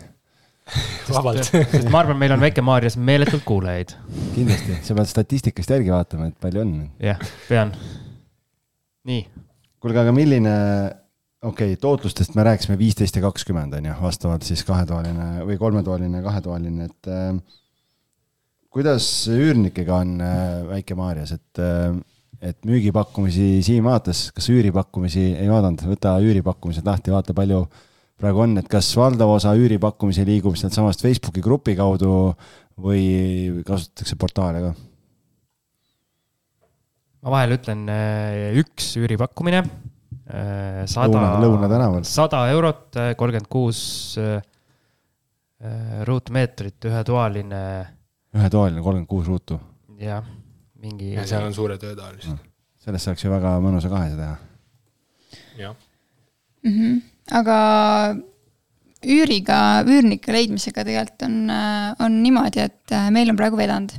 vabalt. 1.16 1.42
sest 1.48 1.88
ma 1.92 2.02
arvan, 2.02 2.18
meil 2.20 2.36
on 2.36 2.42
Väike-Maarjas 2.44 2.98
meeletult 3.00 3.44
kuulajaid. 3.48 3.96
kindlasti, 4.36 4.78
sa 4.84 4.96
pead 4.98 5.10
statistikast 5.10 5.74
järgi 5.74 5.92
vaatama, 5.94 6.30
et 6.30 6.38
palju 6.40 6.62
on. 6.62 6.72
jah, 7.02 7.20
pean. 7.48 7.74
nii, 9.08 9.22
kuulge, 9.80 10.02
aga 10.04 10.14
milline, 10.14 10.54
okei 11.42 11.72
okay,, 11.72 11.80
tootlustest 11.80 12.34
me 12.34 12.44
rääkisime 12.46 12.78
viisteist 12.78 13.16
ja 13.16 13.22
kakskümmend 13.22 13.76
on 13.78 13.86
ju, 13.86 13.94
vastavalt 14.02 14.46
siis 14.46 14.64
kahetoaline 14.66 15.46
või 15.46 15.58
kolmetoaline 15.60 16.22
kahetoaline, 16.24 16.88
et 16.88 17.10
äh, 17.12 17.58
kuidas 18.74 19.06
üürnikega 19.30 20.00
on 20.02 20.16
äh, 20.24 20.38
Väike-Maarjas, 20.72 21.36
et 21.38 21.62
äh, 21.62 21.92
et 22.38 22.58
müügipakkumisi 22.62 23.64
Siim 23.66 23.88
vaatas, 23.88 24.28
kas 24.30 24.46
üüripakkumisi 24.52 25.24
ei 25.40 25.48
vaadanud, 25.50 25.82
võta 25.90 26.12
üüripakkumised 26.22 26.86
lahti, 26.86 27.10
vaata 27.10 27.34
palju 27.34 27.64
praegu 28.18 28.44
on, 28.44 28.54
et 28.60 28.68
kas 28.70 28.92
valdav 28.94 29.32
osa 29.34 29.56
üüripakkumisi 29.58 30.22
liigub 30.26 30.54
sealtsamast 30.58 31.02
Facebooki 31.02 31.42
grupi 31.42 31.74
kaudu 31.78 32.12
või 32.78 33.62
kasutatakse 33.66 34.18
portaale 34.18 34.62
ka? 34.62 34.72
ma 37.26 37.34
vahel 37.34 37.56
ütlen 37.58 37.82
eh, 37.90 38.54
üks 38.62 38.92
üüripakkumine 39.02 39.64
Äh, 39.66 39.97
sada 40.28 41.08
Lõuna- 41.08 41.40
Lõuna 41.40 41.68
tänaval. 41.70 42.04
sada 42.04 42.42
eurot, 42.52 42.98
kolmkümmend 43.16 43.48
kuus 43.48 43.80
äh, 44.20 44.42
ruutmeetrit, 46.04 46.84
ühetoaline 46.84 47.62
ühetoaline 48.36 48.82
kolmkümmend 48.84 49.10
kuus 49.10 49.28
ruutu, 49.28 49.58
jah, 50.00 50.24
mingi. 50.82 51.12
ja 51.16 51.26
seal 51.26 51.46
on 51.48 51.54
suured 51.56 51.82
öötoalised. 51.82 52.36
sellest 52.84 53.08
saaks 53.08 53.24
ju 53.24 53.32
väga 53.32 53.56
mõnusa 53.64 53.90
kahese 53.92 54.18
teha. 54.18 54.36
jah, 55.58 55.76
mm. 56.64 56.74
-hmm. 56.74 57.00
aga 57.40 57.58
üüriga, 59.06 59.58
üürnike 59.86 60.34
leidmisega 60.34 60.84
tegelikult 60.84 61.26
on, 61.28 61.40
on 62.04 62.22
niimoodi, 62.22 62.66
et 62.68 62.92
äh, 62.92 63.10
meil 63.14 63.30
on 63.30 63.36
praegu 63.40 63.56
vedanud. 63.56 63.92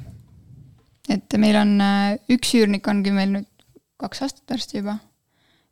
et 1.09 1.37
meil 1.41 1.57
on 1.57 1.75
äh, 1.81 2.17
üks 2.29 2.53
üürnik 2.55 2.87
ongi 2.87 3.11
meil 3.11 3.33
nüüd 3.39 3.47
kaks 3.99 4.21
aastat 4.21 4.45
varsti 4.55 4.79
juba 4.79 4.99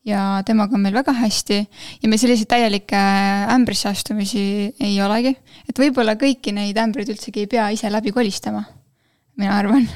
ja 0.07 0.23
temaga 0.47 0.77
on 0.77 0.85
meil 0.85 0.95
väga 0.95 1.13
hästi 1.19 1.59
ja 2.01 2.09
meil 2.09 2.21
selliseid 2.21 2.49
täielikke 2.53 3.03
ämbrisse 3.53 3.91
astumisi 3.91 4.41
ei 4.79 4.97
olegi. 5.03 5.35
et 5.67 5.79
võib-olla 5.79 6.15
kõiki 6.19 6.55
neid 6.55 6.77
ämbreid 6.79 7.11
üldsegi 7.13 7.45
ei 7.45 7.51
pea 7.51 7.69
ise 7.75 7.91
läbi 7.91 8.15
kolistama, 8.15 8.63
mina 9.38 9.57
arvan 9.59 9.88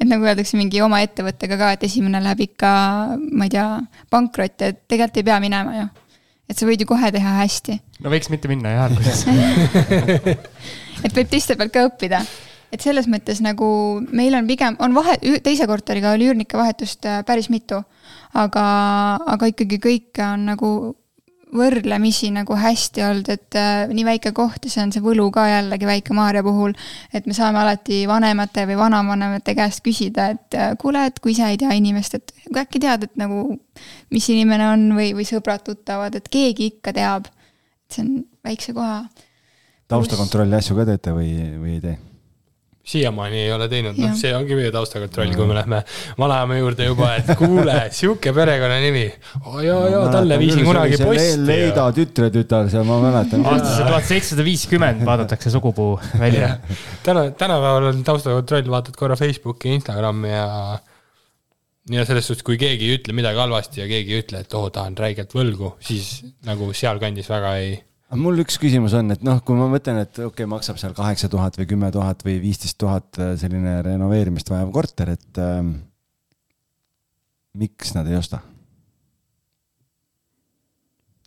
et 0.00 0.08
nagu 0.08 0.24
öeldakse 0.24 0.56
mingi 0.56 0.80
oma 0.84 1.02
ettevõttega 1.04 1.58
ka, 1.60 1.72
et 1.76 1.84
esimene 1.88 2.22
läheb 2.24 2.46
ikka, 2.46 2.70
ma 3.20 3.46
ei 3.46 3.52
tea, 3.52 3.66
pankrotti, 4.12 4.70
et 4.72 4.84
tegelikult 4.88 5.20
ei 5.20 5.26
pea 5.28 5.40
minema 5.44 5.76
ju. 5.76 5.88
et 6.50 6.58
sa 6.58 6.66
võid 6.66 6.82
ju 6.82 6.88
kohe 6.88 7.10
teha 7.12 7.34
hästi. 7.42 7.76
no 8.00 8.12
võiks 8.12 8.32
mitte 8.32 8.48
minna 8.50 8.72
jah 8.72 8.86
alguses 8.88 9.26
et 11.04 11.12
võib 11.16 11.28
teiste 11.28 11.56
pealt 11.56 11.74
ka 11.74 11.84
õppida. 11.90 12.22
Et 12.72 12.82
selles 12.84 13.08
mõttes 13.10 13.42
nagu 13.44 13.66
meil 14.14 14.36
on 14.38 14.46
pigem, 14.48 14.78
on 14.82 14.94
vahe, 14.96 15.18
teise 15.44 15.66
korteriga 15.70 16.14
oli 16.14 16.30
üürnike 16.30 16.58
vahetust 16.58 17.06
äh, 17.08 17.20
päris 17.26 17.50
mitu, 17.52 17.82
aga, 18.38 18.64
aga 19.34 19.50
ikkagi 19.52 19.80
kõike 19.82 20.24
on 20.26 20.48
nagu 20.52 20.72
võrdlemisi 21.50 22.28
nagu 22.30 22.54
hästi 22.54 23.02
olnud, 23.02 23.30
et 23.32 23.56
äh, 23.58 23.90
nii 23.90 24.04
väike 24.06 24.30
koht 24.36 24.66
ja 24.66 24.70
see 24.70 24.84
on 24.84 24.92
see 24.94 25.02
võlu 25.02 25.26
ka 25.34 25.48
jällegi 25.50 25.88
Väike-Maarja 25.88 26.44
puhul, 26.46 26.76
et 27.14 27.26
me 27.26 27.34
saame 27.34 27.58
alati 27.62 28.04
vanemate 28.06 28.68
või 28.70 28.78
vanavanemate 28.78 29.56
käest 29.58 29.82
küsida, 29.86 30.28
et 30.36 30.58
äh, 30.58 30.76
kuule, 30.78 31.08
et 31.10 31.18
kui 31.18 31.34
ise 31.34 31.48
ei 31.50 31.58
tea 31.58 31.74
inimest, 31.74 32.20
et 32.20 32.34
kui 32.46 32.60
äkki 32.62 32.82
tead, 32.82 33.08
et 33.08 33.18
nagu 33.18 33.48
mis 34.14 34.30
inimene 34.30 34.68
on 34.76 34.86
või, 34.94 35.10
või 35.18 35.26
sõbrad-tuttavad, 35.26 36.20
et 36.20 36.30
keegi 36.30 36.70
ikka 36.76 36.94
teab. 36.94 37.26
et 37.26 37.98
see 37.98 38.06
on 38.06 38.22
väikse 38.46 38.76
koha 38.76 39.02
taustakontrolli 39.90 40.54
asju 40.54 40.76
ka 40.78 40.86
teete 40.92 41.14
või, 41.16 41.34
või 41.58 41.74
ei 41.78 41.82
tee? 41.82 41.96
Siiamaani 42.90 43.44
ei 43.44 43.52
ole 43.54 43.68
teinud, 43.70 43.98
noh 44.00 44.14
see 44.18 44.32
ongi 44.36 44.58
meie 44.58 44.72
taustakontroll, 44.74 45.32
kui 45.36 45.48
me 45.48 45.56
lähme 45.58 45.80
vanaema 46.18 46.58
juurde 46.58 46.88
juba, 46.88 47.12
et 47.20 47.32
kuule, 47.38 47.76
sihuke 47.96 48.34
perekonnanimi 48.36 49.06
oh,. 49.44 49.60
ja, 49.64 49.78
ja 49.94 50.02
talle 50.12 50.38
viisin 50.42 50.66
kunagi 50.66 51.00
posti. 51.00 51.40
Leida 51.46 51.86
tütretütar 51.96 52.70
seal, 52.72 52.86
ma 52.88 53.00
mäletan. 53.04 53.46
aastasse 53.46 53.86
tuhat 53.86 54.10
seitsesada 54.10 54.46
viiskümmend 54.46 55.04
vaadatakse 55.06 55.52
sugupuu 55.54 55.94
välja. 56.20 56.56
täna, 57.06 57.30
tänapäeval 57.30 57.90
on 57.94 58.04
taustakontroll, 58.06 58.70
vaatad 58.76 58.98
korra 58.98 59.18
Facebooki, 59.20 59.74
Instagrami 59.78 60.32
ja 60.32 60.46
ja 61.90 62.04
selles 62.06 62.26
suhtes, 62.28 62.44
kui 62.46 62.58
keegi 62.60 62.88
ei 62.88 62.98
ütle 62.98 63.14
midagi 63.16 63.40
halvasti 63.40 63.82
ja 63.82 63.86
keegi 63.90 64.14
ei 64.14 64.24
ütle, 64.24 64.42
et 64.44 64.54
oo 64.54 64.66
oh,, 64.66 64.72
ta 64.74 64.84
on 64.88 64.96
räigelt 64.98 65.32
võlgu, 65.34 65.74
siis 65.84 66.20
nagu 66.46 66.70
sealkandis 66.76 67.30
väga 67.30 67.54
ei. 67.62 67.78
Mul 68.18 68.42
üks 68.42 68.56
küsimus 68.58 68.94
on, 68.98 69.12
et 69.14 69.22
noh, 69.26 69.38
kui 69.46 69.58
ma 69.58 69.68
mõtlen, 69.70 70.00
et 70.02 70.14
okei 70.16 70.26
okay,, 70.26 70.48
maksab 70.50 70.80
seal 70.80 70.94
kaheksa 70.96 71.30
tuhat 71.30 71.58
või 71.60 71.68
kümme 71.70 71.90
tuhat 71.94 72.24
või 72.26 72.40
viisteist 72.42 72.78
tuhat 72.80 73.20
äh, 73.20 73.34
selline 73.40 73.76
renoveerimist 73.86 74.50
vajav 74.50 74.72
korter, 74.74 75.12
et 75.14 75.42
ähm, 75.42 75.76
miks 77.60 77.94
nad 77.94 78.08
ei 78.10 78.18
osta? 78.18 78.42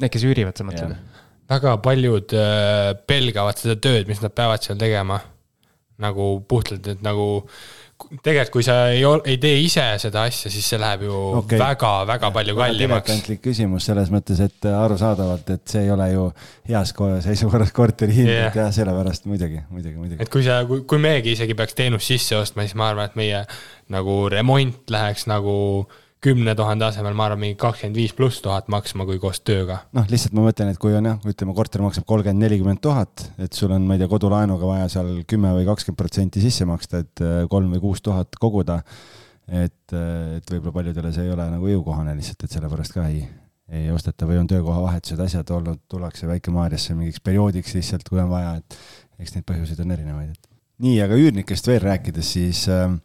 Need, 0.02 0.12
kes 0.12 0.26
üürivad, 0.28 0.58
sa 0.58 0.68
mõtled? 0.68 0.98
väga 1.54 1.76
paljud 1.84 2.34
äh, 2.40 2.90
pelgavad 3.08 3.60
seda 3.60 3.76
tööd, 3.80 4.10
mis 4.10 4.22
nad 4.24 4.34
peavad 4.36 4.64
seal 4.64 4.80
tegema. 4.80 5.22
nagu 6.04 6.42
puhtalt, 6.50 6.88
et 6.90 7.04
nagu 7.06 7.46
tegelikult, 8.24 8.52
kui 8.58 8.66
sa 8.66 8.76
ei, 8.94 9.04
ei 9.30 9.38
tee 9.42 9.58
ise 9.64 9.86
seda 10.02 10.26
asja, 10.30 10.52
siis 10.54 10.68
see 10.74 10.80
läheb 10.82 11.06
ju 11.08 11.20
Okei. 11.40 11.60
väga-väga 11.60 12.32
palju 12.36 12.56
kallimaks. 12.58 13.08
diletantlik 13.08 13.42
küsimus 13.48 13.88
selles 13.90 14.12
mõttes, 14.14 14.42
et 14.44 14.70
äh, 14.70 14.78
arusaadavalt, 14.86 15.50
et 15.56 15.76
see 15.76 15.86
ei 15.86 15.92
ole 15.94 16.10
ju 16.12 16.28
heas 16.70 16.94
ko- 16.98 17.10
seisukorras 17.24 17.74
korteri 17.76 18.16
hind 18.20 18.32
yeah., 18.34 18.56
jah, 18.56 18.72
sellepärast 18.76 19.28
muidugi, 19.30 19.64
muidugi, 19.70 19.96
muidugi. 19.98 20.22
et 20.24 20.32
kui 20.34 20.46
sa, 20.46 20.62
kui, 20.70 20.86
kui 20.88 21.02
meiegi 21.02 21.36
isegi 21.38 21.58
peaks 21.58 21.78
teenust 21.80 22.12
sisse 22.12 22.38
ostma, 22.40 22.68
siis 22.68 22.78
ma 22.80 22.92
arvan, 22.94 23.12
et 23.12 23.20
meie 23.20 23.44
nagu 23.94 24.18
remont 24.32 24.94
läheks 24.94 25.28
nagu 25.32 25.56
kümne 26.24 26.54
tuhande 26.56 26.86
asemel, 26.88 27.16
ma 27.18 27.28
arvan, 27.28 27.42
mingi 27.42 27.58
kakskümmend 27.60 27.98
viis 28.00 28.14
pluss 28.16 28.42
tuhat 28.44 28.70
maksma, 28.72 29.06
kui 29.08 29.20
koos 29.22 29.42
tööga. 29.46 29.82
noh, 29.96 30.08
lihtsalt 30.10 30.36
ma 30.38 30.46
mõtlen, 30.48 30.72
et 30.74 30.80
kui 30.82 30.96
on 30.96 31.10
jah, 31.10 31.20
ütleme, 31.30 31.56
korter 31.58 31.84
maksab 31.84 32.08
kolmkümmend, 32.10 32.46
nelikümmend 32.46 32.82
tuhat, 32.84 33.26
et 33.44 33.54
sul 33.58 33.74
on, 33.76 33.86
ma 33.88 33.98
ei 33.98 34.04
tea, 34.04 34.10
kodulaenuga 34.12 34.70
vaja 34.70 34.90
seal 34.96 35.12
kümme 35.30 35.52
või 35.58 35.68
kakskümmend 35.68 36.00
protsenti 36.00 36.44
sisse 36.44 36.68
maksta, 36.70 37.04
et 37.04 37.24
äh, 37.24 37.44
kolm 37.52 37.76
või 37.76 37.84
kuus 37.84 38.04
tuhat 38.06 38.40
koguda. 38.40 38.82
et, 39.44 39.92
et 39.92 40.52
võib-olla 40.52 40.72
paljudele 40.78 41.10
see 41.12 41.26
ei 41.28 41.32
ole 41.34 41.50
nagu 41.52 41.68
jõukohane 41.68 42.14
lihtsalt, 42.16 42.46
et 42.46 42.54
sellepärast 42.56 42.94
ka 42.96 43.10
ei, 43.12 43.26
ei 43.76 43.90
osteta 43.92 44.28
või 44.30 44.40
on 44.40 44.48
töökohavahetused, 44.48 45.20
asjad 45.20 45.52
olnud, 45.52 45.82
tullakse 45.92 46.30
Väike-Maarjasse 46.30 46.96
mingiks 46.96 47.20
perioodiks 47.20 47.76
lihtsalt, 47.76 48.08
kui 48.08 48.22
on 48.24 48.32
vaja, 48.32 48.56
et 48.62 48.78
eks 49.20 49.36
neid 49.36 49.44
põhjuseid 49.50 49.84
on 49.84 49.92
erinevaid, 49.98 50.32
et. 50.32 50.48
nii, 50.86 51.02
aga 51.04 51.20
üürnikest 51.20 51.68
veel 51.68 51.84
rääkides, 51.84 52.32
siis 52.38 52.64
äh, 52.72 52.96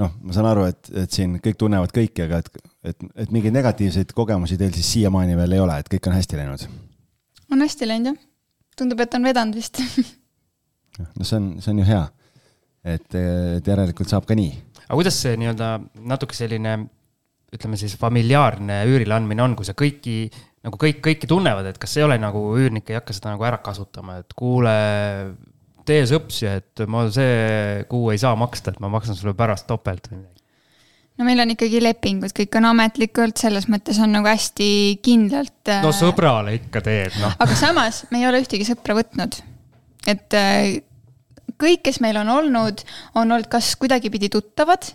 noh, 0.00 0.14
ma 0.22 0.34
saan 0.34 0.48
aru, 0.50 0.66
et, 0.70 0.90
et 1.04 1.10
siin 1.12 1.36
kõik 1.42 1.58
tunnevad 1.60 1.92
kõiki, 1.94 2.24
aga 2.26 2.42
et, 2.42 2.64
et, 2.90 3.06
et 3.24 3.34
mingeid 3.34 3.54
negatiivseid 3.54 4.14
kogemusi 4.16 4.58
teil 4.60 4.74
siis 4.74 4.90
siiamaani 4.96 5.38
veel 5.38 5.56
ei 5.56 5.62
ole, 5.62 5.78
et 5.80 5.90
kõik 5.92 6.10
on 6.10 6.16
hästi 6.18 6.40
läinud 6.40 6.66
on 7.54 7.62
hästi 7.64 7.88
läinud 7.88 8.12
jah. 8.12 8.20
tundub, 8.78 9.00
et 9.04 9.14
on 9.14 9.26
vedanud 9.28 9.58
vist 9.58 9.80
no 11.18 11.26
see 11.26 11.38
on, 11.38 11.48
see 11.62 11.72
on 11.74 11.82
ju 11.82 11.88
hea. 11.88 12.02
et, 12.94 13.16
et 13.58 13.70
järelikult 13.72 14.10
saab 14.10 14.26
ka 14.28 14.36
nii. 14.38 14.52
aga 14.86 14.98
kuidas 14.98 15.20
see 15.22 15.36
nii-öelda 15.40 15.70
natuke 16.10 16.36
selline, 16.36 16.76
ütleme 17.54 17.78
siis 17.80 17.96
familiaarne 18.00 18.82
üürile 18.90 19.16
andmine 19.16 19.46
on, 19.46 19.56
kui 19.58 19.66
sa 19.66 19.76
kõiki 19.78 20.18
nagu 20.64 20.80
kõik, 20.80 21.00
kõiki 21.04 21.28
tunnevad, 21.30 21.68
et 21.70 21.80
kas 21.80 21.98
ei 21.98 22.06
ole 22.06 22.16
nagu 22.20 22.40
üürnik 22.56 22.88
ei 22.90 22.98
hakka 22.98 23.16
seda 23.16 23.34
nagu 23.34 23.44
ära 23.46 23.60
kasutama, 23.64 24.18
et 24.22 24.32
kuule, 24.36 24.74
tee 25.88 26.04
sõpsi, 26.08 26.48
et 26.60 26.84
ma 26.90 27.06
see 27.12 27.82
kuu 27.90 28.12
ei 28.12 28.20
saa 28.20 28.36
maksta, 28.38 28.74
et 28.74 28.80
ma 28.82 28.90
maksan 28.92 29.18
sulle 29.18 29.34
pärast 29.38 29.68
topelt 29.70 30.08
või 30.10 30.22
midagi. 30.22 30.42
no 31.18 31.28
meil 31.28 31.44
on 31.44 31.54
ikkagi 31.54 31.82
lepingud, 31.82 32.34
kõik 32.36 32.58
on 32.60 32.70
ametlikult, 32.72 33.38
selles 33.40 33.68
mõttes 33.72 34.00
on 34.02 34.14
nagu 34.16 34.28
hästi 34.30 34.70
kindlalt. 35.04 35.74
no 35.84 35.92
sõbrale 35.96 36.56
ikka 36.60 36.84
teed, 36.84 37.20
noh. 37.22 37.36
aga 37.38 37.58
samas 37.58 38.04
me 38.10 38.22
ei 38.22 38.28
ole 38.30 38.42
ühtegi 38.44 38.66
sõpra 38.68 38.96
võtnud. 38.98 39.40
et 40.10 40.40
äh, 40.40 40.82
kõik, 41.60 41.84
kes 41.86 42.00
meil 42.04 42.18
on 42.20 42.32
olnud, 42.32 42.84
on 43.14 43.30
olnud 43.30 43.48
kas 43.52 43.74
kuidagipidi 43.80 44.30
tuttavad 44.32 44.92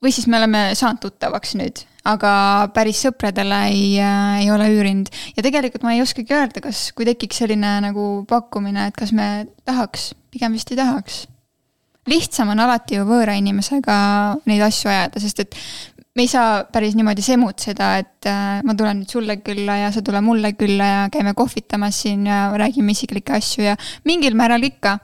või 0.00 0.12
siis 0.14 0.26
me 0.30 0.38
oleme 0.40 0.70
saanud 0.78 1.00
tuttavaks 1.02 1.54
nüüd, 1.60 1.82
aga 2.08 2.32
päris 2.74 3.02
sõpradele 3.04 3.58
ei, 3.68 3.98
ei 4.40 4.48
ole 4.52 4.70
üürinud. 4.72 5.10
ja 5.36 5.44
tegelikult 5.44 5.84
ma 5.84 5.94
ei 5.94 6.02
oskagi 6.04 6.34
öelda, 6.34 6.62
kas, 6.64 6.88
kui 6.96 7.08
tekiks 7.08 7.42
selline 7.42 7.76
nagu 7.84 8.24
pakkumine, 8.28 8.88
et 8.88 8.96
kas 8.96 9.12
me 9.16 9.46
tahaks, 9.68 10.10
pigem 10.30 10.56
vist 10.56 10.70
ei 10.72 10.78
tahaks. 10.80 11.26
lihtsam 12.10 12.48
on 12.50 12.60
alati 12.64 12.96
ju 12.96 13.04
võõra 13.06 13.36
inimesega 13.38 13.96
neid 14.48 14.62
asju 14.66 14.90
ajada, 14.90 15.20
sest 15.22 15.44
et 15.44 15.58
me 16.16 16.24
ei 16.24 16.30
saa 16.30 16.64
päris 16.72 16.96
niimoodi 16.98 17.22
semutseda, 17.22 17.92
et 18.02 18.26
äh, 18.28 18.62
ma 18.66 18.74
tulen 18.74 19.02
nüüd 19.02 19.12
sulle 19.12 19.36
külla 19.44 19.76
ja 19.84 19.92
sa 19.94 20.02
tule 20.02 20.22
mulle 20.24 20.54
külla 20.58 20.88
ja 20.88 21.06
käime 21.12 21.36
kohvitamas 21.38 22.02
siin 22.02 22.26
ja 22.26 22.48
räägime 22.58 22.96
isiklikke 22.96 23.36
asju 23.38 23.68
ja 23.68 23.76
mingil 24.08 24.36
määral 24.38 24.64
ikka. 24.66 24.98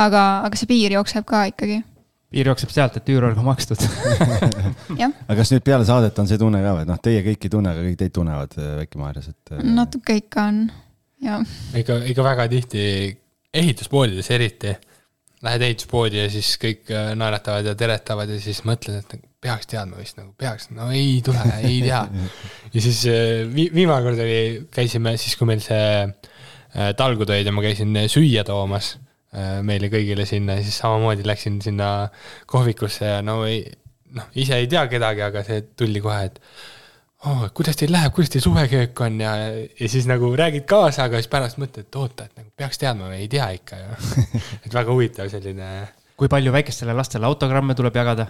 aga, 0.00 0.22
aga 0.46 0.56
see 0.56 0.68
piir 0.70 0.92
jookseb 0.94 1.26
ka 1.28 1.42
ikkagi, 1.50 1.82
piir 2.32 2.48
jookseb 2.48 2.72
sealt, 2.72 2.96
et 2.96 3.10
üür 3.12 3.26
olgu 3.28 3.42
makstud. 3.44 3.82
jah, 5.02 5.12
aga 5.26 5.36
kas 5.36 5.52
nüüd 5.52 5.64
peale 5.66 5.84
saadet 5.88 6.16
on 6.18 6.30
see 6.30 6.40
tunne 6.40 6.62
ka 6.64 6.72
või, 6.78 6.86
et 6.86 6.90
noh, 6.90 7.02
teie 7.02 7.20
kõiki 7.26 7.48
ei 7.48 7.52
tunne, 7.52 7.74
aga 7.74 7.84
kõik 7.84 8.00
teid 8.00 8.14
tunnevad 8.16 8.56
äh, 8.56 8.72
Väike-Maarjas, 8.80 9.30
et 9.34 9.54
äh, 9.54 9.62
natuke 9.76 10.16
ikka 10.22 10.48
on 10.50 10.64
ja 11.24 11.38
ikka, 11.76 12.00
ikka 12.12 12.26
väga 12.26 12.48
tihti 12.52 12.82
ehituspoodides 13.60 14.30
eriti. 14.34 14.74
Lähed 15.44 15.62
ehituspoodi 15.66 16.18
ja 16.18 16.28
siis 16.32 16.54
kõik 16.60 16.90
äh, 16.90 17.10
naeratavad 17.18 17.66
ja 17.68 17.74
teretavad 17.78 18.30
ja 18.32 18.38
siis 18.42 18.62
mõtled, 18.66 19.02
et 19.02 19.16
nagu 19.16 19.28
peaks 19.46 19.68
teadma 19.70 20.00
vist 20.00 20.16
nagu 20.18 20.32
peaks, 20.40 20.70
no 20.74 20.88
ei 20.90 21.20
tule, 21.24 21.42
ei 21.60 21.82
tea. 21.84 22.00
ja 22.74 22.82
siis 22.82 23.02
äh, 23.12 23.42
vi-, 23.52 23.68
viimane 23.74 24.06
kord 24.06 24.22
oli, 24.24 24.38
käisime 24.74 25.14
siis, 25.20 25.36
kui 25.38 25.50
meil 25.50 25.60
see 25.64 25.90
äh, 26.06 26.92
talgud 26.98 27.30
olid 27.30 27.46
ja 27.46 27.54
ma 27.54 27.64
käisin 27.64 27.92
süüa 28.12 28.46
toomas 28.48 28.96
meile 29.66 29.90
kõigile 29.92 30.24
sinna 30.24 30.54
ja 30.56 30.62
siis 30.64 30.78
samamoodi 30.80 31.26
läksin 31.28 31.58
sinna 31.60 32.06
kohvikusse 32.48 33.10
ja 33.10 33.18
no 33.26 33.42
ei, 33.44 33.66
noh, 34.16 34.30
ise 34.38 34.56
ei 34.62 34.68
tea 34.70 34.86
kedagi, 34.88 35.20
aga 35.26 35.42
see 35.44 35.60
tuli 35.76 36.00
kohe, 36.00 36.30
et 36.30 36.38
oh, 37.24 37.46
kuidas 37.54 37.78
teil 37.80 37.92
läheb, 37.92 38.12
kuidas 38.14 38.32
teil 38.32 38.44
suveköök 38.44 39.00
on 39.06 39.20
ja, 39.20 39.34
ja 39.80 39.88
siis 39.88 40.08
nagu 40.10 40.32
räägid 40.36 40.66
kaasa, 40.68 41.06
aga 41.06 41.20
siis 41.20 41.30
pärast 41.32 41.60
mõtled, 41.62 41.88
et 41.88 42.00
oota, 42.00 42.26
et 42.26 42.34
nagu 42.36 42.50
peaks 42.56 42.82
teadma 42.82 43.10
või 43.12 43.22
ei 43.24 43.30
tea 43.32 43.48
ikka 43.56 43.78
ju. 43.80 44.18
et 44.64 44.74
väga 44.74 44.92
huvitav 44.92 45.30
selline, 45.32 45.70
kui 46.16 46.30
palju 46.32 46.52
väikestele 46.54 46.96
lastele 46.96 47.28
autogramme 47.28 47.78
tuleb 47.78 48.02
jagada? 48.02 48.28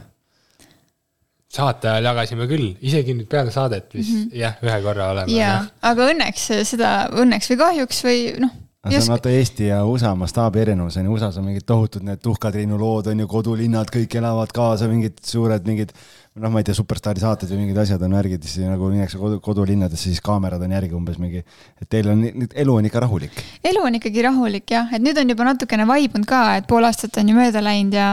saate 1.57 1.89
ajal 1.89 2.09
jagasime 2.11 2.47
küll, 2.51 2.73
isegi 2.85 3.15
nüüd 3.17 3.29
peale 3.31 3.53
saadet 3.55 3.95
vist 3.95 4.11
mm 4.13 4.23
-hmm. 4.23 4.39
jah, 4.43 4.57
ühe 4.67 4.79
korra 4.83 5.11
oleme. 5.15 5.33
jaa, 5.33 5.61
aga 5.91 6.09
õnneks 6.13 6.47
seda, 6.69 6.93
õnneks 7.23 7.53
või 7.53 7.59
kahjuks 7.61 8.03
või 8.05 8.19
noh, 8.43 8.51
aga 8.83 8.93
see 8.99 9.07
on 9.07 9.15
vaata 9.15 9.33
Eesti 9.33 9.69
ja 9.71 9.79
USA 9.87 10.15
mastaabi 10.19 10.61
erinevus 10.65 10.99
on 10.99 11.09
ju, 11.09 11.15
USA-s 11.15 11.41
on 11.41 11.47
mingid 11.49 11.67
tohutud 11.67 12.05
need 12.07 12.21
Tuhka-Triinu 12.23 12.79
lood 12.81 13.11
on 13.13 13.23
ju, 13.23 13.29
kodulinnad, 13.31 13.91
kõik 13.95 14.19
elavad 14.19 14.53
kaasa, 14.53 14.89
mingid 14.91 15.23
suured 15.25 15.67
mingid 15.71 15.95
noh, 16.37 16.51
ma 16.53 16.61
ei 16.61 16.67
tea, 16.69 16.77
superstaari 16.77 17.23
saated 17.23 17.51
või 17.53 17.63
mingid 17.63 17.79
asjad 17.81 18.03
on 18.05 18.15
värgid, 18.17 18.45
siis 18.45 18.67
nagu 18.69 18.91
minnakse 18.93 19.19
kodu, 19.21 19.39
kodulinnadesse, 19.45 20.11
siis 20.11 20.23
kaamerad 20.25 20.63
on 20.67 20.75
järgi 20.77 20.97
umbes 20.97 21.17
mingi, 21.21 21.41
et 21.81 21.89
teil 21.93 22.11
on, 22.13 22.25
elu 22.47 22.75
on 22.75 22.89
ikka 22.89 23.03
rahulik. 23.07 23.41
elu 23.71 23.85
on 23.89 23.97
ikkagi 23.99 24.25
rahulik 24.27 24.75
jah, 24.77 24.91
et 24.93 25.05
nüüd 25.05 25.17
on 25.23 25.33
juba 25.33 25.47
natukene 25.49 25.87
vaibunud 25.89 26.29
ka, 26.29 26.43
et 26.61 26.69
pool 26.69 26.85
aastat 26.89 27.17
on 27.23 27.33
ju 27.33 27.37
mööda 27.39 27.63
läinud 27.65 27.97
ja 27.97 28.09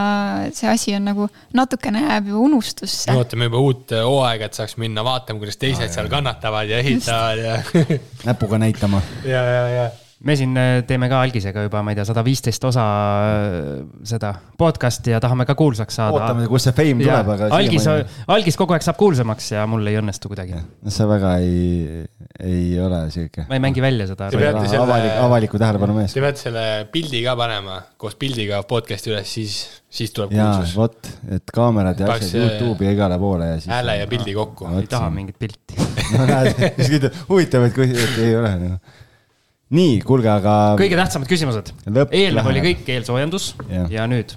see 0.55 0.69
asi 0.71 0.95
on 0.97 1.09
nagu 1.11 1.27
natukene 1.57 2.05
jääb 2.05 2.31
juba 2.31 2.45
unustusse 2.47 3.11
me. 3.11 3.19
ootame 3.19 3.49
juba 3.49 3.65
uut 3.65 3.95
äh, 3.97 4.05
hooaega, 4.07 4.47
et 4.47 4.61
saaks 4.61 4.77
minna 4.81 5.03
vaatama, 5.05 5.43
kuidas 5.43 5.59
teised 5.59 5.91
seal 5.91 6.11
kannatavad 6.11 6.71
ja 6.71 6.79
ehitavad 6.79 7.43
ja, 7.43 7.59
näpuga 8.29 8.61
näitama. 8.61 9.03
ja, 9.33 9.43
ja, 9.43 9.67
ja. 9.77 9.89
Me 10.23 10.35
siin 10.39 10.55
äh, 10.57 10.71
teeme 10.87 11.09
ka 11.11 11.19
algisega 11.23 11.65
juba, 11.65 11.81
ma 11.83 11.91
ei 11.91 11.97
tea, 11.99 12.05
sada 12.07 12.23
viisteist 12.25 12.63
osa 12.67 12.83
äh, 12.83 13.65
seda 14.07 14.31
podcast'i 14.59 15.11
ja 15.11 15.19
tahame 15.23 15.45
ka 15.49 15.55
kuulsaks 15.59 15.99
saada. 15.99 16.15
ootame, 16.15 16.47
kust 16.51 16.69
see 16.69 16.75
fame 16.77 17.03
tuleb, 17.03 17.31
aga. 17.35 17.49
algis, 17.57 17.87
algis 18.31 18.59
kogu 18.59 18.75
aeg 18.75 18.85
saab 18.85 18.99
kuulsamaks 19.01 19.51
ja 19.55 19.65
mul 19.69 19.91
ei 19.91 19.99
õnnestu 19.99 20.31
kuidagi. 20.31 20.55
no 20.55 20.93
see 20.93 21.09
väga 21.09 21.35
ei, 21.43 22.05
ei 22.39 22.79
ole 22.83 23.03
sihuke 23.13 23.47
ma 23.49 23.59
ei 23.59 23.63
mängi 23.67 23.83
välja 23.83 24.07
seda 24.13 24.31
selle- 24.33 24.79
avalik, 24.79 25.13
avaliku 25.25 25.61
tähelepanu 25.61 25.99
mees 25.99 26.15
Te. 26.15 26.23
peate 26.23 26.45
selle 26.47 26.65
pildi 26.93 27.23
ka 27.27 27.35
panema 27.39 27.81
koos 27.99 28.15
pildiga 28.19 28.63
podcast'i 28.67 29.11
üles, 29.11 29.27
siis, 29.39 29.59
siis 29.91 30.15
tuleb 30.15 30.33
jaa, 30.37 30.55
kuulsus. 30.55 30.75
vot, 30.79 31.13
et 31.35 31.53
kaamerad 31.53 31.99
ja 31.99 32.15
asjad 32.15 32.47
Youtube'i 32.47 32.87
ja 32.89 32.95
igale 32.95 33.19
poole 33.19 33.53
ja 33.53 33.59
siis. 33.59 33.71
hääle 33.75 33.99
ja 33.99 34.07
pildi 34.11 34.39
kokku. 34.39 34.71
ei 34.79 34.87
taha 34.87 35.11
mingit 35.13 35.39
pilti. 35.39 35.77
no 36.17 36.27
näed, 36.29 36.55
siis 36.79 36.97
ütled, 36.99 37.23
huvitav, 37.29 37.67
et 37.67 37.75
kui, 37.75 37.87
et 37.91 38.19
ei 38.23 38.35
ole 38.39 38.51
nagu. 38.63 38.79
nii, 39.73 39.99
kuulge, 40.05 40.29
aga. 40.29 40.55
kõige 40.79 40.97
tähtsamad 40.99 41.29
küsimused. 41.29 41.73
Eelnev 42.11 42.49
oli 42.49 42.63
kõik 42.71 42.89
eelsoojendus 42.95 43.53
Jah. 43.67 43.89
ja 43.91 44.07
nüüd 44.09 44.35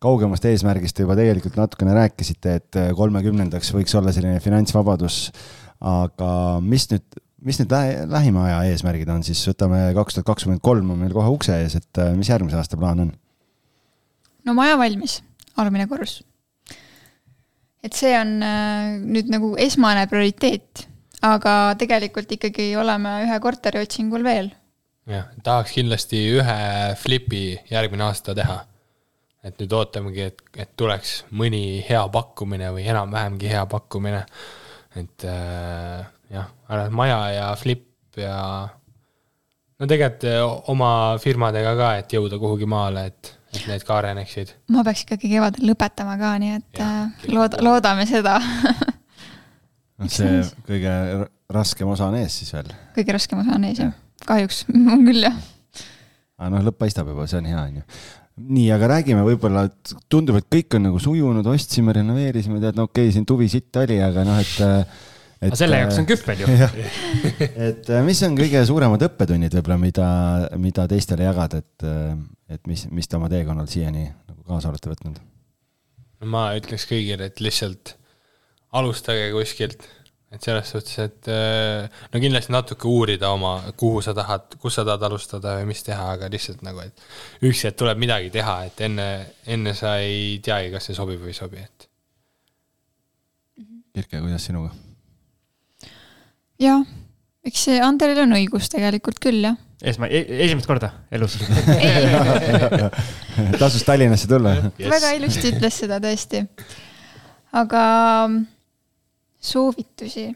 kaugemast 0.00 0.44
eesmärgist 0.48 0.96
te 0.96 1.04
juba 1.04 1.16
tegelikult 1.18 1.58
natukene 1.60 1.94
rääkisite, 1.96 2.54
et 2.56 2.78
kolmekümnendaks 2.96 3.72
võiks 3.76 3.96
olla 3.98 4.14
selline 4.16 4.40
finantsvabadus. 4.40 5.26
aga 5.80 6.60
mis 6.60 6.86
nüüd, 6.90 7.20
mis 7.44 7.56
nüüd 7.60 7.72
lähi- 7.72 8.06
lähima 8.08 8.44
aja 8.44 8.62
eesmärgid 8.72 9.08
on 9.08 9.22
siis, 9.24 9.40
võtame 9.48 9.94
kaks 9.96 10.16
tuhat 10.16 10.26
kakskümmend 10.28 10.60
kolm 10.60 10.90
on 10.92 10.98
meil 11.00 11.12
kohe 11.12 11.28
ukse 11.32 11.56
ees, 11.56 11.76
et 11.76 12.00
äh, 12.00 12.12
mis 12.16 12.28
järgmise 12.28 12.56
aasta 12.56 12.76
plaan 12.76 13.00
on? 13.06 13.12
no 14.44 14.54
maja 14.56 14.76
valmis, 14.80 15.22
alumine 15.56 15.86
korrus. 15.88 16.22
et 17.84 17.96
see 17.96 18.12
on 18.18 18.42
äh, 18.44 18.96
nüüd 19.00 19.32
nagu 19.32 19.54
esmane 19.60 20.06
prioriteet, 20.08 20.86
aga 21.26 21.54
tegelikult 21.80 22.32
ikkagi 22.36 22.72
oleme 22.80 23.20
ühe 23.26 23.38
korteri 23.42 23.82
otsingul 23.84 24.24
veel. 24.24 24.50
jah, 25.10 25.28
tahaks 25.44 25.74
kindlasti 25.76 26.20
ühe 26.38 26.58
flipi 27.00 27.44
järgmine 27.70 28.06
aasta 28.08 28.34
teha. 28.36 28.60
et 29.44 29.56
nüüd 29.60 29.72
ootamegi, 29.72 30.26
et, 30.32 30.42
et 30.56 30.72
tuleks 30.76 31.24
mõni 31.32 31.80
hea 31.88 32.02
pakkumine 32.12 32.72
või 32.76 32.84
enam-vähemgi 32.92 33.52
hea 33.52 33.64
pakkumine. 33.66 34.24
et 34.96 35.24
äh, 35.28 36.04
jah, 36.32 36.52
ainult 36.68 36.96
maja 36.96 37.20
ja 37.34 37.48
flip 37.56 37.86
ja 38.16 38.36
no 39.80 39.88
tegelikult 39.88 40.28
äh, 40.28 40.40
oma 40.72 40.92
firmadega 41.22 41.74
ka, 41.78 41.92
et 42.00 42.16
jõuda 42.16 42.40
kuhugi 42.40 42.68
maale, 42.68 43.06
et, 43.12 43.34
et 43.54 43.66
need 43.68 43.84
ka 43.84 44.00
areneksid. 44.00 44.54
ma 44.72 44.84
peaks 44.86 45.04
ikkagi 45.04 45.32
kevadel 45.34 45.68
lõpetama 45.72 46.16
ka, 46.20 46.32
nii 46.42 46.56
et 46.60 46.80
Jah, 46.80 46.96
äh, 47.04 47.28
lood-, 47.34 47.60
loodame 47.64 48.08
seda. 48.08 48.38
noh, 50.00 50.12
see 50.12 50.40
kõige 50.68 50.94
raskem 51.52 51.90
osa 51.90 52.08
on 52.10 52.16
ees 52.20 52.38
siis 52.40 52.54
veel. 52.54 52.70
kõige 52.96 53.16
raskem 53.16 53.42
osa 53.42 53.58
on 53.58 53.66
ees 53.68 53.82
jah, 53.82 53.92
kahjuks 54.26 54.64
on 54.94 55.04
küll 55.08 55.26
jah. 55.26 55.36
aga 56.40 56.50
noh, 56.54 56.64
lõpp 56.70 56.80
paistab 56.80 57.10
juba, 57.10 57.28
see 57.30 57.40
on 57.40 57.50
hea, 57.50 57.66
onju. 57.68 57.84
nii, 58.56 58.66
aga 58.76 58.90
räägime 58.94 59.24
võib-olla, 59.26 59.66
et 59.68 59.94
tundub, 60.12 60.40
et 60.40 60.48
kõik 60.52 60.78
on 60.78 60.86
nagu 60.88 61.00
sujunud, 61.02 61.46
ostsime, 61.52 61.94
renoveerisime, 62.00 62.60
tead, 62.62 62.78
no 62.78 62.88
okei 62.88 63.08
okay,, 63.08 63.16
siin 63.16 63.28
tuvi 63.28 63.50
sitt 63.52 63.76
oli, 63.80 64.00
aga 64.04 64.24
noh, 64.28 64.40
et. 64.40 64.56
aga 65.44 65.58
selle 65.58 65.82
jaoks 65.82 66.00
on 66.00 66.08
kühvel 66.08 66.44
ju. 66.44 66.54
et 67.68 67.92
äh, 67.92 68.02
mis 68.06 68.24
on 68.26 68.38
kõige 68.38 68.64
suuremad 68.68 69.08
õppetunnid 69.10 69.58
võib-olla, 69.58 69.80
mida, 69.82 70.08
mida 70.60 70.88
teistele 70.90 71.28
jagada, 71.28 71.60
et, 71.60 71.88
et 72.56 72.70
mis, 72.70 72.86
mis 72.92 73.08
te 73.08 73.20
oma 73.20 73.32
teekonnal 73.32 73.68
siiani 73.70 74.08
nagu 74.08 74.44
kaasa 74.48 74.72
olete 74.72 74.94
võtnud? 74.94 75.20
ma 76.28 76.50
ütleks 76.52 76.84
kõigile, 76.88 77.30
et 77.30 77.40
lihtsalt 77.40 77.96
alustage 78.78 79.30
kuskilt, 79.34 79.86
et 80.30 80.44
selles 80.46 80.68
suhtes, 80.70 80.94
et 81.02 81.28
äh, 81.32 82.02
no 82.12 82.22
kindlasti 82.22 82.54
natuke 82.54 82.86
uurida 82.86 83.32
oma, 83.34 83.56
kuhu 83.78 84.02
sa 84.04 84.14
tahad, 84.14 84.54
kus 84.62 84.78
sa 84.78 84.84
tahad 84.86 85.08
alustada 85.08 85.56
või 85.58 85.72
mis 85.72 85.82
teha, 85.86 86.12
aga 86.14 86.28
lihtsalt 86.30 86.62
nagu, 86.66 86.84
et 86.86 87.46
üksi, 87.46 87.66
et 87.70 87.78
tuleb 87.78 87.98
midagi 87.98 88.30
teha, 88.34 88.60
et 88.68 88.84
enne, 88.86 89.08
enne 89.50 89.74
sa 89.78 89.96
ei 90.04 90.38
teagi, 90.44 90.70
kas 90.74 90.86
see 90.86 90.98
sobib 90.98 91.22
või 91.22 91.34
ei 91.34 91.40
sobi, 91.40 91.64
et 91.64 91.88
Kirke, 93.90 94.20
kuidas 94.22 94.46
sinuga? 94.46 94.70
jah, 96.62 96.84
eks 97.42 97.66
see 97.66 97.80
Anderil 97.82 98.22
on 98.22 98.36
õigus 98.38 98.70
tegelikult 98.70 99.18
küll 99.22 99.42
jah. 99.48 99.58
esma-, 99.82 100.10
esimest 100.12 100.70
korda 100.70 100.92
elus. 101.10 101.40
tasus 103.60 103.82
Tallinnasse 103.88 104.30
tulla? 104.30 104.54
yes. 104.78 104.86
väga 104.94 105.12
ilusti 105.18 105.50
ütles 105.50 105.82
seda 105.82 105.98
tõesti. 106.04 106.44
aga 107.58 107.82
soovitusi 109.40 110.28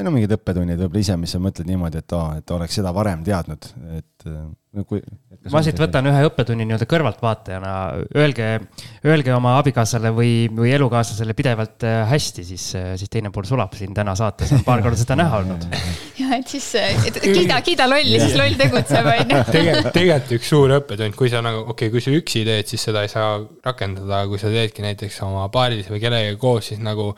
või 0.00 0.06
no 0.06 0.14
mingid 0.14 0.32
õppetunnid 0.38 0.80
võib-olla 0.80 1.04
ise, 1.04 1.18
mis 1.20 1.34
sa 1.34 1.42
mõtled 1.42 1.68
niimoodi, 1.68 2.00
et 2.00 2.16
aa, 2.16 2.38
et 2.40 2.56
oleks 2.56 2.80
seda 2.80 2.92
varem 2.96 3.20
teadnud, 3.26 3.66
et 3.98 4.26
no 4.30 4.84
kui. 4.88 5.00
ma 5.52 5.60
siit 5.64 5.78
võtan 5.80 6.06
ühe 6.08 6.22
õppetunni 6.28 6.64
nii-öelda 6.64 6.86
kõrvaltvaatajana, 6.88 7.72
öelge, 8.16 8.46
öelge 9.04 9.34
oma 9.34 9.56
abikaasale 9.60 10.12
või, 10.14 10.32
või 10.56 10.72
elukaaslasele 10.76 11.34
pidevalt 11.36 11.84
äh, 11.88 12.04
hästi, 12.08 12.44
siis, 12.52 12.66
siis 13.02 13.12
teine 13.12 13.32
pool 13.34 13.48
sulab 13.48 13.74
siin 13.76 13.92
täna 13.96 14.14
saates, 14.18 14.52
on 14.56 14.62
paar 14.66 14.84
korda 14.84 15.00
seda 15.00 15.18
näha 15.20 15.42
olnud. 15.42 15.66
ja 16.22 16.38
et 16.38 16.54
siis 16.54 16.68
et 16.80 17.20
kiida, 17.20 17.58
kiida 17.66 17.88
lolli, 17.90 18.22
siis 18.22 18.38
loll 18.40 18.56
tegutseb, 18.60 19.10
onju. 19.16 19.42
tegelikult, 19.56 19.90
tegelikult 19.98 20.38
üks 20.38 20.54
suur 20.54 20.76
õppetund, 20.78 21.18
kui 21.18 21.32
sa 21.32 21.42
nagu, 21.44 21.66
okei 21.66 21.90
okay,, 21.90 21.96
kui 21.96 22.06
sa 22.06 22.14
üksi 22.14 22.46
teed, 22.48 22.70
siis 22.70 22.88
seda 22.88 23.04
ei 23.04 23.12
saa 23.12 23.36
rakendada, 23.66 24.24
kui 24.30 24.40
sa 24.40 24.52
teedki 24.52 24.86
näiteks 24.86 25.20
oma 25.26 25.50
paaris 25.52 25.92
või 25.92 26.00
kellegagi 26.00 26.40
koos, 26.40 26.70
siis 26.72 26.80
nagu 26.84 27.12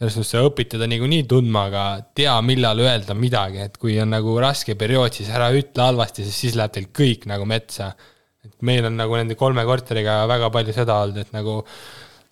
selles 0.00 0.14
suhtes 0.16 0.32
sa 0.32 0.40
õpid 0.48 0.70
teda 0.72 0.86
niikuinii 0.88 1.26
tundma, 1.28 1.66
aga 1.68 1.84
tea, 2.16 2.32
millal 2.40 2.78
öelda 2.80 3.12
midagi, 3.12 3.60
et 3.66 3.74
kui 3.80 3.98
on 4.00 4.08
nagu 4.14 4.38
raske 4.40 4.72
periood, 4.80 5.12
siis 5.12 5.28
ära 5.28 5.50
ütle 5.52 5.84
halvasti, 5.90 6.24
sest 6.24 6.46
siis 6.46 6.56
läheb 6.56 6.72
teil 6.72 6.86
kõik 6.96 7.26
nagu 7.28 7.44
metsa. 7.44 7.92
et 8.40 8.54
meil 8.64 8.86
on 8.88 8.94
nagu 8.96 9.12
nende 9.12 9.34
kolme 9.36 9.60
korteriga 9.68 10.22
väga 10.24 10.48
palju 10.48 10.72
seda 10.72 10.94
olnud, 11.02 11.18
et 11.20 11.32
nagu 11.36 11.58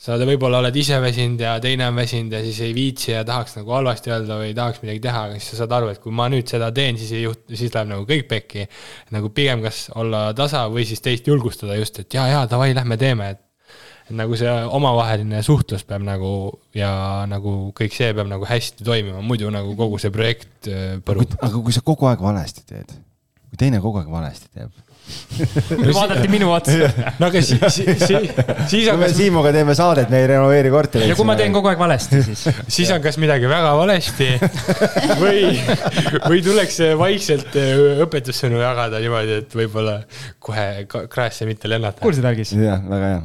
sa 0.01 0.15
võib-olla 0.17 0.63
oled 0.63 0.77
ise 0.81 0.97
väsinud 1.03 1.43
ja 1.43 1.59
teine 1.61 1.91
on 1.91 1.99
väsinud 1.99 2.33
ja 2.33 2.41
siis 2.41 2.61
ei 2.65 2.73
viitsi 2.73 3.11
ja 3.13 3.25
tahaks 3.29 3.59
nagu 3.59 3.75
halvasti 3.77 4.15
öelda 4.15 4.39
või 4.41 4.55
tahaks 4.57 4.81
midagi 4.81 5.03
teha, 5.05 5.25
aga 5.27 5.37
siis 5.37 5.51
sa 5.53 5.59
saad 5.61 5.75
aru, 5.77 5.91
et 5.93 6.01
kui 6.01 6.15
ma 6.15 6.31
nüüd 6.33 6.49
seda 6.49 6.71
teen, 6.73 6.97
siis 6.97 7.13
ei 7.19 7.27
juhtu, 7.27 7.59
siis 7.59 7.75
läheb 7.75 7.91
nagu 7.91 8.07
kõik 8.09 8.25
pekki. 8.31 8.65
nagu 9.13 9.29
pigem 9.35 9.61
kas 9.67 9.91
olla 9.99 10.31
tasa 10.39 10.65
või 10.73 10.87
siis 10.89 11.05
teist 11.05 11.29
julgustada 11.29 11.77
just, 11.77 12.01
et 12.01 12.15
jaa, 12.15 12.29
jaa, 12.31 12.47
davai, 12.49 12.73
lähme 12.79 12.97
teeme, 12.97 13.29
et 13.35 13.45
nagu 14.17 14.37
see 14.39 14.53
omavaheline 14.79 15.43
suhtlus 15.45 15.85
peab 15.89 16.05
nagu 16.07 16.31
ja 16.77 16.91
nagu 17.31 17.73
kõik 17.77 17.97
see 17.97 18.15
peab 18.17 18.31
nagu 18.31 18.49
hästi 18.49 18.87
toimima, 18.87 19.23
muidu 19.25 19.51
nagu 19.53 19.75
kogu 19.79 20.01
see 20.01 20.13
projekt 20.15 20.71
äh, 20.71 20.97
põrub. 21.05 21.37
aga 21.41 21.63
kui 21.65 21.77
sa 21.77 21.85
kogu 21.85 22.09
aeg 22.11 22.23
valesti 22.25 22.65
teed, 22.69 22.95
kui 23.59 23.67
teine 23.67 23.81
kogu 23.83 23.99
aeg 23.99 24.13
valesti 24.13 24.49
teeb. 24.55 24.85
vaadati 25.97 26.29
minu 26.29 26.51
otsa. 26.53 26.91
no 27.19 27.31
aga 27.31 27.41
siis, 27.43 27.63
siis, 27.73 28.03
siis 28.69 28.69
kui 28.69 28.91
on 28.93 28.99
me 29.01 29.09
kas, 29.09 29.17
Siimuga 29.17 29.53
teeme 29.57 29.75
saadet, 29.75 30.11
me 30.13 30.21
ei 30.21 30.29
renoveeri 30.31 30.71
korterit. 30.71 31.09
ja 31.09 31.17
kui 31.19 31.27
ma 31.27 31.35
teen 31.39 31.55
kogu 31.55 31.71
aeg 31.71 31.81
valesti, 31.81 32.21
siis 32.27 32.45
siis 32.77 32.93
on 32.95 33.03
kas 33.03 33.19
midagi 33.21 33.49
väga 33.51 33.73
valesti 33.79 34.29
või, 35.23 35.57
või 36.29 36.43
tuleks 36.45 36.81
vaikselt 37.01 37.57
äh, 37.59 38.03
õpetussõnu 38.05 38.61
jagada 38.61 39.01
niimoodi, 39.03 39.41
et 39.43 39.59
võib-olla 39.63 39.99
kohe 40.45 40.87
kraesse 40.87 41.49
mitte 41.49 41.73
lennata. 41.73 42.05
kuulsid, 42.05 42.29
Algis? 42.29 42.53
jah, 42.55 42.85
väga 42.85 43.13
hea. 43.15 43.23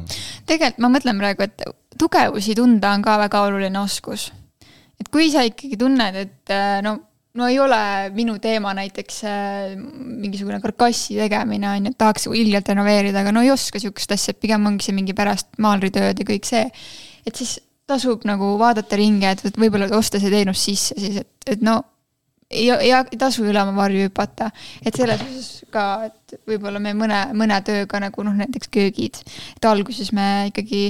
tegelikult 0.48 0.86
ma 0.86 0.94
mõtlen 0.96 1.20
praegu, 1.20 1.46
et 1.46 1.68
tugevusi 2.00 2.56
tunda 2.58 2.96
on 2.96 3.04
ka 3.04 3.20
väga 3.26 3.44
oluline 3.50 3.84
oskus. 3.84 4.30
et 4.98 5.12
kui 5.12 5.28
sa 5.30 5.44
ikkagi 5.46 5.78
tunned, 5.84 6.22
et 6.24 6.56
äh, 6.56 6.80
no, 6.86 6.98
no 7.38 7.48
ei 7.50 7.58
ole 7.58 7.78
minu 8.14 8.36
teema 8.42 8.74
näiteks 8.78 9.20
äh, 9.26 9.74
mingisugune 9.76 10.60
karkassi 10.62 11.18
tegemine 11.18 11.70
on 11.70 11.88
ju, 11.88 11.94
et 11.94 11.98
tahaks 11.98 12.28
ilgelt 12.30 12.68
renoveerida, 12.70 13.24
aga 13.24 13.32
no 13.34 13.42
ei 13.42 13.50
oska 13.54 13.82
sihukest 13.82 14.14
asja, 14.14 14.34
et 14.34 14.42
pigem 14.42 14.66
ongi 14.70 14.86
see 14.86 14.96
mingi 14.96 15.16
pärast 15.16 15.50
maalritööd 15.62 16.20
ja 16.22 16.28
kõik 16.28 16.46
see. 16.48 16.68
et 17.26 17.34
siis 17.34 17.58
tasub 17.90 18.22
nagu 18.28 18.54
vaadata 18.60 18.96
ringi, 18.96 19.26
et 19.28 19.42
et 19.50 19.58
võib-olla 19.60 19.90
osta 19.98 20.20
see 20.22 20.32
teenus 20.32 20.62
sisse 20.64 20.96
siis, 21.00 21.18
et, 21.24 21.50
et 21.56 21.64
no 21.64 21.80
ei, 22.54 22.70
ei, 22.70 23.18
tasu 23.18 23.44
üle 23.48 23.60
oma 23.62 23.74
varju 23.82 24.06
hüpata, 24.06 24.50
et 24.84 24.94
selles 24.94 25.22
osas 25.24 25.50
ka, 25.74 25.84
et 26.06 26.36
võib-olla 26.48 26.78
me 26.82 26.94
mõne, 26.96 27.20
mõne 27.34 27.58
tööga 27.66 28.00
nagu 28.04 28.26
noh, 28.26 28.36
näiteks 28.38 28.70
köögid, 28.72 29.20
et 29.56 29.68
alguses 29.68 30.12
me 30.14 30.28
ikkagi 30.52 30.86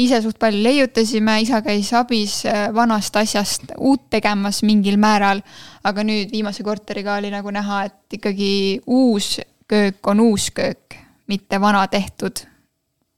ise 0.00 0.20
suht 0.22 0.38
palju 0.42 0.62
leiutasime, 0.64 1.38
isa 1.44 1.60
käis 1.64 1.92
abis 1.94 2.40
äh, 2.48 2.66
vanast 2.74 3.16
asjast 3.16 3.74
uut 3.78 4.08
tegemas 4.10 4.62
mingil 4.66 4.98
määral. 5.00 5.42
aga 5.84 6.02
nüüd 6.02 6.32
viimase 6.32 6.64
korteriga 6.64 7.18
oli 7.20 7.30
nagu 7.30 7.50
näha, 7.52 7.84
et 7.84 8.18
ikkagi 8.18 8.80
uus 8.86 9.38
köök 9.68 10.06
on 10.06 10.20
uus 10.20 10.50
köök, 10.50 10.96
mitte 11.28 11.60
vana 11.60 11.86
tehtud 11.88 12.44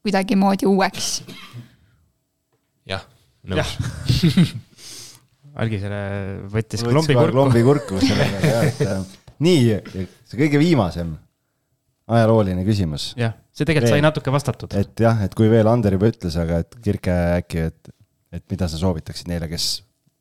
kuidagimoodi 0.06 0.66
uueks. 0.66 1.22
jah, 2.86 3.02
nõus. 3.46 3.76
Algi 5.56 5.78
selle 5.80 6.00
võttis 6.52 6.82
klombi 6.84 7.14
kurku. 7.16 7.32
klombi 7.32 7.62
kurku 7.64 8.00
selle 8.02 8.26
peale 8.28 8.50
jah, 8.52 8.66
et 8.68 8.82
äh, 8.84 9.14
nii, 9.46 9.78
see 10.28 10.40
kõige 10.42 10.60
viimasem 10.60 11.16
ajalooline 12.06 12.64
küsimus. 12.66 13.14
jah, 13.18 13.34
see 13.56 13.64
tegelikult 13.64 13.94
sai 13.94 14.04
natuke 14.04 14.34
vastatud. 14.34 14.76
et 14.76 15.00
jah, 15.00 15.22
et 15.24 15.34
kui 15.36 15.48
veel 15.52 15.68
Ander 15.70 15.96
juba 15.96 16.10
ütles, 16.12 16.36
aga 16.40 16.60
et 16.64 16.76
Kirke 16.84 17.16
äkki, 17.40 17.66
et, 17.70 17.90
et 18.36 18.44
mida 18.52 18.68
sa 18.68 18.80
soovitaksid 18.80 19.30
neile, 19.32 19.48
kes 19.50 19.70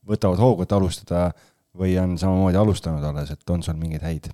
võtavad 0.08 0.42
hoogu, 0.42 0.66
et 0.66 0.76
alustada 0.76 1.28
või 1.76 1.98
on 2.00 2.16
samamoodi 2.22 2.60
alustanud 2.62 3.04
alles, 3.04 3.34
et 3.36 3.52
on 3.52 3.64
sul 3.66 3.78
mingeid 3.80 4.06
häid 4.06 4.32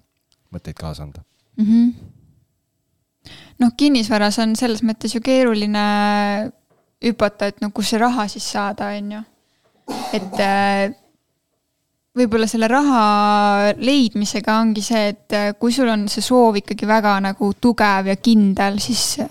mõtteid 0.53 0.77
kaasa 0.77 1.07
anda 1.07 1.23
mm? 1.57 1.65
-hmm. 1.65 3.31
noh, 3.63 3.73
kinnisvaras 3.77 4.39
on 4.43 4.55
selles 4.59 4.83
mõttes 4.85 5.15
ju 5.15 5.23
keeruline 5.25 5.85
hüpata, 7.01 7.49
et 7.49 7.61
no 7.61 7.71
kus 7.73 7.89
see 7.89 8.01
raha 8.01 8.27
siis 8.29 8.45
saada, 8.51 8.91
on 8.97 9.11
ju. 9.17 9.23
et 10.13 10.39
äh, 10.39 10.93
võib-olla 12.17 12.47
selle 12.49 12.67
raha 12.67 13.03
leidmisega 13.79 14.57
ongi 14.59 14.83
see, 14.83 15.11
et 15.13 15.35
äh, 15.35 15.51
kui 15.59 15.73
sul 15.75 15.89
on 15.91 16.07
see 16.11 16.23
soov 16.25 16.59
ikkagi 16.59 16.87
väga 16.89 17.17
nagu 17.23 17.53
tugev 17.61 18.09
ja 18.11 18.17
kindel, 18.19 18.81
siis 18.83 19.21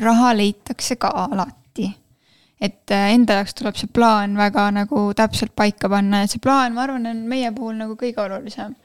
raha 0.00 0.34
leitakse 0.38 0.96
ka 1.00 1.10
alati. 1.26 1.88
et 2.60 2.92
äh, 2.92 3.08
enda 3.16 3.40
jaoks 3.40 3.56
tuleb 3.58 3.78
see 3.80 3.90
plaan 3.90 4.36
väga 4.38 4.68
nagu 4.76 5.08
täpselt 5.16 5.56
paika 5.56 5.88
panna 5.88 6.22
ja 6.22 6.30
see 6.30 6.42
plaan, 6.44 6.74
ma 6.76 6.84
arvan, 6.84 7.08
on 7.10 7.26
meie 7.26 7.50
puhul 7.56 7.74
nagu 7.80 7.98
kõige 7.98 8.22
olulisem. 8.22 8.76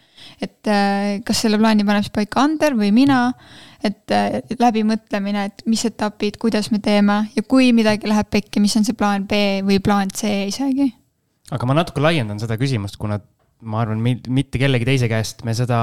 et 0.41 0.65
äh, 0.65 1.21
kas 1.25 1.45
selle 1.45 1.61
plaani 1.61 1.85
paneb 1.85 2.07
siis 2.07 2.15
paika 2.17 2.41
Ander 2.41 2.73
või 2.73 2.89
mina, 2.95 3.29
et 3.85 4.09
läbimõtlemine, 4.57 5.45
et 5.45 5.61
mis 5.69 5.85
etapid, 5.85 6.41
kuidas 6.41 6.71
me 6.73 6.81
teeme 6.81 7.27
ja 7.35 7.45
kui 7.45 7.69
midagi 7.77 8.09
läheb 8.09 8.31
pekki, 8.33 8.63
mis 8.63 8.73
on 8.79 8.87
see 8.87 8.97
plaan 8.97 9.29
B 9.29 9.61
või 9.61 9.77
plaan 9.83 10.09
C 10.09 10.47
isegi 10.49 10.89
aga 11.53 11.67
ma 11.69 11.75
natuke 11.77 12.01
laiendan 12.01 12.39
seda 12.41 12.57
küsimust, 12.57 12.97
kuna 12.97 13.19
ma 13.65 13.79
arvan, 13.81 14.01
mitte 14.03 14.59
kellegi 14.59 14.87
teise 14.87 15.07
käest 15.09 15.43
me 15.47 15.53
seda 15.57 15.77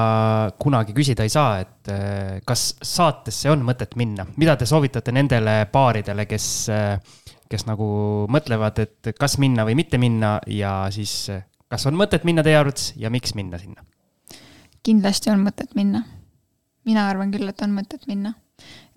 kunagi 0.60 0.94
küsida 0.96 1.24
ei 1.26 1.32
saa, 1.32 1.62
et 1.64 1.92
äh, 1.92 2.40
kas 2.46 2.74
saatesse 2.84 3.50
on 3.52 3.64
mõtet 3.66 3.96
minna, 3.98 4.26
mida 4.36 4.56
te 4.60 4.68
soovitate 4.68 5.14
nendele 5.14 5.62
paaridele, 5.72 6.26
kes, 6.30 6.48
äh, 6.72 7.32
kes 7.50 7.66
nagu 7.68 7.88
mõtlevad, 8.32 8.82
et 8.84 9.14
kas 9.18 9.38
minna 9.42 9.66
või 9.68 9.78
mitte 9.80 10.00
minna 10.02 10.36
ja 10.46 10.76
siis 10.94 11.30
kas 11.72 11.88
on 11.88 11.96
mõtet 11.98 12.28
minna 12.28 12.44
teie 12.44 12.60
arvates 12.60 12.92
ja 13.00 13.10
miks 13.10 13.34
minna 13.38 13.60
sinna? 13.62 13.84
kindlasti 14.82 15.30
on 15.30 15.44
mõtet 15.46 15.76
minna. 15.78 16.04
mina 16.84 17.08
arvan 17.08 17.30
küll, 17.30 17.48
et 17.48 17.62
on 17.62 17.74
mõtet 17.76 18.08
minna 18.10 18.34
äh, 18.34 18.91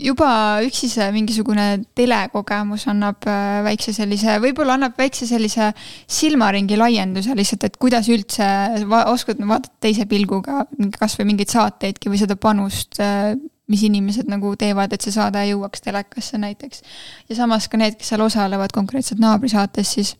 juba 0.00 0.28
üksi 0.66 0.88
see 0.90 1.06
mingisugune 1.14 1.66
telekogemus 1.96 2.86
annab 2.90 3.26
äh, 3.30 3.60
väikse 3.66 3.94
sellise, 3.94 4.36
võib-olla 4.42 4.74
annab 4.78 4.98
väikse 4.98 5.26
sellise 5.28 5.70
silmaringi 6.10 6.78
laienduse 6.78 7.36
lihtsalt, 7.38 7.68
et 7.68 7.78
kuidas 7.80 8.10
üldse 8.12 8.48
va 8.90 9.04
oskad 9.12 9.40
vaadata 9.42 9.72
teise 9.84 10.08
pilguga 10.10 10.64
kasvõi 10.98 11.28
mingeid 11.30 11.54
saateidki 11.54 12.10
või 12.10 12.20
seda 12.20 12.36
panust, 12.40 12.98
äh, 13.02 13.32
mis 13.70 13.86
inimesed 13.86 14.28
nagu 14.28 14.52
teevad, 14.60 14.92
et 14.92 15.04
see 15.04 15.14
saade 15.14 15.40
jõuaks 15.48 15.86
telekasse 15.86 16.40
näiteks. 16.42 16.82
ja 17.30 17.38
samas 17.38 17.70
ka 17.70 17.80
need, 17.80 17.96
kes 18.00 18.12
seal 18.12 18.26
osalevad 18.26 18.74
konkreetselt 18.74 19.22
naabrisaates 19.22 19.96
siis. 19.96 20.14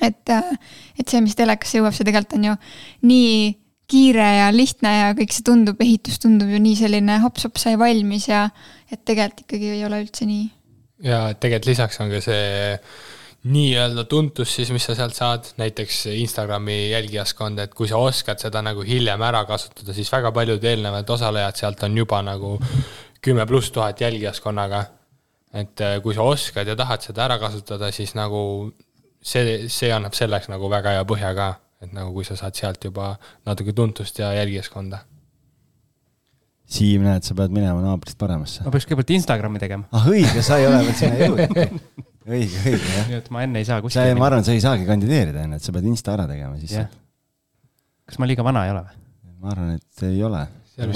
et, 0.00 0.30
et 0.30 1.06
see, 1.08 1.20
mis 1.20 1.36
telekasse 1.36 1.80
jõuab, 1.80 1.94
see 1.96 2.06
tegelikult 2.06 2.38
on 2.38 2.50
ju 2.52 2.58
nii 3.10 3.65
kiire 3.90 4.26
ja 4.40 4.46
lihtne 4.54 4.92
ja 4.92 5.10
kõik 5.16 5.34
see 5.34 5.46
tundub, 5.46 5.80
ehitus 5.82 6.18
tundub 6.22 6.50
ju 6.50 6.60
nii 6.62 6.78
selline 6.78 7.20
hops-hops 7.22 7.68
sai 7.68 7.76
valmis 7.78 8.28
ja 8.30 8.48
et 8.90 9.04
tegelikult 9.06 9.44
ikkagi 9.46 9.74
ei 9.76 9.84
ole 9.86 10.00
üldse 10.04 10.26
nii. 10.28 10.48
ja 11.06 11.20
tegelikult 11.34 11.70
lisaks 11.70 12.00
on 12.02 12.10
ka 12.10 12.22
see 12.24 12.46
nii-öelda 13.46 14.04
tuntus 14.10 14.54
siis, 14.56 14.72
mis 14.74 14.84
sa 14.88 14.96
sealt 14.98 15.14
saad, 15.14 15.50
näiteks 15.60 16.06
Instagrami 16.16 16.90
jälgijaskond, 16.90 17.60
et 17.62 17.74
kui 17.78 17.86
sa 17.86 18.00
oskad 18.02 18.42
seda 18.42 18.62
nagu 18.64 18.82
hiljem 18.86 19.22
ära 19.22 19.44
kasutada, 19.46 19.94
siis 19.94 20.10
väga 20.12 20.32
paljud 20.34 20.64
eelnevad 20.64 21.10
osalejad 21.14 21.60
sealt 21.60 21.84
on 21.86 21.98
juba 22.02 22.22
nagu 22.26 22.56
kümme 23.22 23.46
pluss 23.46 23.70
tuhat 23.70 24.00
jälgijaskonnaga. 24.00 24.84
et 25.54 25.80
äh, 25.80 26.00
kui 26.02 26.14
sa 26.14 26.26
oskad 26.26 26.66
ja 26.68 26.76
tahad 26.76 27.00
seda 27.00 27.24
ära 27.24 27.38
kasutada, 27.38 27.92
siis 27.92 28.14
nagu 28.14 28.72
see, 29.22 29.68
see 29.68 29.92
annab 29.94 30.14
selleks 30.14 30.50
nagu 30.52 30.68
väga 30.70 30.98
hea 30.98 31.04
põhja 31.08 31.30
ka 31.38 31.54
et 31.84 31.92
nagu 31.92 32.14
kui 32.14 32.24
sa 32.26 32.38
saad 32.38 32.56
sealt 32.56 32.88
juba 32.88 33.12
natuke 33.46 33.74
tuntust 33.76 34.18
ja 34.22 34.32
jälgijaskonda. 34.36 35.02
Siim, 36.66 37.04
näed, 37.06 37.22
sa 37.22 37.36
pead 37.38 37.52
minema 37.54 37.78
naabrist 37.78 38.18
paremasse. 38.18 38.64
ma 38.66 38.72
peaks 38.74 38.88
kõigepealt 38.88 39.12
Instagrami 39.14 39.62
tegema. 39.62 39.86
ah 39.94 40.08
õige, 40.10 40.42
sa 40.42 40.58
ei 40.58 40.66
ole 40.66 40.82
veel 40.82 40.96
sinna 40.98 41.20
jõudnud. 41.20 41.74
õige, 42.26 42.62
õige, 42.72 42.92
jah. 42.96 43.08
nii 43.12 43.18
et 43.20 43.28
ma 43.34 43.44
enne 43.46 43.62
ei 43.62 43.68
saa 43.68 43.78
kuskile. 43.84 44.16
ma 44.18 44.26
arvan, 44.26 44.46
sa 44.46 44.56
ei 44.56 44.62
saagi 44.64 44.88
kandideerida 44.88 45.44
enne, 45.46 45.60
et 45.60 45.66
sa 45.66 45.74
pead 45.76 45.86
Insta 45.86 46.16
ära 46.16 46.26
tegema, 46.30 46.58
siis 46.58 46.74
yeah.. 46.74 46.90
kas 48.08 48.18
ma 48.18 48.26
liiga 48.26 48.46
vana 48.46 48.66
ei 48.66 48.74
ole 48.74 48.82
või? 48.88 49.02
ma 49.46 49.54
arvan, 49.54 49.72
et 49.78 50.06
ei 50.08 50.22
ole. 50.26 50.42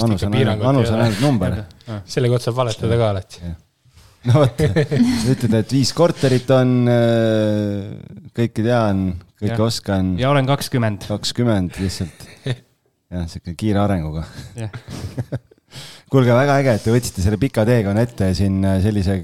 vanus 0.01 0.27
on 0.27 0.37
ainult, 0.41 0.63
vanus 0.65 0.91
on 0.91 1.05
ainult 1.05 1.23
number. 1.23 1.57
selle 2.17 2.31
kohta 2.33 2.49
saab 2.49 2.59
valetada 2.59 2.99
ka 2.99 3.09
alati. 3.15 3.53
no 4.27 4.43
vot, 4.43 4.63
ütled, 5.31 5.55
et 5.61 5.75
viis 5.77 5.95
korterit 5.95 6.51
on, 6.57 6.77
äh, 6.91 8.25
kõike 8.35 8.65
tean, 8.65 9.07
kõike 9.41 9.63
oskan. 9.65 10.15
ja 10.21 10.29
olen 10.33 10.49
kakskümmend. 10.49 11.07
kakskümmend 11.09 11.79
lihtsalt. 11.81 12.27
jah, 13.11 13.27
sihuke 13.27 13.57
kiire 13.59 13.81
arenguga 13.83 14.27
kuulge, 16.11 16.33
väga 16.35 16.59
äge, 16.59 16.75
et 16.75 16.85
te 16.85 16.93
võtsite 16.93 17.23
selle 17.23 17.39
pika 17.41 17.63
teekonna 17.67 18.03
ette 18.03 18.31
siin 18.37 18.59
äh, 18.67 18.79
sellise 18.83 19.21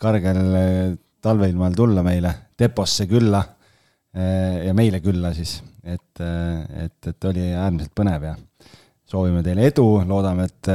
kargel 0.00 0.40
äh, 0.56 0.78
talveilmal 1.20 1.76
tulla 1.76 2.04
meile 2.06 2.32
deposse 2.58 3.04
külla. 3.10 3.42
Äh, 4.16 4.66
ja 4.66 4.74
meile 4.76 5.02
külla 5.04 5.34
siis, 5.36 5.58
et, 5.84 6.20
et, 6.20 7.10
et 7.12 7.28
oli 7.30 7.50
äärmiselt 7.52 7.92
põnev 7.96 8.24
ja 8.30 8.32
soovime 9.10 9.44
teile 9.46 9.68
edu, 9.68 9.84
loodame, 10.06 10.46
et 10.46 10.70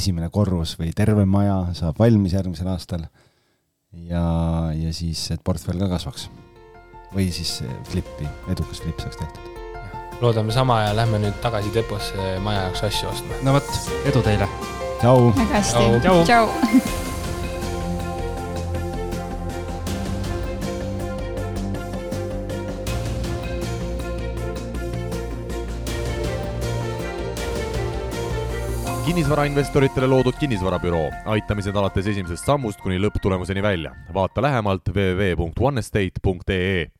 esimene 0.00 0.30
korrus 0.32 0.74
või 0.80 0.92
terve 0.96 1.26
maja 1.28 1.60
saab 1.76 2.00
valmis 2.00 2.36
järgmisel 2.36 2.72
aastal. 2.72 3.06
ja, 3.92 4.26
ja 4.72 4.92
siis, 4.96 5.30
et 5.36 5.44
portfell 5.44 5.80
ka 5.84 5.92
kasvaks 5.96 6.28
või 7.14 7.28
siis 7.32 7.58
flippi, 7.88 8.28
edukas 8.52 8.82
flipp 8.84 9.00
saaks 9.00 9.16
tehtud. 9.16 9.44
loodame 10.20 10.52
sama 10.52 10.80
ja 10.82 10.96
lähme 10.96 11.20
nüüd 11.22 11.36
tagasi 11.42 11.70
deposse 11.74 12.38
maja 12.44 12.66
jaoks 12.68 12.84
asju 12.90 13.10
ostma. 13.12 13.42
no 13.42 13.58
vot, 13.58 13.74
edu 14.04 14.22
teile. 14.22 14.48
tšau. 15.00 15.30
väga 15.36 15.52
hästi, 15.60 15.86
tšau. 16.24 17.06
kinnisvarainvestoritele 29.08 30.06
loodud 30.06 30.36
kinnisvarabüroo, 30.38 31.08
aitamised 31.32 31.76
alates 31.76 32.06
esimesest 32.12 32.44
sammust 32.46 32.80
kuni 32.84 33.00
lõpptulemuseni 33.00 33.62
välja. 33.64 33.94
vaata 34.14 34.42
lähemalt 34.42 34.92
www.onestate.ee 34.94 36.90